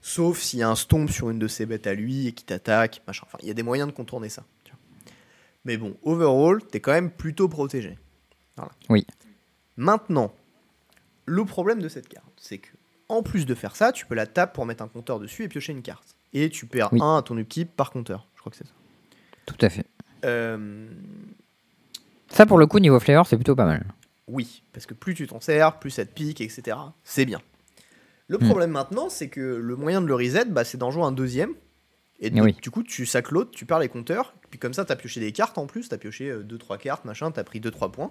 Sauf 0.00 0.38
s'il 0.40 0.60
y 0.60 0.62
a 0.62 0.68
un 0.68 0.76
stomp 0.76 1.10
sur 1.10 1.30
une 1.30 1.38
de 1.38 1.48
ses 1.48 1.66
bêtes 1.66 1.86
à 1.86 1.94
lui 1.94 2.26
et 2.28 2.32
qui 2.32 2.44
t'attaque, 2.44 3.02
machin. 3.06 3.24
Enfin, 3.26 3.38
il 3.42 3.48
y 3.48 3.50
a 3.50 3.54
des 3.54 3.62
moyens 3.62 3.88
de 3.90 3.94
contourner 3.94 4.28
ça. 4.28 4.44
tu 4.64 4.72
vois. 4.72 4.80
Mais 5.64 5.76
bon, 5.76 5.96
overall, 6.02 6.62
t'es 6.64 6.80
quand 6.80 6.92
même 6.92 7.10
plutôt 7.10 7.48
protégé. 7.48 7.98
Voilà. 8.56 8.72
Oui. 8.88 9.06
Maintenant, 9.76 10.32
le 11.26 11.44
problème 11.44 11.80
de 11.82 11.88
cette 11.88 12.08
carte, 12.08 12.26
c'est 12.36 12.58
que 12.58 12.68
en 13.08 13.22
plus 13.22 13.46
de 13.46 13.54
faire 13.54 13.74
ça, 13.76 13.92
tu 13.92 14.06
peux 14.06 14.14
la 14.14 14.26
taper 14.26 14.52
pour 14.54 14.66
mettre 14.66 14.82
un 14.82 14.88
compteur 14.88 15.18
dessus 15.18 15.42
et 15.44 15.48
piocher 15.48 15.72
une 15.72 15.82
carte. 15.82 16.14
Et 16.34 16.50
tu 16.50 16.66
perds 16.66 16.92
Oui. 16.92 17.00
un 17.02 17.16
à 17.18 17.22
ton 17.22 17.36
upkeep 17.38 17.74
par 17.74 17.90
compteur. 17.90 18.26
Je 18.34 18.40
crois 18.40 18.50
que 18.50 18.56
c'est 18.56 18.66
ça. 18.66 18.72
Tout 19.46 19.56
à 19.62 19.70
fait. 19.70 19.86
Euh, 20.24 20.88
Ça, 22.30 22.44
pour 22.44 22.58
le 22.58 22.66
coup, 22.66 22.78
niveau 22.80 23.00
flavor, 23.00 23.26
c'est 23.26 23.36
plutôt 23.36 23.56
pas 23.56 23.64
mal. 23.64 23.86
Oui, 24.26 24.62
parce 24.74 24.84
que 24.84 24.92
plus 24.92 25.14
tu 25.14 25.26
t'en 25.26 25.40
sers, 25.40 25.78
plus 25.78 25.90
ça 25.90 26.04
te 26.04 26.12
pique, 26.12 26.42
etc. 26.42 26.76
C'est 27.02 27.24
bien. 27.24 27.40
Le 28.28 28.38
Hmm. 28.38 28.46
problème 28.48 28.70
maintenant, 28.70 29.08
c'est 29.08 29.28
que 29.28 29.40
le 29.40 29.76
moyen 29.76 30.00
de 30.02 30.06
le 30.06 30.14
reset, 30.14 30.44
bah, 30.46 30.64
c'est 30.64 30.78
d'en 30.78 30.90
jouer 30.90 31.02
un 31.04 31.12
deuxième. 31.12 31.54
Et 32.20 32.30
de- 32.30 32.40
Oui. 32.40 32.54
du 32.60 32.70
coup, 32.70 32.82
tu 32.82 33.06
sacs 33.06 33.30
l'autre, 33.30 33.50
tu 33.52 33.64
perds 33.64 33.78
les 33.78 33.88
compteurs. 33.88 34.34
Puis 34.50 34.58
comme 34.58 34.74
ça, 34.74 34.84
t'as 34.84 34.96
pioché 34.96 35.20
des 35.20 35.32
cartes 35.32 35.56
en 35.56 35.66
plus. 35.66 35.88
T'as 35.88 35.98
pioché 35.98 36.32
2-3 36.42 36.76
cartes, 36.78 37.04
machin. 37.04 37.30
T'as 37.30 37.44
pris 37.44 37.60
2-3 37.60 37.90
points. 37.92 38.10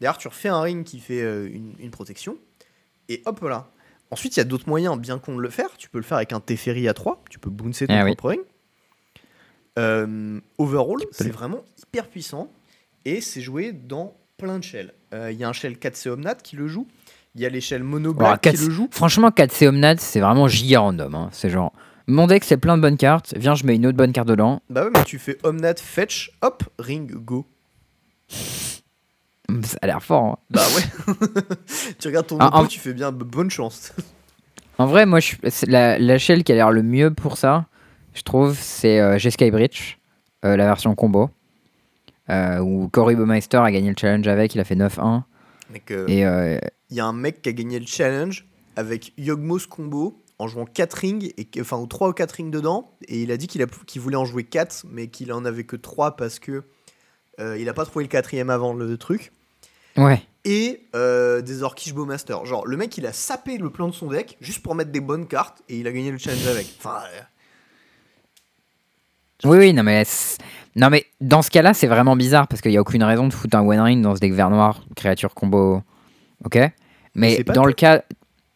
Derrière, 0.00 0.18
tu 0.18 0.26
refais 0.28 0.48
un 0.48 0.60
ring 0.60 0.84
qui 0.84 0.98
fait 1.00 1.22
euh, 1.22 1.46
une, 1.46 1.74
une 1.78 1.90
protection. 1.90 2.36
Et 3.08 3.22
hop 3.26 3.40
là. 3.42 3.68
Ensuite, 4.10 4.36
il 4.36 4.40
y 4.40 4.42
a 4.42 4.44
d'autres 4.44 4.68
moyens 4.68 4.98
bien 4.98 5.18
con 5.18 5.36
de 5.36 5.40
le 5.40 5.50
faire. 5.50 5.76
Tu 5.76 5.88
peux 5.88 5.98
le 5.98 6.04
faire 6.04 6.16
avec 6.18 6.32
un 6.32 6.40
Teferi 6.40 6.88
à 6.88 6.94
3. 6.94 7.22
Tu 7.30 7.38
peux 7.38 7.48
bouncer 7.50 7.86
ton 7.86 7.94
Ah 7.94 8.04
oui. 8.04 8.14
propre 8.16 8.30
ring. 8.30 8.40
Euh, 9.78 10.40
overall, 10.58 10.98
c'est 11.10 11.30
vraiment 11.30 11.64
hyper 11.78 12.08
puissant. 12.08 12.52
Et 13.04 13.20
c'est 13.20 13.40
joué 13.40 13.72
dans 13.72 14.16
plein 14.36 14.58
de 14.58 14.64
shells. 14.64 14.92
Euh, 15.12 15.30
Il 15.32 15.38
y 15.38 15.44
a 15.44 15.48
un 15.48 15.52
shell 15.52 15.76
4C 15.78 16.08
Omnat 16.10 16.34
qui 16.36 16.56
le 16.56 16.68
joue. 16.68 16.86
Il 17.34 17.40
y 17.42 17.46
a 17.46 17.48
les 17.48 17.60
shells 17.60 17.82
Mono 17.82 18.10
Alors, 18.18 18.38
Black 18.38 18.40
qui 18.42 18.48
4C 18.50 18.64
le 18.66 18.70
jouent. 18.70 18.88
Franchement, 18.92 19.28
4C 19.30 19.66
Omnat, 19.68 19.96
c'est 19.98 20.20
vraiment 20.20 20.46
giga 20.48 20.80
random. 20.80 21.14
hein. 21.14 21.28
C'est 21.32 21.50
genre, 21.50 21.72
mon 22.06 22.26
deck, 22.26 22.44
c'est 22.44 22.56
plein 22.58 22.76
de 22.76 22.82
bonnes 22.82 22.96
cartes. 22.96 23.34
Viens, 23.36 23.54
je 23.54 23.64
mets 23.66 23.74
une 23.76 23.86
autre 23.86 23.96
bonne 23.96 24.12
carte 24.12 24.28
dedans. 24.28 24.60
Bah 24.70 24.84
ouais, 24.84 24.90
mais 24.94 25.02
tu 25.04 25.18
fais 25.18 25.36
Omnat 25.42 25.74
Fetch, 25.78 26.30
hop, 26.42 26.62
ring, 26.78 27.12
go. 27.12 27.44
Ça 28.28 29.78
a 29.82 29.86
l'air 29.86 30.02
fort. 30.02 30.24
hein. 30.24 30.36
Bah 30.50 30.62
ouais. 30.76 31.22
tu 31.98 32.08
regardes 32.08 32.26
ton 32.26 32.38
Ah, 32.40 32.50
en- 32.60 32.66
tu 32.66 32.78
fais 32.80 32.94
bien 32.94 33.12
bonne 33.12 33.50
chance. 33.50 33.92
En 34.76 34.86
vrai, 34.86 35.06
moi, 35.06 35.20
je, 35.20 35.36
la, 35.68 36.00
la 36.00 36.18
shell 36.18 36.42
qui 36.42 36.50
a 36.50 36.56
l'air 36.56 36.72
le 36.72 36.82
mieux 36.82 37.12
pour 37.14 37.36
ça, 37.38 37.66
je 38.12 38.22
trouve, 38.22 38.58
c'est 38.60 38.98
euh, 38.98 39.18
G-Sky 39.18 39.52
Bridge, 39.52 39.98
euh, 40.44 40.56
la 40.56 40.64
version 40.64 40.96
combo. 40.96 41.30
euh, 42.28 42.58
où 42.58 42.88
Cory 42.88 43.14
a 43.14 43.70
gagné 43.70 43.90
le 43.90 43.94
challenge 43.96 44.26
avec, 44.26 44.52
il 44.56 44.60
a 44.60 44.64
fait 44.64 44.74
9-1. 44.74 45.22
Mec, 45.74 45.90
euh, 45.90 46.06
Et 46.08 46.20
il 46.90 46.96
y 46.96 47.00
a 47.00 47.06
un 47.06 47.12
mec 47.12 47.42
qui 47.42 47.50
a 47.50 47.52
gagné 47.52 47.78
le 47.78 47.86
challenge 47.86 48.46
avec 48.76 49.12
Yogmo's 49.18 49.66
combo 49.66 50.22
en 50.38 50.48
jouant 50.48 50.64
4 50.64 50.92
rings, 50.94 51.32
et, 51.36 51.46
enfin, 51.60 51.76
ou 51.78 51.86
3 51.86 52.08
ou 52.08 52.12
4 52.12 52.32
rings 52.32 52.50
dedans. 52.50 52.90
Et 53.08 53.22
il 53.22 53.30
a 53.30 53.36
dit 53.36 53.46
qu'il 53.46 54.00
voulait 54.00 54.16
en 54.16 54.24
jouer 54.24 54.44
4, 54.44 54.86
mais 54.90 55.08
qu'il 55.08 55.32
en 55.32 55.44
avait 55.44 55.64
que 55.64 55.76
3 55.76 56.16
parce 56.16 56.38
que 56.38 56.62
euh, 57.40 57.58
il 57.58 57.68
a 57.68 57.74
pas 57.74 57.84
trouvé 57.84 58.04
le 58.04 58.08
quatrième 58.08 58.50
avant 58.50 58.74
le 58.74 58.96
truc. 58.96 59.32
ouais. 59.96 60.22
Et 60.46 60.82
euh, 60.94 61.40
des 61.40 61.62
Orkish 61.62 61.94
Bowmaster. 61.94 62.44
Genre, 62.44 62.66
le 62.66 62.76
mec, 62.76 62.98
il 62.98 63.06
a 63.06 63.14
sapé 63.14 63.56
le 63.56 63.70
plan 63.70 63.88
de 63.88 63.94
son 63.94 64.08
deck 64.08 64.36
juste 64.42 64.62
pour 64.62 64.74
mettre 64.74 64.92
des 64.92 65.00
bonnes 65.00 65.26
cartes 65.26 65.62
et 65.70 65.78
il 65.78 65.86
a 65.86 65.92
gagné 65.92 66.10
le 66.10 66.18
challenge 66.18 66.46
avec. 66.46 66.66
Enfin, 66.78 66.98
euh, 67.14 67.20
Oui, 69.42 69.58
oui, 69.58 69.72
non 69.72 69.82
mais, 69.82 70.04
non, 70.76 70.90
mais 70.90 71.06
dans 71.20 71.42
ce 71.42 71.50
cas-là, 71.50 71.74
c'est 71.74 71.86
vraiment 71.86 72.16
bizarre 72.16 72.48
parce 72.48 72.60
qu'il 72.60 72.70
n'y 72.70 72.76
a 72.76 72.80
aucune 72.80 73.02
raison 73.02 73.26
de 73.28 73.32
foutre 73.32 73.56
un 73.56 73.66
One 73.66 73.80
Ring 73.80 74.02
dans 74.02 74.14
ce 74.14 74.20
deck 74.20 74.32
vert 74.32 74.50
noir, 74.50 74.82
créature 74.96 75.34
combo. 75.34 75.82
Ok? 76.44 76.58
Mais 77.14 77.42
dans 77.44 77.64
le, 77.64 77.72
cas, 77.72 78.02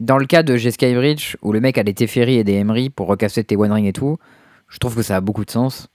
dans 0.01 0.19
le 0.19 0.27
cas 0.27 0.43
de 0.43 0.57
G-Sky 0.57 0.95
Bridge, 0.95 1.37
où 1.43 1.53
le 1.53 1.61
mec 1.61 1.79
a 1.79 1.85
des 1.85 1.95
Teferi 1.95 2.37
et 2.37 2.45
des 2.45 2.55
Emery 2.55 2.91
pour 2.91 3.07
recasser 3.07 3.45
tes 3.45 3.57
One 3.57 3.73
Ring 3.73 3.87
et 3.87 3.93
tout, 3.93 4.19
je 4.69 4.79
trouve 4.79 4.97
que 4.97 5.03
ça 5.03 5.17
a 5.17 5.21
beaucoup 5.21 5.45
de 5.45 5.51
sens. 5.51 5.89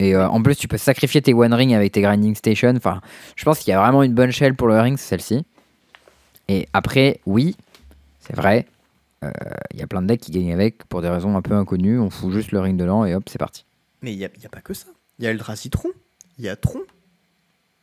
Et 0.00 0.14
euh, 0.14 0.28
en 0.28 0.42
plus, 0.42 0.56
tu 0.56 0.68
peux 0.68 0.76
sacrifier 0.76 1.22
tes 1.22 1.32
One 1.32 1.54
Ring 1.54 1.72
avec 1.72 1.92
tes 1.92 2.02
Grinding 2.02 2.34
Station. 2.34 2.74
Enfin, 2.76 3.00
je 3.36 3.44
pense 3.44 3.60
qu'il 3.60 3.70
y 3.70 3.74
a 3.74 3.80
vraiment 3.80 4.02
une 4.02 4.12
bonne 4.12 4.32
shell 4.32 4.54
pour 4.54 4.68
le 4.68 4.78
ring, 4.80 4.98
c'est 4.98 5.08
celle-ci. 5.08 5.46
Et 6.48 6.68
après, 6.72 7.20
oui, 7.26 7.56
c'est 8.20 8.36
vrai, 8.36 8.66
il 9.72 9.80
y 9.80 9.82
a 9.82 9.86
plein 9.86 10.02
de 10.02 10.06
decks 10.06 10.20
qui 10.20 10.30
gagnent 10.32 10.52
avec 10.52 10.84
pour 10.84 11.02
des 11.02 11.08
raisons 11.08 11.36
un 11.36 11.42
peu 11.42 11.54
inconnues. 11.54 11.98
On 12.00 12.10
fout 12.10 12.32
juste 12.32 12.52
le 12.52 12.60
ring 12.60 12.76
dedans 12.78 13.04
et 13.04 13.14
hop, 13.14 13.24
c'est 13.28 13.38
parti. 13.38 13.64
mais 14.02 14.12
il 14.12 14.18
n'y 14.18 14.24
a, 14.24 14.28
y 14.42 14.46
a 14.46 14.48
pas 14.48 14.60
que 14.60 14.74
ça. 14.74 14.86
Il 15.18 15.24
y 15.24 15.28
a 15.28 15.30
Eldra 15.30 15.56
Citron, 15.56 15.90
il 16.38 16.44
y 16.44 16.48
a 16.48 16.56
Tron, 16.56 16.80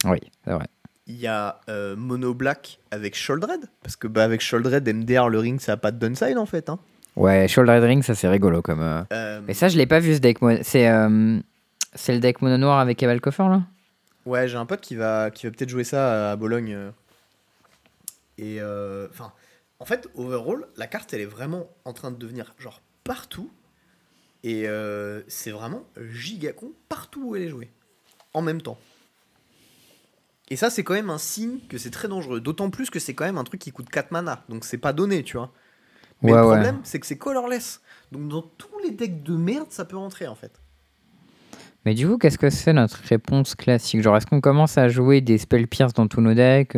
Oui, 0.06 0.20
c'est 0.46 0.52
vrai. 0.52 0.66
il 1.08 1.16
y 1.16 1.28
a 1.28 1.60
euh, 1.70 1.96
Mono 1.96 2.34
Black 2.34 2.80
avec 2.92 3.16
Sholdred. 3.16 3.62
Parce 3.84 3.96
que 3.96 4.08
bah, 4.08 4.24
avec 4.24 4.42
Sholdred, 4.42 4.88
MDR, 4.88 5.30
le 5.30 5.40
ring, 5.40 5.60
ça 5.60 5.74
a 5.74 5.78
pas 5.78 5.92
de 5.92 5.98
downside 5.98 6.38
en 6.38 6.46
fait. 6.46 6.70
Hein. 6.70 6.80
Ouais, 7.18 7.48
Shoulder 7.50 7.80
Ring, 7.80 8.04
ça 8.04 8.16
c'est 8.16 8.30
rigolo 8.30 8.62
comme. 8.62 8.82
euh, 8.82 9.04
Euh, 9.12 9.42
Mais 9.46 9.54
ça, 9.54 9.68
je 9.68 9.78
l'ai 9.78 9.86
pas 9.86 10.00
vu 10.00 10.14
ce 10.16 10.20
deck. 10.20 10.38
C'est 10.64 10.88
euh, 10.88 11.40
c'est 11.94 12.14
le 12.14 12.20
deck 12.22 12.42
mono 12.42 12.58
noir 12.58 12.80
avec 12.80 13.04
Eval 13.04 13.20
Coffer 13.20 13.44
là? 13.50 13.64
Ouais, 14.26 14.48
j'ai 14.48 14.56
un 14.58 14.66
pote 14.66 14.80
qui 14.82 14.96
va, 14.96 15.30
qui 15.32 15.46
va 15.46 15.52
peut-être 15.52 15.70
jouer 15.70 15.84
ça 15.84 16.32
à 16.32 16.36
Bologne. 16.38 16.74
euh. 16.74 16.92
Et 18.38 18.58
euh, 18.62 19.08
enfin, 19.12 19.32
en 19.82 19.86
fait, 19.86 20.08
overall, 20.14 20.68
la 20.78 20.86
carte, 20.86 21.12
elle 21.12 21.22
est 21.22 21.26
vraiment 21.26 21.68
en 21.86 21.94
train 21.94 22.12
de 22.12 22.16
devenir 22.16 22.54
genre 22.60 22.84
partout. 23.04 23.50
Et 24.44 24.68
euh, 24.68 25.24
c'est 25.28 25.50
vraiment 25.50 25.84
giga 26.12 26.54
con 26.54 26.72
partout 26.88 27.30
où 27.30 27.36
elle 27.36 27.42
est 27.42 27.50
jouée. 27.50 27.72
En 28.36 28.44
même 28.44 28.62
temps. 28.62 28.78
Et 30.50 30.56
ça, 30.56 30.70
c'est 30.70 30.84
quand 30.84 30.94
même 30.94 31.10
un 31.10 31.18
signe 31.18 31.58
que 31.68 31.80
c'est 31.80 31.90
très 31.90 32.08
dangereux. 32.08 32.42
D'autant 32.42 32.70
plus 32.70 32.92
que 32.92 33.00
c'est 33.00 33.16
quand 33.16 33.26
même 33.26 33.40
un 33.40 33.44
truc 33.44 33.60
qui 33.60 33.72
coûte 33.72 33.90
4 33.90 34.12
mana. 34.12 34.44
Donc 34.50 34.66
c'est 34.66 34.78
pas 34.78 34.94
donné, 34.94 35.24
tu 35.24 35.38
vois. 35.38 35.52
Mais 36.22 36.32
Ouais, 36.32 36.38
le 36.38 36.44
ouais. 36.44 36.50
problème, 36.50 36.80
c'est 36.84 37.00
que 37.00 37.08
c'est 37.08 37.18
colorless. 37.18 37.82
Donc 38.12 38.28
dans 38.28 38.44
tous 38.44 38.78
les 38.84 38.92
decks 38.92 39.24
de 39.24 39.36
merde, 39.36 39.68
ça 39.72 39.84
peut 39.84 39.98
rentrer 39.98 40.28
en 40.28 40.36
fait. 40.36 40.62
Mais 41.86 41.96
du 41.96 42.08
coup, 42.08 42.20
qu'est-ce 42.20 42.38
que 42.38 42.52
c'est 42.52 42.74
notre 42.74 42.98
réponse 42.98 43.56
classique? 43.56 44.04
Genre, 44.04 44.16
est-ce 44.16 44.28
qu'on 44.28 44.42
commence 44.42 44.78
à 44.78 44.88
jouer 44.90 45.22
des 45.22 45.40
Spell 45.40 45.68
Pierce 45.68 45.94
dans 45.94 46.08
tous 46.08 46.22
nos 46.22 46.36
decks? 46.36 46.78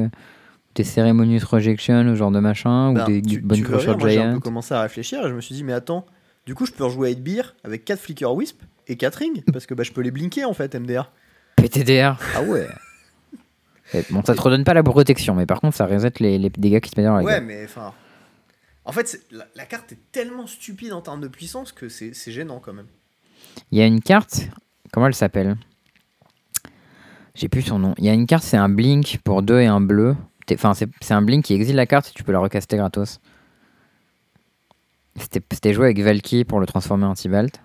Des 0.75 0.83
Ceremonious 0.83 1.45
Rejection, 1.45 2.07
ou 2.07 2.15
genre 2.15 2.31
de 2.31 2.39
machin 2.39 2.93
Ben, 2.93 3.03
Ou 3.03 3.07
des 3.07 3.21
tu, 3.21 3.39
bonnes 3.41 3.57
tu 3.57 3.63
Crusher 3.63 3.93
j'ai 3.99 4.05
un 4.05 4.09
Giant 4.09 4.33
peu 4.33 4.39
commencé 4.39 4.73
à 4.73 4.81
réfléchir 4.81 5.25
et 5.25 5.29
je 5.29 5.33
me 5.33 5.41
suis 5.41 5.53
dit, 5.55 5.63
mais 5.63 5.73
attends, 5.73 6.05
du 6.45 6.55
coup, 6.55 6.65
je 6.65 6.71
peux 6.71 6.83
rejouer 6.83 7.09
8 7.13 7.21
beer 7.21 7.55
avec 7.63 7.85
4 7.85 7.99
Flicker 7.99 8.33
Wisp 8.35 8.61
et 8.87 8.97
4 8.97 9.15
rings 9.15 9.43
parce 9.53 9.65
que 9.65 9.73
bah, 9.73 9.83
je 9.83 9.91
peux 9.91 10.01
les 10.01 10.11
blinker 10.11 10.45
en 10.49 10.53
fait, 10.53 10.73
MDR. 10.75 11.11
PTDR 11.57 12.17
Ah 12.35 12.41
ouais 12.41 12.67
Bon, 14.09 14.23
ça 14.23 14.33
te 14.33 14.41
redonne 14.41 14.63
pas 14.63 14.73
la 14.73 14.81
protection, 14.81 15.35
mais 15.35 15.45
par 15.45 15.61
contre, 15.61 15.75
ça 15.77 15.85
reset 15.85 16.13
les, 16.19 16.39
les 16.39 16.49
dégâts 16.49 16.79
qui 16.79 16.89
te 16.89 16.99
mettent 16.99 17.07
dans 17.09 17.17
la 17.17 17.23
Ouais, 17.23 17.33
gueule. 17.33 17.45
mais 17.45 17.63
enfin. 17.65 17.93
En 18.85 18.91
fait, 18.91 19.21
la, 19.31 19.45
la 19.55 19.65
carte 19.65 19.91
est 19.91 19.99
tellement 20.11 20.47
stupide 20.47 20.91
en 20.93 21.01
termes 21.01 21.21
de 21.21 21.27
puissance 21.27 21.71
que 21.71 21.87
c'est 21.89 22.13
gênant 22.31 22.59
quand 22.59 22.73
même. 22.73 22.87
Il 23.71 23.77
y 23.77 23.81
a 23.81 23.85
une 23.85 24.01
carte, 24.01 24.49
comment 24.91 25.05
elle 25.07 25.13
s'appelle? 25.13 25.55
J'ai 27.35 27.47
plus 27.49 27.61
son 27.61 27.79
nom. 27.79 27.93
Il 27.97 28.05
y 28.05 28.09
a 28.09 28.13
une 28.13 28.25
carte, 28.27 28.43
c'est 28.43 28.57
un 28.57 28.69
blink 28.69 29.19
pour 29.23 29.41
2 29.43 29.59
et 29.61 29.65
un 29.67 29.81
bleu. 29.81 30.15
Enfin, 30.53 30.73
c'est 30.73 31.13
un 31.13 31.21
blink 31.21 31.45
qui 31.45 31.53
exile 31.53 31.75
la 31.75 31.85
carte 31.85 32.07
et 32.09 32.11
tu 32.13 32.23
peux 32.23 32.31
la 32.31 32.39
recaster 32.39 32.77
gratos. 32.77 33.19
C'était 35.15 35.73
joué 35.73 35.85
avec 35.85 35.99
Valky 35.99 36.43
pour 36.43 36.59
le 36.59 36.65
transformer 36.65 37.05
en 37.05 37.13
Tibalt. 37.13 37.61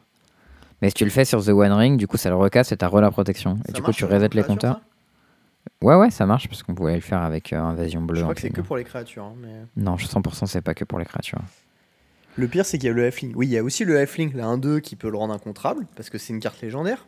Mais 0.83 0.89
si 0.91 0.95
tu 0.95 1.05
le 1.05 1.11
fais 1.11 1.25
sur 1.25 1.45
The 1.45 1.49
One 1.49 1.73
Ring, 1.73 1.97
du 1.99 2.07
coup, 2.07 2.17
ça 2.17 2.29
le 2.29 2.37
recasse 2.37 2.73
et 2.73 2.77
t'as 2.77 2.89
re 2.89 3.01
la 3.01 3.11
protection. 3.11 3.59
Et 3.65 3.69
Ça 3.69 3.73
du 3.73 3.83
coup, 3.83 3.91
tu 3.91 3.99
sur 3.99 4.11
reset 4.11 4.29
les 4.33 4.45
compteurs. 4.45 4.81
Ouais, 5.83 5.95
ouais, 5.97 6.11
ça 6.11 6.25
marche 6.27 6.49
parce 6.49 6.63
qu'on 6.63 6.75
pouvait 6.75 6.95
le 6.95 7.01
faire 7.01 7.21
avec 7.23 7.53
euh, 7.53 7.59
Invasion 7.61 8.01
Bleue. 8.01 8.17
Je 8.19 8.23
crois 8.23 8.35
que 8.35 8.41
c'est 8.41 8.51
que 8.51 8.61
pour 8.61 8.77
les 8.77 8.85
créatures. 8.85 9.25
hein, 9.25 9.35
mais... 9.41 9.65
Non, 9.77 9.97
100% 9.97 10.47
c'est 10.47 10.61
pas 10.61 10.75
que 10.75 10.85
pour 10.85 10.99
les 10.99 11.05
créatures. 11.05 11.41
Le 12.37 12.47
pire, 12.49 12.65
c'est 12.65 12.79
qu'il 12.79 12.87
y 12.87 12.91
a 12.91 12.95
le 12.95 13.05
Halfling. 13.05 13.33
Oui, 13.35 13.47
il 13.49 13.51
y 13.51 13.59
a 13.59 13.65
aussi 13.65 13.85
le 13.85 13.99
Halfling, 13.99 14.35
la 14.35 14.45
1-2, 14.45 14.81
qui 14.81 14.95
peut 14.97 15.11
le 15.11 15.17
rendre 15.17 15.35
incontrable 15.35 15.87
parce 15.97 16.11
que 16.11 16.19
c'est 16.19 16.33
une 16.33 16.41
carte 16.41 16.61
légendaire. 16.63 17.07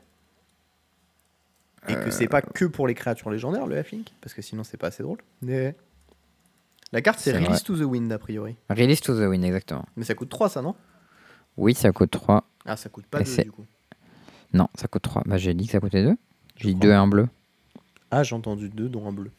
Et 1.88 1.94
que 1.94 2.10
c'est 2.10 2.28
pas 2.28 2.42
que 2.42 2.66
pour 2.66 2.86
les 2.86 2.94
créatures 2.94 3.30
légendaires, 3.30 3.66
le 3.66 3.76
Halfling, 3.76 4.04
parce 4.20 4.34
que 4.34 4.42
sinon 4.42 4.64
c'est 4.64 4.76
pas 4.76 4.88
assez 4.88 5.02
drôle. 5.02 5.18
Mais... 5.42 5.74
La 6.92 7.02
carte, 7.02 7.20
c'est 7.20 7.36
Release 7.36 7.62
to 7.62 7.76
the 7.76 7.82
Wind, 7.82 8.10
a 8.12 8.18
priori. 8.18 8.56
Release 8.68 9.00
to 9.00 9.14
the 9.14 9.28
Win, 9.28 9.44
exactement. 9.44 9.84
Mais 9.96 10.04
ça 10.04 10.14
coûte 10.14 10.28
3, 10.28 10.48
ça, 10.48 10.60
non? 10.60 10.74
Oui, 11.56 11.72
ça 11.74 11.92
coûte 11.92 12.10
3. 12.10 12.44
Ah, 12.66 12.76
ça 12.76 12.88
coûte 12.88 13.06
pas 13.06 13.20
Et 13.20 13.24
2 13.24 13.30
c'est- 13.30 13.44
du 13.44 13.52
coup. 13.52 13.64
Non, 14.52 14.68
ça 14.74 14.88
coûte 14.88 15.02
3. 15.02 15.22
Bah, 15.24 15.38
j'ai 15.38 15.54
dit 15.54 15.66
que 15.66 15.72
ça 15.72 15.78
coûtait 15.80 16.02
2. 16.02 16.16
Je 16.56 16.64
J'ai 16.64 16.68
dit 16.70 16.74
crois. 16.74 16.88
2 16.88 16.92
et 16.92 16.96
un 16.96 17.06
bleu. 17.06 17.28
Ah, 18.10 18.24
j'ai 18.24 18.34
entendu 18.34 18.68
2, 18.68 18.88
dont 18.88 19.06
un 19.06 19.12
bleu. 19.12 19.30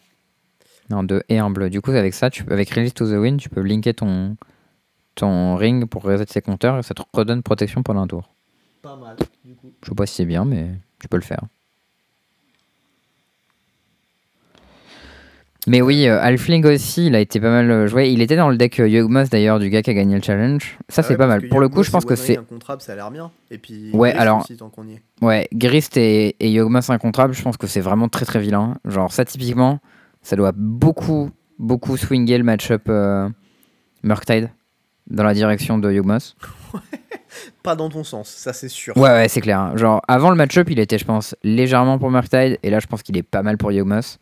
Non, 0.90 1.04
2 1.04 1.24
et 1.28 1.40
un 1.40 1.50
bleu. 1.50 1.70
Du 1.70 1.82
coup, 1.82 1.92
avec 1.92 2.14
ça, 2.14 2.30
tu, 2.30 2.46
avec 2.50 2.70
Release 2.70 2.94
to 2.94 3.06
the 3.06 3.18
Wind, 3.18 3.40
tu 3.40 3.50
peux 3.50 3.62
blinker 3.62 3.94
ton, 3.96 4.38
ton 5.16 5.56
ring 5.58 5.86
pour 5.88 6.04
reset 6.04 6.26
ses 6.30 6.42
compteurs 6.42 6.78
et 6.80 6.84
ça 6.84 6.94
te 6.94 7.02
redonne 7.14 7.44
protection 7.44 7.84
pendant 7.84 8.02
un 8.02 8.08
tour. 8.08 8.34
Pas 8.82 8.96
mal, 8.96 9.18
du 9.44 9.56
coup. 9.56 9.74
Je 9.84 9.90
sais 9.90 9.96
pas 9.96 10.06
si 10.06 10.16
c'est 10.16 10.26
bien, 10.26 10.46
mais 10.46 10.70
tu 11.00 11.10
peux 11.10 11.18
le 11.18 11.24
faire. 11.24 11.44
Mais 15.68 15.82
oui, 15.82 16.08
euh, 16.08 16.20
Halfling 16.20 16.66
aussi, 16.66 17.06
il 17.06 17.16
a 17.16 17.20
été 17.20 17.40
pas 17.40 17.52
mal 17.52 17.70
euh, 17.70 17.86
joué. 17.88 18.10
Il 18.10 18.22
était 18.22 18.36
dans 18.36 18.50
le 18.50 18.58
deck 18.58 18.80
euh, 18.80 18.90
Yogmoth 18.90 19.30
d'ailleurs, 19.30 19.60
du 19.60 19.70
gars 19.70 19.84
qui 19.84 19.92
a 19.92 19.94
gagné 19.94 20.16
le 20.16 20.22
challenge. 20.24 20.78
Ça, 20.90 21.02
Ah 21.02 21.04
c'est 21.04 21.10
ouais, 21.14 21.18
pas 21.18 21.28
mal. 21.28 21.48
Pour 21.50 21.60
le 21.60 21.70
coup, 21.70 21.84
je 21.84 21.92
pense 21.92 22.04
que 22.04 22.16
c'est. 22.16 22.36
Incontrable, 22.38 22.82
ça 22.82 22.94
a 22.94 22.96
l'air 22.96 23.12
bien. 23.12 23.30
Et 23.52 23.60
puis, 23.60 23.92
Ouais, 23.94 24.10
Grist 24.10 24.22
alors- 24.22 24.40
aussi, 24.42 24.58
tant 24.58 24.70
qu'on 24.70 24.88
y 24.88 24.94
est. 24.94 25.02
Ouais, 25.22 25.48
Grist 25.54 25.98
et, 25.98 26.36
et 26.40 26.50
Yogmoth 26.52 26.90
incontrable, 26.90 27.36
je 27.36 27.42
pense 27.44 27.58
que 27.58 27.68
c'est 27.68 27.80
vraiment 27.82 28.10
très 28.10 28.26
très 28.26 28.40
vilain. 28.40 28.78
Genre, 28.86 29.12
ça, 29.14 29.24
typiquement, 29.24 29.80
ça 30.24 30.36
doit 30.36 30.52
beaucoup, 30.56 31.30
beaucoup 31.60 31.96
swinger 31.96 32.40
le 32.40 32.44
match-up 32.44 32.82
euh, 32.90 33.30
Murktide 34.02 34.50
dans 35.12 35.24
la 35.24 35.36
direction 35.36 35.78
de 35.78 35.92
Yogmoth. 35.92 36.36
Pas 37.64 37.76
dans 37.76 37.90
ton 37.90 38.04
sens, 38.04 38.30
ça 38.30 38.52
c'est 38.52 38.68
sûr. 38.68 38.98
Ouais, 38.98 39.10
ouais, 39.10 39.28
c'est 39.30 39.42
clair. 39.42 39.78
Genre, 39.78 40.02
avant 40.08 40.32
le 40.32 40.36
match-up, 40.36 40.68
il 40.72 40.80
était, 40.80 40.98
je 40.98 41.06
pense, 41.06 41.36
légèrement 41.44 42.00
pour 42.00 42.10
Murktide, 42.10 42.58
et 42.64 42.70
là, 42.72 42.80
je 42.80 42.88
pense 42.88 43.04
qu'il 43.04 43.16
est 43.18 43.24
pas 43.24 43.44
mal 43.44 43.58
pour 43.58 43.72
Yogmoth. 43.72 44.18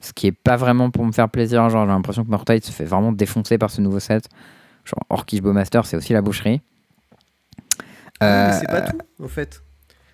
Ce 0.00 0.12
qui 0.12 0.26
est 0.26 0.32
pas 0.32 0.56
vraiment 0.56 0.90
pour 0.90 1.04
me 1.04 1.12
faire 1.12 1.28
plaisir. 1.28 1.68
Genre, 1.70 1.86
j'ai 1.86 1.92
l'impression 1.92 2.24
que 2.24 2.30
Murktide 2.30 2.64
se 2.64 2.70
fait 2.72 2.84
vraiment 2.84 3.12
défoncer 3.12 3.58
par 3.58 3.70
ce 3.70 3.80
nouveau 3.80 4.00
set. 4.00 4.28
Genre, 4.84 5.02
Orkish 5.10 5.40
Bowmaster, 5.40 5.84
c'est 5.86 5.96
aussi 5.96 6.12
la 6.12 6.22
boucherie. 6.22 6.60
Ah, 8.20 8.24
Euh, 8.24 8.46
mais 8.48 8.60
c'est 8.60 8.66
pas 8.66 8.82
tout, 8.82 8.98
au 9.18 9.28
fait. 9.28 9.62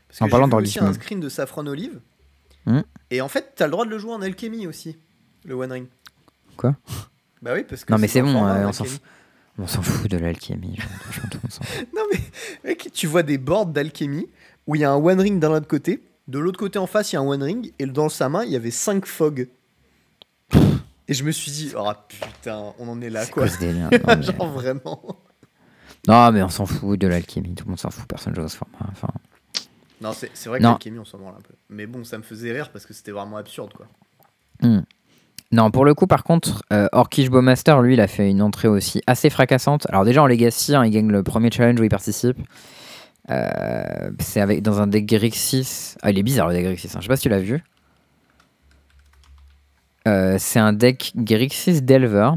Parce 0.09 0.22
en 0.22 0.26
que 0.26 0.30
parlant 0.30 0.49
vu 0.49 0.55
aussi 0.55 0.78
un 0.78 0.93
screen 0.93 1.20
de 1.20 1.28
Saffron 1.28 1.66
Olive. 1.66 2.01
Hmm. 2.66 2.80
Et 3.11 3.20
en 3.20 3.28
fait, 3.28 3.53
t'as 3.57 3.66
le 3.66 3.72
droit 3.72 3.85
de 3.85 3.91
le 3.91 3.99
jouer 3.99 4.12
en 4.12 4.22
alchimie 4.22 4.66
aussi, 4.66 4.97
le 5.45 5.55
One 5.55 5.72
Ring. 5.72 5.87
Quoi? 6.57 6.76
Bah 7.41 7.53
oui, 7.55 7.64
parce 7.64 7.85
que 7.85 7.93
Non, 7.93 7.99
mais 7.99 8.09
c'est 8.09 8.22
bon, 8.22 8.47
euh, 8.47 8.64
en 8.66 8.68
on 8.68 8.72
s'en 8.72 8.85
alchimie. 8.85 9.01
On 9.59 9.66
s'en 9.66 9.83
fout 9.83 10.11
de 10.11 10.16
l'alchimie. 10.16 10.78
fout. 10.78 11.39
Non 11.95 12.03
mais, 12.12 12.20
mec, 12.64 12.91
tu 12.93 13.07
vois 13.07 13.22
des 13.22 13.39
boards 13.39 13.66
d'alchimie 13.66 14.28
où 14.66 14.76
il 14.76 14.80
y 14.80 14.85
a 14.85 14.91
un 14.91 14.97
One 14.97 15.20
Ring 15.20 15.41
d'un 15.41 15.53
autre 15.53 15.66
côté, 15.66 16.03
de 16.28 16.39
l'autre 16.39 16.59
côté 16.59 16.78
en 16.78 16.87
face, 16.87 17.12
il 17.12 17.16
y 17.16 17.18
a 17.18 17.20
un 17.20 17.26
One 17.26 17.43
Ring, 17.43 17.72
et 17.78 17.87
dans 17.87 18.09
sa 18.09 18.28
main, 18.28 18.45
il 18.45 18.51
y 18.53 18.57
avait 18.57 18.70
5 18.70 19.07
Fog. 19.07 19.49
Et 21.13 21.15
je 21.15 21.25
me 21.25 21.31
suis 21.31 21.51
dit, 21.51 21.73
oh 21.77 21.91
putain, 22.09 22.73
on 22.79 22.89
en 22.89 22.99
est 23.03 23.11
là 23.11 23.27
quoi. 23.27 23.43
quoi 23.43 23.49
ce 23.49 23.59
délire 23.59 23.91
non 23.93 23.99
mais... 24.17 24.23
Genre 24.23 24.49
vraiment. 24.51 25.03
non, 26.09 26.33
mais 26.33 26.43
on 26.43 26.49
s'en 26.49 26.65
fout 26.65 26.99
de 26.99 27.07
l'alchimie. 27.07 27.55
Tout 27.55 27.65
le 27.67 27.73
monde 27.73 27.79
s'en 27.79 27.91
fout. 27.91 28.07
Personne 28.09 28.35
joue 28.35 28.41
à 28.41 28.49
ce 28.49 28.57
format. 28.57 28.79
Enfin, 28.91 29.09
Non, 30.01 30.13
c'est 30.15 30.49
vrai 30.49 30.59
que 30.59 30.63
l'alchimie, 30.63 30.99
on 31.01 31.05
s'en 31.05 31.19
branle 31.19 31.35
un 31.37 31.43
peu. 31.43 31.53
Mais 31.69 31.85
bon, 31.85 32.03
ça 32.03 32.17
me 32.17 32.23
faisait 32.23 32.51
rire 32.51 32.71
parce 32.71 32.87
que 32.87 32.95
c'était 32.95 33.11
vraiment 33.11 33.37
absurde 33.37 33.75
quoi. 33.75 33.87
Non, 35.53 35.71
pour 35.71 35.85
le 35.85 35.93
coup, 35.93 36.07
par 36.07 36.25
contre, 36.25 36.63
euh, 36.73 36.89
Orkish 36.93 37.29
Bowmaster, 37.29 37.83
lui, 37.83 37.93
il 37.93 38.01
a 38.01 38.07
fait 38.07 38.31
une 38.31 38.41
entrée 38.41 38.69
aussi 38.69 39.03
assez 39.07 39.29
fracassante. 39.29 39.85
Alors 39.91 40.07
déjà 40.07 40.23
en 40.23 40.27
Legacy, 40.27 40.75
hein, 40.75 40.83
il 40.87 40.93
gagne 40.93 41.13
le 41.13 41.23
premier 41.23 41.51
challenge 41.51 41.79
où 41.79 41.85
il 41.85 41.91
participe. 41.91 42.39
Euh, 43.29 44.11
c'est 44.19 44.41
avec 44.41 44.63
dans 44.63 44.81
un 44.81 44.87
deck 44.87 45.05
Grixis. 45.05 45.95
Ah, 46.01 46.11
il 46.11 46.19
est 46.19 46.23
bizarre 46.23 46.49
le 46.49 46.55
deck 46.55 46.65
Grixis. 46.65 46.89
hein. 46.95 47.01
Je 47.01 47.03
sais 47.03 47.09
pas 47.09 47.17
si 47.17 47.25
tu 47.25 47.29
l'as 47.29 47.39
vu. 47.41 47.63
Euh, 50.09 50.37
c'est 50.39 50.59
un 50.59 50.73
deck 50.73 51.13
Grixis 51.17 51.81
Delver 51.83 52.31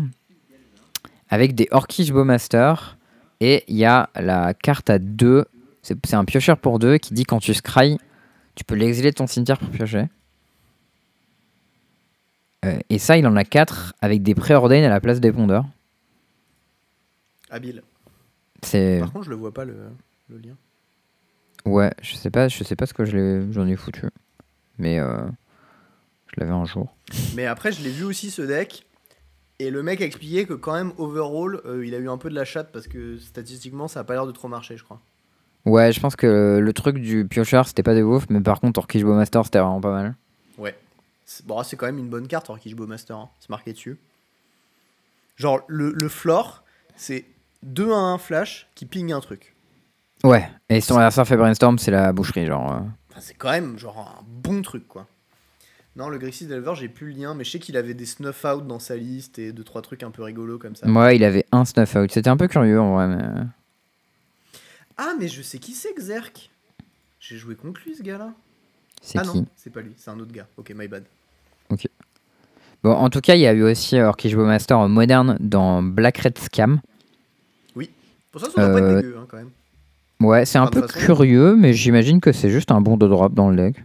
avec 1.30 1.55
des 1.55 1.68
Orkish 1.72 2.11
Bowmaster 2.11 2.97
et 3.39 3.63
il 3.68 3.76
y 3.76 3.86
a 3.86 4.09
la 4.16 4.53
carte 4.53 4.89
à 4.89 4.99
2. 4.99 5.45
C'est 5.82 6.13
un 6.13 6.26
piocheur 6.26 6.57
pour 6.57 6.80
2 6.80 6.97
qui 6.97 7.13
dit 7.13 7.24
quand 7.26 7.39
tu 7.39 7.53
scry, 7.53 7.97
tu 8.55 8.63
peux 8.63 8.76
l'exiler 8.76 9.11
de 9.11 9.16
ton 9.16 9.28
cimetière 9.28 9.57
pour 9.59 9.70
piocher. 9.70 10.05
Euh, 12.66 12.78
et 12.89 12.97
ça, 12.99 13.18
il 13.18 13.28
en 13.28 13.36
a 13.36 13.43
4 13.43 13.93
avec 14.01 14.24
des 14.24 14.36
préordains 14.36 14.84
à 14.84 14.89
la 14.89 14.99
place 14.99 15.20
des 15.20 15.32
pondeurs. 15.32 15.66
Habile. 17.49 17.84
Par 18.99 19.11
contre, 19.13 19.26
je 19.26 19.30
le 19.30 19.36
vois 19.36 19.53
pas 19.53 19.66
le, 19.66 19.76
le 20.30 20.38
lien. 20.38 20.55
ouais, 21.66 21.91
je 22.01 22.16
sais 22.16 22.32
pas, 22.32 22.47
je 22.47 22.63
sais 22.63 22.76
pas 22.76 22.86
ce 22.88 22.93
que 22.95 23.05
je 23.05 23.16
l'ai- 23.16 23.51
j'en 23.53 23.68
ai 23.68 23.76
foutu, 23.76 24.07
mais 24.80 24.97
euh, 24.99 25.20
je 26.34 26.39
l'avais 26.39 26.51
un 26.53 26.66
jour. 26.66 26.94
Mais 27.35 27.45
après, 27.45 27.71
je 27.71 27.81
l'ai 27.83 27.89
vu 27.91 28.03
aussi 28.03 28.31
ce 28.31 28.41
deck. 28.41 28.85
Et 29.59 29.69
le 29.69 29.83
mec 29.83 30.01
a 30.01 30.05
expliqué 30.05 30.45
que 30.45 30.53
quand 30.53 30.73
même, 30.73 30.91
overall, 30.97 31.61
euh, 31.65 31.85
il 31.85 31.95
a 31.95 31.97
eu 31.97 32.09
un 32.09 32.17
peu 32.17 32.29
de 32.29 32.35
la 32.35 32.43
chatte 32.43 32.71
parce 32.73 32.87
que 32.87 33.17
statistiquement, 33.19 33.87
ça 33.87 34.01
a 34.01 34.03
pas 34.03 34.13
l'air 34.13 34.25
de 34.27 34.31
trop 34.33 34.47
marcher, 34.49 34.75
je 34.75 34.83
crois. 34.83 34.99
Ouais, 35.65 35.91
je 35.93 35.99
pense 35.99 36.15
que 36.15 36.59
le 36.61 36.73
truc 36.73 36.97
du 36.97 37.25
piocheur, 37.25 37.65
c'était 37.67 37.81
pas 37.83 37.95
de 37.95 38.03
ouf, 38.03 38.25
mais 38.29 38.41
par 38.41 38.59
contre, 38.59 38.79
Orkish 38.79 39.03
Bowmaster, 39.03 39.45
c'était 39.45 39.59
vraiment 39.59 39.79
pas 39.81 39.91
mal. 39.91 40.15
Ouais. 40.57 40.77
C'est- 41.25 41.45
Bon, 41.45 41.63
c'est 41.63 41.75
quand 41.77 41.85
même 41.85 41.97
une 41.99 42.09
bonne 42.09 42.27
carte, 42.27 42.49
Orkish 42.49 42.75
Bowmaster. 42.75 43.15
Hein. 43.17 43.29
C'est 43.39 43.49
marqué 43.49 43.71
dessus. 43.71 43.97
Genre, 45.37 45.61
le, 45.67 45.91
le 45.91 46.09
floor, 46.09 46.63
c'est 46.95 47.25
2 47.63 47.91
à 47.91 47.95
1 47.97 48.17
flash 48.17 48.67
qui 48.75 48.85
ping 48.85 49.11
un 49.11 49.21
truc. 49.21 49.55
Ouais, 50.23 50.47
et 50.69 50.81
si 50.81 50.87
ton 50.89 50.95
adversaire 50.95 51.27
fait 51.27 51.37
brainstorm, 51.37 51.77
c'est 51.77 51.91
la 51.91 52.11
boucherie, 52.13 52.45
genre. 52.45 52.73
euh. 52.73 52.79
Enfin, 53.11 53.21
c'est 53.21 53.33
quand 53.35 53.51
même 53.51 53.77
genre 53.77 53.99
un 54.19 54.23
bon 54.27 54.61
truc, 54.61 54.87
quoi. 54.87 55.07
Non, 55.95 56.09
le 56.09 56.17
Grixis 56.17 56.45
Delver, 56.47 56.73
j'ai 56.75 56.89
plus 56.89 57.13
le 57.13 57.19
lien, 57.21 57.33
mais 57.35 57.43
je 57.45 57.51
sais 57.51 57.59
qu'il 57.59 57.77
avait 57.77 57.93
des 57.93 58.05
snuff 58.05 58.43
out 58.43 58.67
dans 58.67 58.79
sa 58.79 58.97
liste 58.97 59.39
et 59.39 59.53
deux 59.53 59.63
trois 59.63 59.81
trucs 59.81 60.03
un 60.03 60.11
peu 60.11 60.23
rigolos 60.23 60.57
comme 60.59 60.75
ça. 60.75 60.87
Ouais, 60.89 61.15
il 61.15 61.23
avait 61.23 61.45
un 61.53 61.63
snuff 61.63 61.95
out. 61.95 62.11
C'était 62.11 62.29
un 62.29 62.35
peu 62.37 62.47
curieux 62.49 62.79
en 62.81 62.95
vrai, 62.95 63.07
mais. 63.07 63.23
euh, 63.23 63.43
Ah, 64.97 65.13
mais 65.19 65.27
je 65.29 65.41
sais 65.41 65.57
qui 65.57 65.71
c'est, 65.73 65.93
Xerk. 65.95 66.49
J'ai 67.19 67.37
joué 67.37 67.55
contre 67.55 67.79
lui, 67.85 67.95
ce 67.95 68.03
gars-là. 68.03 68.33
C'est 69.01 69.19
ah 69.19 69.21
qui 69.21 69.37
non, 69.41 69.45
c'est 69.55 69.69
pas 69.71 69.81
lui, 69.81 69.93
c'est 69.97 70.09
un 70.09 70.19
autre 70.19 70.31
gars. 70.33 70.47
Ok, 70.57 70.73
my 70.75 70.87
bad. 70.87 71.03
Bon, 72.83 72.91
en 72.91 73.09
tout 73.09 73.21
cas, 73.21 73.35
il 73.35 73.41
y 73.41 73.47
a 73.47 73.53
eu 73.53 73.63
aussi 73.63 73.99
Orkish 73.99 74.35
Bowmaster 74.35 74.77
en 74.77 74.89
moderne 74.89 75.37
dans 75.39 75.81
Black 75.81 76.17
Red 76.19 76.37
Scam. 76.37 76.81
Pour 78.31 78.41
ça, 78.41 78.49
ça 78.49 78.67
doit 78.67 78.73
pas 78.81 78.85
Euh, 78.85 78.89
être 78.89 79.01
dégueu, 79.01 79.15
hein, 79.17 79.25
quand 79.29 79.37
même. 79.37 79.49
Ouais, 80.19 80.45
c'est 80.45 80.57
un 80.57 80.63
Enfin, 80.63 80.71
peu 80.81 80.87
façon- 80.87 80.99
curieux, 80.99 81.55
mais 81.55 81.71
j'imagine 81.73 82.19
que 82.19 82.33
c'est 82.33 82.49
juste 82.49 82.69
un 82.69 82.81
bon 82.81 82.97
de 82.97 83.07
drop 83.07 83.33
dans 83.33 83.49
le 83.49 83.55
deck. 83.55 83.77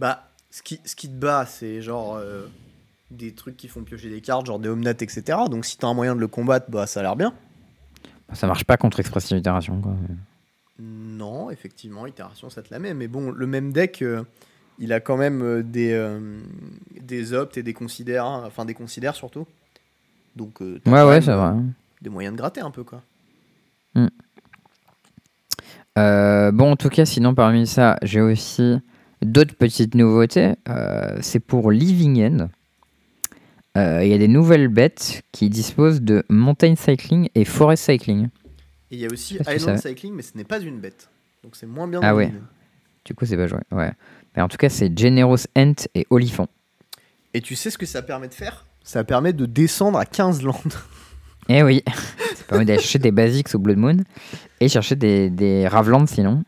Bah, 0.00 0.28
ce 0.50 0.62
qui, 0.62 0.80
ce 0.84 0.96
qui 0.96 1.08
te 1.08 1.14
bat, 1.14 1.46
c'est 1.46 1.82
genre 1.82 2.16
euh, 2.16 2.46
des 3.10 3.32
trucs 3.32 3.56
qui 3.56 3.68
font 3.68 3.82
piocher 3.82 4.10
des 4.10 4.20
cartes, 4.20 4.46
genre 4.46 4.58
des 4.58 4.68
Omnat, 4.68 4.90
etc. 4.90 5.22
Donc 5.50 5.64
si 5.64 5.78
t'as 5.78 5.88
un 5.88 5.94
moyen 5.94 6.14
de 6.14 6.20
le 6.20 6.28
combattre, 6.28 6.70
bah 6.70 6.86
ça 6.86 7.00
a 7.00 7.02
l'air 7.02 7.16
bien. 7.16 7.34
Ça 8.32 8.46
marche 8.46 8.64
pas 8.64 8.76
contre 8.76 9.00
Expressive 9.00 9.36
Itération, 9.36 9.80
quoi. 9.80 9.94
Non, 10.78 11.50
effectivement, 11.50 12.06
itération, 12.06 12.50
ça 12.50 12.62
te 12.62 12.72
la 12.72 12.80
met. 12.80 12.94
Mais 12.94 13.06
bon, 13.06 13.30
le 13.30 13.46
même 13.46 13.72
deck, 13.72 14.02
euh, 14.02 14.24
il 14.78 14.92
a 14.92 14.98
quand 14.98 15.16
même 15.16 15.42
euh, 15.42 15.62
des, 15.62 15.92
euh, 15.92 16.40
des 17.00 17.32
opts 17.32 17.56
et 17.56 17.62
des 17.62 17.74
considères, 17.74 18.24
hein, 18.24 18.42
enfin 18.46 18.64
des 18.64 18.74
considères 18.74 19.14
surtout. 19.14 19.46
Donc, 20.34 20.60
Ouais, 20.60 20.80
ouais, 20.86 21.20
c'est 21.20 21.32
vrai. 21.32 21.52
Des 22.02 22.10
moyens 22.10 22.34
de 22.34 22.38
gratter 22.38 22.60
un 22.60 22.72
peu, 22.72 22.82
quoi. 22.82 23.02
Euh, 25.96 26.50
bon, 26.50 26.72
en 26.72 26.76
tout 26.76 26.88
cas, 26.88 27.04
sinon, 27.04 27.34
parmi 27.34 27.68
ça, 27.68 27.96
j'ai 28.02 28.20
aussi 28.20 28.80
d'autres 29.24 29.54
petites 29.54 29.94
nouveautés. 29.94 30.54
Euh, 30.68 31.18
c'est 31.20 31.40
pour 31.40 31.70
Living 31.70 32.22
End. 32.22 32.48
Euh, 33.76 34.04
Il 34.04 34.10
y 34.10 34.14
a 34.14 34.18
des 34.18 34.28
nouvelles 34.28 34.68
bêtes 34.68 35.22
qui 35.32 35.50
disposent 35.50 36.00
de 36.02 36.24
Mountain 36.28 36.76
Cycling 36.76 37.28
et 37.34 37.44
Forest 37.44 37.84
Cycling. 37.84 38.26
Et 38.90 38.96
il 38.96 38.98
y 39.00 39.04
a 39.06 39.08
aussi 39.10 39.38
Island. 39.48 39.78
Cycling, 39.78 40.14
mais 40.14 40.22
ce 40.22 40.36
n'est 40.36 40.44
pas 40.44 40.60
une 40.60 40.78
bête. 40.80 41.08
Donc 41.42 41.56
c'est 41.56 41.66
moins 41.66 41.88
bien 41.88 42.00
Ah 42.02 42.14
ouais. 42.14 42.32
Du 43.04 43.14
coup, 43.14 43.26
c'est 43.26 43.36
pas 43.36 43.46
joué. 43.48 43.58
Ouais. 43.72 43.92
Mais 44.36 44.42
en 44.42 44.48
tout 44.48 44.56
cas, 44.56 44.68
c'est 44.68 44.96
Generous 44.96 45.44
Ant 45.56 45.74
et 45.94 46.06
Olifant. 46.10 46.48
Et 47.34 47.40
tu 47.40 47.56
sais 47.56 47.70
ce 47.70 47.78
que 47.78 47.86
ça 47.86 48.02
permet 48.02 48.28
de 48.28 48.34
faire? 48.34 48.64
Ça 48.84 49.02
permet 49.02 49.32
de 49.32 49.46
descendre 49.46 49.98
à 49.98 50.04
15 50.06 50.42
landes. 50.42 50.54
Eh 51.50 51.62
oui, 51.62 51.82
ça 52.36 52.44
permet 52.48 52.64
d'aller 52.64 52.78
chercher 52.80 52.98
des 53.00 53.10
basics 53.10 53.54
au 53.54 53.58
Blood 53.58 53.76
Moon 53.76 53.98
et 54.60 54.68
chercher 54.70 54.96
des, 54.96 55.28
des 55.28 55.68
Ravlands 55.68 56.06
sinon. 56.06 56.42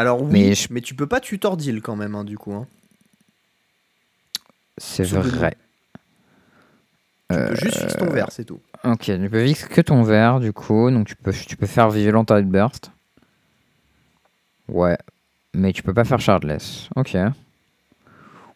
Alors 0.00 0.22
oui, 0.22 0.28
Mais 0.32 0.54
mais, 0.70 0.80
tu 0.80 0.94
peux 0.94 1.06
pas 1.06 1.20
tutor 1.20 1.58
deal 1.58 1.82
quand 1.82 1.94
même, 1.94 2.14
hein, 2.14 2.24
du 2.24 2.38
coup. 2.38 2.54
hein. 2.54 2.66
C'est 4.78 5.04
vrai. 5.04 5.54
Tu 7.28 7.36
Euh, 7.36 7.48
peux 7.50 7.54
juste 7.56 7.78
fixer 7.78 7.98
ton 7.98 8.10
verre, 8.10 8.28
c'est 8.32 8.44
tout. 8.46 8.60
Ok, 8.82 9.02
tu 9.04 9.28
peux 9.30 9.46
fixer 9.46 9.68
que 9.68 9.80
ton 9.82 10.02
verre 10.02 10.40
du 10.40 10.54
coup, 10.54 10.90
donc 10.90 11.06
tu 11.06 11.16
peux, 11.16 11.32
tu 11.32 11.54
peux 11.56 11.66
faire 11.66 11.90
Violent 11.90 12.24
Outburst. 12.30 12.90
Ouais, 14.68 14.96
mais 15.52 15.74
tu 15.74 15.82
peux 15.82 15.92
pas 15.92 16.04
faire 16.04 16.18
Shardless. 16.18 16.88
Ok. 16.96 17.14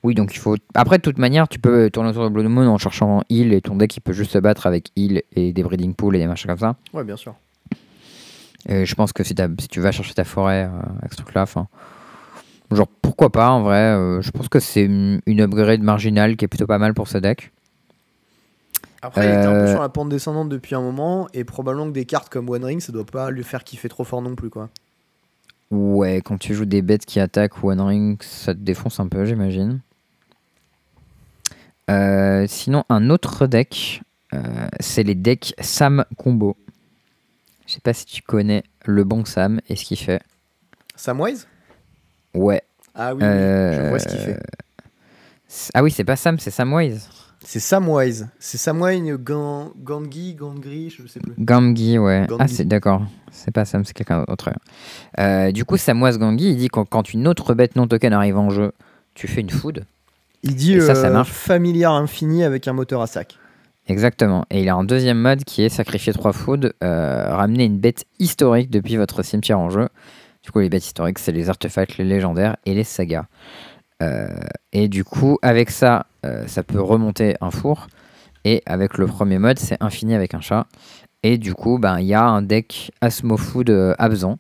Oui, 0.03 0.15
donc 0.15 0.35
il 0.35 0.39
faut. 0.39 0.57
Après, 0.75 0.97
de 0.97 1.03
toute 1.03 1.19
manière, 1.19 1.47
tu 1.47 1.59
peux 1.59 1.91
tourner 1.91 2.09
autour 2.11 2.25
de 2.25 2.29
Blood 2.31 2.47
Moon 2.47 2.67
en 2.69 2.79
cherchant 2.79 3.23
heal 3.29 3.53
et 3.53 3.61
ton 3.61 3.77
deck 3.77 3.95
il 3.97 4.01
peut 4.01 4.13
juste 4.15 4.33
se 4.33 4.39
battre 4.39 4.67
avec 4.67 4.91
heal 4.97 5.23
et 5.37 5.53
des 5.53 5.63
breeding 5.63 5.95
pools 5.95 6.17
et 6.17 6.21
des 6.21 6.27
machins 6.27 6.49
comme 6.49 6.59
ça. 6.59 6.77
Ouais, 6.95 7.05
bien 7.05 7.17
sûr. 7.17 7.35
Et 8.67 8.87
je 8.87 8.95
pense 8.95 9.13
que 9.13 9.23
si, 9.25 9.35
tu 9.71 9.81
vas 9.81 9.93
chercher 9.93 10.15
ta 10.15 10.25
forêt 10.25 10.65
euh, 10.65 10.83
avec 11.01 11.13
ce 11.13 11.19
truc-là, 11.19 11.43
enfin. 11.43 11.69
Genre, 12.71 12.89
pourquoi 13.03 13.31
pas 13.31 13.51
en 13.51 13.63
vrai 13.63 13.93
euh, 13.93 14.23
Je 14.23 14.31
pense 14.31 14.49
que 14.49 14.59
c'est 14.59 14.85
une 14.85 15.21
upgrade 15.41 15.83
marginale 15.83 16.37
qui 16.37 16.47
est 16.47 16.49
plutôt 16.49 16.67
pas 16.67 16.79
mal 16.79 16.95
pour 16.95 17.09
ce 17.09 17.19
deck. 17.19 17.53
Après, 19.03 19.27
il 19.27 19.29
était 19.29 19.45
un 19.45 19.53
peu 19.53 19.59
Euh, 19.59 19.71
sur 19.73 19.83
la 19.83 19.91
pente 19.91 20.09
descendante 20.09 20.49
depuis 20.49 20.75
un 20.75 20.81
moment, 20.81 21.29
et 21.35 21.45
probablement 21.45 21.87
que 21.87 21.93
des 21.93 22.07
cartes 22.07 22.31
comme 22.31 22.49
One 22.49 22.65
Ring, 22.65 22.81
ça 22.81 22.91
doit 22.91 23.05
pas 23.05 23.31
lui 23.31 23.45
faire 23.45 23.65
kiffer 23.65 23.91
trop 23.91 24.03
fort 24.03 24.23
non 24.23 24.35
plus, 24.35 24.49
quoi. 24.49 24.71
Ouais, 25.71 26.23
quand 26.25 26.39
tu 26.39 26.55
joues 26.55 26.65
des 26.65 26.81
bêtes 26.81 27.05
qui 27.05 27.21
attaquent 27.21 27.63
One 27.63 27.83
Ring, 27.83 28.23
ça 28.23 28.55
te 28.55 28.61
défonce 28.61 28.99
un 28.99 29.09
peu, 29.09 29.27
j'imagine. 29.27 29.81
Euh, 31.91 32.47
sinon, 32.49 32.85
un 32.89 33.11
autre 33.11 33.47
deck, 33.47 34.01
c'est 34.81 35.05
les 35.05 35.15
decks 35.15 35.55
Sam 35.61 36.05
Combo. 36.17 36.57
Je 37.67 37.73
sais 37.75 37.81
pas 37.81 37.93
si 37.95 38.05
tu 38.05 38.23
connais 38.23 38.63
le 38.85 39.05
bon 39.05 39.25
Sam 39.25 39.61
et 39.69 39.77
ce 39.77 39.85
qu'il 39.85 39.99
fait. 39.99 40.21
Samwise? 40.97 41.47
Ouais. 42.35 42.63
Ah 42.95 43.15
oui, 43.15 43.21
je 43.23 43.89
vois 43.89 43.99
ce 43.99 44.09
qu'il 44.09 44.19
Euh, 44.19 44.25
fait. 44.35 44.41
Ah 45.75 45.83
oui, 45.83 45.91
c'est 45.91 46.05
pas 46.05 46.17
Sam, 46.17 46.39
c'est 46.39 46.51
Samwise. 46.51 47.09
C'est 47.45 47.61
Samwise. 47.61 48.29
C'est 48.39 48.59
Samwise 48.59 49.17
Gan... 49.19 49.73
Gangui, 49.77 50.35
Gangri, 50.35 50.91
je 50.91 51.07
sais 51.07 51.21
plus. 51.21 51.35
Gamgi, 51.39 51.99
ouais. 51.99 52.27
Ah, 52.39 52.49
c'est 52.49 52.65
d'accord. 52.65 53.03
C'est 53.31 53.51
pas 53.51 53.65
Sam, 53.65 53.85
c'est 53.85 53.93
quelqu'un 53.93 54.25
d'autre. 54.27 54.51
Euh, 55.19 55.53
du 55.53 55.65
coup, 55.65 55.77
Samwise 55.77 56.19
Gamgi, 56.19 56.51
il 56.51 56.57
dit 56.57 56.69
que 56.69 56.81
quand 56.81 57.13
une 57.13 57.29
autre 57.29 57.55
bête 57.55 57.77
non 57.77 57.87
token 57.87 58.13
arrive 58.13 58.39
en 58.39 58.51
jeu, 58.51 58.73
tu 59.15 59.29
fais 59.29 59.41
une 59.43 59.51
food. 59.51 59.85
Il 60.43 60.55
dit 60.57 60.75
Et 60.75 60.81
ça, 60.81 60.95
ça 60.95 61.09
euh, 61.09 61.25
familiar 61.25 61.93
infini 61.93 62.45
avec 62.45 62.67
un 62.69 62.73
moteur 62.73 63.01
à 63.03 63.07
sac. 63.07 63.39
Exactement. 63.87 64.47
Et 64.51 64.63
il 64.63 64.69
a 64.69 64.75
un 64.75 64.85
deuxième 64.85 65.19
mode 65.19 65.45
qui 65.45 65.63
est 65.63 65.69
sacrifier 65.69 66.13
trois 66.13 66.33
food, 66.33 66.75
euh, 66.83 67.35
ramener 67.35 67.65
une 67.65 67.79
bête 67.79 68.07
historique 68.19 68.71
depuis 68.71 68.97
votre 68.97 69.23
cimetière 69.23 69.59
en 69.59 69.69
jeu. 69.69 69.89
Du 70.43 70.51
coup, 70.51 70.61
les 70.61 70.69
bêtes 70.69 70.85
historiques, 70.85 71.19
c'est 71.19 71.33
les 71.33 71.49
artefacts, 71.49 71.97
les 71.99 72.05
légendaires 72.05 72.57
et 72.67 72.75
les 72.75 72.85
sagas. 72.85 73.25
Euh, 74.03 74.29
et 74.73 74.89
du 74.89 75.05
coup, 75.05 75.39
avec 75.43 75.71
ça, 75.71 76.07
euh, 76.27 76.47
ça 76.47 76.63
peut 76.63 76.81
remonter 76.81 77.35
un 77.41 77.51
four. 77.51 77.87
Et 78.45 78.63
avec 78.67 78.99
le 78.99 79.07
premier 79.07 79.39
mode, 79.39 79.59
c'est 79.59 79.83
infini 79.83 80.15
avec 80.15 80.35
un 80.35 80.41
chat. 80.41 80.67
Et 81.23 81.39
du 81.39 81.55
coup, 81.55 81.79
ben, 81.79 81.99
il 81.99 82.07
y 82.07 82.15
a 82.15 82.25
un 82.25 82.43
deck 82.43 82.93
Asmo 83.01 83.37
Food 83.37 83.71
euh, 83.71 83.95
Absent 83.99 84.39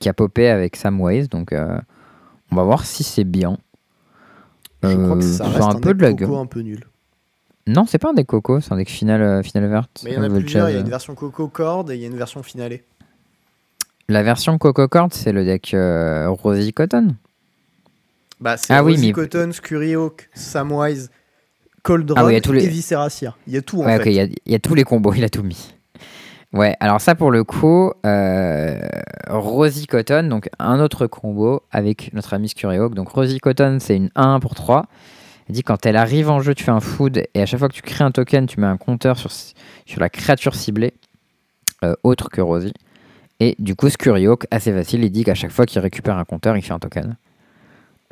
qui 0.00 0.08
a 0.08 0.12
popé 0.12 0.48
avec 0.48 0.74
Samwise. 0.74 1.28
Donc, 1.28 1.54
on 1.54 2.56
va 2.56 2.62
voir 2.64 2.84
si 2.84 3.04
c'est 3.04 3.22
bien. 3.22 3.56
Je 4.82 4.96
crois 4.96 5.16
que 5.16 5.22
ça 5.22 5.46
reste 5.46 5.62
un 5.62 5.76
un, 5.76 5.80
peu 5.80 5.94
de 5.94 6.02
la 6.02 6.12
gueule. 6.12 6.34
un 6.34 6.46
peu 6.46 6.60
nul. 6.60 6.84
Non, 7.66 7.84
c'est 7.86 7.98
pas 7.98 8.10
un 8.10 8.14
deck 8.14 8.26
coco, 8.26 8.60
c'est 8.60 8.72
un 8.72 8.76
deck 8.76 8.88
final, 8.88 9.22
euh, 9.22 9.42
final 9.42 9.68
verte. 9.68 10.00
Mais 10.04 10.10
il 10.12 10.14
y 10.14 10.18
en 10.18 10.22
a 10.22 10.28
plusieurs. 10.28 10.68
Il 10.70 10.74
y 10.74 10.76
a 10.76 10.80
une 10.80 10.88
version 10.88 11.14
coco 11.14 11.48
corde 11.48 11.90
et 11.90 11.94
il 11.96 12.00
y 12.00 12.04
a 12.04 12.08
une 12.08 12.16
version 12.16 12.42
finale. 12.42 12.78
La 14.08 14.24
version 14.24 14.58
Coco 14.58 14.88
Cord, 14.88 15.10
c'est 15.12 15.30
le 15.30 15.44
deck 15.44 15.72
euh, 15.72 16.28
Rosy 16.30 16.72
Cotton. 16.72 17.14
Bah, 18.40 18.56
c'est 18.56 18.72
Ah 18.74 18.82
oui, 18.82 18.94
Rosy 18.94 19.06
mais- 19.06 19.12
Cotton, 19.12 19.50
Scurry 19.52 19.94
Hawk, 19.94 20.28
Samwise, 20.34 21.10
Cold 21.84 22.12
Ah 22.16 22.24
oui, 22.24 22.32
il 22.32 22.34
y 22.34 22.38
a 22.38 22.40
tous 22.40 22.52
les- 22.52 22.64
et 22.64 22.68
Visceracia. 22.68 23.36
Il 23.46 23.52
y 23.52 23.56
a 23.56 23.62
tout 23.62 23.80
en 23.82 23.84
Ouais, 23.86 23.98
fait. 24.02 24.10
il 24.10 24.14
y, 24.14 24.20
a- 24.20 24.24
il 24.24 24.52
y 24.52 24.54
a 24.56 24.58
tous 24.58 24.74
les 24.74 24.82
combos, 24.82 25.12
il 25.16 25.22
a 25.22 25.28
tout 25.28 25.44
mis. 25.44 25.74
Ouais, 26.52 26.74
alors 26.80 27.00
ça 27.00 27.14
pour 27.14 27.30
le 27.30 27.44
coup, 27.44 27.92
euh, 28.04 28.80
Rosy 29.28 29.86
Cotton, 29.86 30.24
donc 30.28 30.48
un 30.58 30.80
autre 30.80 31.06
combo 31.06 31.62
avec 31.70 32.12
notre 32.12 32.34
ami 32.34 32.48
Scurryhawk. 32.48 32.94
Donc 32.94 33.10
Rosy 33.10 33.38
Cotton, 33.38 33.78
c'est 33.80 33.94
une 33.94 34.10
1 34.16 34.40
pour 34.40 34.56
3. 34.56 34.86
Il 35.50 35.52
dit 35.52 35.64
quand 35.64 35.84
elle 35.84 35.96
arrive 35.96 36.30
en 36.30 36.38
jeu, 36.38 36.54
tu 36.54 36.62
fais 36.62 36.70
un 36.70 36.78
food 36.78 37.24
et 37.34 37.42
à 37.42 37.44
chaque 37.44 37.58
fois 37.58 37.68
que 37.68 37.74
tu 37.74 37.82
crées 37.82 38.04
un 38.04 38.12
token, 38.12 38.46
tu 38.46 38.60
mets 38.60 38.68
un 38.68 38.76
compteur 38.76 39.18
sur, 39.18 39.98
la 39.98 40.08
créature 40.08 40.54
ciblée, 40.54 40.94
euh, 41.82 41.96
autre 42.04 42.30
que 42.30 42.40
Rosy. 42.40 42.72
Et 43.40 43.56
du 43.58 43.74
coup, 43.74 43.88
Scurryhawk, 43.88 44.46
assez 44.52 44.72
facile, 44.72 45.02
il 45.02 45.10
dit 45.10 45.24
qu'à 45.24 45.34
chaque 45.34 45.50
fois 45.50 45.66
qu'il 45.66 45.80
récupère 45.80 46.16
un 46.18 46.24
compteur, 46.24 46.56
il 46.56 46.62
fait 46.62 46.72
un 46.72 46.78
token. 46.78 47.16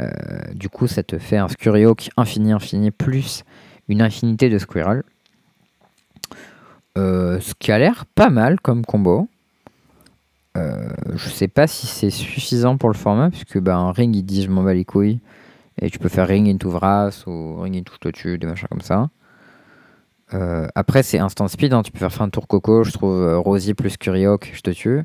Euh, 0.01 0.09
du 0.53 0.69
coup, 0.69 0.89
ça 0.89 1.05
te 1.05 1.17
fait 1.17 1.37
un 1.37 1.47
Scurryhawk 1.47 2.11
infini, 2.17 2.51
infini, 2.51 2.91
plus 2.91 3.45
une 3.89 4.03
infinité 4.03 4.49
de 4.49 4.59
Squirrel. 4.59 5.05
Euh, 6.97 7.39
ce 7.39 7.55
qui 7.57 7.71
a 7.71 7.79
l'air 7.79 8.05
pas 8.17 8.31
mal 8.31 8.59
comme 8.59 8.85
combo. 8.85 9.29
Je 10.57 11.29
sais 11.29 11.47
pas 11.47 11.69
si 11.69 11.87
c'est 11.87 12.11
suffisant 12.11 12.79
pour 12.79 12.89
le 12.89 12.97
format, 12.97 13.31
puisque 13.31 13.65
un 13.65 13.93
ring 13.93 14.17
il 14.17 14.25
dit 14.25 14.43
je 14.43 14.51
m'en 14.51 14.65
bats 14.65 14.75
les 14.75 14.85
couilles. 14.85 15.21
Et 15.81 15.91
tu 15.91 15.99
peux 15.99 16.09
faire 16.09 16.27
ring 16.27 16.49
into 16.49 16.71
Vras 16.71 17.25
ou 17.27 17.61
ring 17.61 17.77
into 17.77 17.93
Totu, 18.01 18.39
des 18.39 18.47
machins 18.47 18.69
comme 18.69 18.81
ça. 18.81 19.11
Euh, 20.35 20.67
après, 20.75 21.03
c'est 21.03 21.19
instant 21.19 21.49
speed, 21.49 21.73
hein, 21.73 21.83
tu 21.83 21.93
peux 21.93 21.99
faire 21.99 22.13
fin 22.13 22.27
de 22.27 22.33
tour 22.33 22.47
coco. 22.47 22.85
Je 22.85 22.93
trouve 22.93 23.23
euh, 23.23 23.39
Rosy 23.39 23.75
plus 23.75 23.97
Curioc, 23.97 24.51
je 24.55 24.61
te 24.61 24.71
tue. 24.71 25.05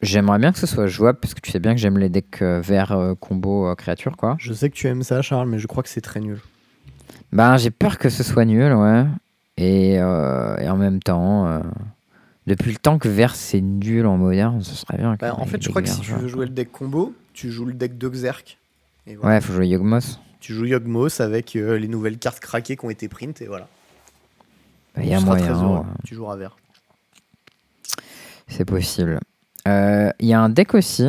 J'aimerais 0.00 0.38
bien 0.38 0.52
que 0.52 0.58
ce 0.58 0.66
soit 0.66 0.88
jouable, 0.88 1.18
parce 1.20 1.32
que 1.32 1.40
tu 1.40 1.50
sais 1.50 1.60
bien 1.60 1.74
que 1.74 1.80
j'aime 1.80 1.96
les 1.96 2.08
decks 2.08 2.42
euh, 2.42 2.60
verts 2.60 2.92
euh, 2.92 3.14
combo 3.14 3.68
euh, 3.68 3.74
créature, 3.74 4.16
quoi. 4.16 4.36
Je 4.38 4.52
sais 4.52 4.68
que 4.68 4.74
tu 4.74 4.88
aimes 4.88 5.02
ça, 5.04 5.22
Charles, 5.22 5.48
mais 5.48 5.58
je 5.58 5.66
crois 5.66 5.82
que 5.82 5.88
c'est 5.88 6.00
très 6.00 6.20
nul. 6.20 6.40
Bah, 7.32 7.56
j'ai 7.56 7.70
peur 7.70 7.98
que 7.98 8.10
ce 8.10 8.22
soit 8.22 8.44
nul, 8.44 8.72
ouais. 8.72 9.04
Et, 9.56 10.00
euh, 10.00 10.56
et 10.58 10.68
en 10.68 10.76
même 10.76 11.00
temps, 11.00 11.46
euh, 11.46 11.60
depuis 12.46 12.72
le 12.72 12.78
temps 12.78 12.98
que 12.98 13.08
vert 13.08 13.34
c'est 13.36 13.60
nul 13.60 14.06
en 14.06 14.16
moderne, 14.16 14.60
ce 14.62 14.74
serait 14.74 14.98
bien. 14.98 15.16
Bah, 15.20 15.34
en 15.36 15.46
fait, 15.46 15.62
je 15.62 15.68
crois 15.68 15.82
que 15.82 15.88
si 15.88 16.00
tu 16.00 16.12
veux 16.12 16.28
jouer 16.28 16.46
le 16.46 16.52
deck 16.52 16.72
combo, 16.72 17.14
tu 17.32 17.50
joues 17.50 17.66
le 17.66 17.74
deck 17.74 17.96
d'Oxerk. 17.96 18.58
Et 19.06 19.16
voilà. 19.16 19.36
Ouais, 19.36 19.40
faut 19.40 19.52
jouer 19.52 19.68
Yogmos. 19.68 20.20
Tu 20.40 20.54
joues 20.54 20.66
Yogmos 20.66 21.20
avec 21.20 21.56
euh, 21.56 21.78
les 21.78 21.88
nouvelles 21.88 22.18
cartes 22.18 22.40
craquées 22.40 22.76
qui 22.76 22.84
ont 22.84 22.90
été 22.90 23.08
print 23.08 23.40
et 23.42 23.46
voilà. 23.46 23.68
Il 24.98 25.06
y 25.06 25.14
a 25.14 25.18
Tu 25.18 25.24
moyen, 25.24 25.44
très 25.44 25.54
heureux. 25.54 25.78
ouais. 25.78 25.84
Tu 26.04 26.14
joueras 26.14 26.36
vert. 26.36 26.56
c'est 28.48 28.64
possible. 28.64 29.20
Euh, 29.68 30.10
Il 30.18 30.26
y 30.28 30.34
a 30.34 30.40
un 30.40 30.48
deck 30.48 30.74
aussi, 30.74 31.08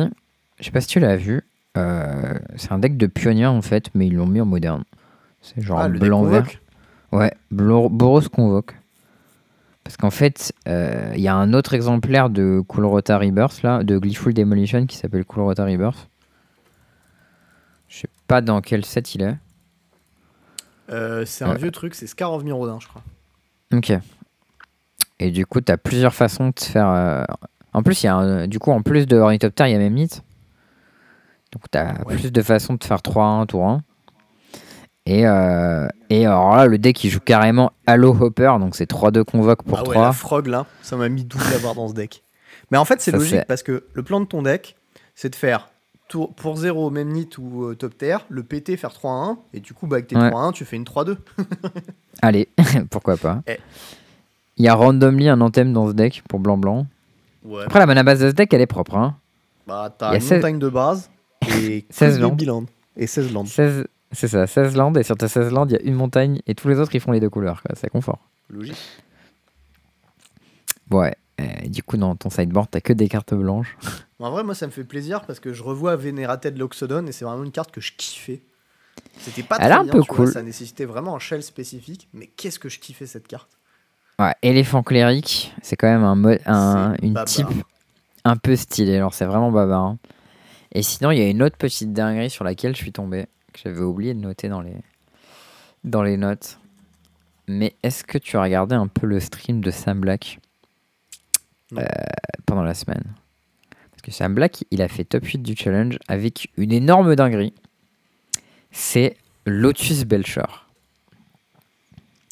je 0.58 0.64
sais 0.64 0.70
pas 0.70 0.80
si 0.80 0.86
tu 0.86 1.00
l'as 1.00 1.16
vu, 1.16 1.42
euh, 1.76 2.34
c'est 2.56 2.72
un 2.72 2.78
deck 2.78 2.96
de 2.96 3.06
pionnier 3.06 3.46
en 3.46 3.62
fait, 3.62 3.90
mais 3.94 4.06
ils 4.06 4.14
l'ont 4.14 4.26
mis 4.26 4.40
en 4.40 4.46
moderne. 4.46 4.84
C'est 5.42 5.60
genre 5.60 5.80
Ah, 5.80 5.88
le 5.88 5.98
blanc-vert. 5.98 6.46
Ouais, 7.12 7.32
Boros 7.50 8.22
Convoque. 8.32 8.74
Parce 9.84 9.98
qu'en 9.98 10.10
fait, 10.10 10.52
euh, 10.66 11.12
il 11.14 11.20
y 11.20 11.28
a 11.28 11.34
un 11.34 11.52
autre 11.52 11.74
exemplaire 11.74 12.30
de 12.30 12.62
Cool 12.66 12.86
Rota 12.86 13.18
Rebirth, 13.18 13.62
là, 13.62 13.82
de 13.84 13.98
Gleeful 13.98 14.32
Demolition, 14.32 14.86
qui 14.86 14.96
s'appelle 14.96 15.26
Cool 15.26 15.42
Rota 15.42 15.64
Rebirth. 15.66 16.08
Pas 18.26 18.40
dans 18.40 18.60
quel 18.60 18.84
set 18.84 19.14
il 19.14 19.22
est. 19.22 19.36
Euh, 20.90 21.24
c'est 21.24 21.44
un 21.44 21.54
vieux 21.54 21.70
truc, 21.70 21.94
c'est 21.94 22.06
Scar 22.06 22.32
of 22.32 22.42
Mirodin, 22.44 22.78
je 22.80 22.88
crois. 22.88 23.02
Ok. 23.72 23.92
Et 25.20 25.30
du 25.30 25.46
coup, 25.46 25.60
tu 25.60 25.72
as 25.72 25.78
plusieurs 25.78 26.14
façons 26.14 26.48
de 26.54 26.60
faire. 26.60 26.88
euh, 26.88 27.24
En 27.76 27.82
plus, 27.82 28.02
il 28.02 28.06
y 28.06 28.08
a 28.08 28.14
un- 28.14 28.46
du 28.46 28.58
coup, 28.60 28.70
en 28.70 28.82
plus 28.82 29.04
de 29.06 29.16
Ornithopter, 29.16 29.64
il 29.66 29.72
y 29.72 29.74
a 29.74 29.78
Memnite. 29.78 30.22
Donc, 31.52 31.62
tu 31.72 31.76
as 31.78 31.94
Ouais. 32.06 32.14
plus 32.16 32.30
de 32.30 32.42
façons 32.42 32.74
de 32.74 32.84
faire 32.84 33.02
3-1, 33.02 33.46
tour 33.46 33.66
1. 33.66 33.82
Et, 35.06 35.26
euh, 35.26 35.88
et 36.08 36.24
alors 36.24 36.54
là, 36.56 36.66
le 36.66 36.78
deck, 36.78 37.02
il 37.02 37.10
joue 37.10 37.18
carrément 37.20 37.72
Halo 37.86 38.16
Hopper. 38.18 38.52
Donc, 38.60 38.76
c'est 38.76 38.86
3-2 38.86 39.24
convoque 39.24 39.64
pour 39.64 39.78
ah 39.78 39.82
ouais, 39.82 39.90
3. 39.94 40.02
la 40.04 40.12
frog 40.12 40.46
là, 40.46 40.66
ça 40.82 40.96
m'a 40.96 41.08
mis 41.08 41.24
12 41.24 41.42
d'avoir 41.50 41.74
dans 41.74 41.88
ce 41.88 41.94
deck. 41.94 42.22
Mais 42.70 42.78
en 42.78 42.84
fait, 42.84 43.00
c'est 43.00 43.10
logique 43.10 43.44
parce 43.48 43.62
que 43.64 43.84
le 43.92 44.02
plan 44.04 44.20
de 44.20 44.24
ton 44.26 44.42
deck, 44.42 44.76
c'est 45.16 45.28
de 45.30 45.34
faire 45.36 45.68
tour, 46.14 46.32
pour 46.34 46.56
0 46.56 46.90
même 46.90 47.08
nit 47.08 47.28
ou 47.38 47.64
euh, 47.64 47.74
top 47.74 47.98
tier, 47.98 48.18
le 48.28 48.42
PT 48.44 48.76
faire 48.76 48.90
3-1, 48.90 49.36
et 49.52 49.58
du 49.60 49.74
coup, 49.74 49.86
bah, 49.88 49.96
avec 49.96 50.06
tes 50.06 50.16
Ouais. 50.16 50.30
3-1, 50.30 50.52
tu 50.52 50.64
fais 50.64 50.76
une 50.76 50.84
3-2. 50.84 51.16
Allez, 52.22 52.48
pourquoi 52.90 53.16
pas. 53.16 53.42
Eh. 53.48 53.58
Il 54.56 54.64
y 54.64 54.68
a 54.68 54.74
randomly 54.74 55.28
un 55.28 55.40
anthem 55.40 55.72
dans 55.72 55.88
ce 55.88 55.92
deck 55.92 56.22
pour 56.28 56.38
blanc-blanc. 56.38 56.86
Ouais. 57.44 57.64
Après, 57.64 57.80
la 57.80 57.86
mana 57.86 58.04
base 58.04 58.20
de 58.20 58.28
ce 58.30 58.34
deck, 58.34 58.54
elle 58.54 58.60
est 58.60 58.66
propre. 58.66 58.96
Hein. 58.96 59.16
Bah, 59.66 59.88
Il 59.90 59.94
t'as 59.98 60.10
y 60.10 60.12
a 60.12 60.14
une 60.14 60.20
16 60.20 60.32
montagne 60.38 60.58
de 60.60 60.68
base 60.68 61.10
et 61.48 61.84
16 61.90 62.12
16 62.14 62.20
landes. 62.20 62.42
land. 62.42 62.64
Et 62.96 63.06
16 63.08 63.32
landes. 63.32 63.48
16... 63.48 63.84
C'est 64.12 64.28
ça, 64.28 64.46
16 64.46 64.76
landes. 64.76 64.96
Et 64.98 65.02
sur 65.02 65.16
tes 65.16 65.26
16 65.26 65.50
landes, 65.50 65.72
il 65.72 65.74
y 65.74 65.76
a 65.76 65.82
une 65.82 65.94
montagne. 65.94 66.40
Et 66.46 66.54
tous 66.54 66.68
les 66.68 66.78
autres, 66.78 66.94
ils 66.94 67.00
font 67.00 67.10
les 67.10 67.18
deux 67.18 67.28
couleurs. 67.30 67.60
quoi. 67.62 67.74
C'est 67.74 67.90
confort. 67.90 68.20
Logique. 68.48 68.76
Ouais. 70.90 71.14
euh, 71.40 71.44
du 71.66 71.82
coup, 71.82 71.96
dans 71.96 72.14
ton 72.14 72.30
sideboard, 72.30 72.68
t'as 72.70 72.80
que 72.80 72.92
des 72.92 73.08
cartes 73.08 73.34
blanches. 73.34 73.76
En 74.20 74.30
vrai, 74.30 74.44
moi, 74.44 74.54
ça 74.54 74.66
me 74.66 74.72
fait 74.72 74.84
plaisir 74.84 75.22
parce 75.22 75.40
que 75.40 75.52
je 75.52 75.62
revois 75.62 75.96
Vénérated 75.96 76.56
Loxodon 76.56 77.06
et 77.06 77.12
c'est 77.12 77.24
vraiment 77.24 77.44
une 77.44 77.52
carte 77.52 77.70
que 77.72 77.80
je 77.80 77.92
kiffais. 77.96 78.42
C'était 79.18 79.42
pas 79.42 79.58
Elle 79.58 79.72
très 79.72 79.80
un 79.80 79.84
bien, 79.84 79.92
peu 79.92 80.00
tu 80.00 80.14
vois, 80.14 80.16
cool. 80.16 80.32
ça 80.32 80.42
nécessitait 80.42 80.84
vraiment 80.84 81.16
un 81.16 81.18
shell 81.18 81.42
spécifique, 81.42 82.08
mais 82.12 82.26
qu'est-ce 82.28 82.58
que 82.58 82.68
je 82.68 82.78
kiffais 82.78 83.06
cette 83.06 83.26
carte? 83.28 83.50
Ouais, 84.20 84.34
éléphant 84.42 84.82
cléric, 84.82 85.52
c'est 85.62 85.76
quand 85.76 85.88
même 85.88 86.04
un, 86.04 86.14
mo- 86.14 86.38
un 86.46 86.94
C'est 86.94 87.04
une 87.06 87.14
baba. 87.14 87.26
type 87.26 87.48
un 88.24 88.36
peu 88.36 88.56
stylée. 88.56 88.96
Alors, 88.96 89.14
c'est 89.14 89.24
vraiment 89.26 89.50
baba. 89.52 89.76
hein. 89.76 89.98
Et 90.72 90.82
sinon, 90.82 91.10
il 91.10 91.18
y 91.18 91.22
a 91.22 91.28
une 91.28 91.42
autre 91.42 91.56
petite 91.56 91.92
dinguerie 91.92 92.30
sur 92.30 92.44
laquelle 92.44 92.74
je 92.76 92.82
suis 92.82 92.92
tombé, 92.92 93.26
que 93.52 93.60
j'avais 93.62 93.80
oublié 93.80 94.14
de 94.14 94.20
noter 94.20 94.48
dans 94.48 94.60
les, 94.60 94.76
dans 95.84 96.02
les 96.02 96.16
notes. 96.16 96.58
Mais 97.48 97.74
est-ce 97.82 98.04
que 98.04 98.18
tu 98.18 98.36
as 98.36 98.42
regardé 98.42 98.74
un 98.74 98.86
peu 98.88 99.06
le 99.06 99.20
stream 99.20 99.60
de 99.62 99.70
Sam 99.70 100.00
Black? 100.00 100.38
Non. 101.70 101.80
euh, 101.82 101.84
pendant 102.46 102.62
la 102.62 102.74
semaine 102.74 103.02
que 104.04 104.12
Sam 104.12 104.34
Black, 104.34 104.64
il 104.70 104.82
a 104.82 104.88
fait 104.88 105.04
top 105.04 105.24
8 105.24 105.38
du 105.38 105.56
challenge 105.56 105.98
avec 106.08 106.50
une 106.56 106.72
énorme 106.72 107.16
dinguerie. 107.16 107.54
C'est 108.70 109.16
Lotus 109.46 110.04
Belcher. 110.04 110.42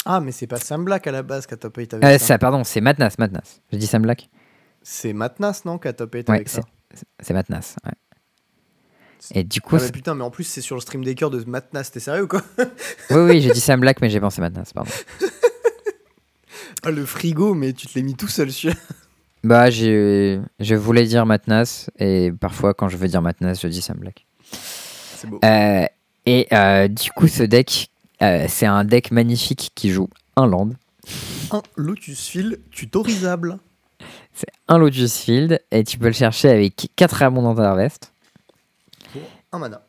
Ah, 0.05 0.21
mais 0.21 0.33
c'est 0.33 0.47
pas 0.47 0.59
Sam 0.59 0.85
Black 0.85 1.07
à 1.07 1.13
la 1.13 1.23
base 1.23 1.47
qui 1.47 1.55
a 1.55 1.57
top 1.57 1.77
8 1.77 1.95
avec 1.95 2.05
Euh, 2.05 2.19
ça. 2.19 2.27
ça, 2.27 2.39
pardon, 2.39 2.65
c'est 2.65 2.81
Matnas, 2.81 3.15
Matnas. 3.19 3.61
J'ai 3.71 3.79
dit 3.79 3.87
Sam 3.87 4.03
Black 4.03 4.29
C'est 4.83 5.13
Matnas, 5.13 5.63
non, 5.65 5.79
qui 5.79 5.89
a 5.89 5.93
top 5.93 6.15
8 6.15 6.29
Ouais, 6.29 6.35
avec 6.37 6.49
ça. 6.49 6.63
C'est 7.21 7.33
Matnas, 7.35 7.77
ouais. 7.87 7.93
Et 9.35 9.45
du 9.45 9.61
coup, 9.61 9.77
Ah, 9.77 9.83
mais 9.83 9.93
putain, 9.93 10.15
mais 10.17 10.25
en 10.25 10.31
plus, 10.33 10.43
c'est 10.45 10.61
sur 10.61 10.75
le 10.75 10.81
stream 10.81 11.05
des 11.05 11.15
cœurs 11.15 11.31
de 11.31 11.43
Matnas, 11.45 11.91
t'es 11.93 12.01
sérieux 12.01 12.25
ou 12.25 12.29
quoi 12.29 12.43
Oui, 13.11 13.19
oui, 13.21 13.41
j'ai 13.41 13.53
dit 13.53 13.61
Sam 13.61 13.81
Black, 13.81 14.01
mais 14.01 14.11
j'ai 14.11 14.19
pensé 14.21 14.41
Matnas, 14.41 14.73
pardon. 14.75 14.91
Ah, 16.85 16.91
Le 16.91 17.07
frigo, 17.07 17.55
mais 17.55 17.73
tu 17.73 17.87
te 17.87 17.95
l'es 17.95 18.03
mis 18.03 18.17
tout 18.17 18.27
seul 18.27 18.51
sur. 18.51 18.73
Bah, 19.45 19.71
j'ai- 19.71 20.41
je 20.61 20.75
voulais 20.75 21.05
dire 21.05 21.27
Matnas, 21.27 21.91
et 21.99 22.31
parfois, 22.39 22.75
quand 22.75 22.89
je 22.89 22.97
veux 22.97 23.09
dire 23.09 23.23
Matnas, 23.23 23.59
je 23.61 23.67
dis 23.69 23.83
Sam 23.83 23.99
Black. 23.99 24.25
C'est 24.53 25.29
beau. 25.29 25.41
Euh, 25.45 25.85
et 26.27 26.47
euh, 26.53 26.87
du 26.89 27.11
coup, 27.11 27.27
ce 27.27 27.43
deck, 27.43 27.89
euh, 28.23 28.47
c'est 28.49 28.67
un 28.67 28.85
deck 28.85 29.11
magnifique 29.11 29.73
qui 29.75 29.91
joue 29.91 30.09
un 30.37 30.47
land. 30.47 30.71
Un 31.51 31.63
Lotus 31.77 32.29
Field 32.29 32.61
tutorisable. 32.71 33.59
C'est 34.33 34.49
un 34.69 34.79
Lotus 34.79 35.17
Field, 35.19 35.61
et 35.73 35.83
tu 35.85 35.99
peux 35.99 36.07
le 36.07 36.13
chercher 36.13 36.49
avec 36.49 36.89
4 36.97 37.23
abondantes 37.23 37.59
Harvest. 37.59 38.13
Pour 39.13 39.23
un 39.53 39.59
mana. 39.59 39.83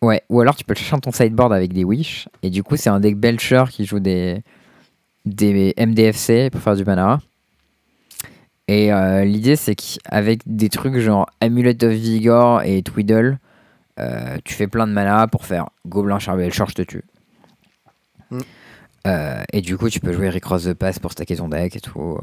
Ouais, 0.00 0.22
ou 0.28 0.40
alors 0.40 0.56
tu 0.56 0.64
peux 0.64 0.72
le 0.74 0.78
chercher 0.78 0.92
dans 0.92 1.00
ton 1.00 1.12
sideboard 1.12 1.52
avec 1.52 1.72
des 1.74 1.84
Wish. 1.84 2.28
Et 2.42 2.50
du 2.50 2.62
coup, 2.62 2.76
c'est 2.76 2.88
un 2.88 3.00
deck 3.00 3.16
Belcher 3.18 3.64
qui 3.70 3.84
joue 3.84 4.00
des, 4.00 4.42
des 5.26 5.74
MDFC 5.76 6.50
pour 6.50 6.60
faire 6.62 6.74
du 6.76 6.84
mana. 6.84 7.20
Et 8.68 8.92
euh, 8.92 9.24
l'idée, 9.24 9.56
c'est 9.56 9.74
qu'avec 9.74 10.42
des 10.46 10.68
trucs 10.68 10.98
genre 10.98 11.28
Amulet 11.40 11.82
of 11.82 11.92
Vigor 11.92 12.62
et 12.62 12.82
Twiddle, 12.82 13.38
euh, 13.98 14.36
tu 14.44 14.54
fais 14.54 14.68
plein 14.68 14.86
de 14.86 14.92
mana 14.92 15.26
pour 15.26 15.46
faire 15.46 15.70
Gobelin 15.86 16.18
Char 16.18 16.36
Belcher, 16.36 16.64
je 16.68 16.74
te 16.74 16.82
tue. 16.82 17.04
Mm. 18.30 18.38
Euh, 19.06 19.42
et 19.54 19.62
du 19.62 19.78
coup, 19.78 19.88
tu 19.88 20.00
peux 20.00 20.12
jouer 20.12 20.28
Recross 20.28 20.64
the 20.64 20.74
Pass 20.74 20.98
pour 20.98 21.12
stacker 21.12 21.36
ton 21.36 21.48
deck 21.48 21.76
et 21.76 21.80
tout. 21.80 22.18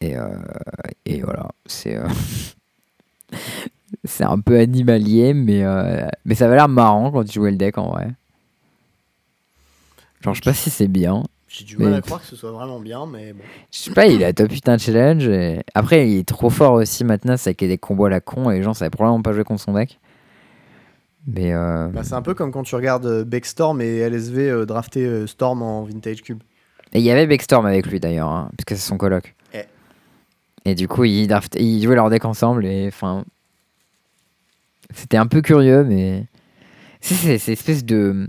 Et, 0.00 0.14
et 1.04 1.20
voilà, 1.20 1.50
c'est. 1.66 1.98
c'est 4.04 4.24
un 4.24 4.38
peu 4.38 4.58
animalier, 4.58 5.34
mais, 5.34 5.62
mais 6.24 6.34
ça 6.34 6.48
va 6.48 6.54
l'air 6.54 6.68
marrant 6.68 7.10
quand 7.10 7.24
tu 7.24 7.34
jouais 7.34 7.50
le 7.50 7.58
deck 7.58 7.76
en 7.76 7.90
vrai. 7.90 8.08
Genre, 10.22 10.32
je 10.32 10.40
sais 10.40 10.50
pas 10.50 10.54
si 10.54 10.70
c'est 10.70 10.88
bien. 10.88 11.24
J'ai 11.52 11.64
du 11.64 11.76
mal 11.78 11.90
Mais- 11.90 11.96
à 11.96 12.00
croire 12.00 12.20
que 12.20 12.26
ce 12.28 12.36
soit 12.36 12.52
vraiment 12.52 12.78
bien, 12.78 13.06
mais 13.06 13.32
bon. 13.32 13.42
Je 13.72 13.78
sais 13.78 13.90
pas, 13.90 14.06
il 14.06 14.22
a 14.22 14.32
top 14.32 14.52
8 14.52 14.68
un 14.68 14.78
challenge. 14.78 15.26
Et... 15.26 15.60
Après, 15.74 16.08
il 16.08 16.18
est 16.18 16.28
trop 16.28 16.48
fort 16.48 16.74
aussi 16.74 17.02
maintenant, 17.04 17.36
c'est 17.36 17.54
qu'il 17.56 17.66
y 17.66 17.70
a 17.72 17.74
des 17.74 17.78
combos 17.78 18.04
à 18.04 18.08
la 18.10 18.20
con 18.20 18.50
et 18.52 18.58
les 18.58 18.62
gens 18.62 18.72
savaient 18.72 18.90
probablement 18.90 19.20
pas 19.20 19.32
jouer 19.32 19.42
contre 19.42 19.60
son 19.60 19.72
deck. 19.72 19.98
Mais 21.26 21.52
euh, 21.52 21.88
Bah, 21.88 22.04
c'est 22.04 22.14
un 22.14 22.22
peu 22.22 22.34
comme 22.34 22.52
quand 22.52 22.62
tu 22.62 22.74
regardes 22.76 23.04
euh, 23.06 23.24
Beck 23.24 23.44
Storm 23.46 23.80
et 23.80 23.98
LSV 23.98 24.48
euh, 24.48 24.64
drafter 24.64 25.04
euh, 25.04 25.26
Storm 25.26 25.60
en 25.62 25.82
Vintage 25.82 26.22
Cube. 26.22 26.40
Et 26.92 26.98
il 27.00 27.04
y 27.04 27.10
avait 27.10 27.26
Beckstorm 27.26 27.66
avec 27.66 27.86
lui 27.86 27.98
d'ailleurs, 28.00 28.28
hein, 28.30 28.50
parce 28.56 28.64
que 28.64 28.74
c'est 28.76 28.88
son 28.88 28.96
coloc. 28.96 29.34
Eh. 29.52 29.64
Et 30.64 30.74
du 30.76 30.86
coup, 30.88 31.02
ils, 31.04 31.26
draft- 31.26 31.56
ils 31.58 31.82
jouaient 31.82 31.94
leur 31.96 32.10
deck 32.10 32.24
ensemble 32.24 32.64
et 32.64 32.86
enfin. 32.88 33.24
C'était 34.94 35.16
un 35.16 35.26
peu 35.26 35.40
curieux, 35.42 35.84
mais. 35.84 36.26
C'est 37.00 37.38
c'est 37.38 37.52
espèce 37.52 37.84
de 37.84 38.28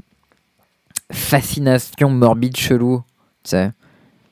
fascination 1.11 2.09
morbide 2.09 2.55
chelou, 2.55 3.01
sais. 3.49 3.71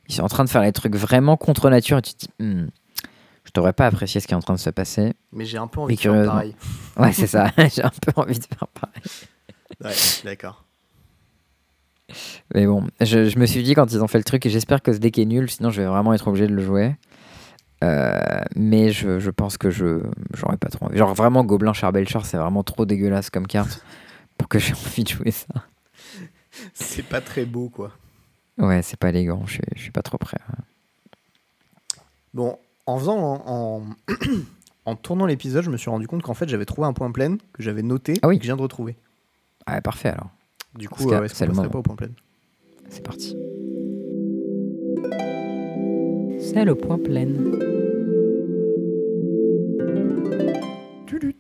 Ils 0.07 0.15
sont 0.15 0.23
en 0.23 0.27
train 0.27 0.44
de 0.44 0.49
faire 0.49 0.61
les 0.61 0.72
trucs 0.72 0.95
vraiment 0.95 1.38
contre 1.38 1.69
nature 1.69 1.98
et 1.98 2.02
tu 2.02 2.14
te 2.14 2.26
dis, 2.26 2.30
Hmm, 2.40 2.68
je 3.45 3.52
devrais 3.53 3.73
pas 3.73 3.86
apprécier 3.88 4.22
ce 4.22 4.27
qui 4.27 4.34
est 4.34 4.38
en 4.38 4.41
train 4.41 4.56
de 4.56 4.60
se 4.60 4.69
passer. 4.69 5.14
Mais 5.31 5.45
j'ai 5.45 5.57
un 5.57 5.68
peu 5.68 5.80
envie 5.81 5.94
Et 5.94 5.98
de 5.98 6.02
faire 6.02 6.26
pareil. 6.26 6.56
Ouais, 6.98 7.14
c'est 7.14 7.27
ça. 7.27 7.52
J'ai 7.73 7.84
un 7.84 7.91
peu 8.02 8.11
envie 8.15 8.38
de 8.38 8.44
faire 8.45 8.68
pareil. 8.68 9.02
Ouais, 9.84 9.95
d'accord. 10.26 10.65
Mais 12.56 12.65
bon, 12.65 12.88
je, 13.02 13.30
je 13.30 13.40
me 13.40 13.45
suis 13.45 13.64
dit 13.64 13.76
quand 13.76 13.91
ils 13.91 14.03
ont 14.03 14.07
fait 14.07 14.18
le 14.18 14.23
truc, 14.23 14.45
et 14.45 14.49
j'espère 14.49 14.81
que 14.81 14.91
ce 14.91 14.98
deck 14.98 15.18
est 15.19 15.26
nul, 15.26 15.49
sinon 15.49 15.69
je 15.69 15.81
vais 15.81 15.88
vraiment 15.88 16.14
être 16.14 16.27
obligé 16.27 16.48
de 16.48 16.53
le 16.53 16.64
jouer. 16.64 16.95
Euh, 17.84 18.19
mais 18.56 18.91
je, 18.91 19.19
je 19.19 19.30
pense 19.30 19.57
que 19.57 19.69
je 19.69 20.02
j'aurais 20.34 20.57
pas 20.57 20.68
trop 20.69 20.88
envie. 20.88 20.98
Genre 20.98 21.14
vraiment 21.14 21.45
Gobelin 21.45 21.72
Charbelcher, 21.73 22.19
c'est 22.23 22.38
vraiment 22.38 22.64
trop 22.64 22.86
dégueulasse 22.86 23.30
comme 23.30 23.48
carte 23.48 23.84
pour 24.38 24.49
que 24.49 24.60
j'ai 24.60 24.73
envie 24.88 25.03
de 25.03 25.10
jouer 25.10 25.31
ça. 25.31 25.48
C'est 26.73 27.03
pas 27.03 27.22
très 27.22 27.45
beau, 27.45 27.69
quoi. 27.69 27.91
Ouais, 28.60 28.81
c'est 28.81 28.98
pas 28.98 29.10
élégant, 29.10 29.44
je, 29.45 29.53
suis- 29.53 29.61
je 29.76 29.81
suis 29.81 29.91
pas 29.91 30.02
trop 30.02 30.18
prêt. 30.18 30.38
Bon, 32.34 32.57
en 32.86 32.98
faisant 32.99 33.18
en, 33.18 33.44
en, 33.48 33.84
en 34.86 34.95
tournant 34.95 35.26
l'épisode, 35.26 35.64
je 35.64 35.69
me 35.69 35.77
suis 35.77 35.90
rendu 35.90 36.07
compte 36.07 36.22
qu'en 36.22 36.34
fait 36.34 36.48
j'avais 36.49 36.65
trouvé 36.65 36.88
un 36.88 36.94
point 36.94 37.11
plein 37.11 37.38
que 37.53 37.64
j'avais 37.64 37.81
noté 37.84 38.14
Ah 38.22 38.27
oui. 38.27 38.36
et 38.36 38.38
que 38.40 38.44
je 38.44 38.49
viens 38.49 38.57
de 38.57 38.61
retrouver. 38.61 38.95
Ah, 39.65 39.76
ouais, 39.76 39.81
parfait 39.81 40.10
alors. 40.10 40.30
Du 40.76 40.88
Parce 40.90 41.02
coup, 41.03 41.10
que 41.10 41.15
euh, 41.15 41.23
est-ce 41.23 41.40
qu'on 41.45 41.48
passerait 41.52 41.69
pas 41.69 41.80
au 41.80 41.84
point 41.84 41.95
plein? 41.95 42.10
C'est 42.90 43.03
parti. 43.03 43.36
C'est 46.40 46.65
le 46.65 46.76
point 46.76 46.98
plein. 46.98 47.27
Tulut. 51.07 51.36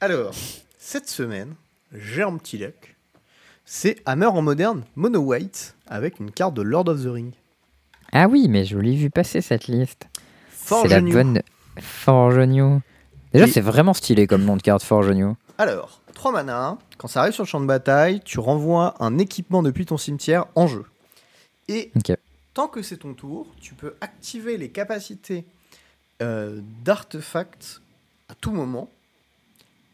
Alors, 0.00 0.32
cette 0.78 1.08
semaine, 1.08 1.54
j'ai 1.92 2.22
un 2.22 2.36
petit 2.36 2.58
deck. 2.58 2.96
C'est 3.70 3.96
Hammer 4.06 4.26
en 4.26 4.40
moderne, 4.40 4.84
mono 4.96 5.18
white, 5.20 5.74
avec 5.86 6.20
une 6.20 6.30
carte 6.30 6.54
de 6.54 6.62
Lord 6.62 6.88
of 6.88 7.02
the 7.02 7.08
Ring. 7.08 7.32
Ah 8.12 8.26
oui, 8.26 8.46
mais 8.48 8.64
je 8.64 8.78
l'ai 8.78 8.94
vu 8.96 9.10
passer 9.10 9.42
cette 9.42 9.66
liste. 9.66 10.06
Forge 10.50 10.88
C'est 10.88 10.94
la 10.94 11.00
New. 11.02 11.12
bonne 11.12 11.42
Forge 11.78 12.38
New. 12.38 12.80
Déjà, 13.34 13.46
Et- 13.46 13.50
c'est 13.50 13.60
vraiment 13.60 13.92
stylé 13.92 14.26
comme 14.26 14.42
nom 14.44 14.56
de 14.56 14.62
carte 14.62 14.82
Forge 14.82 15.10
New. 15.10 15.36
Alors, 15.58 16.00
3 16.14 16.32
mana, 16.32 16.78
quand 16.96 17.08
ça 17.08 17.20
arrive 17.20 17.34
sur 17.34 17.42
le 17.44 17.48
champ 17.48 17.60
de 17.60 17.66
bataille, 17.66 18.20
tu 18.24 18.40
renvoies 18.40 18.94
un 19.00 19.18
équipement 19.18 19.62
depuis 19.62 19.84
ton 19.84 19.98
cimetière 19.98 20.46
en 20.54 20.66
jeu. 20.66 20.84
Et 21.68 21.92
tant 22.54 22.68
que 22.68 22.80
c'est 22.80 22.96
ton 22.96 23.12
tour, 23.12 23.46
tu 23.60 23.74
peux 23.74 23.94
activer 24.00 24.56
les 24.56 24.70
capacités 24.70 25.44
euh, 26.22 26.60
d'artefacts 26.86 27.82
à 28.30 28.34
tout 28.34 28.50
moment. 28.52 28.88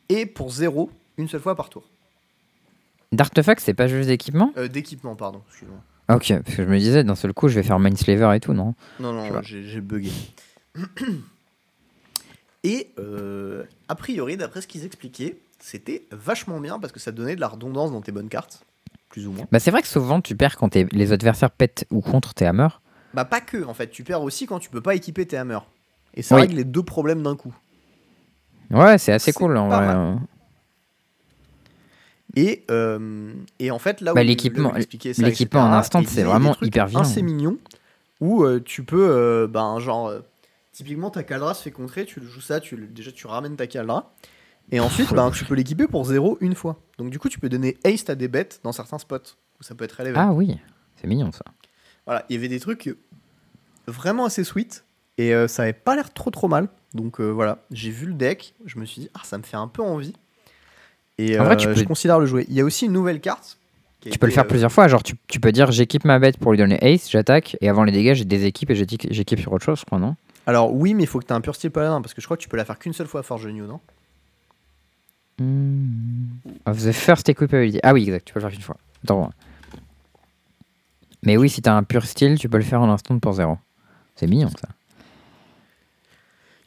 Et 0.09 0.27
pour 0.27 0.51
0, 0.53 0.91
une 1.19 1.29
seule 1.29 1.41
fois 1.41 1.57
par 1.57 1.69
tour. 1.71 1.83
D'artefact, 3.15 3.61
c'est 3.61 3.75
pas 3.75 3.87
juste 3.87 4.09
d'équipement? 4.09 4.53
Euh, 4.57 4.69
D'équipement, 4.69 5.15
pardon, 5.15 5.43
excuse-moi. 5.49 5.79
Ok, 6.17 6.33
parce 6.45 6.57
que 6.57 6.65
je 6.65 6.69
me 6.69 6.79
disais, 6.79 7.05
d'un 7.05 7.15
seul 7.15 7.33
coup, 7.33 7.49
je 7.49 7.55
vais 7.55 7.63
faire 7.63 7.79
Mindslaver 7.79 8.37
et 8.37 8.41
tout, 8.41 8.53
non? 8.53 8.75
Non, 9.01 9.13
non, 9.13 9.41
j'ai 9.43 9.81
bugué. 9.81 10.11
Et 12.63 12.91
euh, 12.99 13.65
a 13.89 13.95
priori, 13.95 14.37
d'après 14.37 14.61
ce 14.63 14.67
qu'ils 14.67 14.85
expliquaient, 14.87 15.37
c'était 15.61 16.07
vachement 16.11 16.61
bien 16.61 16.79
parce 16.79 16.93
que 16.93 17.01
ça 17.01 17.13
donnait 17.13 17.37
de 17.37 17.41
la 17.41 17.49
redondance 17.49 17.93
dans 17.93 18.01
tes 18.01 18.11
bonnes 18.13 18.29
cartes, 18.31 18.65
plus 19.11 19.27
ou 19.27 19.33
moins. 19.33 19.47
Bah, 19.53 19.61
c'est 19.61 19.71
vrai 19.71 19.83
que 19.83 19.89
souvent, 19.89 20.21
tu 20.21 20.35
perds 20.35 20.57
quand 20.57 20.71
t'es- 20.71 20.87
les 20.93 21.13
adversaires 21.13 21.51
pètent 21.51 21.87
ou 21.91 22.01
contre 22.01 22.33
tes 22.35 22.47
hammers. 22.47 22.81
Bah 23.13 23.25
pas 23.25 23.41
que, 23.41 23.63
en 23.65 23.75
fait, 23.75 23.91
tu 23.91 24.03
perds 24.03 24.23
aussi 24.23 24.47
quand 24.47 24.59
tu 24.59 24.71
peux 24.71 24.81
pas 24.81 24.95
équiper 24.95 25.27
tes 25.27 25.37
hammers. 25.37 25.67
Et 26.15 26.23
ça 26.23 26.35
Oui. 26.37 26.43
règle 26.43 26.55
les 26.57 26.65
deux 26.65 26.83
problèmes 26.83 27.23
d'un 27.23 27.37
coup. 27.37 27.55
Ouais, 28.71 28.99
c'est 28.99 29.13
assez 29.13 29.33
cool 29.33 29.57
en 29.57 29.69
vrai. 29.69 29.87
mal. 29.87 30.19
Et, 32.37 32.65
euh, 32.71 33.33
et 33.59 33.71
en 33.71 33.79
fait, 33.79 34.01
là 34.01 34.13
où 34.13 34.15
Bah, 34.17 34.23
l'équipement- 34.25 34.73
l'équipement 34.73 35.61
en 35.61 35.73
instant, 35.73 36.03
c'est 36.07 36.23
vraiment 36.23 36.57
hyper 36.63 36.87
vilain. 36.87 37.03
assez 37.03 37.23
mignon 37.23 37.59
où 38.21 38.45
euh, 38.45 38.61
tu 38.65 38.85
peux, 38.85 39.09
euh, 39.11 39.47
ben, 39.47 39.79
genre, 39.79 40.13
typiquement 40.73 41.11
ta 41.11 41.23
Kaldra 41.23 41.55
se 41.55 41.63
fait 41.63 41.71
contrer, 41.71 42.05
tu 42.05 42.21
le 42.21 42.27
joues 42.27 42.41
ça, 42.41 42.61
tu, 42.61 42.77
le- 42.77 42.87
déjà 42.87 43.13
tu 43.13 43.27
ramènes 43.27 43.57
ta 43.57 43.67
Kaldra, 43.67 44.15
et 44.73 44.81
ensuite 44.81 45.09
ben, 45.17 45.31
tu 45.31 45.45
peux 45.45 45.55
l'équiper 45.55 45.87
pour 45.87 46.05
0 46.05 46.39
une 46.41 46.55
fois. 46.55 46.81
Donc 46.99 47.11
du 47.11 47.19
coup, 47.19 47.29
tu 47.29 47.39
peux 47.39 47.49
donner 47.49 47.77
haste 47.85 48.11
à 48.11 48.15
des 48.15 48.29
bêtes 48.29 48.61
dans 48.65 48.73
certains 48.73 48.99
spots 48.99 49.37
où 49.61 49.63
ça 49.63 49.75
peut 49.75 49.85
être 49.85 49.93
relevant. 49.93 50.19
Ah 50.21 50.33
oui, 50.33 50.59
c'est 50.97 51.07
mignon 51.07 51.31
ça. 51.33 51.45
Voilà, 52.07 52.25
il 52.29 52.35
y 52.35 52.39
avait 52.39 52.49
des 52.49 52.61
trucs 52.61 52.97
vraiment 53.87 54.25
assez 54.25 54.45
sweet 54.45 54.85
et 55.19 55.33
ça 55.49 55.63
avait 55.65 55.73
pas 55.73 55.95
l'air 55.97 56.13
trop 56.13 56.31
trop 56.31 56.49
mal. 56.49 56.69
Donc 56.95 57.21
voilà, 57.21 57.59
j'ai 57.71 57.91
vu 57.91 58.07
le 58.07 58.15
deck, 58.15 58.55
je 58.65 58.79
me 58.79 58.85
suis 58.85 59.03
dit, 59.03 59.11
ah, 59.15 59.21
ça 59.25 59.39
me 59.39 59.43
fait 59.43 59.57
un 59.57 59.69
peu 59.69 59.83
envie. 59.83 60.15
Et 61.19 61.39
En 61.39 61.45
vrai, 61.45 61.55
euh, 61.55 61.57
tu 61.57 61.69
je 61.69 61.75
peux- 61.75 61.85
considère 61.85 62.19
le 62.19 62.27
jouer. 62.27 62.45
Il 62.49 62.55
y 62.55 62.61
a 62.61 62.65
aussi 62.65 62.87
une 62.87 62.93
nouvelle 62.93 63.21
carte. 63.21 63.59
Tu 64.01 64.19
peux 64.19 64.27
le 64.27 64.33
faire 64.33 64.45
euh, 64.45 64.49
plusieurs 64.49 64.71
fois. 64.73 64.87
Genre, 64.89 65.03
tu, 65.03 65.15
tu 65.29 65.41
peux 65.41 65.51
dire 65.53 65.73
j'équipe 65.73 66.05
ma 66.05 66.19
bête 66.19 66.37
pour 66.39 66.53
lui 66.53 66.59
donner 66.59 66.79
ace, 66.83 67.11
j'attaque, 67.11 67.57
et 67.63 67.69
avant 67.71 67.85
les 67.85 67.93
dégâts, 67.93 68.13
j'ai 68.15 68.25
des 68.27 68.45
équipes 68.45 68.71
et 68.71 68.75
j'équipe 68.75 69.41
sur 69.41 69.53
autre 69.53 69.65
chose, 69.65 69.81
je 69.81 69.85
crois, 69.87 69.99
non? 69.99 70.15
Alors 70.47 70.75
oui, 70.75 70.93
mais 70.93 71.05
il 71.05 71.07
faut 71.07 71.21
que 71.21 71.25
tu 71.25 71.33
aies 71.33 71.37
un 71.37 71.41
pur 71.41 71.55
style 71.55 71.71
paladin 71.71 72.03
parce 72.03 72.13
que 72.13 72.21
je 72.21 72.27
crois 72.27 72.37
que 72.37 72.43
tu 72.43 72.49
peux 72.51 72.59
la 72.59 72.67
faire 72.67 72.79
qu'une 72.79 72.93
seule 72.93 73.07
fois 73.07 73.21
à 73.21 73.23
Forge 73.23 73.47
New, 73.47 73.67
non? 73.67 73.81
Of 76.67 76.83
the 76.85 76.93
first 76.93 77.29
equipability. 77.29 77.81
Ah 77.83 77.93
oui, 77.95 78.03
exact, 78.05 78.27
tu 78.27 78.35
peux 78.35 78.41
le 78.41 78.45
faire 78.47 78.53
qu'une 78.55 78.63
fois. 78.63 78.77
Attends. 79.05 79.31
Mais 81.23 81.37
oui, 81.39 81.49
si 81.49 81.63
t'as 81.63 81.73
un 81.75 81.83
pur 81.83 82.05
style, 82.05 82.39
tu 82.39 82.49
peux 82.51 82.59
le 82.59 82.63
faire 82.65 82.83
en 82.83 82.91
instant 82.91 83.19
pour 83.19 83.33
zéro. 83.33 83.57
C'est 84.17 84.27
mignon 84.27 84.51
ça. 84.51 84.69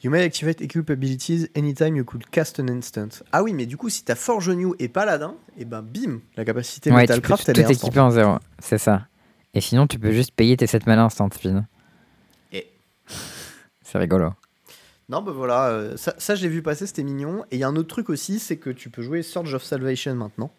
You 0.04 0.12
may 0.12 0.24
activate 0.24 0.62
equip 0.62 0.90
abilities 0.92 1.48
anytime 1.56 1.96
you 1.96 2.04
could 2.06 2.30
cast 2.30 2.60
an 2.60 2.68
instant. 2.68 3.10
Ah 3.32 3.42
oui, 3.42 3.54
mais 3.54 3.66
du 3.66 3.78
coup, 3.78 3.90
si 3.90 4.04
t'as 4.04 4.14
Forge 4.16 4.50
New 4.52 4.76
et 4.78 4.88
paladin, 4.90 5.36
et 5.58 5.66
ben 5.66 5.82
bim, 5.82 6.20
la 6.36 6.46
capacité 6.46 6.92
Ouais, 6.92 7.02
tu 7.08 7.08
peux 7.08 7.16
Metalcraft, 7.16 7.46
tout 7.46 7.52
elle 7.52 7.60
est 7.60 7.66
instant. 7.66 7.88
équiper 7.88 8.00
en 8.00 8.12
zéro. 8.12 8.38
C'est 8.60 8.78
ça. 8.78 9.08
Et 9.56 9.62
sinon, 9.62 9.88
tu 9.88 9.98
peux 9.98 10.12
juste 10.12 10.32
payer 10.36 10.56
tes 10.56 10.68
7 10.68 10.86
mana 10.86 11.04
instant 11.06 11.30
spin. 11.34 11.66
Et- 12.54 12.68
C'est 13.82 13.98
rigolo. 13.98 14.34
Non, 15.10 15.22
bah 15.24 15.32
voilà, 15.32 15.68
euh, 15.70 15.98
ça, 15.98 16.14
ça 16.18 16.36
j'ai 16.36 16.50
vu 16.50 16.62
passer, 16.62 16.86
c'était 16.86 17.02
mignon. 17.04 17.44
Et 17.50 17.56
il 17.56 17.60
y 17.60 17.64
a 17.64 17.68
un 17.68 17.76
autre 17.76 17.88
truc 17.88 18.10
aussi, 18.10 18.40
c'est 18.40 18.58
que 18.58 18.70
tu 18.70 18.90
peux 18.90 19.02
jouer 19.02 19.24
Surge 19.24 19.54
of 19.56 19.64
Salvation 19.64 20.14
maintenant. 20.16 20.52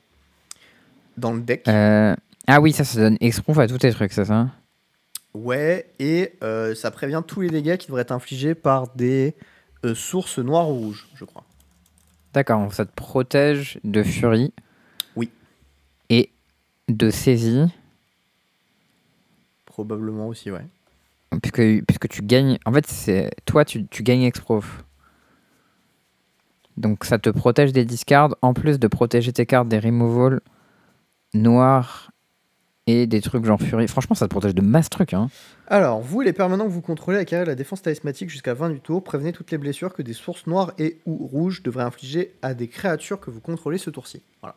Dans 1.16 1.32
le 1.32 1.40
deck. 1.43 1.69
Euh, 1.69 2.16
Ah 2.47 2.60
oui, 2.60 2.73
ça, 2.73 2.82
ça 2.85 2.98
donne 2.98 3.19
exproof 3.20 3.59
à 3.59 3.69
tous 3.69 3.78
tes 3.78 3.93
trucs, 3.93 4.12
c'est 4.12 4.24
ça? 4.24 4.48
Ouais, 5.35 5.91
et 5.99 6.33
euh, 6.43 6.75
ça 6.75 6.91
prévient 6.91 7.23
tous 7.27 7.41
les 7.41 7.51
dégâts 7.51 7.77
qui 7.77 7.87
devraient 7.87 8.03
être 8.03 8.13
infligés 8.13 8.55
par 8.55 8.89
des 8.95 9.35
euh, 9.85 9.95
sources 9.95 10.39
noires 10.39 10.69
ou 10.71 10.75
rouges, 10.75 11.07
je 11.15 11.25
crois. 11.25 11.45
D'accord, 12.33 12.73
ça 12.73 12.85
te 12.85 12.93
protège 12.95 13.79
de 13.85 14.03
furie. 14.03 14.53
Oui. 15.17 15.31
Et 16.11 16.31
de 16.89 17.11
saisie, 17.11 17.67
Probablement 19.67 20.27
aussi, 20.27 20.51
ouais. 20.51 20.67
puisque, 21.41 21.85
puisque 21.87 22.09
tu 22.09 22.23
gagnes. 22.23 22.59
En 22.65 22.73
fait, 22.73 22.87
c'est 22.87 23.31
toi, 23.45 23.65
tu, 23.65 23.87
tu 23.87 24.03
gagnes 24.03 24.23
exproof. 24.23 24.85
Donc 26.77 27.05
ça 27.05 27.19
te 27.19 27.31
protège 27.31 27.73
des 27.73 27.85
discards, 27.85 28.37
en 28.43 28.55
plus 28.55 28.79
de 28.79 28.89
protéger 28.89 29.33
tes 29.33 29.47
cartes 29.47 29.69
des 29.69 29.79
removals 29.79 30.41
noirs 31.35 32.11
et 32.89 33.06
des 33.06 33.20
trucs 33.20 33.44
genre 33.44 33.60
furie. 33.60 33.86
Franchement, 33.86 34.16
ça 34.16 34.27
te 34.27 34.31
protège 34.31 34.55
de 34.55 34.62
masse 34.62 34.89
trucs. 34.89 35.12
Hein. 35.12 35.28
Alors, 35.66 36.01
vous 36.01 36.23
les 36.23 36.32
permanents 36.32 36.65
que 36.65 36.70
vous 36.70 36.81
contrôlez 36.81 37.19
acquérez 37.19 37.44
la 37.44 37.55
défense 37.55 37.82
talismatique 37.82 38.31
jusqu'à 38.31 38.55
20 38.55 38.70
du 38.70 38.81
tour. 38.81 39.05
Prévenez 39.05 39.32
toutes 39.32 39.51
les 39.51 39.59
blessures 39.59 39.93
que 39.93 40.01
des 40.01 40.15
sources 40.15 40.47
noires 40.47 40.73
et 40.78 40.97
ou 41.05 41.27
rouges 41.27 41.62
devraient 41.62 41.85
infliger 41.85 42.32
à 42.40 42.55
des 42.55 42.66
créatures 42.66 43.20
que 43.20 43.31
vous 43.31 43.40
contrôlez 43.40 43.77
ce 43.77 43.90
tour-ci. 43.90 44.23
Voilà. 44.40 44.56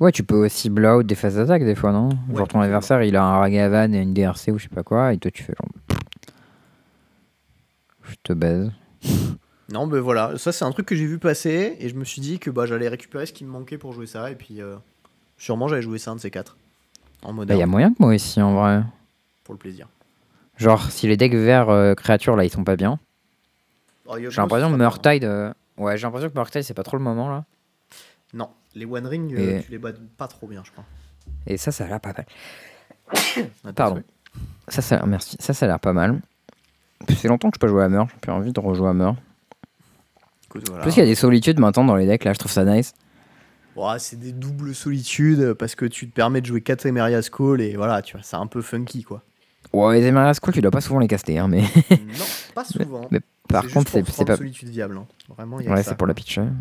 Ouais, 0.00 0.10
tu 0.10 0.24
peux 0.24 0.34
aussi 0.34 0.70
blow 0.70 0.98
out 0.98 1.06
des 1.06 1.14
phases 1.14 1.36
d'attaque 1.36 1.64
des 1.64 1.76
fois, 1.76 1.92
non? 1.92 2.08
Ouais, 2.28 2.38
Genre 2.38 2.48
ton 2.48 2.60
adversaire, 2.60 3.02
il 3.04 3.14
a 3.14 3.24
un 3.24 3.38
Ragavan 3.38 3.94
et 3.94 3.98
une 4.02 4.12
DRC 4.12 4.48
ou 4.48 4.58
je 4.58 4.64
sais 4.64 4.74
pas 4.74 4.82
quoi, 4.82 5.12
et 5.12 5.18
toi 5.18 5.30
tu 5.30 5.44
fais 5.44 5.54
genre. 5.58 5.70
Je 8.02 8.14
te 8.22 8.32
baise. 8.32 8.70
Non, 9.72 9.88
mais 9.88 9.98
voilà, 9.98 10.38
ça 10.38 10.52
c'est 10.52 10.64
un 10.64 10.70
truc 10.70 10.86
que 10.86 10.94
j'ai 10.94 11.06
vu 11.06 11.18
passer 11.18 11.76
et 11.80 11.88
je 11.88 11.96
me 11.96 12.04
suis 12.04 12.20
dit 12.20 12.38
que 12.38 12.50
bah, 12.50 12.66
j'allais 12.66 12.86
récupérer 12.86 13.26
ce 13.26 13.32
qui 13.32 13.44
me 13.44 13.50
manquait 13.50 13.78
pour 13.78 13.92
jouer 13.92 14.06
ça 14.06 14.30
et 14.30 14.36
puis 14.36 14.62
euh, 14.62 14.76
sûrement 15.38 15.66
j'allais 15.66 15.82
jouer 15.82 15.98
ça 15.98 16.12
un 16.12 16.14
de 16.14 16.20
ces 16.20 16.30
quatre. 16.30 16.56
En 17.22 17.32
mode 17.32 17.48
Bah, 17.48 17.54
y 17.54 17.62
a 17.62 17.66
moyen 17.66 17.90
que 17.90 17.96
moi 17.98 18.14
aussi 18.14 18.40
en 18.40 18.54
vrai. 18.54 18.82
pour 19.44 19.54
le 19.54 19.58
plaisir. 19.58 19.88
Genre, 20.56 20.90
si 20.90 21.06
les 21.06 21.16
decks 21.16 21.34
verts 21.34 21.68
euh, 21.70 21.94
créatures 21.94 22.36
là 22.36 22.44
ils 22.44 22.50
sont 22.50 22.64
pas 22.64 22.76
bien, 22.76 22.98
Oh, 24.08 24.16
j'ai 24.18 24.28
l'impression 24.40 24.70
que 24.70 24.76
Murktide. 24.76 25.24
euh, 25.24 25.52
Ouais, 25.76 25.96
j'ai 25.98 26.04
l'impression 26.06 26.28
que 26.30 26.34
Murktide 26.34 26.62
c'est 26.62 26.74
pas 26.74 26.84
trop 26.84 26.96
le 26.96 27.02
moment 27.02 27.28
là. 27.28 27.44
Non, 28.32 28.48
les 28.74 28.84
One 28.86 29.06
Ring, 29.06 29.34
euh, 29.34 29.58
Et- 29.58 29.62
tu 29.64 29.70
les 29.72 29.78
bats 29.78 29.90
pas 30.16 30.28
trop 30.28 30.46
bien, 30.46 30.62
je 30.64 30.70
crois. 30.70 30.84
Et 31.46 31.56
ça, 31.56 31.72
ça 31.72 31.84
a 31.84 31.88
l'air 31.88 32.00
pas 32.00 32.12
mal. 32.12 32.26
Attends, 33.64 33.72
Pardon. 33.74 34.02
Ça, 34.68 34.82
ça 34.82 34.94
a 34.94 34.98
l'air- 34.98 35.06
merci. 35.06 35.36
Ça, 35.40 35.52
ça 35.54 35.66
a 35.66 35.68
l'air 35.68 35.80
pas 35.80 35.92
mal. 35.92 36.20
Fait 37.08 37.28
longtemps 37.28 37.50
que 37.50 37.56
je 37.56 37.60
peux 37.60 37.68
jouer 37.68 37.82
à 37.84 37.88
Meur, 37.88 38.06
j'ai 38.10 38.16
plus 38.20 38.32
envie 38.32 38.52
de 38.52 38.60
rejouer 38.60 38.88
à 38.88 38.92
Meur. 38.92 39.16
voilà. 40.68 40.82
Plus 40.82 40.92
qu'il 40.92 41.02
y 41.02 41.06
a 41.06 41.08
des 41.08 41.14
solitudes 41.14 41.58
maintenant 41.58 41.84
dans 41.84 41.96
les 41.96 42.06
decks, 42.06 42.24
là 42.24 42.32
je 42.32 42.38
trouve 42.38 42.52
ça 42.52 42.64
nice. 42.64 42.94
Ouais, 43.76 43.98
c'est 43.98 44.18
des 44.18 44.32
doubles 44.32 44.74
solitudes 44.74 45.40
euh, 45.40 45.54
parce 45.54 45.74
que 45.74 45.84
tu 45.84 46.08
te 46.08 46.14
permets 46.14 46.40
de 46.40 46.46
jouer 46.46 46.60
4 46.62 46.86
Emeria's 46.86 47.28
Call 47.30 47.60
et 47.60 47.76
voilà, 47.76 48.00
tu 48.02 48.16
vois, 48.16 48.22
c'est 48.24 48.36
un 48.36 48.46
peu 48.46 48.62
funky 48.62 49.02
quoi. 49.02 49.22
Ouais, 49.72 50.00
les 50.00 50.06
Emeria's 50.06 50.40
Call, 50.40 50.54
tu 50.54 50.62
dois 50.62 50.70
pas 50.70 50.80
souvent 50.80 50.98
les 51.00 51.08
caster, 51.08 51.38
hein, 51.38 51.48
mais 51.48 51.60
non, 51.90 52.24
pas 52.54 52.64
souvent. 52.64 53.08
mais 53.10 53.20
par 53.48 53.64
C'est 53.64 53.72
contre, 53.72 53.90
c'est 54.10 54.24
pas. 54.24 54.36
solitude 54.36 54.68
viable. 54.70 54.96
hein. 54.96 55.06
Vraiment, 55.36 55.60
y 55.60 55.68
a 55.68 55.72
Ouais, 55.72 55.82
c'est 55.82 55.96
pour 55.96 56.06
la 56.06 56.14
quoi. 56.14 56.22
pitch. 56.22 56.38
hein. 56.38 56.52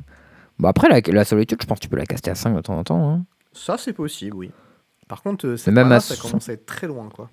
Bon, 0.59 0.67
après, 0.69 0.87
la, 0.89 0.99
la 1.13 1.23
solitude, 1.25 1.57
je 1.61 1.65
pense 1.67 1.79
que 1.79 1.83
tu 1.83 1.89
peux 1.89 1.97
la 1.97 2.05
caster 2.05 2.31
à 2.31 2.35
5 2.35 2.55
de 2.55 2.61
temps 2.61 2.77
en 2.77 2.83
temps. 2.83 3.09
hein. 3.09 3.25
Ça, 3.53 3.77
c'est 3.77 3.93
possible, 3.93 4.35
oui. 4.35 4.51
Par 5.07 5.21
contre, 5.21 5.47
euh, 5.47 5.57
cette 5.57 5.73
même 5.73 5.85
mana, 5.87 5.97
à 5.97 5.99
ça 5.99 6.15
commence 6.17 6.49
à 6.49 6.53
être 6.53 6.65
très 6.65 6.87
loin 6.87 7.09
quoi. 7.09 7.29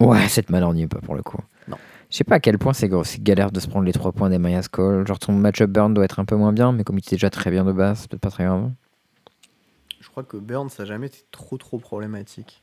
Ouais, 0.00 0.26
cette 0.28 0.48
mana, 0.50 0.66
on 0.68 0.74
n'y 0.74 0.82
est 0.82 0.88
pas 0.88 1.00
pour 1.00 1.14
le 1.14 1.22
coup. 1.22 1.38
Non. 1.68 1.76
Je 2.10 2.16
sais 2.16 2.24
pas 2.24 2.36
à 2.36 2.40
quel 2.40 2.58
point 2.58 2.72
c'est 2.72 2.88
gros- 2.88 3.04
c'est 3.04 3.22
galère 3.22 3.52
de 3.52 3.60
se 3.60 3.68
prendre 3.68 3.84
les 3.84 3.92
3 3.92 4.12
points 4.12 4.30
d'Emeria's 4.30 4.68
Call. 4.68 5.06
Genre, 5.06 5.18
ton 5.18 5.32
match-up 5.32 5.70
burn 5.70 5.92
doit 5.94 6.04
être 6.04 6.18
un 6.20 6.24
peu 6.24 6.34
moins 6.36 6.52
bien, 6.52 6.72
mais 6.72 6.84
comme 6.84 6.96
il 6.96 7.00
était 7.02 7.16
déjà 7.16 7.30
très 7.30 7.50
bien 7.50 7.64
de 7.64 7.72
base, 7.72 8.00
c'est 8.00 8.10
peut-être 8.10 8.22
pas 8.22 8.30
très 8.30 8.44
grave. 8.44 8.70
Je 10.12 10.14
crois 10.14 10.24
que 10.24 10.36
Burn, 10.36 10.68
ça 10.68 10.82
n'a 10.82 10.88
jamais 10.88 11.06
été 11.06 11.20
trop 11.30 11.56
trop 11.56 11.78
problématique. 11.78 12.62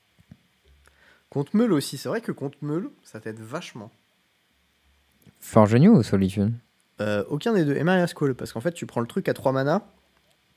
Contre 1.32 1.56
Meul 1.56 1.74
aussi, 1.74 1.98
c'est 1.98 2.08
vrai 2.08 2.22
que 2.22 2.32
contre 2.32 2.60
Meul, 2.62 2.92
ça 3.02 3.20
t'aide 3.20 3.40
vachement. 3.40 3.90
Forge 5.40 5.74
New 5.74 5.96
ou 5.98 6.04
solitude? 6.04 6.54
Euh, 7.02 7.24
aucun 7.28 7.54
des 7.54 7.66
deux. 7.66 7.76
Emeria's 7.76 8.14
Call, 8.14 8.36
parce 8.36 8.54
qu'en 8.54 8.62
fait, 8.62 8.74
tu 8.74 8.86
prends 8.86 9.02
le 9.02 9.08
truc 9.08 9.28
à 9.30 9.34
3 9.34 9.52
mana. 9.52 9.82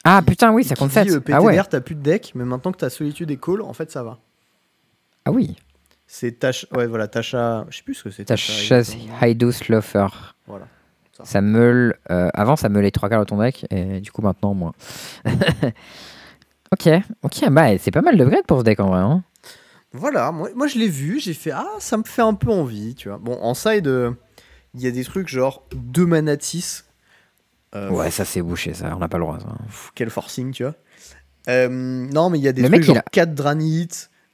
Ah 0.05 0.21
putain, 0.21 0.53
oui, 0.53 0.65
ça 0.65 0.75
compte 0.75 0.91
dit, 0.91 0.95
7. 1.09 1.09
euh, 1.15 1.21
ah 1.33 1.41
ouais. 1.41 1.59
T'as 1.65 1.81
plus 1.81 1.95
de 1.95 2.03
deck, 2.03 2.33
mais 2.35 2.45
maintenant 2.45 2.73
que 2.73 2.77
t'as 2.77 2.91
Solitude 2.91 3.31
et 3.31 3.39
Call, 3.39 3.63
en 3.63 3.73
fait, 3.73 3.91
ça 3.91 4.03
va. 4.03 4.19
Ah 5.25 5.33
oui. 5.33 5.57
C'est 6.07 6.41
Tasha. 6.41 6.67
Ouais, 6.73 6.87
voilà, 6.87 7.09
Tasha. 7.09 7.65
Je 7.71 7.79
sais 7.79 7.83
plus 7.85 7.95
ce 7.95 8.05
que 8.05 8.11
c'est. 8.11 8.27
Ta 8.27 8.35
Tasha, 8.35 8.53
chasse 8.53 8.91
exactement. 8.91 9.19
Haido 9.23 9.51
Sluffer. 9.51 10.09
Voilà. 10.47 10.69
Ça. 11.17 11.25
Ça 11.25 11.41
meule. 11.41 11.97
euh, 12.11 12.29
avant, 12.35 12.57
ça 12.57 12.69
meulait 12.69 12.91
trois 12.91 13.09
quarts 13.09 13.21
de 13.21 13.25
ton 13.25 13.39
deck, 13.39 13.65
et 13.71 13.99
du 14.01 14.13
coup, 14.13 14.21
maintenant, 14.21 14.53
moins. 14.53 14.75
ok, 16.73 16.89
ok, 17.23 17.51
bah, 17.51 17.79
c'est 17.79 17.91
pas 17.91 18.03
mal 18.03 18.17
de 18.17 18.25
grade 18.25 18.45
pour 18.47 18.59
ce 18.61 18.65
deck 18.65 18.81
en 18.81 18.89
vrai. 18.89 18.99
Hein. 19.01 19.23
Voilà, 19.93 20.33
moi, 20.33 20.49
moi 20.55 20.67
je 20.67 20.79
l'ai 20.79 20.89
vu, 20.89 21.21
j'ai 21.21 21.35
fait 21.35 21.51
Ah, 21.53 21.67
ça 21.79 21.97
me 21.99 22.03
fait 22.05 22.23
un 22.23 22.35
peu 22.35 22.51
envie, 22.51 22.95
tu 22.95 23.09
vois. 23.09 23.19
Bon, 23.19 23.39
en 23.43 23.55
side, 23.55 23.87
euh, 23.87 24.13
il 24.75 24.81
y 24.81 24.87
a 24.87 24.91
des 24.91 25.05
trucs 25.05 25.29
genre 25.29 25.67
2 25.75 26.07
manatis. 26.07 26.85
Euh, 27.75 27.91
Ouais, 27.91 28.11
ça 28.11 28.25
c'est 28.25 28.43
bouché, 28.43 28.75
ça, 28.75 28.93
on 28.97 28.99
n'a 29.01 29.09
pas 29.09 29.19
le 29.19 29.25
droit. 29.25 29.39
Ça. 29.39 29.47
pff, 29.67 29.93
quel 29.95 30.11
forcing, 30.11 30.51
tu 30.53 30.63
vois. 30.63 30.75
Euh, 31.49 31.69
non, 31.69 32.31
mais 32.31 32.39
il 32.39 32.43
y 32.45 32.49
a 32.49 32.53
des 32.53 32.63
Le 32.63 32.69
trucs 32.69 32.79
mec, 32.81 32.87
genre 32.87 32.97
a- 32.99 33.03
4 33.11 33.35
Dranit, 33.35 33.89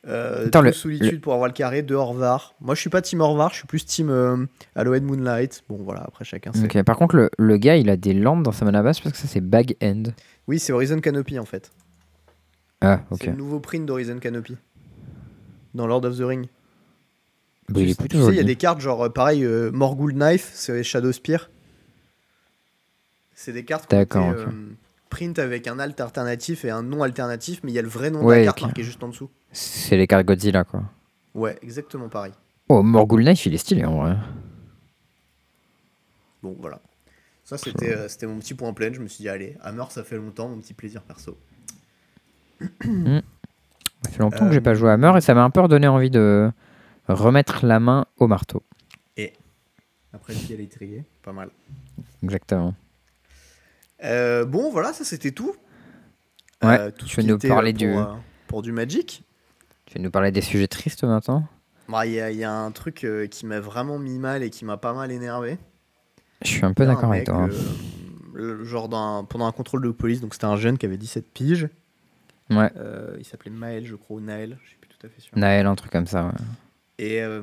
euh, 0.07 0.47
Attends, 0.47 0.61
le- 0.61 0.73
Solitude 0.73 1.21
pour 1.21 1.33
avoir 1.35 1.49
le 1.49 1.55
carré, 1.55 1.83
2 1.83 1.95
Orvar. 1.95 2.55
Moi, 2.61 2.75
je 2.75 2.81
suis 2.81 2.91
pas 2.91 3.01
Team 3.03 3.21
Orvar, 3.21 3.51
je 3.51 3.57
suis 3.57 3.67
plus 3.67 3.85
Team 3.87 4.11
euh, 4.11 4.45
Halloween 4.77 5.05
Moonlight. 5.05 5.63
Bon, 5.69 5.79
voilà, 5.83 6.03
après 6.07 6.25
chacun 6.25 6.53
sait. 6.53 6.85
Par 6.85 6.97
contre, 6.97 7.17
le, 7.17 7.31
le 7.39 7.57
gars, 7.57 7.77
il 7.77 7.89
a 7.91 7.97
des 7.97 8.13
landes 8.13 8.43
dans 8.45 8.53
sa 8.53 8.65
mana 8.65 8.83
base 8.83 9.01
parce 9.01 9.13
que 9.13 9.19
ça 9.19 9.27
c'est 9.27 9.41
Bag 9.41 9.75
End. 9.83 10.05
Oui, 10.47 10.59
c'est 10.59 10.73
Horizon 10.73 11.01
Canopy 11.01 11.39
en 11.39 11.45
fait. 11.45 11.71
Ah, 12.81 13.03
ok. 13.11 13.19
C'est 13.21 13.31
le 13.31 13.37
nouveau 13.37 13.61
print 13.61 13.87
d'Horizon 13.87 14.19
Canopy. 14.19 14.57
Dans 15.75 15.87
Lord 15.87 16.05
of 16.05 16.17
the 16.17 16.23
Ring. 16.23 16.47
Bah, 17.69 17.81
il 17.81 17.87
tu 17.87 17.91
est 17.91 17.99
plutôt 17.99 18.19
tu 18.19 18.25
sais, 18.25 18.33
il 18.33 18.37
y 18.37 18.41
a 18.41 18.45
des 18.45 18.57
cartes 18.57 18.81
genre 18.81 19.05
euh, 19.05 19.09
pareil, 19.11 19.45
euh, 19.45 19.71
Morgul 19.71 20.15
Knife, 20.15 20.51
c'est 20.55 20.83
Shadow 20.83 21.13
Spear. 21.13 21.51
C'est 23.35 23.53
des 23.53 23.65
cartes 23.65 23.89
qui 23.89 23.95
D'accord, 23.95 24.31
euh, 24.31 24.47
print 25.11 25.39
avec 25.39 25.67
un 25.67 25.79
alt 25.79 26.01
alternatif 26.01 26.65
et 26.65 26.71
un 26.71 26.83
non 26.83 27.03
alternatif, 27.03 27.61
mais 27.63 27.71
il 27.71 27.75
y 27.75 27.79
a 27.79 27.83
le 27.83 27.89
vrai 27.89 28.11
nom 28.11 28.27
de 28.27 28.33
la 28.33 28.45
carte 28.45 28.63
marqué 28.63 28.83
juste 28.83 29.03
en 29.03 29.09
dessous. 29.09 29.31
C'est 29.53 29.97
les 29.97 30.07
cartes 30.07 30.27
Godzilla, 30.27 30.65
quoi. 30.65 30.85
Ouais, 31.35 31.57
exactement 31.63 32.09
pareil. 32.09 32.33
Oh, 32.69 32.83
Morgul 32.83 33.23
Knife, 33.23 33.47
il 33.47 33.55
est 33.55 33.59
stylé 33.59 33.85
en 33.85 34.01
vrai. 34.01 34.17
Bon, 36.43 36.57
voilà. 36.59 36.81
Ça, 37.45 37.57
c'était 37.57 37.95
euh, 37.95 38.09
c'était 38.09 38.27
mon 38.27 38.39
petit 38.39 38.55
point 38.55 38.73
plein. 38.73 38.93
Je 38.93 39.01
me 39.01 39.09
suis 39.09 39.23
dit, 39.23 39.29
allez, 39.29 39.57
Hammer, 39.63 39.85
ça 39.91 40.05
fait 40.05 40.17
longtemps, 40.17 40.49
mon 40.49 40.59
petit 40.59 40.75
plaisir 40.75 41.03
perso. 41.03 41.39
Ça 42.61 44.11
fait 44.11 44.19
longtemps 44.21 44.47
que 44.47 44.53
j'ai 44.53 44.61
pas 44.61 44.75
joué 44.75 44.91
à 44.91 44.97
Meur 44.97 45.17
et 45.17 45.21
ça 45.21 45.35
m'a 45.35 45.43
un 45.45 45.51
peu 45.51 45.61
redonné 45.61 45.89
envie 45.89 46.11
de 46.11 46.51
remettre 47.09 47.65
la 47.67 47.81
main 47.81 48.07
au 48.19 48.27
marteau. 48.27 48.63
Après, 50.15 50.33
le 50.33 50.39
pied 50.39 50.55
à 50.55 50.59
l'étrier, 50.59 51.05
pas 51.23 51.33
mal. 51.33 51.51
Exactement. 52.23 52.75
Euh, 54.03 54.47
bon, 54.47 54.71
voilà, 54.71 54.93
ça 54.95 55.05
c'était 55.05 55.33
tout. 55.33 55.55
Ouais, 56.63 56.79
Euh, 56.81 56.91
tout 56.91 57.05
tu 57.07 57.21
veux 57.21 57.27
nous 57.27 57.39
parler 57.39 57.73
euh, 57.73 57.75
pour, 57.75 57.79
du- 57.79 57.97
euh, 57.99 58.05
pour 58.47 58.63
du 58.63 58.73
Magic. 58.73 59.23
Tu 59.85 59.99
vas 59.99 60.03
nous 60.03 60.11
parler 60.11 60.33
des 60.33 60.41
sujets 60.41 60.67
tristes 60.67 61.05
maintenant 61.05 61.47
Bah, 61.89 62.07
Il 62.07 62.13
y, 62.13 62.21
a- 62.21 62.31
il 62.31 62.39
y 62.39 62.45
a 62.45 62.53
un 62.53 62.71
truc 62.71 63.07
qui 63.31 63.47
m'a 63.47 63.61
vraiment 63.61 63.99
mis 63.99 64.19
mal 64.19 64.43
et 64.43 64.49
qui 64.51 64.65
m'a 64.65 64.79
pas 64.79 64.95
mal 64.95 65.13
énervé. 65.13 65.59
Je 66.43 66.49
suis 66.49 66.65
un 66.65 66.73
peu 66.73 66.85
y 66.85 66.87
d'accord 66.87 67.13
avec 67.13 67.27
toi. 67.27 67.37
hein. 67.45 67.49
le- 68.33 68.65
genre 68.65 68.89
pendant 69.29 69.47
un 69.47 69.53
contrôle 69.53 69.83
de 69.83 69.91
police, 69.91 70.21
donc 70.23 70.33
c'était 70.33 70.47
un 70.47 70.57
jeune 70.57 70.79
qui 70.79 70.87
avait 70.87 70.97
17 70.97 71.27
piges. 71.33 71.69
Ouais, 72.51 72.71
Euh, 72.77 73.15
il 73.19 73.25
s'appelait 73.25 73.51
Maël, 73.51 73.85
je 73.87 73.95
crois, 73.95 74.17
ou 74.17 74.21
Naël, 74.21 74.59
je 74.63 74.69
suis 74.69 74.79
plus 74.79 74.89
tout 74.89 75.07
à 75.07 75.11
fait 75.11 75.21
sûr. 75.21 75.37
Naël, 75.37 75.67
un 75.67 75.75
truc 75.75 75.93
comme 75.93 76.07
ça. 76.07 76.27
ouais. 76.27 76.33
Et, 76.99 77.23
euh, 77.23 77.43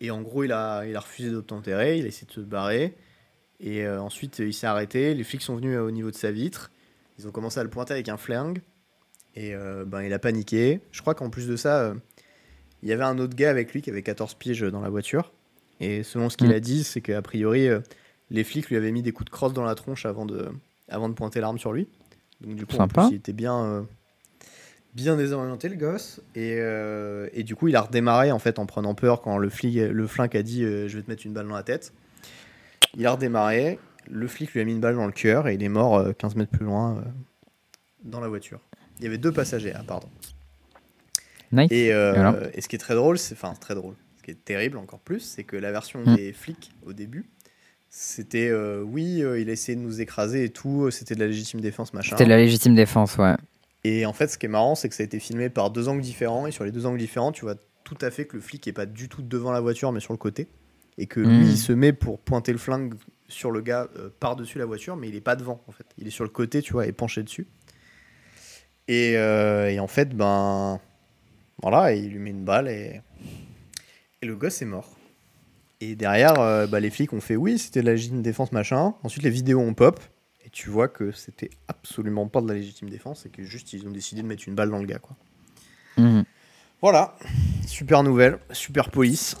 et 0.00 0.10
en 0.10 0.22
gros, 0.22 0.42
il 0.44 0.52
a, 0.52 0.84
il 0.86 0.96
a 0.96 1.00
refusé 1.00 1.30
d'obtempérer, 1.30 1.98
il 1.98 2.04
a 2.04 2.08
essayé 2.08 2.26
de 2.26 2.32
se 2.32 2.40
barrer. 2.40 2.94
Et 3.60 3.84
euh, 3.86 4.00
ensuite, 4.00 4.38
il 4.40 4.52
s'est 4.54 4.66
arrêté. 4.66 5.14
Les 5.14 5.22
flics 5.24 5.42
sont 5.42 5.54
venus 5.56 5.78
au 5.78 5.90
niveau 5.90 6.10
de 6.10 6.16
sa 6.16 6.32
vitre. 6.32 6.70
Ils 7.18 7.28
ont 7.28 7.30
commencé 7.30 7.60
à 7.60 7.62
le 7.62 7.70
pointer 7.70 7.92
avec 7.94 8.08
un 8.08 8.16
flingue. 8.16 8.60
Et 9.34 9.54
ben, 9.86 10.02
il 10.02 10.12
a 10.12 10.18
paniqué. 10.18 10.80
Je 10.90 11.00
crois 11.00 11.14
qu'en 11.14 11.30
plus 11.30 11.46
de 11.48 11.56
ça, 11.56 11.94
il 12.82 12.88
y 12.88 12.92
avait 12.92 13.04
un 13.04 13.18
autre 13.18 13.34
gars 13.34 13.48
avec 13.50 13.72
lui 13.72 13.80
qui 13.80 13.88
avait 13.88 14.02
14 14.02 14.34
piges 14.34 14.60
dans 14.60 14.80
la 14.82 14.90
voiture. 14.90 15.32
Et 15.80 16.02
selon 16.02 16.28
ce 16.28 16.36
qu'il 16.36 16.48
Mm. 16.48 16.52
a 16.52 16.60
dit, 16.60 16.84
c'est 16.84 17.00
qu'a 17.00 17.22
priori, 17.22 17.68
les 18.30 18.44
flics 18.44 18.68
lui 18.68 18.76
avaient 18.76 18.90
mis 18.92 19.00
des 19.02 19.12
coups 19.12 19.26
de 19.26 19.30
crosse 19.30 19.54
dans 19.54 19.64
la 19.64 19.74
tronche 19.74 20.04
avant 20.04 20.26
de, 20.26 20.50
avant 20.88 21.08
de 21.08 21.14
pointer 21.14 21.40
l'arme 21.40 21.58
sur 21.58 21.72
lui. 21.72 21.88
Donc 22.42 22.56
du 22.56 22.66
coup, 22.66 22.74
en 22.74 22.78
Sympa. 22.78 23.02
plus, 23.06 23.12
il 23.14 23.16
était 23.18 23.32
bien, 23.32 23.64
euh, 23.64 23.82
bien 24.94 25.16
désorienté 25.16 25.68
le 25.68 25.76
gosse. 25.76 26.20
Et, 26.34 26.56
euh, 26.58 27.28
et 27.32 27.42
du 27.44 27.54
coup, 27.56 27.68
il 27.68 27.76
a 27.76 27.82
redémarré 27.82 28.32
en 28.32 28.38
fait 28.38 28.58
en 28.58 28.66
prenant 28.66 28.94
peur 28.94 29.22
quand 29.22 29.38
le 29.38 29.48
flic, 29.48 29.76
le 29.76 30.06
flingue 30.06 30.36
a 30.36 30.42
dit 30.42 30.64
euh, 30.64 30.88
je 30.88 30.96
vais 30.96 31.02
te 31.02 31.10
mettre 31.10 31.24
une 31.26 31.32
balle 31.32 31.48
dans 31.48 31.54
la 31.54 31.62
tête. 31.62 31.92
Il 32.96 33.06
a 33.06 33.12
redémarré. 33.12 33.78
Le 34.10 34.26
flic 34.26 34.52
lui 34.52 34.60
a 34.60 34.64
mis 34.64 34.72
une 34.72 34.80
balle 34.80 34.96
dans 34.96 35.06
le 35.06 35.12
cœur 35.12 35.46
et 35.46 35.54
il 35.54 35.62
est 35.62 35.68
mort 35.68 35.96
euh, 35.96 36.12
15 36.12 36.34
mètres 36.34 36.50
plus 36.50 36.64
loin 36.66 37.04
dans 38.04 38.20
la 38.20 38.26
voiture. 38.28 38.58
Il 38.98 39.04
y 39.04 39.06
avait 39.06 39.18
deux 39.18 39.32
passagers, 39.32 39.72
ah, 39.76 39.84
pardon. 39.86 40.08
Nice. 41.52 41.70
Et, 41.70 41.88
et 41.88 42.60
ce 42.60 42.66
qui 42.68 42.76
est 42.76 42.78
très 42.80 42.94
drôle, 42.94 43.18
c'est 43.18 43.34
enfin 43.34 43.54
très 43.60 43.74
drôle, 43.74 43.94
ce 44.16 44.22
qui 44.22 44.30
est 44.30 44.44
terrible 44.44 44.78
encore 44.78 45.00
plus, 45.00 45.20
c'est 45.20 45.44
que 45.44 45.56
la 45.56 45.70
version 45.70 46.00
Mm. 46.04 46.16
des 46.16 46.32
flics 46.32 46.72
au 46.84 46.92
début, 46.92 47.26
c'était 47.94 48.48
euh, 48.48 48.80
oui, 48.80 49.22
euh, 49.22 49.38
il 49.38 49.50
a 49.50 49.52
essayé 49.52 49.76
de 49.76 49.82
nous 49.82 50.00
écraser 50.00 50.44
et 50.44 50.48
tout, 50.48 50.84
euh, 50.84 50.90
c'était 50.90 51.14
de 51.14 51.20
la 51.20 51.26
légitime 51.26 51.60
défense 51.60 51.92
machin. 51.92 52.16
C'était 52.16 52.24
de 52.24 52.30
la 52.30 52.38
légitime 52.38 52.74
défense, 52.74 53.18
ouais. 53.18 53.34
Et 53.84 54.06
en 54.06 54.14
fait, 54.14 54.28
ce 54.28 54.38
qui 54.38 54.46
est 54.46 54.48
marrant, 54.48 54.74
c'est 54.74 54.88
que 54.88 54.94
ça 54.94 55.02
a 55.02 55.04
été 55.04 55.20
filmé 55.20 55.50
par 55.50 55.70
deux 55.70 55.88
angles 55.88 56.00
différents 56.00 56.46
et 56.46 56.52
sur 56.52 56.64
les 56.64 56.70
deux 56.70 56.86
angles 56.86 56.98
différents, 56.98 57.32
tu 57.32 57.44
vois 57.44 57.56
tout 57.84 57.98
à 58.00 58.10
fait 58.10 58.24
que 58.24 58.36
le 58.36 58.40
flic 58.40 58.66
est 58.66 58.72
pas 58.72 58.86
du 58.86 59.10
tout 59.10 59.20
devant 59.20 59.52
la 59.52 59.60
voiture 59.60 59.92
mais 59.92 60.00
sur 60.00 60.14
le 60.14 60.18
côté 60.18 60.48
et 60.96 61.06
que 61.06 61.20
lui 61.20 61.40
Mm. 61.40 61.50
il 61.50 61.58
se 61.58 61.72
met 61.74 61.92
pour 61.92 62.18
pointer 62.18 62.52
le 62.52 62.58
flingue 62.58 62.94
sur 63.28 63.50
le 63.50 63.60
gars 63.60 63.88
euh, 63.98 64.08
par-dessus 64.20 64.56
la 64.56 64.64
voiture 64.64 64.96
mais 64.96 65.10
il 65.10 65.14
est 65.14 65.20
pas 65.20 65.36
devant 65.36 65.60
en 65.66 65.72
fait. 65.72 65.84
Il 65.98 66.06
est 66.06 66.10
sur 66.10 66.24
le 66.24 66.30
côté, 66.30 66.62
tu 66.62 66.72
vois, 66.72 66.86
et 66.86 66.92
penché 66.92 67.22
dessus. 67.22 67.46
Et, 68.88 69.12
et 69.12 69.80
en 69.80 69.86
fait, 69.86 70.16
ben 70.16 70.80
voilà, 71.62 71.92
il 71.92 72.08
lui 72.08 72.18
met 72.18 72.30
une 72.30 72.44
balle 72.44 72.68
et, 72.68 73.02
et 74.22 74.26
le 74.26 74.34
gosse 74.34 74.62
est 74.62 74.66
mort. 74.66 74.96
Et 75.82 75.96
derrière, 75.96 76.38
euh, 76.38 76.68
bah, 76.68 76.78
les 76.78 76.90
flics 76.90 77.12
ont 77.12 77.20
fait 77.20 77.34
oui, 77.34 77.58
c'était 77.58 77.80
de 77.80 77.86
la 77.86 77.92
légitime 77.92 78.22
défense, 78.22 78.52
machin. 78.52 78.94
Ensuite, 79.02 79.24
les 79.24 79.30
vidéos 79.30 79.58
ont 79.58 79.74
pop. 79.74 79.98
Et 80.46 80.48
tu 80.48 80.70
vois 80.70 80.86
que 80.86 81.10
c'était 81.10 81.50
absolument 81.66 82.28
pas 82.28 82.40
de 82.40 82.46
la 82.46 82.54
légitime 82.54 82.88
défense 82.88 83.26
et 83.26 83.30
que 83.30 83.42
juste 83.42 83.72
ils 83.72 83.84
ont 83.88 83.90
décidé 83.90 84.22
de 84.22 84.28
mettre 84.28 84.44
une 84.46 84.54
balle 84.54 84.70
dans 84.70 84.78
le 84.78 84.86
gars, 84.86 85.00
quoi. 85.00 85.16
Mhm. 85.98 86.22
Voilà, 86.80 87.16
super 87.66 88.04
nouvelle, 88.04 88.38
super 88.52 88.90
police. 88.90 89.36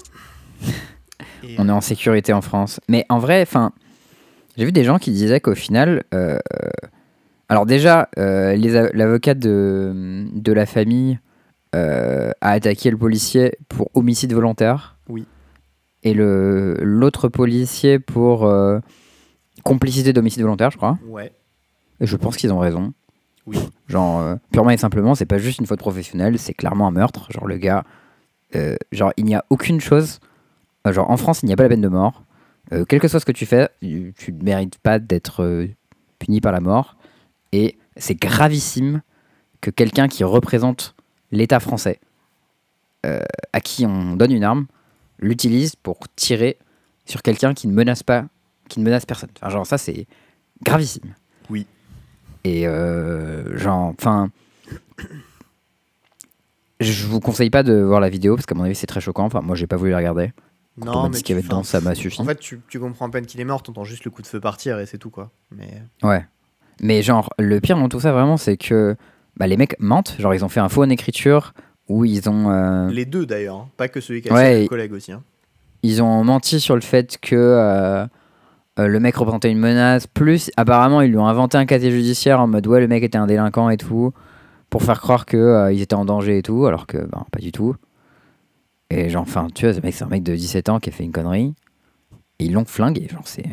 Et, 1.44 1.54
On 1.58 1.68
est 1.68 1.72
en 1.72 1.80
sécurité 1.80 2.32
en 2.32 2.42
France. 2.42 2.80
Mais 2.88 3.06
en 3.08 3.20
vrai, 3.20 3.42
enfin, 3.42 3.72
j'ai 4.56 4.64
vu 4.64 4.72
des 4.72 4.82
gens 4.82 4.98
qui 4.98 5.12
disaient 5.12 5.38
qu'au 5.38 5.54
final, 5.54 6.02
euh, 6.12 6.40
alors 7.48 7.66
déjà, 7.66 8.08
euh, 8.18 8.56
l'avocat 8.94 9.34
de, 9.34 10.26
de 10.32 10.52
la 10.52 10.66
famille 10.66 11.20
euh, 11.76 12.32
a 12.40 12.50
attaqué 12.50 12.90
le 12.90 12.98
policier 12.98 13.58
pour 13.68 13.92
homicide 13.94 14.32
volontaire. 14.32 14.96
Oui. 15.08 15.24
Et 16.04 16.14
le 16.14 16.76
l'autre 16.80 17.28
policier 17.28 17.98
pour 17.98 18.44
euh, 18.46 18.80
complicité 19.62 20.12
d'homicide 20.12 20.42
volontaire, 20.42 20.70
je 20.70 20.76
crois. 20.76 20.98
Ouais, 21.06 21.32
Et 22.00 22.06
je 22.06 22.16
pense 22.16 22.36
qu'ils 22.36 22.52
ont 22.52 22.58
raison. 22.58 22.92
oui. 23.46 23.58
Genre, 23.88 24.20
euh, 24.20 24.34
purement 24.50 24.70
et 24.70 24.76
simplement, 24.78 25.14
c'est 25.14 25.26
pas 25.26 25.38
juste 25.38 25.58
une 25.60 25.66
faute 25.66 25.78
professionnelle, 25.78 26.38
c'est 26.38 26.54
clairement 26.54 26.86
un 26.88 26.90
meurtre. 26.90 27.30
Genre, 27.30 27.46
le 27.46 27.56
gars, 27.58 27.84
euh, 28.56 28.76
genre, 28.90 29.12
il 29.16 29.24
n'y 29.26 29.34
a 29.34 29.44
aucune 29.50 29.80
chose. 29.80 30.18
euh, 30.86 30.92
genre, 30.92 31.10
en 31.10 31.16
France, 31.16 31.42
il 31.42 31.46
n'y 31.46 31.52
a 31.52 31.56
pas 31.56 31.64
la 31.64 31.68
peine 31.68 31.80
de 31.82 31.88
mort. 31.88 32.24
Quel 32.88 33.00
que 33.00 33.08
soit 33.08 33.20
ce 33.20 33.26
que 33.26 33.32
tu 33.32 33.44
fais, 33.44 33.68
tu 33.82 34.32
ne 34.32 34.42
mérites 34.42 34.78
pas 34.78 34.98
d'être 34.98 35.66
puni 36.18 36.40
par 36.40 36.52
la 36.52 36.60
mort. 36.60 36.96
Et 37.52 37.76
c'est 37.98 38.14
gravissime 38.14 39.02
que 39.60 39.70
quelqu'un 39.70 40.08
qui 40.08 40.24
représente 40.24 40.94
l'État 41.32 41.60
français, 41.60 42.00
à 43.04 43.60
qui 43.60 43.84
on 43.84 44.16
donne 44.16 44.32
une 44.32 44.44
arme, 44.44 44.66
l'utilise 45.22 45.76
pour 45.76 45.98
tirer 46.16 46.58
sur 47.06 47.22
quelqu'un 47.22 47.54
qui 47.54 47.68
ne 47.68 47.72
menace 47.72 48.02
pas, 48.02 48.26
qui 48.68 48.80
ne 48.80 48.84
menace 48.84 49.06
personne. 49.06 49.30
Enfin, 49.36 49.48
genre, 49.50 49.66
ça, 49.66 49.78
c'est 49.78 50.06
gravissime. 50.62 51.14
Oui. 51.48 51.66
Et 52.44 52.66
euh, 52.66 53.56
genre, 53.56 53.94
enfin, 53.98 54.30
je 56.80 57.06
vous 57.06 57.20
conseille 57.20 57.50
pas 57.50 57.62
de 57.62 57.74
voir 57.74 58.00
la 58.00 58.08
vidéo 58.08 58.34
parce 58.34 58.46
qu'à 58.46 58.54
mon 58.54 58.64
avis 58.64 58.74
c'est 58.74 58.86
très 58.86 59.00
choquant. 59.00 59.24
Enfin, 59.24 59.40
moi 59.40 59.54
j'ai 59.54 59.66
pas 59.66 59.76
voulu 59.76 59.92
la 59.92 59.98
regarder. 59.98 60.32
Quand 60.80 60.96
on 60.96 61.02
m'a 61.02 61.08
dit 61.10 61.18
ce 61.18 61.22
qu'il 61.22 61.34
y 61.34 61.38
avait 61.38 61.46
dedans, 61.46 61.62
ça 61.62 61.80
m'a 61.80 61.94
suffi. 61.94 62.20
En 62.20 62.24
fait, 62.24 62.38
tu, 62.38 62.60
tu 62.66 62.80
comprends 62.80 63.06
à 63.06 63.10
peine 63.10 63.26
qu'il 63.26 63.40
est 63.40 63.44
mort, 63.44 63.62
t'entends 63.62 63.84
juste 63.84 64.04
le 64.04 64.10
coup 64.10 64.22
de 64.22 64.26
feu 64.26 64.40
partir 64.40 64.78
et 64.78 64.86
c'est 64.86 64.98
tout 64.98 65.10
quoi. 65.10 65.30
Mais 65.50 65.82
Ouais. 66.02 66.24
Mais 66.80 67.02
genre, 67.02 67.30
le 67.38 67.60
pire 67.60 67.76
dans 67.76 67.88
tout 67.88 68.00
ça 68.00 68.12
vraiment, 68.12 68.38
c'est 68.38 68.56
que 68.56 68.96
bah, 69.36 69.46
les 69.46 69.56
mecs 69.56 69.78
mentent. 69.78 70.16
Genre, 70.18 70.34
ils 70.34 70.44
ont 70.44 70.48
fait 70.48 70.60
un 70.60 70.68
faux 70.68 70.82
en 70.82 70.88
écriture 70.88 71.52
où 71.88 72.04
ils 72.04 72.28
ont, 72.28 72.50
euh, 72.50 72.88
les 72.90 73.04
deux 73.04 73.26
d'ailleurs, 73.26 73.56
hein. 73.56 73.68
pas 73.76 73.88
que 73.88 74.00
celui 74.00 74.22
qui 74.22 74.28
a 74.30 74.34
Ouais, 74.34 74.50
tué 74.52 74.58
et- 74.58 74.62
le 74.62 74.68
collègue 74.68 74.92
aussi. 74.92 75.12
hein. 75.12 75.22
ils 75.82 76.02
ont 76.02 76.22
menti 76.24 76.60
sur 76.60 76.74
le 76.74 76.80
fait 76.80 77.18
que 77.20 77.34
euh, 77.36 78.04
euh, 78.78 78.86
le 78.86 79.00
mec 79.00 79.16
représentait 79.16 79.50
une 79.50 79.58
menace. 79.58 80.06
Plus, 80.06 80.50
apparemment, 80.56 81.00
ils 81.02 81.10
lui 81.10 81.18
ont 81.18 81.26
inventé 81.26 81.58
un 81.58 81.66
casier 81.66 81.90
judiciaire 81.90 82.40
en 82.40 82.46
mode 82.46 82.66
ouais, 82.66 82.80
le 82.80 82.88
mec 82.88 83.02
était 83.02 83.18
un 83.18 83.26
délinquant 83.26 83.68
et 83.68 83.76
tout, 83.76 84.12
pour 84.70 84.82
faire 84.82 85.00
croire 85.00 85.26
que 85.26 85.36
euh, 85.36 85.72
ils 85.72 85.82
étaient 85.82 85.94
en 85.94 86.04
danger 86.04 86.38
et 86.38 86.42
tout, 86.42 86.64
alors 86.66 86.86
que 86.86 86.98
ben, 86.98 87.26
pas 87.30 87.40
du 87.40 87.52
tout. 87.52 87.76
Et 88.90 89.08
genre, 89.10 89.22
enfin, 89.22 89.48
tu 89.54 89.64
vois, 89.66 89.74
ce 89.74 89.80
mec, 89.80 89.94
c'est 89.94 90.04
un 90.04 90.08
mec 90.08 90.22
de 90.22 90.34
17 90.34 90.68
ans 90.68 90.78
qui 90.80 90.90
a 90.90 90.92
fait 90.92 91.04
une 91.04 91.12
connerie. 91.12 91.54
Et 92.38 92.44
ils 92.46 92.52
l'ont 92.52 92.64
flingué, 92.64 93.08
genre, 93.08 93.22
c'est. 93.26 93.44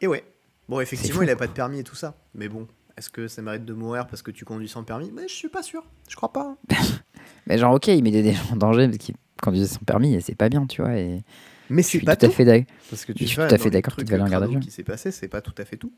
Et 0.00 0.06
ouais. 0.06 0.24
Bon, 0.68 0.80
effectivement, 0.80 1.22
il 1.22 1.30
a 1.30 1.36
pas 1.36 1.46
de 1.48 1.52
permis 1.52 1.80
et 1.80 1.84
tout 1.84 1.96
ça. 1.96 2.14
Mais 2.34 2.48
bon, 2.48 2.66
est-ce 2.96 3.10
que 3.10 3.28
ça 3.28 3.42
mérite 3.42 3.64
de 3.64 3.72
mourir 3.72 4.06
parce 4.06 4.22
que 4.22 4.30
tu 4.30 4.44
conduis 4.44 4.68
sans 4.68 4.84
permis? 4.84 5.10
Mais 5.14 5.28
je 5.28 5.34
suis 5.34 5.48
pas 5.48 5.62
sûr. 5.62 5.84
Je 6.08 6.16
crois 6.16 6.32
pas. 6.32 6.56
Mais 7.46 7.58
genre, 7.58 7.74
ok, 7.74 7.88
il 7.88 8.02
mettait 8.02 8.22
des 8.22 8.32
gens 8.32 8.52
en 8.52 8.56
danger 8.56 8.86
parce 8.86 8.98
qu'ils 8.98 9.14
conduisaient 9.42 9.66
sans 9.66 9.80
permis 9.84 10.14
et 10.14 10.20
c'est 10.20 10.34
pas 10.34 10.48
bien, 10.48 10.66
tu 10.66 10.82
vois. 10.82 10.96
Et 10.96 11.22
Mais 11.70 11.82
je 11.82 11.86
c'est 11.88 11.98
suis 11.98 12.04
pas 12.04 12.16
tout 12.16 12.26
à 12.26 12.30
fait 12.30 12.44
d'accord. 12.44 12.66
Parce 12.90 13.04
que 13.04 13.12
je 13.12 13.18
tu 13.18 13.26
suis 13.26 13.36
vois, 13.36 13.48
tout 13.48 13.54
à 13.54 13.58
fait 13.58 13.70
d'accord 13.70 13.96
qu'il 13.96 14.12
aller 14.12 14.22
en 14.22 14.28
garde 14.28 14.44
à 14.44 14.46
vue. 14.46 14.60
qui 14.60 14.70
s'est 14.70 14.82
passé, 14.84 15.10
c'est 15.10 15.28
pas 15.28 15.40
tout 15.40 15.54
à 15.58 15.64
fait 15.64 15.76
tout. 15.76 15.92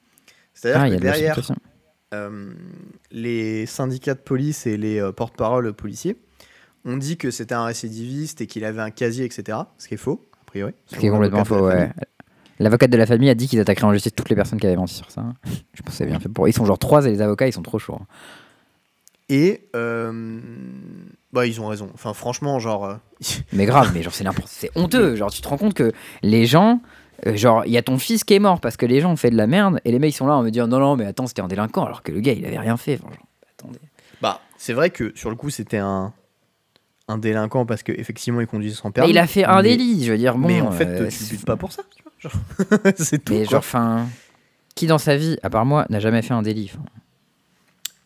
C'est-à-dire 0.55 0.81
Ah, 0.81 0.89
que 0.89 0.95
de 0.95 1.01
derrière, 1.01 1.39
euh, 2.15 2.55
les 3.11 3.67
syndicats 3.67 4.15
de 4.15 4.21
police 4.21 4.67
et 4.67 4.77
les 4.77 5.01
euh, 5.01 5.11
porte-parole 5.13 5.73
policiers 5.73 6.17
ont 6.85 6.97
dit 6.97 7.17
que 7.17 7.31
c'était 7.31 7.55
un 7.55 7.65
récidiviste 7.65 8.41
et 8.41 8.47
qu'il 8.47 8.65
avait 8.65 8.83
un 8.83 8.91
casier, 8.91 9.25
etc. 9.25 9.59
Ce 9.79 9.89
qui 9.89 9.95
est 9.95 9.99
faux, 9.99 10.25
a 10.41 10.45
priori. 10.45 10.73
Ce 10.87 10.97
qui 10.97 11.07
est 11.07 11.11
complètement 11.11 11.45
faux, 11.45 11.67
ouais. 11.67 11.91
L'avocate 12.61 12.91
de 12.91 12.97
la 12.97 13.07
famille 13.07 13.29
a 13.31 13.35
dit 13.35 13.49
qu'ils 13.49 13.61
attaqueraient 13.61 13.87
en 13.87 13.93
justice 13.93 14.13
toutes 14.15 14.29
les 14.29 14.37
personnes 14.37 14.61
qui 14.61 14.67
avaient 14.67 14.77
menti 14.77 14.95
sur 14.95 15.11
ça. 15.11 15.25
Je 15.75 15.83
pense 15.83 15.91
que 15.93 15.97
c'est 15.97 16.07
bien 16.07 16.21
fait 16.21 16.29
pour. 16.29 16.47
Ils 16.49 16.53
sont 16.53 16.65
genre 16.65 16.79
trois 16.79 17.05
et 17.07 17.11
les 17.11 17.21
avocats 17.21 17.47
ils 17.49 17.53
sont 17.53 17.63
trop 17.63 17.79
chauds. 17.79 17.99
hein. 18.01 18.07
Et 19.31 19.63
euh, 19.75 20.39
bah, 21.33 21.47
ils 21.47 21.61
ont 21.61 21.67
raison. 21.67 21.89
Enfin, 21.95 22.13
franchement, 22.13 22.59
genre. 22.59 22.85
euh, 22.85 22.95
Mais 23.53 23.65
grave, 23.67 23.91
mais 23.95 24.03
genre 24.03 24.13
c'est 24.13 24.25
n'importe, 24.25 24.49
c'est 24.51 24.71
honteux. 24.77 25.17
Genre 25.17 25.31
tu 25.31 25.41
te 25.41 25.49
rends 25.49 25.57
compte 25.57 25.75
que 25.75 25.93
les 26.23 26.45
gens, 26.47 26.81
euh, 27.27 27.35
genre 27.37 27.65
il 27.65 27.73
y 27.73 27.79
a 27.79 27.83
ton 27.83 27.99
fils 27.99 28.23
qui 28.23 28.35
est 28.35 28.39
mort 28.39 28.61
parce 28.61 28.77
que 28.77 28.85
les 28.87 29.01
gens 29.01 29.13
ont 29.13 29.17
fait 29.17 29.31
de 29.31 29.37
la 29.37 29.47
merde 29.47 29.81
et 29.85 29.93
les 29.93 29.99
mecs 29.99 30.15
sont 30.15 30.27
là 30.27 30.35
en 30.37 30.43
me 30.43 30.51
disant 30.51 30.67
non 30.69 30.79
non 30.79 30.97
mais 30.97 31.07
attends 31.07 31.27
c'était 31.27 31.41
un 31.43 31.49
délinquant 31.49 31.85
alors 31.85 32.03
que 32.03 32.13
le 32.13 32.21
gars 32.21 32.33
il 32.35 32.45
avait 32.45 32.59
rien 32.59 32.77
fait. 32.77 32.99
Enfin, 33.03 33.15
genre, 33.15 33.27
attendez. 33.59 33.79
Bah, 34.21 34.41
c'est 34.59 34.75
vrai 34.75 34.91
que 34.91 35.13
sur 35.17 35.31
le 35.31 35.37
coup, 35.37 35.49
c'était 35.51 35.79
un, 35.79 36.13
un 37.09 37.19
délinquant 37.19 37.65
parce 37.67 37.83
qu'effectivement, 37.83 38.41
il 38.43 38.47
conduisait 38.47 38.77
sans 38.77 38.89
Mais 38.89 38.93
permis. 38.93 39.11
il 39.11 39.19
a 39.19 39.27
fait 39.27 39.45
un 39.45 39.57
mais- 39.63 39.71
délit, 39.77 40.05
je 40.05 40.13
veux 40.13 40.19
dire 40.19 40.37
bon. 40.37 40.47
mais 40.49 40.61
en 40.61 40.71
fait, 40.71 40.87
euh, 40.87 41.05
tu 41.07 41.13
c'est- 41.13 41.35
butes 41.35 41.47
pas 41.47 41.57
pour 41.57 41.73
ça. 41.73 41.83
c'est 42.97 43.25
tout. 43.25 43.33
Mais 43.33 43.41
quoi. 43.41 43.51
genre 43.51 43.59
enfin, 43.59 44.07
qui 44.75 44.87
dans 44.87 44.99
sa 44.99 45.17
vie, 45.17 45.39
à 45.43 45.51
part 45.51 45.65
moi, 45.65 45.87
n'a 45.89 46.01
jamais 46.01 46.23
fait 46.23 46.35
un 46.35 46.43
délit. 46.43 46.73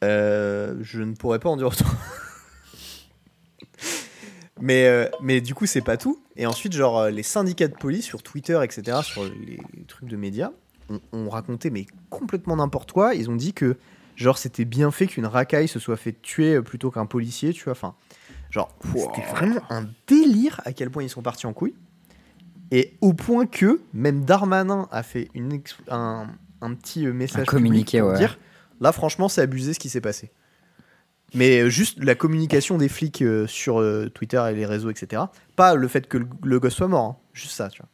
Euh, 0.04 0.76
je 0.80 1.02
ne 1.02 1.14
pourrais 1.14 1.38
pas 1.38 1.48
en 1.48 1.56
dire 1.56 1.68
autant. 1.68 1.86
mais, 4.60 4.86
euh, 4.86 5.08
mais 5.20 5.40
du 5.40 5.54
coup, 5.54 5.66
c'est 5.66 5.80
pas 5.80 5.96
tout. 5.96 6.22
Et 6.36 6.46
ensuite, 6.46 6.72
genre, 6.72 6.98
euh, 6.98 7.10
les 7.10 7.22
syndicats 7.22 7.68
de 7.68 7.74
police 7.74 8.04
sur 8.04 8.22
Twitter, 8.22 8.58
etc., 8.62 8.98
sur 9.02 9.24
les 9.24 9.58
trucs 9.86 10.08
de 10.08 10.16
médias, 10.16 10.50
ont, 10.88 11.00
ont 11.12 11.28
raconté, 11.28 11.70
mais 11.70 11.86
complètement 12.10 12.56
n'importe 12.56 12.92
quoi. 12.92 13.14
Ils 13.14 13.30
ont 13.30 13.36
dit 13.36 13.54
que, 13.54 13.76
genre, 14.14 14.38
c'était 14.38 14.64
bien 14.64 14.90
fait 14.90 15.06
qu'une 15.06 15.26
racaille 15.26 15.68
se 15.68 15.78
soit 15.78 15.96
fait 15.96 16.20
tuer 16.22 16.60
plutôt 16.62 16.90
qu'un 16.90 17.06
policier, 17.06 17.52
tu 17.52 17.64
vois. 17.64 17.72
Enfin, 17.72 17.94
genre, 18.50 18.68
c'était 18.94 19.26
vraiment 19.30 19.60
un 19.70 19.86
délire 20.06 20.60
à 20.64 20.72
quel 20.72 20.90
point 20.90 21.02
ils 21.02 21.10
sont 21.10 21.22
partis 21.22 21.46
en 21.46 21.52
couille. 21.52 21.74
Et 22.70 22.96
au 23.00 23.14
point 23.14 23.46
que, 23.46 23.80
même 23.94 24.24
Darmanin 24.24 24.88
a 24.90 25.02
fait 25.02 25.28
une 25.34 25.60
un, 25.88 26.26
un 26.60 26.74
petit 26.74 27.06
euh, 27.06 27.12
message 27.12 27.42
Un 27.42 27.44
communiqué, 27.44 28.00
pour 28.00 28.10
ouais. 28.10 28.18
dire 28.18 28.38
Là, 28.80 28.92
franchement, 28.92 29.28
c'est 29.28 29.40
abusé 29.40 29.74
ce 29.74 29.78
qui 29.78 29.88
s'est 29.88 30.00
passé. 30.00 30.30
Mais 31.34 31.60
euh, 31.60 31.68
juste 31.68 32.02
la 32.02 32.14
communication 32.14 32.78
des 32.78 32.88
flics 32.88 33.22
euh, 33.22 33.46
sur 33.46 33.80
euh, 33.80 34.08
Twitter 34.08 34.42
et 34.50 34.54
les 34.54 34.66
réseaux, 34.66 34.90
etc. 34.90 35.22
Pas 35.56 35.74
le 35.74 35.88
fait 35.88 36.06
que 36.06 36.18
le, 36.18 36.28
le 36.42 36.60
gosse 36.60 36.74
soit 36.74 36.88
mort, 36.88 37.04
hein. 37.04 37.16
juste 37.32 37.52
ça, 37.52 37.68
tu 37.68 37.82
vois. 37.82 37.88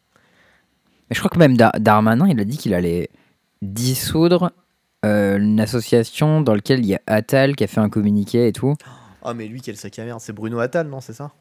Mais 1.11 1.15
je 1.15 1.21
crois 1.21 1.31
que 1.31 1.39
même 1.39 1.57
Dar- 1.57 1.73
Darmanin, 1.81 2.29
il 2.29 2.39
a 2.41 2.45
dit 2.45 2.57
qu'il 2.59 2.75
allait 2.75 3.11
dissoudre 3.63 4.53
euh, 5.05 5.39
une 5.39 5.59
association 5.61 6.41
dans 6.43 6.55
laquelle 6.55 6.81
il 6.81 6.87
y 6.87 6.95
a 6.95 7.01
Attal 7.07 7.57
qui 7.57 7.65
a 7.65 7.67
fait 7.67 7.81
un 7.81 7.89
communiqué 7.91 8.47
et 8.47 8.53
tout. 8.53 8.75
Ah, 9.23 9.35
mais 9.35 9.47
lui, 9.49 9.61
quel 9.61 9.77
sac 9.77 9.99
à 9.99 10.05
merde. 10.05 10.21
C'est 10.21 10.33
Bruno 10.33 10.59
Attal, 10.61 10.87
non, 10.89 11.01
c'est 11.01 11.13
ça? 11.15 11.33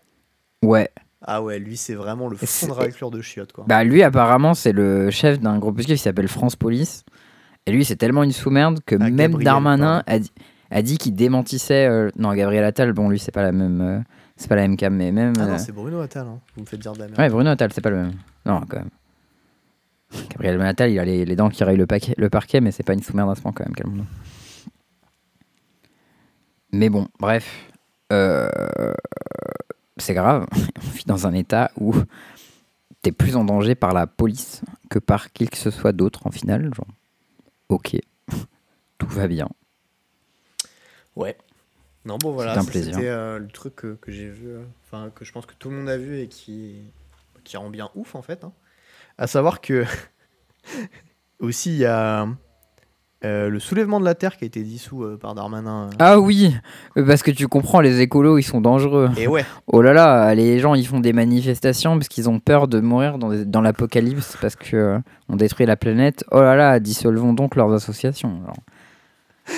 Ouais. 0.64 0.90
Ah 1.26 1.42
ouais, 1.42 1.58
lui, 1.60 1.78
c'est 1.78 1.94
vraiment 1.96 2.28
le 2.28 2.36
fond 2.36 2.68
de 2.68 2.72
raclure 2.74 3.10
de 3.12 3.22
chiottes, 3.22 3.54
quoi. 3.54 3.64
Bah 3.68 3.84
lui 3.84 4.04
apparemment 4.04 4.54
c'est 4.54 4.74
le 4.74 5.10
chef 5.10 5.40
d'un 5.40 5.58
groupuscule 5.60 5.96
qui 5.96 6.02
s'appelle 6.02 6.28
France 6.28 6.56
Police. 6.56 7.04
Et 7.66 7.72
lui 7.72 7.86
c'est 7.86 7.96
tellement 7.96 8.24
une 8.24 8.34
sous-merde 8.34 8.80
que 8.86 8.96
Ah, 8.96 9.10
même 9.10 9.16
Gabriel, 9.32 9.44
Darmanin 9.46 10.04
a 10.06 10.20
dit, 10.20 10.32
a 10.70 10.82
dit 10.82 10.98
qu'il 10.98 11.16
démentissait... 11.16 11.88
euh, 11.88 12.10
non 12.18 12.34
Gabriel 12.34 12.66
Attal, 12.66 12.92
bon 12.92 13.08
lui 13.10 13.20
c'est 13.20 13.32
pas 13.32 13.42
la 13.42 13.54
même... 13.54 13.80
euh, 13.80 14.00
c'est 14.36 14.50
pas 14.50 14.56
la 14.58 14.64
même 14.64 14.76
cam 14.76 14.94
mais 14.94 15.14
même... 15.14 15.32
Ah 15.38 15.44
euh, 15.44 15.48
non, 15.52 15.58
c'est 15.58 15.72
Bruno 15.72 16.02
Attal, 16.02 16.28
hein. 16.28 16.40
vous 16.58 16.64
me 16.64 16.68
faites 16.68 16.82
dire 16.82 16.92
de 16.92 17.00
la 17.00 17.06
merde. 17.06 17.20
ouais 17.20 17.30
Bruno 17.30 17.50
Attal 17.52 17.72
c'est 17.72 17.80
pas 17.80 17.90
le 17.90 17.96
même. 17.98 18.14
Non 18.46 18.62
quand 18.68 18.80
même. 18.80 18.90
Gabriel 20.32 20.62
Attal 20.62 20.92
il 20.92 21.00
a 21.00 21.06
les, 21.06 21.24
les 21.24 21.36
dents 21.38 21.50
qui 21.50 21.64
rayent 21.64 21.78
le, 21.78 21.88
paquet, 21.88 22.14
le 22.18 22.30
parquet 22.30 22.60
mais 22.60 22.72
c'est 22.72 22.84
pas 22.84 22.94
une 22.94 23.02
sous-merde 23.02 23.32
à 23.32 23.36
ce 23.36 23.42
point 23.42 23.54
quand 23.54 23.64
même, 23.66 23.76
calme 23.76 24.04
Mais 26.74 26.90
bon, 26.90 27.08
bref. 27.20 27.70
Euh, 28.12 28.50
c'est 29.98 30.14
grave. 30.14 30.48
On 30.78 30.90
vit 30.92 31.06
dans 31.06 31.28
un 31.28 31.34
état 31.34 31.72
où 31.80 31.94
t'es 33.02 33.12
plus 33.12 33.36
en 33.36 33.44
danger 33.44 33.76
par 33.76 33.94
la 33.94 34.08
police 34.08 34.62
que 34.90 35.00
par 35.00 35.32
qui 35.32 35.48
que 35.48 35.58
ce 35.58 35.72
soit 35.72 35.92
d'autre 35.92 36.26
en 36.28 36.32
finale. 36.32 36.74
Genre, 36.74 36.88
ok, 37.70 37.98
tout 38.98 39.08
va 39.08 39.28
bien. 39.28 39.50
Ouais. 41.16 41.38
Non, 42.06 42.18
bon, 42.18 42.32
voilà. 42.32 42.62
C'était 42.62 43.08
euh, 43.08 43.40
le 43.40 43.48
truc 43.48 43.76
que, 43.76 43.96
que 43.96 44.12
j'ai 44.12 44.30
vu, 44.30 44.50
euh, 44.50 44.64
enfin, 44.84 45.10
que 45.16 45.24
je 45.24 45.32
pense 45.32 45.46
que 45.46 45.54
tout 45.54 45.70
le 45.70 45.78
monde 45.78 45.90
a 45.90 45.98
vu 45.98 46.20
et 46.20 46.28
qui, 46.28 46.82
qui 47.46 47.56
rend 47.56 47.70
bien 47.70 47.90
ouf, 47.96 48.16
en 48.16 48.22
fait. 48.22 48.44
hein. 48.44 48.52
À 49.18 49.28
savoir 49.28 49.62
que, 49.62 49.86
aussi, 51.40 51.70
il 51.72 51.78
y 51.78 51.86
a 51.86 52.28
euh, 53.26 53.50
le 53.50 53.60
soulèvement 53.60 54.00
de 54.00 54.06
la 54.06 54.16
Terre 54.16 54.36
qui 54.38 54.44
a 54.44 54.48
été 54.48 54.62
dissous 54.64 55.04
euh, 55.04 55.18
par 55.18 55.34
Darmanin. 55.36 55.88
euh. 55.88 55.96
Ah 56.00 56.20
oui, 56.20 56.54
parce 56.96 57.24
que 57.24 57.32
tu 57.32 57.48
comprends, 57.48 57.80
les 57.82 58.02
écolos 58.02 58.38
ils 58.38 58.44
sont 58.44 58.60
dangereux. 58.62 59.10
Et 59.18 59.28
ouais, 59.28 59.46
Oh 59.68 59.82
là 59.82 59.94
là, 59.94 60.36
les 60.36 60.60
gens 60.60 60.76
ils 60.76 60.86
font 60.88 61.00
des 61.00 61.14
manifestations 61.14 61.98
parce 61.98 62.08
qu'ils 62.10 62.30
ont 62.30 62.40
peur 62.40 62.68
de 62.68 62.80
mourir 62.82 63.18
dans, 63.18 63.30
des- 63.30 63.46
dans 63.46 63.62
l'apocalypse 63.62 64.38
parce 64.42 64.56
que 64.56 65.00
on 65.30 65.36
détruit 65.38 65.66
la 65.66 65.76
planète. 65.78 66.26
Oh 66.32 66.42
là 66.42 66.56
là, 66.56 66.80
dissolvons 66.80 67.34
donc 67.34 67.56
leurs 67.56 67.72
associations. 67.74 68.42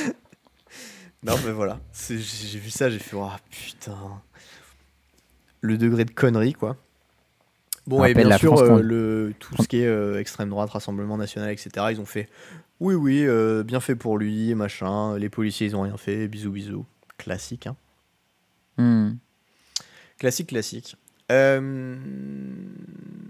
Non, 1.24 1.34
mais 1.44 1.52
voilà. 1.52 1.80
J'ai 2.08 2.60
vu 2.60 2.70
ça, 2.70 2.90
j'ai 2.92 3.00
fait, 3.00 3.16
oh 3.16 3.28
putain. 3.50 3.98
Le 5.62 5.76
degré 5.78 6.06
de 6.06 6.12
connerie, 6.12 6.54
quoi. 6.54 6.76
Bon, 7.88 8.02
On 8.02 8.06
et 8.06 8.14
bien 8.14 8.38
sûr, 8.38 8.56
France 8.56 8.80
le, 8.82 9.34
tout 9.40 9.56
ce 9.60 9.68
qui 9.68 9.78
est 9.82 10.16
extrême 10.20 10.50
droite, 10.50 10.70
Rassemblement 10.70 11.18
national, 11.18 11.50
etc., 11.52 11.70
ils 11.92 12.00
ont 12.00 12.06
fait 12.06 12.30
oui, 12.80 12.96
oui, 12.96 13.26
euh, 13.26 13.64
bien 13.64 13.80
fait 13.80 13.96
pour 13.96 14.18
lui, 14.18 14.54
machin. 14.56 15.18
Les 15.18 15.30
policiers, 15.30 15.68
ils 15.68 15.76
ont 15.76 15.82
rien 15.82 15.98
fait, 15.98 16.28
bisous, 16.28 16.52
bisous. 16.52 16.86
Classique, 17.18 17.68
hein. 17.68 17.76
hmm. 18.78 19.18
Classique, 20.18 20.48
classique. 20.48 20.98
Euh, 21.32 21.96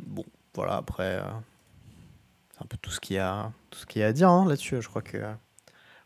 Bon, 0.07 0.25
voilà, 0.53 0.77
après, 0.77 1.19
euh, 1.19 1.23
c'est 2.53 2.63
un 2.63 2.65
peu 2.65 2.77
tout 2.81 2.89
ce 2.89 2.99
qu'il 2.99 3.17
y 3.17 3.19
a, 3.19 3.51
tout 3.69 3.79
ce 3.79 3.85
qu'il 3.85 4.01
y 4.01 4.03
a 4.03 4.07
à 4.07 4.13
dire 4.13 4.29
hein, 4.29 4.45
là-dessus. 4.47 4.81
Je 4.81 4.87
crois 4.87 5.01
que 5.01 5.17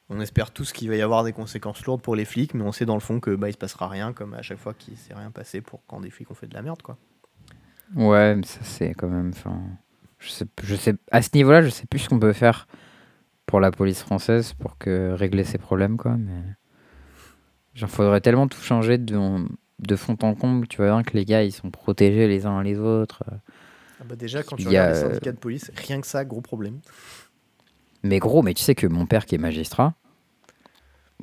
on 0.10 0.20
espère 0.20 0.52
tous 0.52 0.72
qu'il 0.74 0.90
va 0.90 0.96
y 0.96 1.02
avoir 1.02 1.24
des 1.24 1.34
conséquences 1.34 1.86
lourdes 1.86 2.02
pour 2.02 2.16
les 2.16 2.26
flics, 2.26 2.56
mais 2.56 2.64
on 2.64 2.72
sait 2.72 2.86
dans 2.86 2.96
le 2.96 3.00
fond 3.00 3.20
que 3.20 3.36
bah, 3.36 3.50
il 3.50 3.54
se 3.54 3.58
passera 3.58 3.88
rien, 3.88 4.12
comme 4.12 4.34
à 4.34 4.42
chaque 4.42 4.58
fois 4.58 4.74
qu'il 4.74 4.98
s'est 4.98 5.14
rien 5.14 5.30
passé 5.30 5.62
pour 5.62 5.82
quand 5.86 6.02
des 6.02 6.10
flics 6.10 6.32
ont 6.32 6.34
fait 6.36 6.48
de 6.48 6.56
la 6.56 6.64
merde, 6.64 6.82
quoi. 6.82 6.98
Ouais, 7.96 8.36
mais 8.36 8.46
ça 8.46 8.60
c'est 8.64 8.94
quand 8.96 9.08
même. 9.08 9.30
Enfin, 9.30 9.62
je 10.18 10.30
sais, 10.30 10.46
je 10.64 10.76
sais, 10.76 10.96
à 11.12 11.22
ce 11.22 11.30
niveau-là, 11.36 11.62
je 11.62 11.70
sais 11.70 11.86
plus 11.86 12.00
ce 12.00 12.10
qu'on 12.10 12.20
peut 12.20 12.34
faire 12.34 12.68
pour 13.50 13.60
la 13.60 13.72
police 13.72 14.02
française 14.02 14.54
pour 14.54 14.78
que 14.78 15.12
régler 15.14 15.44
ces 15.44 15.58
problèmes, 15.58 15.98
quoi. 15.98 16.16
Mais 16.18 16.40
genre, 17.74 17.90
faudrait 17.90 18.22
tellement 18.22 18.48
tout 18.48 18.62
changer 18.62 19.00
de, 19.00 19.18
de 19.80 19.96
fond 19.96 20.16
en 20.22 20.36
comble. 20.36 20.68
Tu 20.68 20.78
vois 20.78 20.92
bien 20.92 21.02
que 21.02 21.18
les 21.18 21.26
gars, 21.26 21.44
ils 21.44 21.52
sont 21.52 21.72
protégés 21.72 22.28
les 22.28 22.46
uns 22.46 22.62
les 22.62 22.78
autres. 22.78 23.24
Ah 24.00 24.04
bah 24.08 24.16
déjà, 24.16 24.44
quand 24.44 24.56
tu 24.56 24.64
Il 24.64 24.72
y 24.72 24.78
a, 24.78 24.84
regardes 24.84 24.96
les 24.96 25.10
syndicats 25.10 25.32
de 25.32 25.38
police, 25.38 25.72
rien 25.76 26.00
que 26.00 26.06
ça, 26.06 26.24
gros 26.26 26.42
problème. 26.42 26.80
Mais 28.04 28.20
gros, 28.20 28.44
mais 28.44 28.54
tu 28.54 28.62
sais 28.62 28.76
que 28.76 28.86
mon 28.86 29.08
père 29.08 29.26
qui 29.26 29.34
est 29.34 29.40
magistrat, 29.40 29.96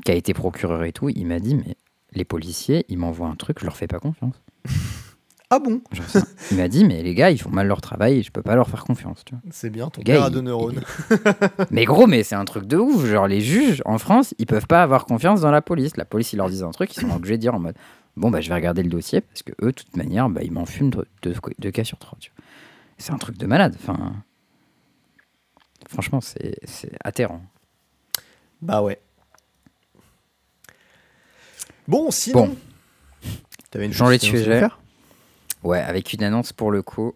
qui 0.05 0.11
a 0.11 0.15
été 0.15 0.35
procureur 0.35 0.82
et 0.82 0.93
tout, 0.93 1.09
il 1.09 1.27
m'a 1.27 1.39
dit 1.39 1.55
mais 1.55 1.77
les 2.12 2.24
policiers, 2.24 2.85
ils 2.89 2.98
m'envoient 2.98 3.28
un 3.28 3.36
truc, 3.36 3.61
je 3.61 3.65
leur 3.65 3.77
fais 3.77 3.86
pas 3.86 4.01
confiance. 4.01 4.43
Ah 5.48 5.60
bon 5.60 5.81
Genre 5.93 6.06
il 6.51 6.56
m'a 6.56 6.66
dit 6.68 6.85
mais 6.85 7.02
les 7.05 7.14
gars, 7.14 7.31
ils 7.31 7.40
font 7.40 7.51
mal 7.51 7.68
leur 7.68 7.81
travail, 7.81 8.23
je 8.24 8.32
peux 8.32 8.43
pas 8.43 8.56
leur 8.56 8.68
faire 8.68 8.85
confiance. 8.85 9.24
C'est 9.51 9.70
bien, 9.70 9.89
ton 9.90 10.02
gars, 10.02 10.14
père 10.14 10.24
a 10.24 10.31
deux 10.31 10.40
neurones. 10.40 10.81
Mais 11.70 11.85
gros, 11.85 12.06
mais 12.09 12.24
c'est 12.24 12.35
un 12.35 12.44
truc 12.44 12.64
de 12.66 12.77
ouf. 12.77 13.06
Genre, 13.06 13.28
les 13.28 13.40
juges 13.40 13.81
en 13.85 13.98
France, 13.98 14.35
ils 14.39 14.47
peuvent 14.47 14.66
pas 14.66 14.82
avoir 14.82 15.05
confiance 15.06 15.43
dans 15.43 15.52
la 15.52 15.62
police. 15.62 15.97
La 15.97 16.05
police, 16.05 16.32
ils 16.32 16.36
leur 16.39 16.48
disent 16.51 16.64
un 16.64 16.73
truc, 16.73 16.97
ils 16.97 17.01
sont 17.01 17.10
obligés 17.14 17.36
de 17.36 17.40
dire 17.43 17.55
en 17.55 17.60
mode 17.60 17.77
Bon, 18.16 18.31
bah, 18.31 18.40
je 18.40 18.48
vais 18.48 18.55
regarder 18.55 18.82
le 18.82 18.89
dossier 18.89 19.20
parce 19.20 19.43
que 19.44 19.52
eux, 19.62 19.66
de 19.66 19.70
toute 19.73 19.97
manière, 19.97 20.28
bah, 20.28 20.40
ils 20.43 20.51
m'en 20.51 20.66
fument 20.66 20.90
de, 20.90 21.06
de- 21.23 21.35
deux 21.59 21.70
cas 21.70 21.85
sur 21.85 21.98
trois. 21.98 22.18
C'est 22.98 23.12
un 23.12 23.18
truc 23.18 23.36
de 23.39 23.47
malade. 23.47 23.77
Enfin, 23.78 24.14
franchement, 25.89 26.20
c'est 26.20 26.56
c'est 26.64 26.93
atterrant. 27.05 27.43
Bah 28.62 28.82
ouais. 28.82 28.98
Bon, 31.86 32.10
sinon. 32.10 32.47
Bon. 32.47 32.56
T'avais 33.70 33.86
une 33.86 33.93
Changer 33.93 34.18
de 34.18 34.23
sujet. 34.23 34.60
Ouais, 35.66 35.80
avec 35.80 36.12
une 36.12 36.22
annonce 36.22 36.52
pour 36.52 36.70
le 36.70 36.82
coup 36.82 37.12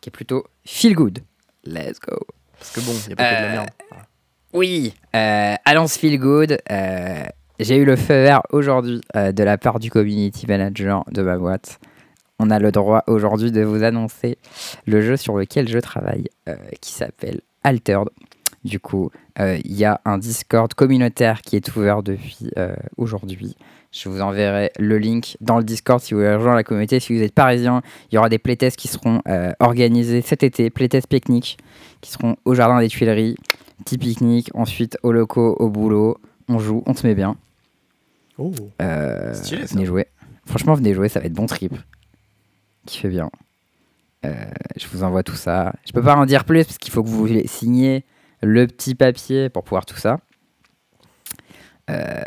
qui 0.00 0.08
est 0.08 0.12
plutôt 0.12 0.44
feel 0.64 0.94
good. 0.94 1.18
Let's 1.64 1.98
go. 2.00 2.16
Parce 2.58 2.70
que 2.72 2.80
bon, 2.80 2.92
il 3.06 3.12
a 3.12 3.16
pas 3.16 3.24
que 3.24 3.28
de 3.28 3.34
la 3.34 3.48
Euh, 3.48 3.52
merde. 3.52 3.68
Voilà. 3.90 4.04
Oui, 4.52 4.94
euh, 5.14 5.54
annonce 5.64 5.96
feel 5.96 6.18
good. 6.18 6.58
euh, 6.70 7.24
J'ai 7.60 7.76
eu 7.76 7.84
le 7.84 7.96
feu 7.96 8.22
vert 8.22 8.42
aujourd'hui 8.50 9.00
euh, 9.16 9.32
de 9.32 9.42
la 9.42 9.58
part 9.58 9.80
du 9.80 9.90
community 9.90 10.46
manager 10.46 11.04
de 11.10 11.22
ma 11.22 11.36
boîte. 11.36 11.80
On 12.38 12.50
a 12.50 12.60
le 12.60 12.70
droit 12.70 13.02
aujourd'hui 13.08 13.50
de 13.50 13.62
vous 13.62 13.82
annoncer 13.82 14.38
le 14.86 15.02
jeu 15.02 15.16
sur 15.16 15.36
lequel 15.36 15.68
je 15.68 15.78
travaille, 15.80 16.28
euh, 16.48 16.54
qui 16.80 16.92
s'appelle 16.92 17.40
Altered. 17.64 18.08
Du 18.64 18.78
coup, 18.78 19.06
euh, 19.06 19.18
il 19.38 19.74
y 19.74 19.84
a 19.84 20.00
un 20.04 20.18
Discord 20.18 20.72
communautaire 20.74 21.42
qui 21.42 21.56
est 21.56 21.76
ouvert 21.76 22.02
depuis 22.02 22.50
euh, 22.56 22.74
aujourd'hui. 22.96 23.56
Je 23.90 24.08
vous 24.08 24.20
enverrai 24.20 24.70
le 24.78 24.98
link 24.98 25.36
dans 25.40 25.58
le 25.58 25.64
Discord 25.64 26.00
si 26.00 26.12
vous 26.12 26.20
voulez 26.20 26.34
rejoindre 26.34 26.56
la 26.56 26.64
communauté. 26.64 27.00
Si 27.00 27.16
vous 27.16 27.22
êtes 27.22 27.34
parisien, 27.34 27.82
il 28.10 28.16
y 28.16 28.18
aura 28.18 28.28
des 28.28 28.38
playtests 28.38 28.76
qui 28.76 28.88
seront 28.88 29.22
euh, 29.28 29.52
organisés 29.60 30.20
cet 30.20 30.42
été, 30.42 30.70
playtests 30.70 31.06
pique-nique, 31.06 31.58
qui 32.00 32.10
seront 32.10 32.36
au 32.44 32.54
Jardin 32.54 32.80
des 32.80 32.88
Tuileries 32.88 33.36
petit 33.84 33.98
pique-nique, 33.98 34.50
ensuite 34.54 34.98
au 35.02 35.12
locaux, 35.12 35.56
au 35.58 35.68
boulot, 35.68 36.18
on 36.48 36.58
joue, 36.58 36.82
on 36.86 36.94
se 36.94 37.06
met 37.06 37.14
bien. 37.14 37.36
Oh. 38.36 38.52
Euh, 38.82 39.34
Stylé, 39.34 39.66
ça. 39.66 39.74
venez 39.74 39.86
jouer. 39.86 40.06
Franchement, 40.46 40.74
venez 40.74 40.94
jouer, 40.94 41.08
ça 41.08 41.20
va 41.20 41.26
être 41.26 41.32
bon 41.32 41.46
trip. 41.46 41.74
Qui 42.86 42.98
fait 42.98 43.08
bien. 43.08 43.30
Euh, 44.24 44.34
je 44.76 44.86
vous 44.88 45.02
envoie 45.02 45.22
tout 45.22 45.36
ça. 45.36 45.72
Je 45.86 45.92
peux 45.92 46.02
pas 46.02 46.16
en 46.16 46.26
dire 46.26 46.44
plus 46.44 46.64
parce 46.64 46.78
qu'il 46.78 46.92
faut 46.92 47.02
que 47.02 47.08
vous 47.08 47.28
signiez 47.46 48.04
le 48.42 48.66
petit 48.66 48.94
papier 48.94 49.48
pour 49.48 49.64
pouvoir 49.64 49.86
tout 49.86 49.96
ça. 49.96 50.20
Euh, 51.90 52.22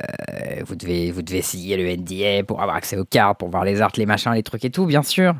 vous, 0.66 0.76
devez, 0.76 1.12
vous 1.12 1.22
devez 1.22 1.44
signer 1.44 1.78
le 1.78 1.96
NDA 1.96 2.44
pour 2.44 2.64
avoir 2.64 2.76
accès 2.76 2.98
aux 2.98 3.06
cartes, 3.06 3.38
pour 3.40 3.50
voir 3.50 3.64
les 3.64 3.80
arts, 3.80 3.92
les 3.96 4.08
machins, 4.08 4.32
les 4.34 4.42
trucs 4.42 4.66
et 4.66 4.72
tout, 4.72 4.88
bien 4.88 5.04
sûr. 5.04 5.36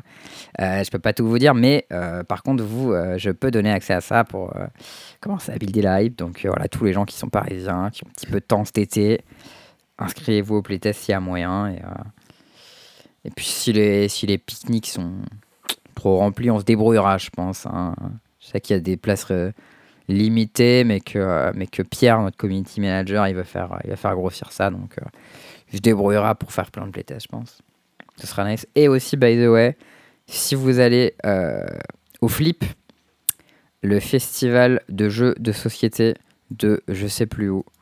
Euh, 0.60 0.84
je 0.84 0.90
peux 0.90 1.00
pas 1.00 1.12
tout 1.12 1.26
vous 1.26 1.38
dire, 1.40 1.54
mais 1.54 1.86
euh, 1.92 2.22
par 2.22 2.44
contre, 2.44 2.62
vous, 2.62 2.92
euh, 2.92 3.18
je 3.18 3.30
peux 3.30 3.50
donner 3.50 3.72
accès 3.72 3.94
à 3.94 4.00
ça 4.00 4.22
pour 4.22 4.54
commencer 5.20 5.50
à 5.50 5.56
builder 5.56 5.82
la 5.82 6.02
hype. 6.02 6.16
Donc 6.16 6.46
voilà, 6.46 6.68
tous 6.68 6.84
les 6.84 6.92
gens 6.92 7.04
qui 7.04 7.16
sont 7.16 7.28
parisiens, 7.28 7.90
qui 7.90 8.04
ont 8.04 8.08
un 8.08 8.12
petit 8.12 8.26
peu 8.26 8.38
de 8.38 8.44
temps 8.44 8.64
cet 8.64 8.78
été, 8.78 9.22
inscrivez-vous 9.98 10.56
au 10.56 10.62
playtest 10.62 11.00
s'il 11.00 11.12
y 11.12 11.16
a 11.16 11.20
moyen. 11.20 11.72
Et, 11.72 11.80
et 13.24 13.30
puis 13.30 13.46
si 13.46 13.72
les, 13.72 14.08
si 14.08 14.26
les 14.26 14.38
pique-niques 14.38 14.88
sont 14.88 15.14
trop 15.96 16.18
remplis, 16.18 16.50
on 16.52 16.60
se 16.60 16.64
débrouillera, 16.64 17.18
je 17.18 17.30
pense. 17.30 17.66
hein. 17.66 17.96
Je 18.38 18.46
sais 18.46 18.60
qu'il 18.60 18.74
y 18.74 18.78
a 18.78 18.80
des 18.80 18.96
places 18.96 19.26
limitées, 20.08 20.84
mais 20.84 21.00
que, 21.00 21.18
euh, 21.18 21.52
mais 21.54 21.66
que 21.66 21.82
Pierre, 21.82 22.20
notre 22.20 22.36
community 22.36 22.80
manager, 22.80 23.26
il 23.28 23.34
va 23.34 23.44
faire, 23.44 23.78
il 23.84 23.90
va 23.90 23.96
faire 23.96 24.14
grossir 24.14 24.52
ça. 24.52 24.70
Donc 24.70 24.98
euh, 24.98 25.04
je 25.72 25.78
débrouillera 25.78 26.34
pour 26.34 26.52
faire 26.52 26.70
plein 26.70 26.86
de 26.86 26.90
playtests, 26.90 27.22
je 27.22 27.28
pense. 27.28 27.62
Ce 28.16 28.26
sera 28.26 28.48
nice. 28.48 28.66
Et 28.74 28.88
aussi, 28.88 29.16
by 29.16 29.36
the 29.36 29.48
way, 29.48 29.76
si 30.26 30.54
vous 30.54 30.78
allez 30.78 31.14
euh, 31.24 31.66
au 32.20 32.28
Flip, 32.28 32.64
le 33.82 34.00
festival 34.00 34.82
de 34.88 35.08
jeux 35.08 35.34
de 35.38 35.52
société 35.52 36.14
de 36.50 36.82
je 36.88 37.06
sais 37.06 37.26
plus 37.26 37.50
où. 37.50 37.64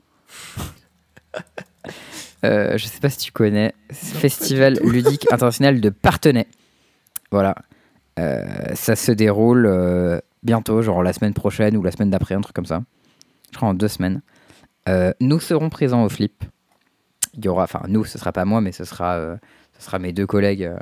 Euh, 2.42 2.78
je 2.78 2.86
sais 2.86 3.00
pas 3.00 3.10
si 3.10 3.18
tu 3.18 3.32
connais. 3.32 3.74
Festival 3.92 4.78
ludique 4.82 5.30
international 5.30 5.78
de 5.78 5.90
Partenay. 5.90 6.46
Voilà. 7.30 7.54
Euh, 8.18 8.42
ça 8.74 8.96
se 8.96 9.12
déroule 9.12 9.66
bientôt, 10.42 10.82
genre 10.82 11.02
la 11.02 11.12
semaine 11.12 11.34
prochaine 11.34 11.76
ou 11.76 11.82
la 11.82 11.90
semaine 11.90 12.10
d'après, 12.10 12.34
un 12.34 12.40
truc 12.40 12.54
comme 12.54 12.66
ça. 12.66 12.82
Je 13.52 13.56
crois 13.56 13.68
en 13.68 13.74
deux 13.74 13.88
semaines. 13.88 14.22
Euh, 14.88 15.12
nous 15.20 15.40
serons 15.40 15.68
présents 15.70 16.04
au 16.04 16.08
Flip. 16.08 16.44
Il 17.34 17.44
y 17.44 17.48
aura, 17.48 17.64
enfin 17.64 17.82
nous, 17.88 18.04
ce 18.04 18.18
sera 18.18 18.32
pas 18.32 18.44
moi, 18.44 18.60
mais 18.60 18.72
ce 18.72 18.84
sera, 18.84 19.14
euh, 19.14 19.36
mes 20.00 20.12
deux 20.12 20.26
collègues 20.26 20.64
euh, 20.64 20.78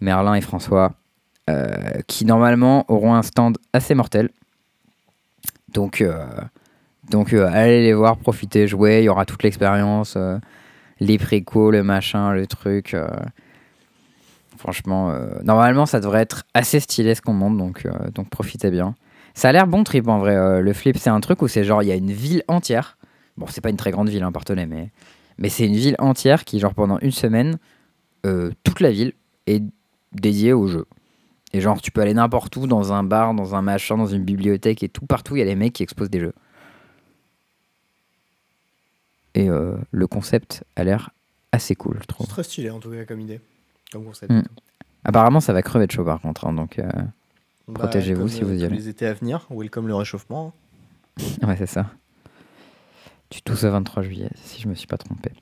Merlin 0.00 0.34
et 0.34 0.40
François, 0.40 0.92
qui 2.06 2.24
normalement 2.24 2.86
auront 2.88 3.14
un 3.14 3.22
stand 3.22 3.58
assez 3.74 3.94
mortel. 3.94 4.30
Donc, 5.68 6.02
donc 7.10 7.34
allez 7.34 7.82
les 7.82 7.92
voir, 7.92 8.16
profitez, 8.16 8.66
jouez, 8.66 9.00
il 9.00 9.04
y 9.04 9.08
aura 9.10 9.26
toute 9.26 9.42
l'expérience, 9.42 10.16
les 11.00 11.18
précaux, 11.18 11.70
le 11.70 11.82
machin, 11.82 12.32
le 12.32 12.46
truc. 12.46 12.96
Franchement, 14.64 15.10
euh, 15.10 15.26
normalement 15.42 15.84
ça 15.84 16.00
devrait 16.00 16.22
être 16.22 16.44
assez 16.54 16.80
stylé 16.80 17.14
ce 17.14 17.20
qu'on 17.20 17.34
monte, 17.34 17.58
donc, 17.58 17.84
euh, 17.84 18.10
donc 18.14 18.30
profitez 18.30 18.70
bien. 18.70 18.94
Ça 19.34 19.50
a 19.50 19.52
l'air 19.52 19.66
bon 19.66 19.84
trip 19.84 20.08
en 20.08 20.18
vrai. 20.18 20.34
euh, 20.34 20.60
le 20.60 20.72
flip, 20.72 20.96
c'est 20.96 21.10
un 21.10 21.20
truc 21.20 21.42
où 21.42 21.48
c'est 21.48 21.64
genre, 21.64 21.82
il 21.82 21.88
y 21.90 21.92
a 21.92 21.94
une 21.94 22.10
ville 22.10 22.42
entière. 22.48 22.96
Bon, 23.36 23.46
c'est 23.46 23.60
pas 23.60 23.68
une 23.68 23.76
très 23.76 23.90
grande 23.90 24.08
ville, 24.08 24.22
hein, 24.22 24.32
Partenay, 24.32 24.64
mais, 24.64 24.90
mais 25.36 25.50
c'est 25.50 25.66
une 25.66 25.74
ville 25.74 25.96
entière 25.98 26.44
qui, 26.46 26.60
genre, 26.60 26.72
pendant 26.72 26.98
une 27.00 27.10
semaine, 27.10 27.58
toute 28.22 28.80
la 28.80 28.90
ville 28.90 29.12
est 29.46 29.62
dédiée 30.12 30.54
au 30.54 30.66
jeu. 30.66 30.86
Et 31.52 31.60
genre, 31.60 31.82
tu 31.82 31.90
peux 31.90 32.00
aller 32.00 32.14
n'importe 32.14 32.56
où, 32.56 32.66
dans 32.66 32.94
un 32.94 33.02
bar, 33.04 33.34
dans 33.34 33.54
un 33.54 33.60
machin, 33.60 33.98
dans 33.98 34.06
une 34.06 34.24
bibliothèque 34.24 34.82
et 34.82 34.88
tout, 34.88 35.04
partout, 35.04 35.36
il 35.36 35.40
y 35.40 35.42
a 35.42 35.44
des 35.44 35.56
mecs 35.56 35.74
qui 35.74 35.82
exposent 35.82 36.08
des 36.08 36.20
jeux. 36.20 36.32
Et 39.34 39.48
le 39.48 40.06
concept 40.06 40.64
a 40.76 40.84
l'air 40.84 41.10
assez 41.52 41.74
cool, 41.74 41.98
je 42.00 42.06
trouve. 42.06 42.26
Très 42.28 42.44
stylé 42.44 42.70
en 42.70 42.78
tout 42.78 42.90
cas 42.90 43.04
comme 43.04 43.20
idée, 43.20 43.40
comme 43.92 44.04
concept. 44.04 44.32
Mm. 44.32 44.42
Apparemment, 45.04 45.40
ça 45.40 45.52
va 45.52 45.62
crever 45.62 45.86
de 45.86 45.92
chaud 45.92 46.04
par 46.04 46.20
contre, 46.20 46.46
hein, 46.46 46.52
donc 46.52 46.78
euh, 46.78 46.88
Bah, 47.68 47.80
Protégez-vous 47.80 48.28
si 48.28 48.42
euh, 48.42 48.46
vous 48.46 48.54
y 48.54 48.58
tous 48.58 48.64
allez. 48.64 48.76
Les 48.76 48.88
étés 48.88 49.06
à 49.06 49.14
venir, 49.14 49.46
welcome 49.50 49.86
le 49.86 49.94
réchauffement. 49.94 50.52
ouais, 51.42 51.56
c'est 51.56 51.66
ça. 51.66 51.86
Du 53.30 53.40
12 53.44 53.64
au 53.66 53.70
23 53.70 54.02
juillet, 54.02 54.30
si 54.36 54.60
je 54.62 54.68
me 54.68 54.74
suis 54.74 54.86
pas 54.86 54.96
trompé. 54.96 55.32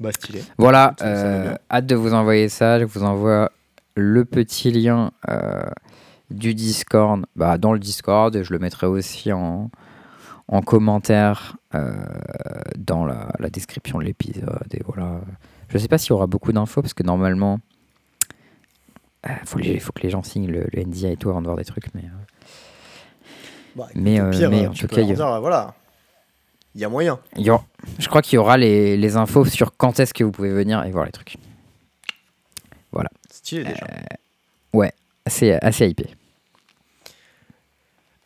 Bah 0.00 0.10
stylé. 0.12 0.42
Voilà, 0.58 0.94
euh, 1.02 1.56
hâte 1.70 1.86
de 1.86 1.94
vous 1.94 2.14
envoyer 2.14 2.48
ça. 2.48 2.80
Je 2.80 2.84
vous 2.84 3.04
envoie 3.04 3.52
le 3.94 4.24
petit 4.24 4.70
lien 4.72 5.12
euh, 5.28 5.62
du 6.30 6.54
Discord 6.54 7.24
bah, 7.36 7.58
dans 7.58 7.72
le 7.72 7.78
Discord. 7.78 8.42
Je 8.42 8.52
le 8.52 8.58
mettrai 8.58 8.86
aussi 8.88 9.32
en, 9.32 9.70
en 10.48 10.62
commentaire 10.62 11.56
euh, 11.74 11.92
dans 12.76 13.04
la, 13.04 13.28
la 13.38 13.50
description 13.50 13.98
de 13.98 14.04
l'épisode. 14.04 14.66
Et 14.72 14.82
voilà. 14.84 15.20
Je 15.68 15.78
sais 15.78 15.88
pas 15.88 15.98
s'il 15.98 16.10
y 16.10 16.12
aura 16.12 16.26
beaucoup 16.26 16.52
d'infos 16.52 16.82
parce 16.82 16.94
que 16.94 17.02
normalement, 17.02 17.58
il 19.26 19.30
faut, 19.46 19.58
les- 19.58 19.78
faut 19.80 19.92
que 19.92 20.02
les 20.02 20.10
gens 20.10 20.22
signent 20.22 20.50
le, 20.50 20.66
le 20.72 20.82
NDA 20.82 21.10
et 21.10 21.16
tout 21.16 21.30
avant 21.30 21.40
de 21.40 21.46
voir 21.46 21.56
des 21.56 21.64
trucs. 21.64 21.92
Mais, 21.94 22.02
euh, 22.04 22.08
Bah, 23.76 23.88
Mais, 23.94 24.20
euh, 24.20 24.30
pire, 24.30 24.50
mais 24.50 24.66
euh, 24.66 24.70
en 24.70 24.72
tout 24.72 24.86
cas, 24.86 25.00
il 25.02 25.08
y 25.08 25.12
a- 25.12 25.34
euh, 25.34 25.40
voilà, 25.40 25.74
y 26.76 26.84
moyen. 26.86 27.18
y 27.36 27.50
je 27.98 28.08
crois 28.08 28.22
qu'il 28.22 28.36
y 28.36 28.38
aura 28.38 28.56
les, 28.56 28.96
les 28.96 29.16
infos 29.16 29.44
sur 29.46 29.76
quand 29.76 29.98
est-ce 30.00 30.14
que 30.14 30.22
vous 30.24 30.30
pouvez 30.32 30.52
venir 30.52 30.82
et 30.84 30.90
voir 30.90 31.04
les 31.06 31.12
trucs. 31.12 31.36
Stylé 33.30 33.64
déjà. 33.64 33.86
Assez, 35.26 35.52
assez 35.52 35.88
hypé. 35.88 36.10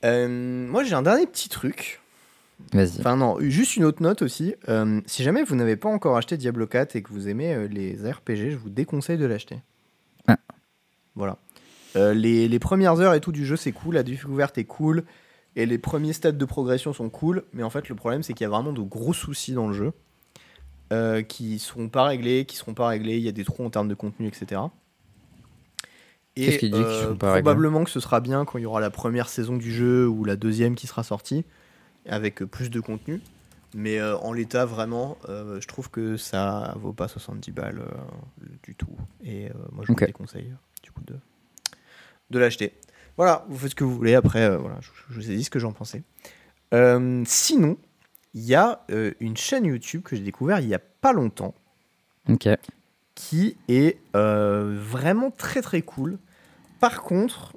Euh, 0.05 0.66
moi 0.66 0.82
j'ai 0.82 0.94
un 0.94 1.02
dernier 1.02 1.27
petit 1.27 1.48
truc. 1.48 2.01
Vas-y. 2.72 3.01
Enfin 3.01 3.16
non, 3.16 3.39
juste 3.40 3.76
une 3.76 3.85
autre 3.85 4.02
note 4.02 4.22
aussi. 4.22 4.55
Euh, 4.68 5.01
si 5.06 5.22
jamais 5.22 5.43
vous 5.43 5.55
n'avez 5.55 5.76
pas 5.76 5.89
encore 5.89 6.16
acheté 6.16 6.36
Diablo 6.36 6.66
4 6.66 6.97
et 6.97 7.02
que 7.02 7.10
vous 7.10 7.28
aimez 7.28 7.55
euh, 7.55 7.68
les 7.68 7.94
RPG, 7.94 8.51
je 8.51 8.56
vous 8.56 8.70
déconseille 8.70 9.18
de 9.18 9.26
l'acheter. 9.26 9.59
Voilà. 11.14 11.39
Euh, 11.97 12.14
les, 12.14 12.47
les 12.47 12.59
premières 12.59 13.01
heures 13.01 13.14
et 13.14 13.20
tout 13.20 13.32
du 13.32 13.44
jeu, 13.44 13.56
c'est 13.56 13.72
cool. 13.72 13.94
La 13.94 14.02
découverte 14.02 14.59
est 14.59 14.64
cool. 14.64 15.05
Et 15.56 15.66
les 15.66 15.78
premiers 15.78 16.12
stades 16.12 16.39
de 16.39 16.44
progression 16.44 16.93
sont 16.93 17.09
cool. 17.09 17.43
Mais 17.52 17.64
en 17.64 17.70
fait, 17.70 17.89
le 17.89 17.97
problème, 17.97 18.22
c'est 18.22 18.35
qu'il 18.35 18.44
y 18.44 18.47
a 18.47 18.51
vraiment 18.51 18.72
de 18.72 18.82
gros 18.82 19.12
soucis 19.12 19.52
dans 19.52 19.68
le 19.68 19.72
jeu. 19.72 21.24
qui 21.24 21.59
seront 21.59 21.89
pas 21.89 22.05
réglés, 22.05 22.44
qui 22.44 22.56
seront 22.56 22.74
pas 22.74 22.89
réglés. 22.89 23.16
Il 23.16 23.24
y 23.24 23.28
a 23.28 23.32
des 23.32 23.44
trous 23.44 23.64
en 23.64 23.70
termes 23.70 23.89
de 23.89 23.94
contenu, 23.94 24.28
etc. 24.28 24.60
Et 26.36 26.44
Qu'est-ce 26.44 26.59
qu'il 26.59 26.70
dit 26.70 26.85
qu'ils 26.85 27.02
sont 27.09 27.16
pas 27.16 27.32
réglés? 27.32 27.43
probablement 27.43 27.82
que 27.82 27.90
ce 27.90 27.98
sera 27.98 28.20
bien 28.20 28.44
quand 28.44 28.59
il 28.59 28.62
y 28.62 28.66
aura 28.66 28.80
la 28.80 28.90
première 28.90 29.28
saison 29.28 29.56
du 29.56 29.72
jeu 29.72 30.06
ou 30.06 30.24
la 30.24 30.36
deuxième 30.36 30.76
qui 30.76 30.86
sera 30.86 31.02
sortie 31.02 31.44
avec 32.09 32.43
euh, 32.43 32.47
plus 32.47 32.70
de 32.70 32.80
contenu. 32.80 33.20
Mais 33.74 33.98
euh, 33.98 34.16
en 34.18 34.32
l'état, 34.32 34.64
vraiment, 34.64 35.18
euh, 35.28 35.60
je 35.60 35.68
trouve 35.68 35.90
que 35.90 36.16
ça 36.16 36.74
vaut 36.80 36.94
pas 36.94 37.06
70 37.09 37.52
balles 37.52 37.80
euh, 37.80 38.47
du 38.62 38.74
tout. 38.74 38.97
Et 39.22 39.48
moi, 39.72 39.85
je 39.86 39.93
Ok. 39.93 40.01
vous 40.01 40.06
déconseille 40.06 40.55
du 40.82 40.90
coup 40.90 41.02
de, 41.06 41.14
de 42.30 42.39
l'acheter. 42.39 42.72
Voilà, 43.18 43.44
vous 43.48 43.59
faites 43.59 43.70
ce 43.70 43.74
que 43.74 43.85
vous 43.85 43.94
voulez. 43.94 44.14
Après, 44.14 44.56
voilà, 44.56 44.78
je, 44.80 44.89
je 45.10 45.14
vous 45.14 45.30
ai 45.30 45.36
dit 45.36 45.44
ce 45.44 45.51
que 45.51 45.59
j'en 45.59 45.72
pensais. 45.72 46.02
Sinon, 46.72 47.76
il 48.35 48.43
y 48.44 48.55
a 48.55 48.80
une 49.20 49.36
chaîne 49.36 49.64
YouTube 49.64 50.02
que 50.02 50.14
j'ai 50.16 50.22
découvert 50.22 50.60
il 50.60 50.68
y 50.68 50.74
a 50.74 50.78
pas 50.78 51.12
longtemps 51.12 51.55
Ok. 52.28 52.48
qui 53.14 53.56
est 53.68 53.98
vraiment 54.14 55.30
très 55.30 55.62
très 55.62 55.82
cool. 55.82 56.18
Par 56.78 57.02
contre, 57.02 57.56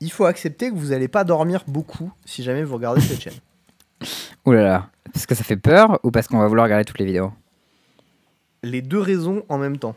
il 0.00 0.10
faut 0.10 0.24
accepter 0.24 0.70
que 0.70 0.74
vous 0.76 0.88
n'allez 0.88 1.08
pas 1.08 1.24
dormir 1.24 1.64
beaucoup 1.68 2.12
si 2.24 2.42
jamais 2.42 2.64
vous 2.64 2.74
regardez 2.76 3.00
cette 3.02 3.20
chaîne. 3.20 3.34
Ouh 4.46 4.52
là 4.52 4.62
là. 4.62 4.90
Parce 5.12 5.26
que 5.26 5.34
ça 5.34 5.44
fait 5.44 5.56
peur 5.56 6.00
ou 6.02 6.10
parce 6.10 6.26
qu'on 6.28 6.38
va 6.38 6.46
vouloir 6.48 6.64
regarder 6.64 6.84
toutes 6.84 6.98
les 6.98 7.04
vidéos? 7.06 7.32
Les 8.62 8.82
deux 8.82 8.98
raisons 9.00 9.44
en 9.48 9.58
même 9.58 9.78
temps. 9.78 9.94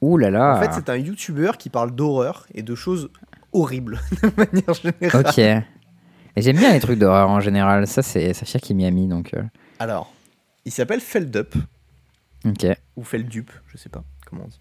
Ouh 0.00 0.16
là 0.18 0.30
là. 0.30 0.56
En 0.56 0.60
fait, 0.60 0.72
c'est 0.72 0.88
un 0.88 0.96
YouTuber 0.96 1.52
qui 1.58 1.70
parle 1.70 1.90
d'horreur 1.94 2.46
et 2.54 2.62
de 2.62 2.74
choses 2.74 3.10
horribles 3.52 4.00
de 4.22 4.30
manière 4.36 4.74
générale. 4.74 5.26
Ok. 5.26 5.38
Et 5.38 6.42
j'aime 6.42 6.56
bien 6.56 6.72
les 6.72 6.80
trucs 6.80 6.98
d'horreur 6.98 7.28
en 7.30 7.40
général. 7.40 7.86
Ça, 7.86 8.02
c'est 8.02 8.32
Safia 8.34 8.58
qui 8.60 8.74
m'y 8.74 8.86
a 8.86 8.90
mis 8.90 9.06
donc. 9.06 9.34
euh, 9.34 9.42
Alors, 9.78 10.12
il 10.64 10.72
s'appelle 10.72 11.00
Feldup 11.00 11.54
Ok. 12.44 12.66
ou 12.96 13.04
Feldup, 13.04 13.50
je 13.68 13.76
sais 13.76 13.88
pas 13.88 14.02
comment 14.26 14.44
on 14.44 14.48
dit. 14.48 14.60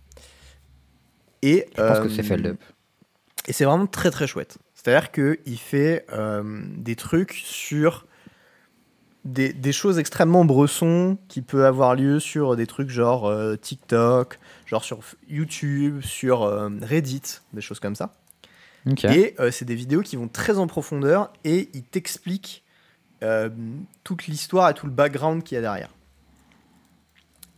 Et 1.41 1.68
Je 1.76 1.82
pense 1.82 1.98
euh, 1.98 2.03
que 2.03 2.10
c'est 2.10 2.24
Feldup. 2.24 2.61
Et 3.48 3.53
c'est 3.53 3.65
vraiment 3.65 3.88
très 3.88 4.11
très 4.11 4.28
chouette. 4.28 4.57
C'est-à-dire 4.74 5.11
qu'il 5.11 5.57
fait 5.60 6.06
euh, 6.14 6.61
des 6.78 6.95
trucs 6.95 7.34
sur 7.34 8.06
des, 9.26 9.54
des 9.54 9.72
choses 9.72 10.00
extrêmement 10.00 10.44
bressons 10.45 11.18
qui 11.30 11.41
peuvent 11.41 11.64
avoir 11.66 11.95
lieu 11.95 12.20
sur 12.20 12.56
des 12.56 12.68
trucs 12.68 12.90
genre 12.90 13.26
euh, 13.28 13.56
TikTok, 13.56 14.40
genre 14.66 14.84
sur 14.84 15.00
YouTube, 15.30 16.02
sur 16.02 16.44
euh, 16.44 16.70
Reddit, 16.82 17.22
des 17.54 17.62
choses 17.62 17.80
comme 17.80 17.95
ça. 17.95 18.14
Et 19.16 19.36
euh, 19.40 19.50
c'est 19.50 19.64
des 19.66 19.76
vidéos 19.76 20.02
qui 20.02 20.18
vont 20.18 20.28
très 20.28 20.58
en 20.58 20.68
profondeur 20.68 21.32
et 21.45 21.70
il 21.74 21.84
t'explique 21.84 22.64
euh, 23.24 23.50
toute 24.04 24.28
l'histoire 24.28 24.70
et 24.70 24.74
tout 24.74 24.86
le 24.88 24.91
background 24.91 25.41
qu'il 25.44 25.56
y 25.56 25.60
a 25.60 25.62
derrière. 25.62 25.90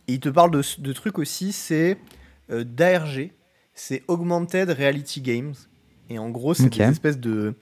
Et 0.06 0.14
il 0.14 0.20
te 0.20 0.28
parle 0.28 0.52
de, 0.52 0.62
de 0.78 0.92
trucs 0.92 1.18
aussi, 1.18 1.50
c'est 1.52 1.98
d'ARG, 2.48 3.32
c'est 3.74 4.04
Augmented 4.06 4.70
Reality 4.70 5.20
Games. 5.20 5.54
Et 6.08 6.20
en 6.20 6.30
gros, 6.30 6.54
c'est 6.54 6.66
Ok. 6.66 6.76
des 6.76 6.84
espèces 6.84 7.18
de. 7.18 7.54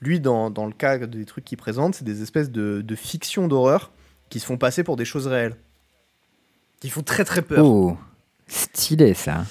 Lui, 0.00 0.20
dans, 0.20 0.50
dans 0.50 0.66
le 0.66 0.72
cas 0.72 0.98
des 0.98 1.24
trucs 1.24 1.44
qu'il 1.44 1.58
présente, 1.58 1.94
c'est 1.94 2.04
des 2.04 2.22
espèces 2.22 2.50
de, 2.50 2.82
de 2.82 2.94
fictions 2.94 3.48
d'horreur 3.48 3.92
qui 4.28 4.40
se 4.40 4.46
font 4.46 4.58
passer 4.58 4.84
pour 4.84 4.96
des 4.96 5.04
choses 5.04 5.26
réelles. 5.26 5.56
Qui 6.80 6.90
font 6.90 7.02
très 7.02 7.24
très 7.24 7.42
peur. 7.42 7.64
Oh, 7.64 7.96
stylé 8.46 9.14
ça. 9.14 9.44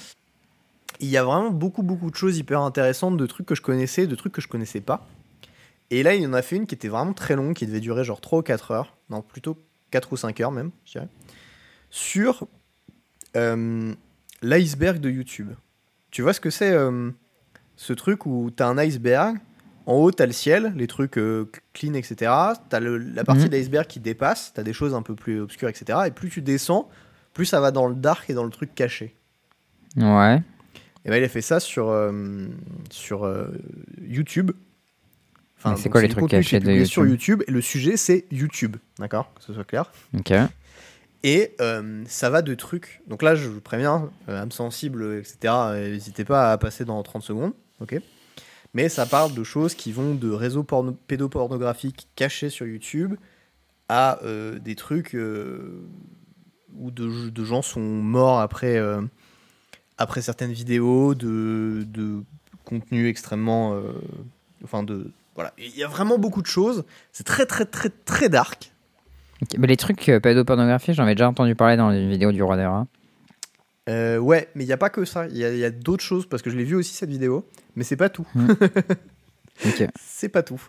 Il 1.00 1.08
y 1.08 1.16
a 1.16 1.24
vraiment 1.24 1.50
beaucoup, 1.50 1.82
beaucoup 1.82 2.10
de 2.10 2.16
choses 2.16 2.38
hyper 2.38 2.60
intéressantes, 2.60 3.16
de 3.16 3.26
trucs 3.26 3.46
que 3.46 3.54
je 3.54 3.62
connaissais, 3.62 4.06
de 4.06 4.14
trucs 4.14 4.32
que 4.32 4.40
je 4.40 4.48
connaissais 4.48 4.80
pas. 4.80 5.06
Et 5.90 6.02
là, 6.02 6.14
il 6.14 6.26
en 6.26 6.32
a 6.32 6.42
fait 6.42 6.56
une 6.56 6.66
qui 6.66 6.74
était 6.74 6.88
vraiment 6.88 7.12
très 7.12 7.36
longue, 7.36 7.54
qui 7.54 7.66
devait 7.66 7.80
durer 7.80 8.04
genre 8.04 8.20
3 8.20 8.40
ou 8.40 8.42
4 8.42 8.70
heures. 8.72 8.96
Non, 9.10 9.22
plutôt 9.22 9.56
4 9.90 10.12
ou 10.12 10.16
5 10.16 10.40
heures 10.40 10.52
même, 10.52 10.70
je 10.84 10.92
dirais. 10.92 11.08
Sur 11.90 12.46
euh, 13.36 13.94
l'iceberg 14.42 14.98
de 14.98 15.10
YouTube. 15.10 15.50
Tu 16.10 16.22
vois 16.22 16.32
ce 16.32 16.40
que 16.40 16.50
c'est 16.50 16.72
euh, 16.72 17.10
ce 17.76 17.92
truc 17.92 18.26
où 18.26 18.50
t'as 18.54 18.66
un 18.66 18.78
iceberg, 18.78 19.38
en 19.88 19.94
haut 19.94 20.10
t'as 20.12 20.26
le 20.26 20.32
ciel, 20.32 20.72
les 20.76 20.86
trucs 20.86 21.16
euh, 21.18 21.50
clean, 21.72 21.94
etc. 21.94 22.16
T'as 22.68 22.78
la 22.78 23.24
partie 23.24 23.42
Mhm. 23.42 23.48
de 23.48 23.56
l'iceberg 23.56 23.86
qui 23.86 24.00
dépasse, 24.00 24.52
t'as 24.54 24.62
des 24.62 24.72
choses 24.72 24.94
un 24.94 25.02
peu 25.02 25.14
plus 25.14 25.40
obscures, 25.40 25.68
etc. 25.68 25.98
Et 26.06 26.10
plus 26.10 26.28
tu 26.28 26.42
descends, 26.42 26.88
plus 27.34 27.46
ça 27.46 27.58
va 27.60 27.70
dans 27.70 27.86
le 27.86 27.94
dark 27.94 28.28
et 28.30 28.34
dans 28.34 28.44
le 28.44 28.50
truc 28.50 28.74
caché. 28.74 29.14
Ouais. 29.96 30.42
Et 31.04 31.10
ben, 31.10 31.16
il 31.16 31.24
a 31.24 31.28
fait 31.28 31.40
ça 31.40 31.58
sur, 31.58 31.88
euh, 31.88 32.46
sur 32.90 33.24
euh, 33.24 33.46
YouTube. 34.02 34.50
Mais 35.64 35.76
c'est 35.76 35.88
quoi 35.88 36.02
les 36.02 36.08
trucs 36.08 36.28
cachés 36.28 36.60
de 36.60 36.66
publié 36.66 36.84
sur 36.84 37.02
YouTube 37.06 37.40
YouTube 37.40 37.42
Et 37.48 37.50
le 37.50 37.60
sujet, 37.60 37.96
c'est 37.96 38.26
YouTube. 38.30 38.76
D'accord? 38.98 39.32
Que 39.34 39.42
ce 39.42 39.54
soit 39.54 39.64
clair. 39.64 39.90
Ok. 40.16 40.32
Et 41.24 41.54
euh, 41.60 42.04
ça 42.06 42.30
va 42.30 42.42
de 42.42 42.54
trucs. 42.54 43.00
Donc 43.08 43.22
là, 43.22 43.34
je 43.34 43.48
vous 43.48 43.60
préviens, 43.60 44.10
âme 44.28 44.52
sensible, 44.52 45.18
etc. 45.18 45.54
N'hésitez 45.74 46.24
pas 46.24 46.52
à 46.52 46.58
passer 46.58 46.84
dans 46.84 47.02
30 47.02 47.22
secondes. 47.22 47.52
Ok? 47.80 47.96
Mais 48.74 48.88
ça 48.88 49.06
parle 49.06 49.34
de 49.34 49.44
choses 49.44 49.74
qui 49.74 49.92
vont 49.92 50.14
de 50.14 50.30
réseaux 50.30 50.62
porno- 50.62 50.96
pédopornographiques 51.06 52.08
cachés 52.16 52.50
sur 52.50 52.66
YouTube 52.66 53.14
à 53.88 54.22
euh, 54.22 54.58
des 54.58 54.74
trucs 54.74 55.14
euh, 55.14 55.82
où 56.78 56.90
de, 56.90 57.44
gens 57.44 57.62
sont 57.62 57.80
morts 57.80 58.40
après, 58.40 58.76
euh, 58.76 59.00
après 59.96 60.20
certaines 60.20 60.52
vidéos, 60.52 61.14
de, 61.14 61.84
de 61.88 62.22
contenu 62.64 63.08
extrêmement. 63.08 63.80
enfin, 64.62 64.82
de. 64.82 65.10
Voilà. 65.34 65.52
Il 65.58 65.76
y 65.76 65.82
a 65.82 65.88
vraiment 65.88 66.18
beaucoup 66.18 66.42
de 66.42 66.46
choses. 66.46 66.84
C'est 67.12 67.24
très, 67.24 67.46
très, 67.46 67.64
très, 67.64 67.88
très 67.88 68.28
dark. 68.28 68.72
Mais 69.56 69.68
les 69.68 69.76
trucs 69.76 70.10
pédopornographie, 70.22 70.94
j'en 70.94 71.04
avais 71.04 71.14
déjà 71.14 71.28
entendu 71.28 71.54
parler 71.54 71.76
dans 71.76 71.92
une 71.92 72.10
vidéo 72.10 72.32
du 72.32 72.42
Roi 72.42 72.56
des. 72.56 72.68
Euh, 73.88 74.18
ouais, 74.18 74.48
mais 74.54 74.64
il 74.64 74.66
n'y 74.66 74.72
a 74.72 74.76
pas 74.78 74.90
que 74.90 75.04
ça. 75.04 75.26
Il 75.28 75.36
y 75.36 75.64
a, 75.64 75.70
d'autres 75.70 76.04
choses 76.04 76.26
parce 76.26 76.42
que 76.42 76.50
je 76.50 76.56
l'ai 76.56 76.64
vu 76.64 76.76
aussi 76.76 76.94
cette 76.94 77.10
vidéo, 77.10 77.46
mais 77.74 77.84
c'est 77.84 77.96
pas 77.96 78.08
tout. 78.08 78.26
Ok. 79.66 79.88
C'est 80.00 80.28
pas 80.28 80.44
tout. 80.44 80.62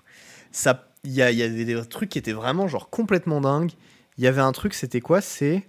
Ça, 0.51 0.91
il 1.03 1.11
y, 1.11 1.21
a, 1.21 1.29
y 1.29 1.65
des 1.65 1.85
trucs 1.85 2.09
qui 2.09 2.17
étaient 2.17 2.33
vraiment 2.33 2.67
genre 2.67 2.89
complètement 2.89 3.39
dingues. 3.39 3.73
Il 4.17 4.23
y 4.23 4.27
avait 4.27 4.41
un 4.41 4.51
truc, 4.51 4.73
c'était 4.73 4.99
quoi? 4.99 5.21
C'est 5.21 5.67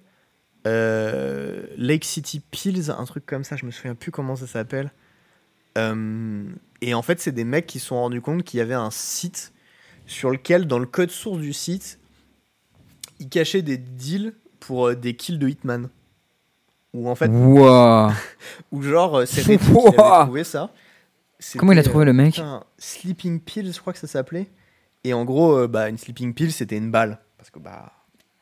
euh, 0.66 1.66
Lake 1.76 2.06
City 2.06 2.40
Pills, 2.40 2.90
un 2.90 3.04
truc 3.04 3.26
comme 3.26 3.44
ça. 3.44 3.56
Je 3.56 3.66
me 3.66 3.70
souviens 3.70 3.94
plus 3.94 4.10
comment 4.10 4.36
ça 4.36 4.46
s'appelle. 4.46 4.90
Euh, 5.76 6.44
et 6.80 6.94
en 6.94 7.02
fait, 7.02 7.20
c'est 7.20 7.32
des 7.32 7.44
mecs 7.44 7.66
qui 7.66 7.78
se 7.78 7.88
sont 7.88 7.96
rendus 7.96 8.22
compte 8.22 8.42
qu'il 8.42 8.56
y 8.56 8.62
avait 8.62 8.72
un 8.72 8.90
site 8.90 9.52
sur 10.06 10.30
lequel, 10.30 10.66
dans 10.66 10.78
le 10.78 10.86
code 10.86 11.10
source 11.10 11.40
du 11.40 11.52
site, 11.52 11.98
ils 13.18 13.28
cachaient 13.28 13.60
des 13.60 13.76
deals 13.76 14.32
pour 14.60 14.96
des 14.96 15.14
kills 15.14 15.38
de 15.38 15.46
Hitman. 15.46 15.90
Ou 16.92 17.08
en 17.08 17.14
fait, 17.14 17.28
Wouah. 17.28 18.12
ou 18.72 18.82
genre, 18.82 19.18
euh, 19.18 19.26
c'est 19.26 19.42
Reddit 19.42 19.64
qui 19.64 19.78
avait 19.78 20.24
trouvé 20.24 20.44
ça. 20.44 20.70
Comment 21.56 21.72
il 21.72 21.78
a 21.78 21.82
trouvé 21.82 22.04
le 22.04 22.12
mec 22.12 22.34
Putain, 22.34 22.64
Sleeping 22.78 23.40
Pill, 23.40 23.72
je 23.72 23.80
crois 23.80 23.92
que 23.92 23.98
ça 23.98 24.06
s'appelait. 24.06 24.48
Et 25.04 25.14
en 25.14 25.24
gros, 25.24 25.56
euh, 25.56 25.68
bah, 25.68 25.88
une 25.88 25.98
Sleeping 25.98 26.34
Pill, 26.34 26.52
c'était 26.52 26.76
une 26.76 26.90
balle. 26.90 27.18
Parce 27.38 27.50
que, 27.50 27.58
bah. 27.58 27.92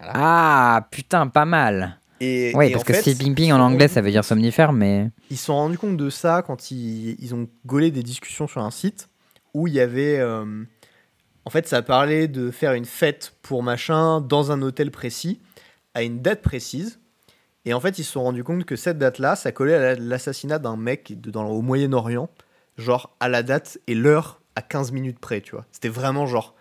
Ah, 0.01 0.89
putain, 0.91 1.29
pas 1.29 1.45
mal. 1.45 1.99
Et, 2.21 2.53
Oui, 2.55 2.73
parce 2.73 2.85
que 2.85 2.93
fait, 2.95 3.15
sleeping 3.15 3.49
se 3.49 3.53
en 3.53 3.61
anglais, 3.61 3.87
ça 3.87 4.01
veut 4.01 4.11
dire 4.11 4.25
somnifère, 4.25 4.73
mais. 4.73 5.11
Ils 5.31 5.37
se 5.37 5.47
sont 5.47 5.55
rendus 5.55 5.79
compte 5.79 5.97
de 5.97 6.11
ça 6.11 6.43
quand 6.43 6.71
ils, 6.71 7.17
ils 7.21 7.35
ont 7.35 7.49
gaulé 7.65 7.91
des 7.91 8.03
discussions 8.03 8.49
sur 8.49 8.63
un 8.63 8.71
site 8.71 9.09
où 9.55 9.67
il 9.67 9.75
y 9.75 9.81
avait. 9.81 10.19
euh, 10.19 10.65
en 11.45 11.51
fait, 11.51 11.67
ça 11.67 11.81
parlait 11.83 12.29
de 12.29 12.51
faire 12.51 12.73
une 12.73 12.85
fête 12.85 13.35
pour 13.43 13.63
machin 13.63 14.21
dans 14.21 14.53
un 14.53 14.61
hôtel 14.63 14.91
précis, 14.91 15.41
à 15.95 16.03
une 16.03 16.21
date 16.21 16.43
précise. 16.43 17.01
Et 17.65 17.75
en 17.75 17.81
fait, 17.81 17.99
ils 17.99 18.05
se 18.05 18.13
sont 18.13 18.23
rendus 18.23 18.45
compte 18.45 18.65
que 18.65 18.77
cette 18.77 18.99
date-là, 18.99 19.37
ça 19.37 19.53
collait 19.53 19.75
à 19.75 19.81
la- 19.81 19.95
l'assassinat 19.95 20.59
d'un 20.59 20.77
mec 20.77 21.21
de- 21.21 21.31
dans, 21.31 21.47
au 21.49 21.61
Moyen-Orient, 21.63 22.31
genre 22.79 23.15
à 23.21 23.29
la 23.29 23.43
date 23.43 23.79
et 23.87 23.95
l'heure 23.95 24.41
à 24.57 24.63
15 24.63 24.93
minutes 24.93 25.19
près, 25.19 25.41
tu 25.41 25.53
vois. 25.53 25.67
C'était 25.73 25.89
vraiment 25.89 26.27
genre 26.27 26.55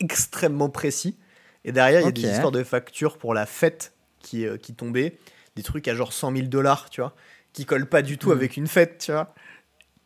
extrêmement 0.00 0.68
précis. 0.70 1.16
Et 1.64 1.72
derrière, 1.72 2.00
il 2.00 2.04
y 2.04 2.08
a 2.08 2.12
des 2.12 2.22
histoires 2.32 2.52
de 2.52 2.62
factures 2.64 3.18
pour 3.18 3.34
la 3.34 3.46
fête 3.46 3.92
qui, 4.20 4.46
euh, 4.46 4.56
qui 4.56 4.74
tombaient, 4.74 5.18
des 5.56 5.62
trucs 5.62 5.86
à 5.88 5.94
genre 5.94 6.12
100 6.12 6.32
000 6.32 6.46
dollars, 6.48 6.88
tu 6.90 7.00
vois, 7.00 7.14
qui 7.52 7.64
collent 7.66 7.88
pas 7.88 8.02
du 8.02 8.18
tout 8.18 8.30
Mhm. 8.30 8.36
avec 8.36 8.56
une 8.56 8.66
fête, 8.66 8.98
tu 8.98 9.12
vois. 9.12 9.34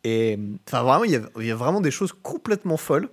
Et 0.03 0.37
enfin, 0.67 0.83
vraiment, 0.83 1.03
il 1.03 1.11
y, 1.11 1.15
a, 1.15 1.21
il 1.39 1.45
y 1.45 1.51
a 1.51 1.55
vraiment 1.55 1.81
des 1.81 1.91
choses 1.91 2.13
complètement 2.13 2.77
folles 2.77 3.09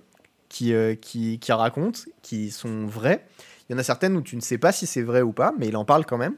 qui, 0.49 0.73
euh, 0.73 0.95
qui, 0.95 1.39
qui 1.39 1.51
racontent, 1.51 1.99
qui 2.21 2.51
sont 2.51 2.85
vraies. 2.85 3.25
Il 3.69 3.73
y 3.73 3.75
en 3.75 3.79
a 3.79 3.83
certaines 3.83 4.15
où 4.15 4.21
tu 4.21 4.35
ne 4.37 4.41
sais 4.41 4.57
pas 4.57 4.71
si 4.71 4.87
c'est 4.87 5.01
vrai 5.01 5.21
ou 5.21 5.33
pas, 5.33 5.53
mais 5.57 5.67
il 5.67 5.75
en 5.75 5.83
parle 5.85 6.05
quand 6.05 6.17
même. 6.17 6.35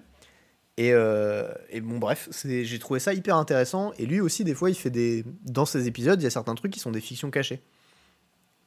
Et, 0.80 0.94
euh, 0.94 1.44
et 1.70 1.82
bon, 1.82 1.98
bref, 1.98 2.30
j'ai 2.46 2.80
trouvé 2.80 3.02
ça 3.02 3.14
hyper 3.14 3.36
intéressant. 3.36 3.92
Et 4.00 4.06
lui 4.06 4.22
aussi, 4.22 4.46
des 4.46 4.56
fois, 4.56 4.70
il 4.70 4.76
fait 4.76 4.90
des. 4.90 5.26
Dans 5.44 5.66
ses 5.66 5.88
épisodes, 5.88 6.22
il 6.22 6.24
y 6.24 6.28
a 6.28 6.30
certains 6.30 6.56
trucs 6.56 6.72
qui 6.72 6.80
sont 6.80 6.92
des 6.92 7.02
fictions 7.02 7.30
cachées. 7.30 7.62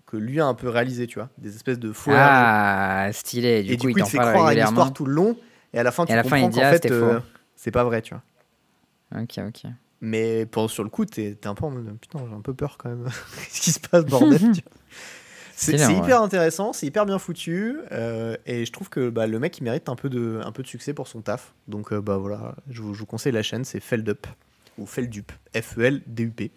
Que 0.05 0.19
lui 0.19 0.39
a 0.39 0.45
un 0.45 0.53
peu 0.53 0.69
réalisé, 0.69 1.07
tu 1.07 1.19
vois. 1.19 1.31
Des 1.39 1.57
espèces 1.57 1.79
de 1.79 1.91
faux. 1.91 2.11
Ah, 2.15 3.09
stylé. 3.15 3.63
Du 3.63 3.73
et 3.73 3.77
coup, 3.79 3.87
du 3.87 3.95
coup, 3.95 3.99
il 3.99 4.01
il 4.01 4.03
t'en 4.03 4.05
te 4.05 4.11
fait 4.11 4.19
croire 4.19 4.47
à 4.49 4.53
une 4.53 4.63
histoire 4.63 4.93
tout 4.93 5.07
le 5.07 5.15
long. 5.15 5.39
Et 5.73 5.79
à 5.79 5.83
la 5.83 5.91
fin, 5.91 6.05
tu 6.05 6.13
comprends 6.15 6.51
qu'en 6.51 6.61
ah, 6.61 6.73
fait, 6.73 6.91
euh, 6.91 7.19
c'est 7.57 7.71
pas 7.71 7.85
vrai, 7.85 8.03
tu 8.03 8.13
vois. 8.13 9.23
Ok, 9.23 9.39
ok. 9.39 9.71
Mais 10.03 10.45
pour, 10.45 10.71
sur 10.71 10.85
le 10.85 10.91
coup, 10.91 11.07
t'es 11.07 11.35
t'es 11.41 11.47
un 11.47 11.55
peu 11.55 11.65
en 11.65 11.71
mode 11.71 11.97
putain, 11.99 12.19
j'ai 12.29 12.35
un 12.35 12.43
peu 12.43 12.53
peur 12.53 12.77
quand 12.77 12.91
même. 12.91 13.05
Qu'est-ce 13.39 13.61
qui 13.63 13.73
se 13.73 13.81
passe, 13.81 14.05
bordel 14.05 14.39
tu 14.39 14.61
vois. 14.61 14.61
C'est 15.63 15.87
ouais. 15.87 15.97
hyper 15.97 16.21
intéressant, 16.23 16.73
c'est 16.73 16.87
hyper 16.87 17.07
bien 17.07 17.19
foutu. 17.19 17.77
euh, 17.93 18.37
et 18.47 18.65
je 18.65 18.73
trouve 18.73 18.89
que 18.89 19.11
bah, 19.11 19.27
le 19.27 19.39
mec, 19.39 19.59
il 19.59 19.65
mérite 19.65 19.89
un 19.89 19.95
peu, 19.97 20.09
de, 20.11 20.41
un 20.45 20.51
peu 20.53 20.63
de 20.63 20.69
succès 20.69 20.93
pour 20.93 21.07
son 21.07 21.21
taf. 21.23 21.55
Donc 21.69 21.93
euh, 21.93 22.01
bah 22.01 22.17
voilà, 22.17 22.55
je 22.69 22.83
vous, 22.83 22.95
je 22.95 22.99
vous 23.01 23.07
conseille 23.07 23.33
la 23.33 23.43
chaîne, 23.43 23.65
c'est 23.65 23.79
Feldup. 23.81 24.27
Ou 24.79 24.87
Feldup. 24.87 25.31
F-E-L-D-U-P. 25.55 26.51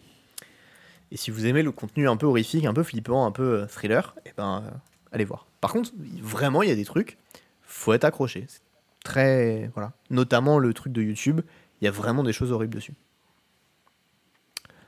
Et 1.12 1.18
si 1.18 1.30
vous 1.30 1.46
aimez 1.46 1.62
le 1.62 1.72
contenu 1.72 2.10
un 2.10 2.18
peu 2.18 2.26
horrifique, 2.26 2.66
un 2.66 2.74
peu 2.74 2.82
flippant, 2.84 3.26
un 3.26 3.32
peu 3.32 3.62
euh, 3.62 3.66
thriller, 3.68 4.16
et 4.26 4.32
ben 4.36 4.64
euh, 4.66 4.72
allez 5.12 5.26
voir. 5.26 5.46
Par 5.62 5.72
contre, 5.72 5.92
vraiment, 6.22 6.64
il 6.64 6.70
y 6.70 6.72
a 6.72 6.76
des 6.76 6.86
trucs, 6.86 7.18
faut 7.62 7.94
être 7.94 8.06
accroché. 8.06 8.46
C'est 8.48 8.62
très. 9.04 9.70
Voilà. 9.76 9.92
Notamment 10.10 10.58
le 10.58 10.74
truc 10.74 10.92
de 10.94 11.02
YouTube, 11.04 11.42
il 11.80 11.86
y 11.86 11.88
a 11.88 11.92
vraiment 11.92 12.24
des 12.24 12.34
choses 12.34 12.52
horribles 12.52 12.74
dessus. 12.74 12.94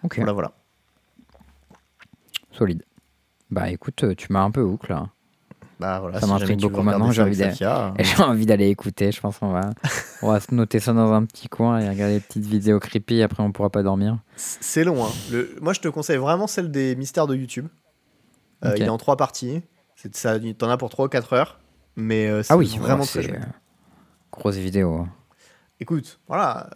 Ok, 0.03 0.15
Voilà, 0.17 0.31
voilà. 0.33 0.51
solide. 2.51 2.83
Bah 3.49 3.69
écoute, 3.69 4.03
euh, 4.03 4.15
tu 4.15 4.31
m'as 4.31 4.41
un 4.41 4.51
peu 4.51 4.61
hook 4.61 4.89
là. 4.89 5.07
Bah 5.79 5.99
voilà, 5.99 6.19
Ça 6.19 6.25
si 6.25 6.31
m'intrigue 6.33 6.59
beaucoup 6.59 6.81
maintenant, 6.81 7.07
ça 7.07 7.13
j'ai 7.13 7.21
envie 8.23 8.39
j'ai 8.39 8.45
d'aller 8.45 8.69
écouter, 8.69 9.11
je 9.11 9.21
pense 9.21 9.37
qu'on 9.37 9.51
va, 9.51 9.69
on 10.23 10.31
va 10.31 10.39
se 10.39 10.53
noter 10.53 10.79
ça 10.79 10.91
dans 10.91 11.13
un 11.13 11.23
petit 11.25 11.49
coin 11.49 11.79
et 11.79 11.87
regarder 11.87 12.15
des 12.15 12.19
petites 12.19 12.45
vidéos 12.45 12.79
creepy, 12.79 13.21
après 13.21 13.43
on 13.43 13.51
pourra 13.51 13.69
pas 13.69 13.83
dormir. 13.83 14.17
C'est 14.35 14.83
long. 14.83 15.05
Hein. 15.05 15.09
Le... 15.31 15.55
Moi, 15.61 15.73
je 15.73 15.79
te 15.79 15.87
conseille 15.87 16.17
vraiment 16.17 16.47
celle 16.47 16.71
des 16.71 16.95
mystères 16.95 17.27
de 17.27 17.35
YouTube. 17.35 17.67
Euh. 18.65 18.73
Il 18.75 18.83
est 18.83 18.89
en 18.89 18.97
trois 18.97 19.17
parties. 19.17 19.61
C'est 19.95 20.15
ça, 20.15 20.39
T'en 20.39 20.69
as 20.69 20.77
pour 20.77 20.89
3 20.89 21.05
ou 21.05 21.09
4 21.09 21.33
heures. 21.33 21.59
Mais 21.95 22.27
euh, 22.27 22.43
c'est 22.43 22.53
Ah 22.53 22.57
oui, 22.57 22.75
vraiment 22.79 23.03
ouais, 23.03 23.23
très 23.23 23.39
grosse 24.31 24.55
vidéo. 24.55 25.07
Écoute, 25.79 26.19
voilà. 26.27 26.69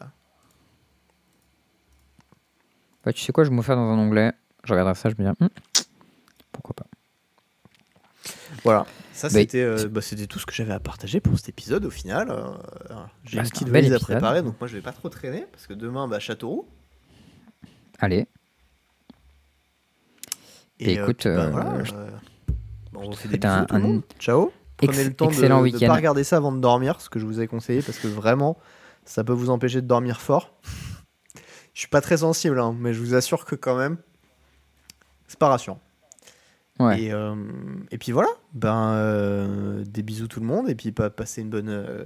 Bah, 3.04 3.14
tu 3.14 3.22
sais 3.22 3.32
quoi, 3.32 3.44
je 3.44 3.50
vais 3.50 3.56
me 3.56 3.62
faire 3.62 3.76
dans 3.76 3.90
un 3.90 3.98
onglet, 3.98 4.34
je 4.64 4.74
regarderai 4.74 4.96
ça, 4.96 5.10
je 5.10 5.16
me 5.22 5.30
dis, 5.30 5.81
pourquoi 6.62 6.76
pas. 6.76 6.86
Voilà. 8.64 8.86
Ça, 9.14 9.28
Bah, 9.30 9.40
c'était 9.40 9.62
euh, 9.62 9.88
bah, 9.88 10.02
c'était 10.02 10.28
tout 10.28 10.40
ce 10.40 10.46
que 10.46 10.54
j'avais 10.54 10.74
à 10.74 10.80
partager 10.80 11.20
pour 11.20 11.38
cet 11.38 11.50
épisode 11.50 11.86
au 11.86 11.90
final. 11.90 12.30
Euh, 12.32 12.46
J'ai 13.24 13.38
Bah, 13.38 13.44
une 13.44 13.50
petite 13.50 13.70
valise 13.70 13.94
à 13.94 14.00
préparer, 14.00 14.42
donc 14.42 14.60
moi 14.60 14.68
je 14.68 14.76
vais 14.76 14.82
pas 14.82 14.92
trop 14.94 15.10
traîner 15.10 15.46
parce 15.52 15.68
que 15.68 15.74
demain, 15.74 16.08
bah, 16.08 16.20
Châteauroux. 16.20 16.68
Allez, 18.00 18.28
Et 20.80 20.94
Écoute, 20.94 21.18
puis, 21.20 21.30
bah, 21.30 21.42
euh, 21.46 21.50
voilà, 21.52 21.84
je- 21.84 21.94
euh, 21.94 22.10
on 22.96 23.06
vous 23.06 23.12
fait 23.14 23.28
souhaite 23.28 23.32
des 23.34 23.38
bisous 23.48 23.50
un- 23.60 23.66
tout 23.66 23.76
le 23.76 23.84
un. 23.84 24.02
Ciao. 24.20 24.52
Prenez 24.78 24.94
ex- 24.98 25.08
le 25.10 25.14
temps 25.14 25.28
de 25.28 25.36
ne 25.36 25.88
pas 25.88 25.96
regarder 25.96 26.24
ça 26.24 26.38
avant 26.38 26.52
de 26.52 26.60
dormir, 26.60 27.00
ce 27.02 27.10
que 27.10 27.20
je 27.20 27.26
vous 27.26 27.40
ai 27.40 27.48
conseillé, 27.48 27.82
parce 27.84 28.00
que 28.00 28.08
vraiment, 28.08 28.58
ça 29.06 29.24
peut 29.24 29.34
vous 29.34 29.52
empêcher 29.52 29.82
de 29.82 29.88
dormir 29.88 30.20
fort. 30.22 30.56
Je 31.74 31.80
suis 31.80 31.88
pas 31.88 32.02
très 32.02 32.18
sensible, 32.18 32.60
hein, 32.60 32.76
mais 32.80 32.94
je 32.94 33.00
vous 33.00 33.14
assure 33.14 33.46
que 33.46 33.54
quand 33.56 33.78
même, 33.78 33.98
c'est 35.28 35.38
pas 35.40 35.50
rassurant. 35.50 35.80
Ouais. 36.86 37.02
Et, 37.04 37.12
euh, 37.14 37.36
et 37.92 37.98
puis 37.98 38.12
voilà, 38.12 38.30
ben, 38.54 38.92
euh, 38.94 39.84
des 39.86 40.02
bisous 40.04 40.28
tout 40.28 40.40
le 40.40 40.46
monde, 40.46 40.70
et 40.70 40.76
puis 40.76 40.92
pa- 40.92 41.10
passez 41.10 41.42
une 41.42 41.50
bonne, 41.50 41.70
euh, 41.70 42.06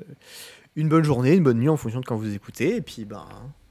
une 0.76 0.90
bonne 0.90 1.04
journée, 1.04 1.34
une 1.36 1.44
bonne 1.44 1.60
nuit 1.60 1.70
en 1.70 1.78
fonction 1.78 2.00
de 2.02 2.06
quand 2.06 2.16
vous 2.18 2.34
écoutez. 2.34 2.76
Et 2.78 2.82
puis 2.82 3.06
ben, 3.06 3.26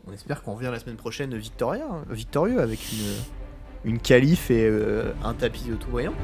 on 0.07 0.13
espère 0.13 0.43
qu'on 0.43 0.55
revient 0.55 0.71
la 0.73 0.79
semaine 0.79 0.97
prochaine 0.97 1.35
victorieux, 1.37 1.83
victorieux 2.11 2.61
avec 2.61 2.81
une, 2.93 3.91
une 3.93 3.99
qualif 3.99 4.51
et 4.51 4.71
un 5.23 5.35
tapis 5.35 5.71
tout 5.81 5.91
brillant. 5.91 6.15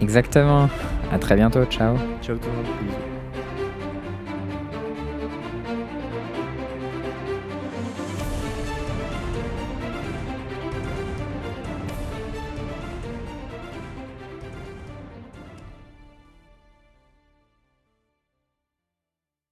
Exactement. 0.00 0.68
À 1.12 1.18
très 1.18 1.36
bientôt, 1.36 1.64
ciao. 1.66 1.96
Ciao 2.22 2.36
tout 2.38 2.48
le 2.48 2.56
monde. 2.56 2.66
Bisous. 2.82 3.19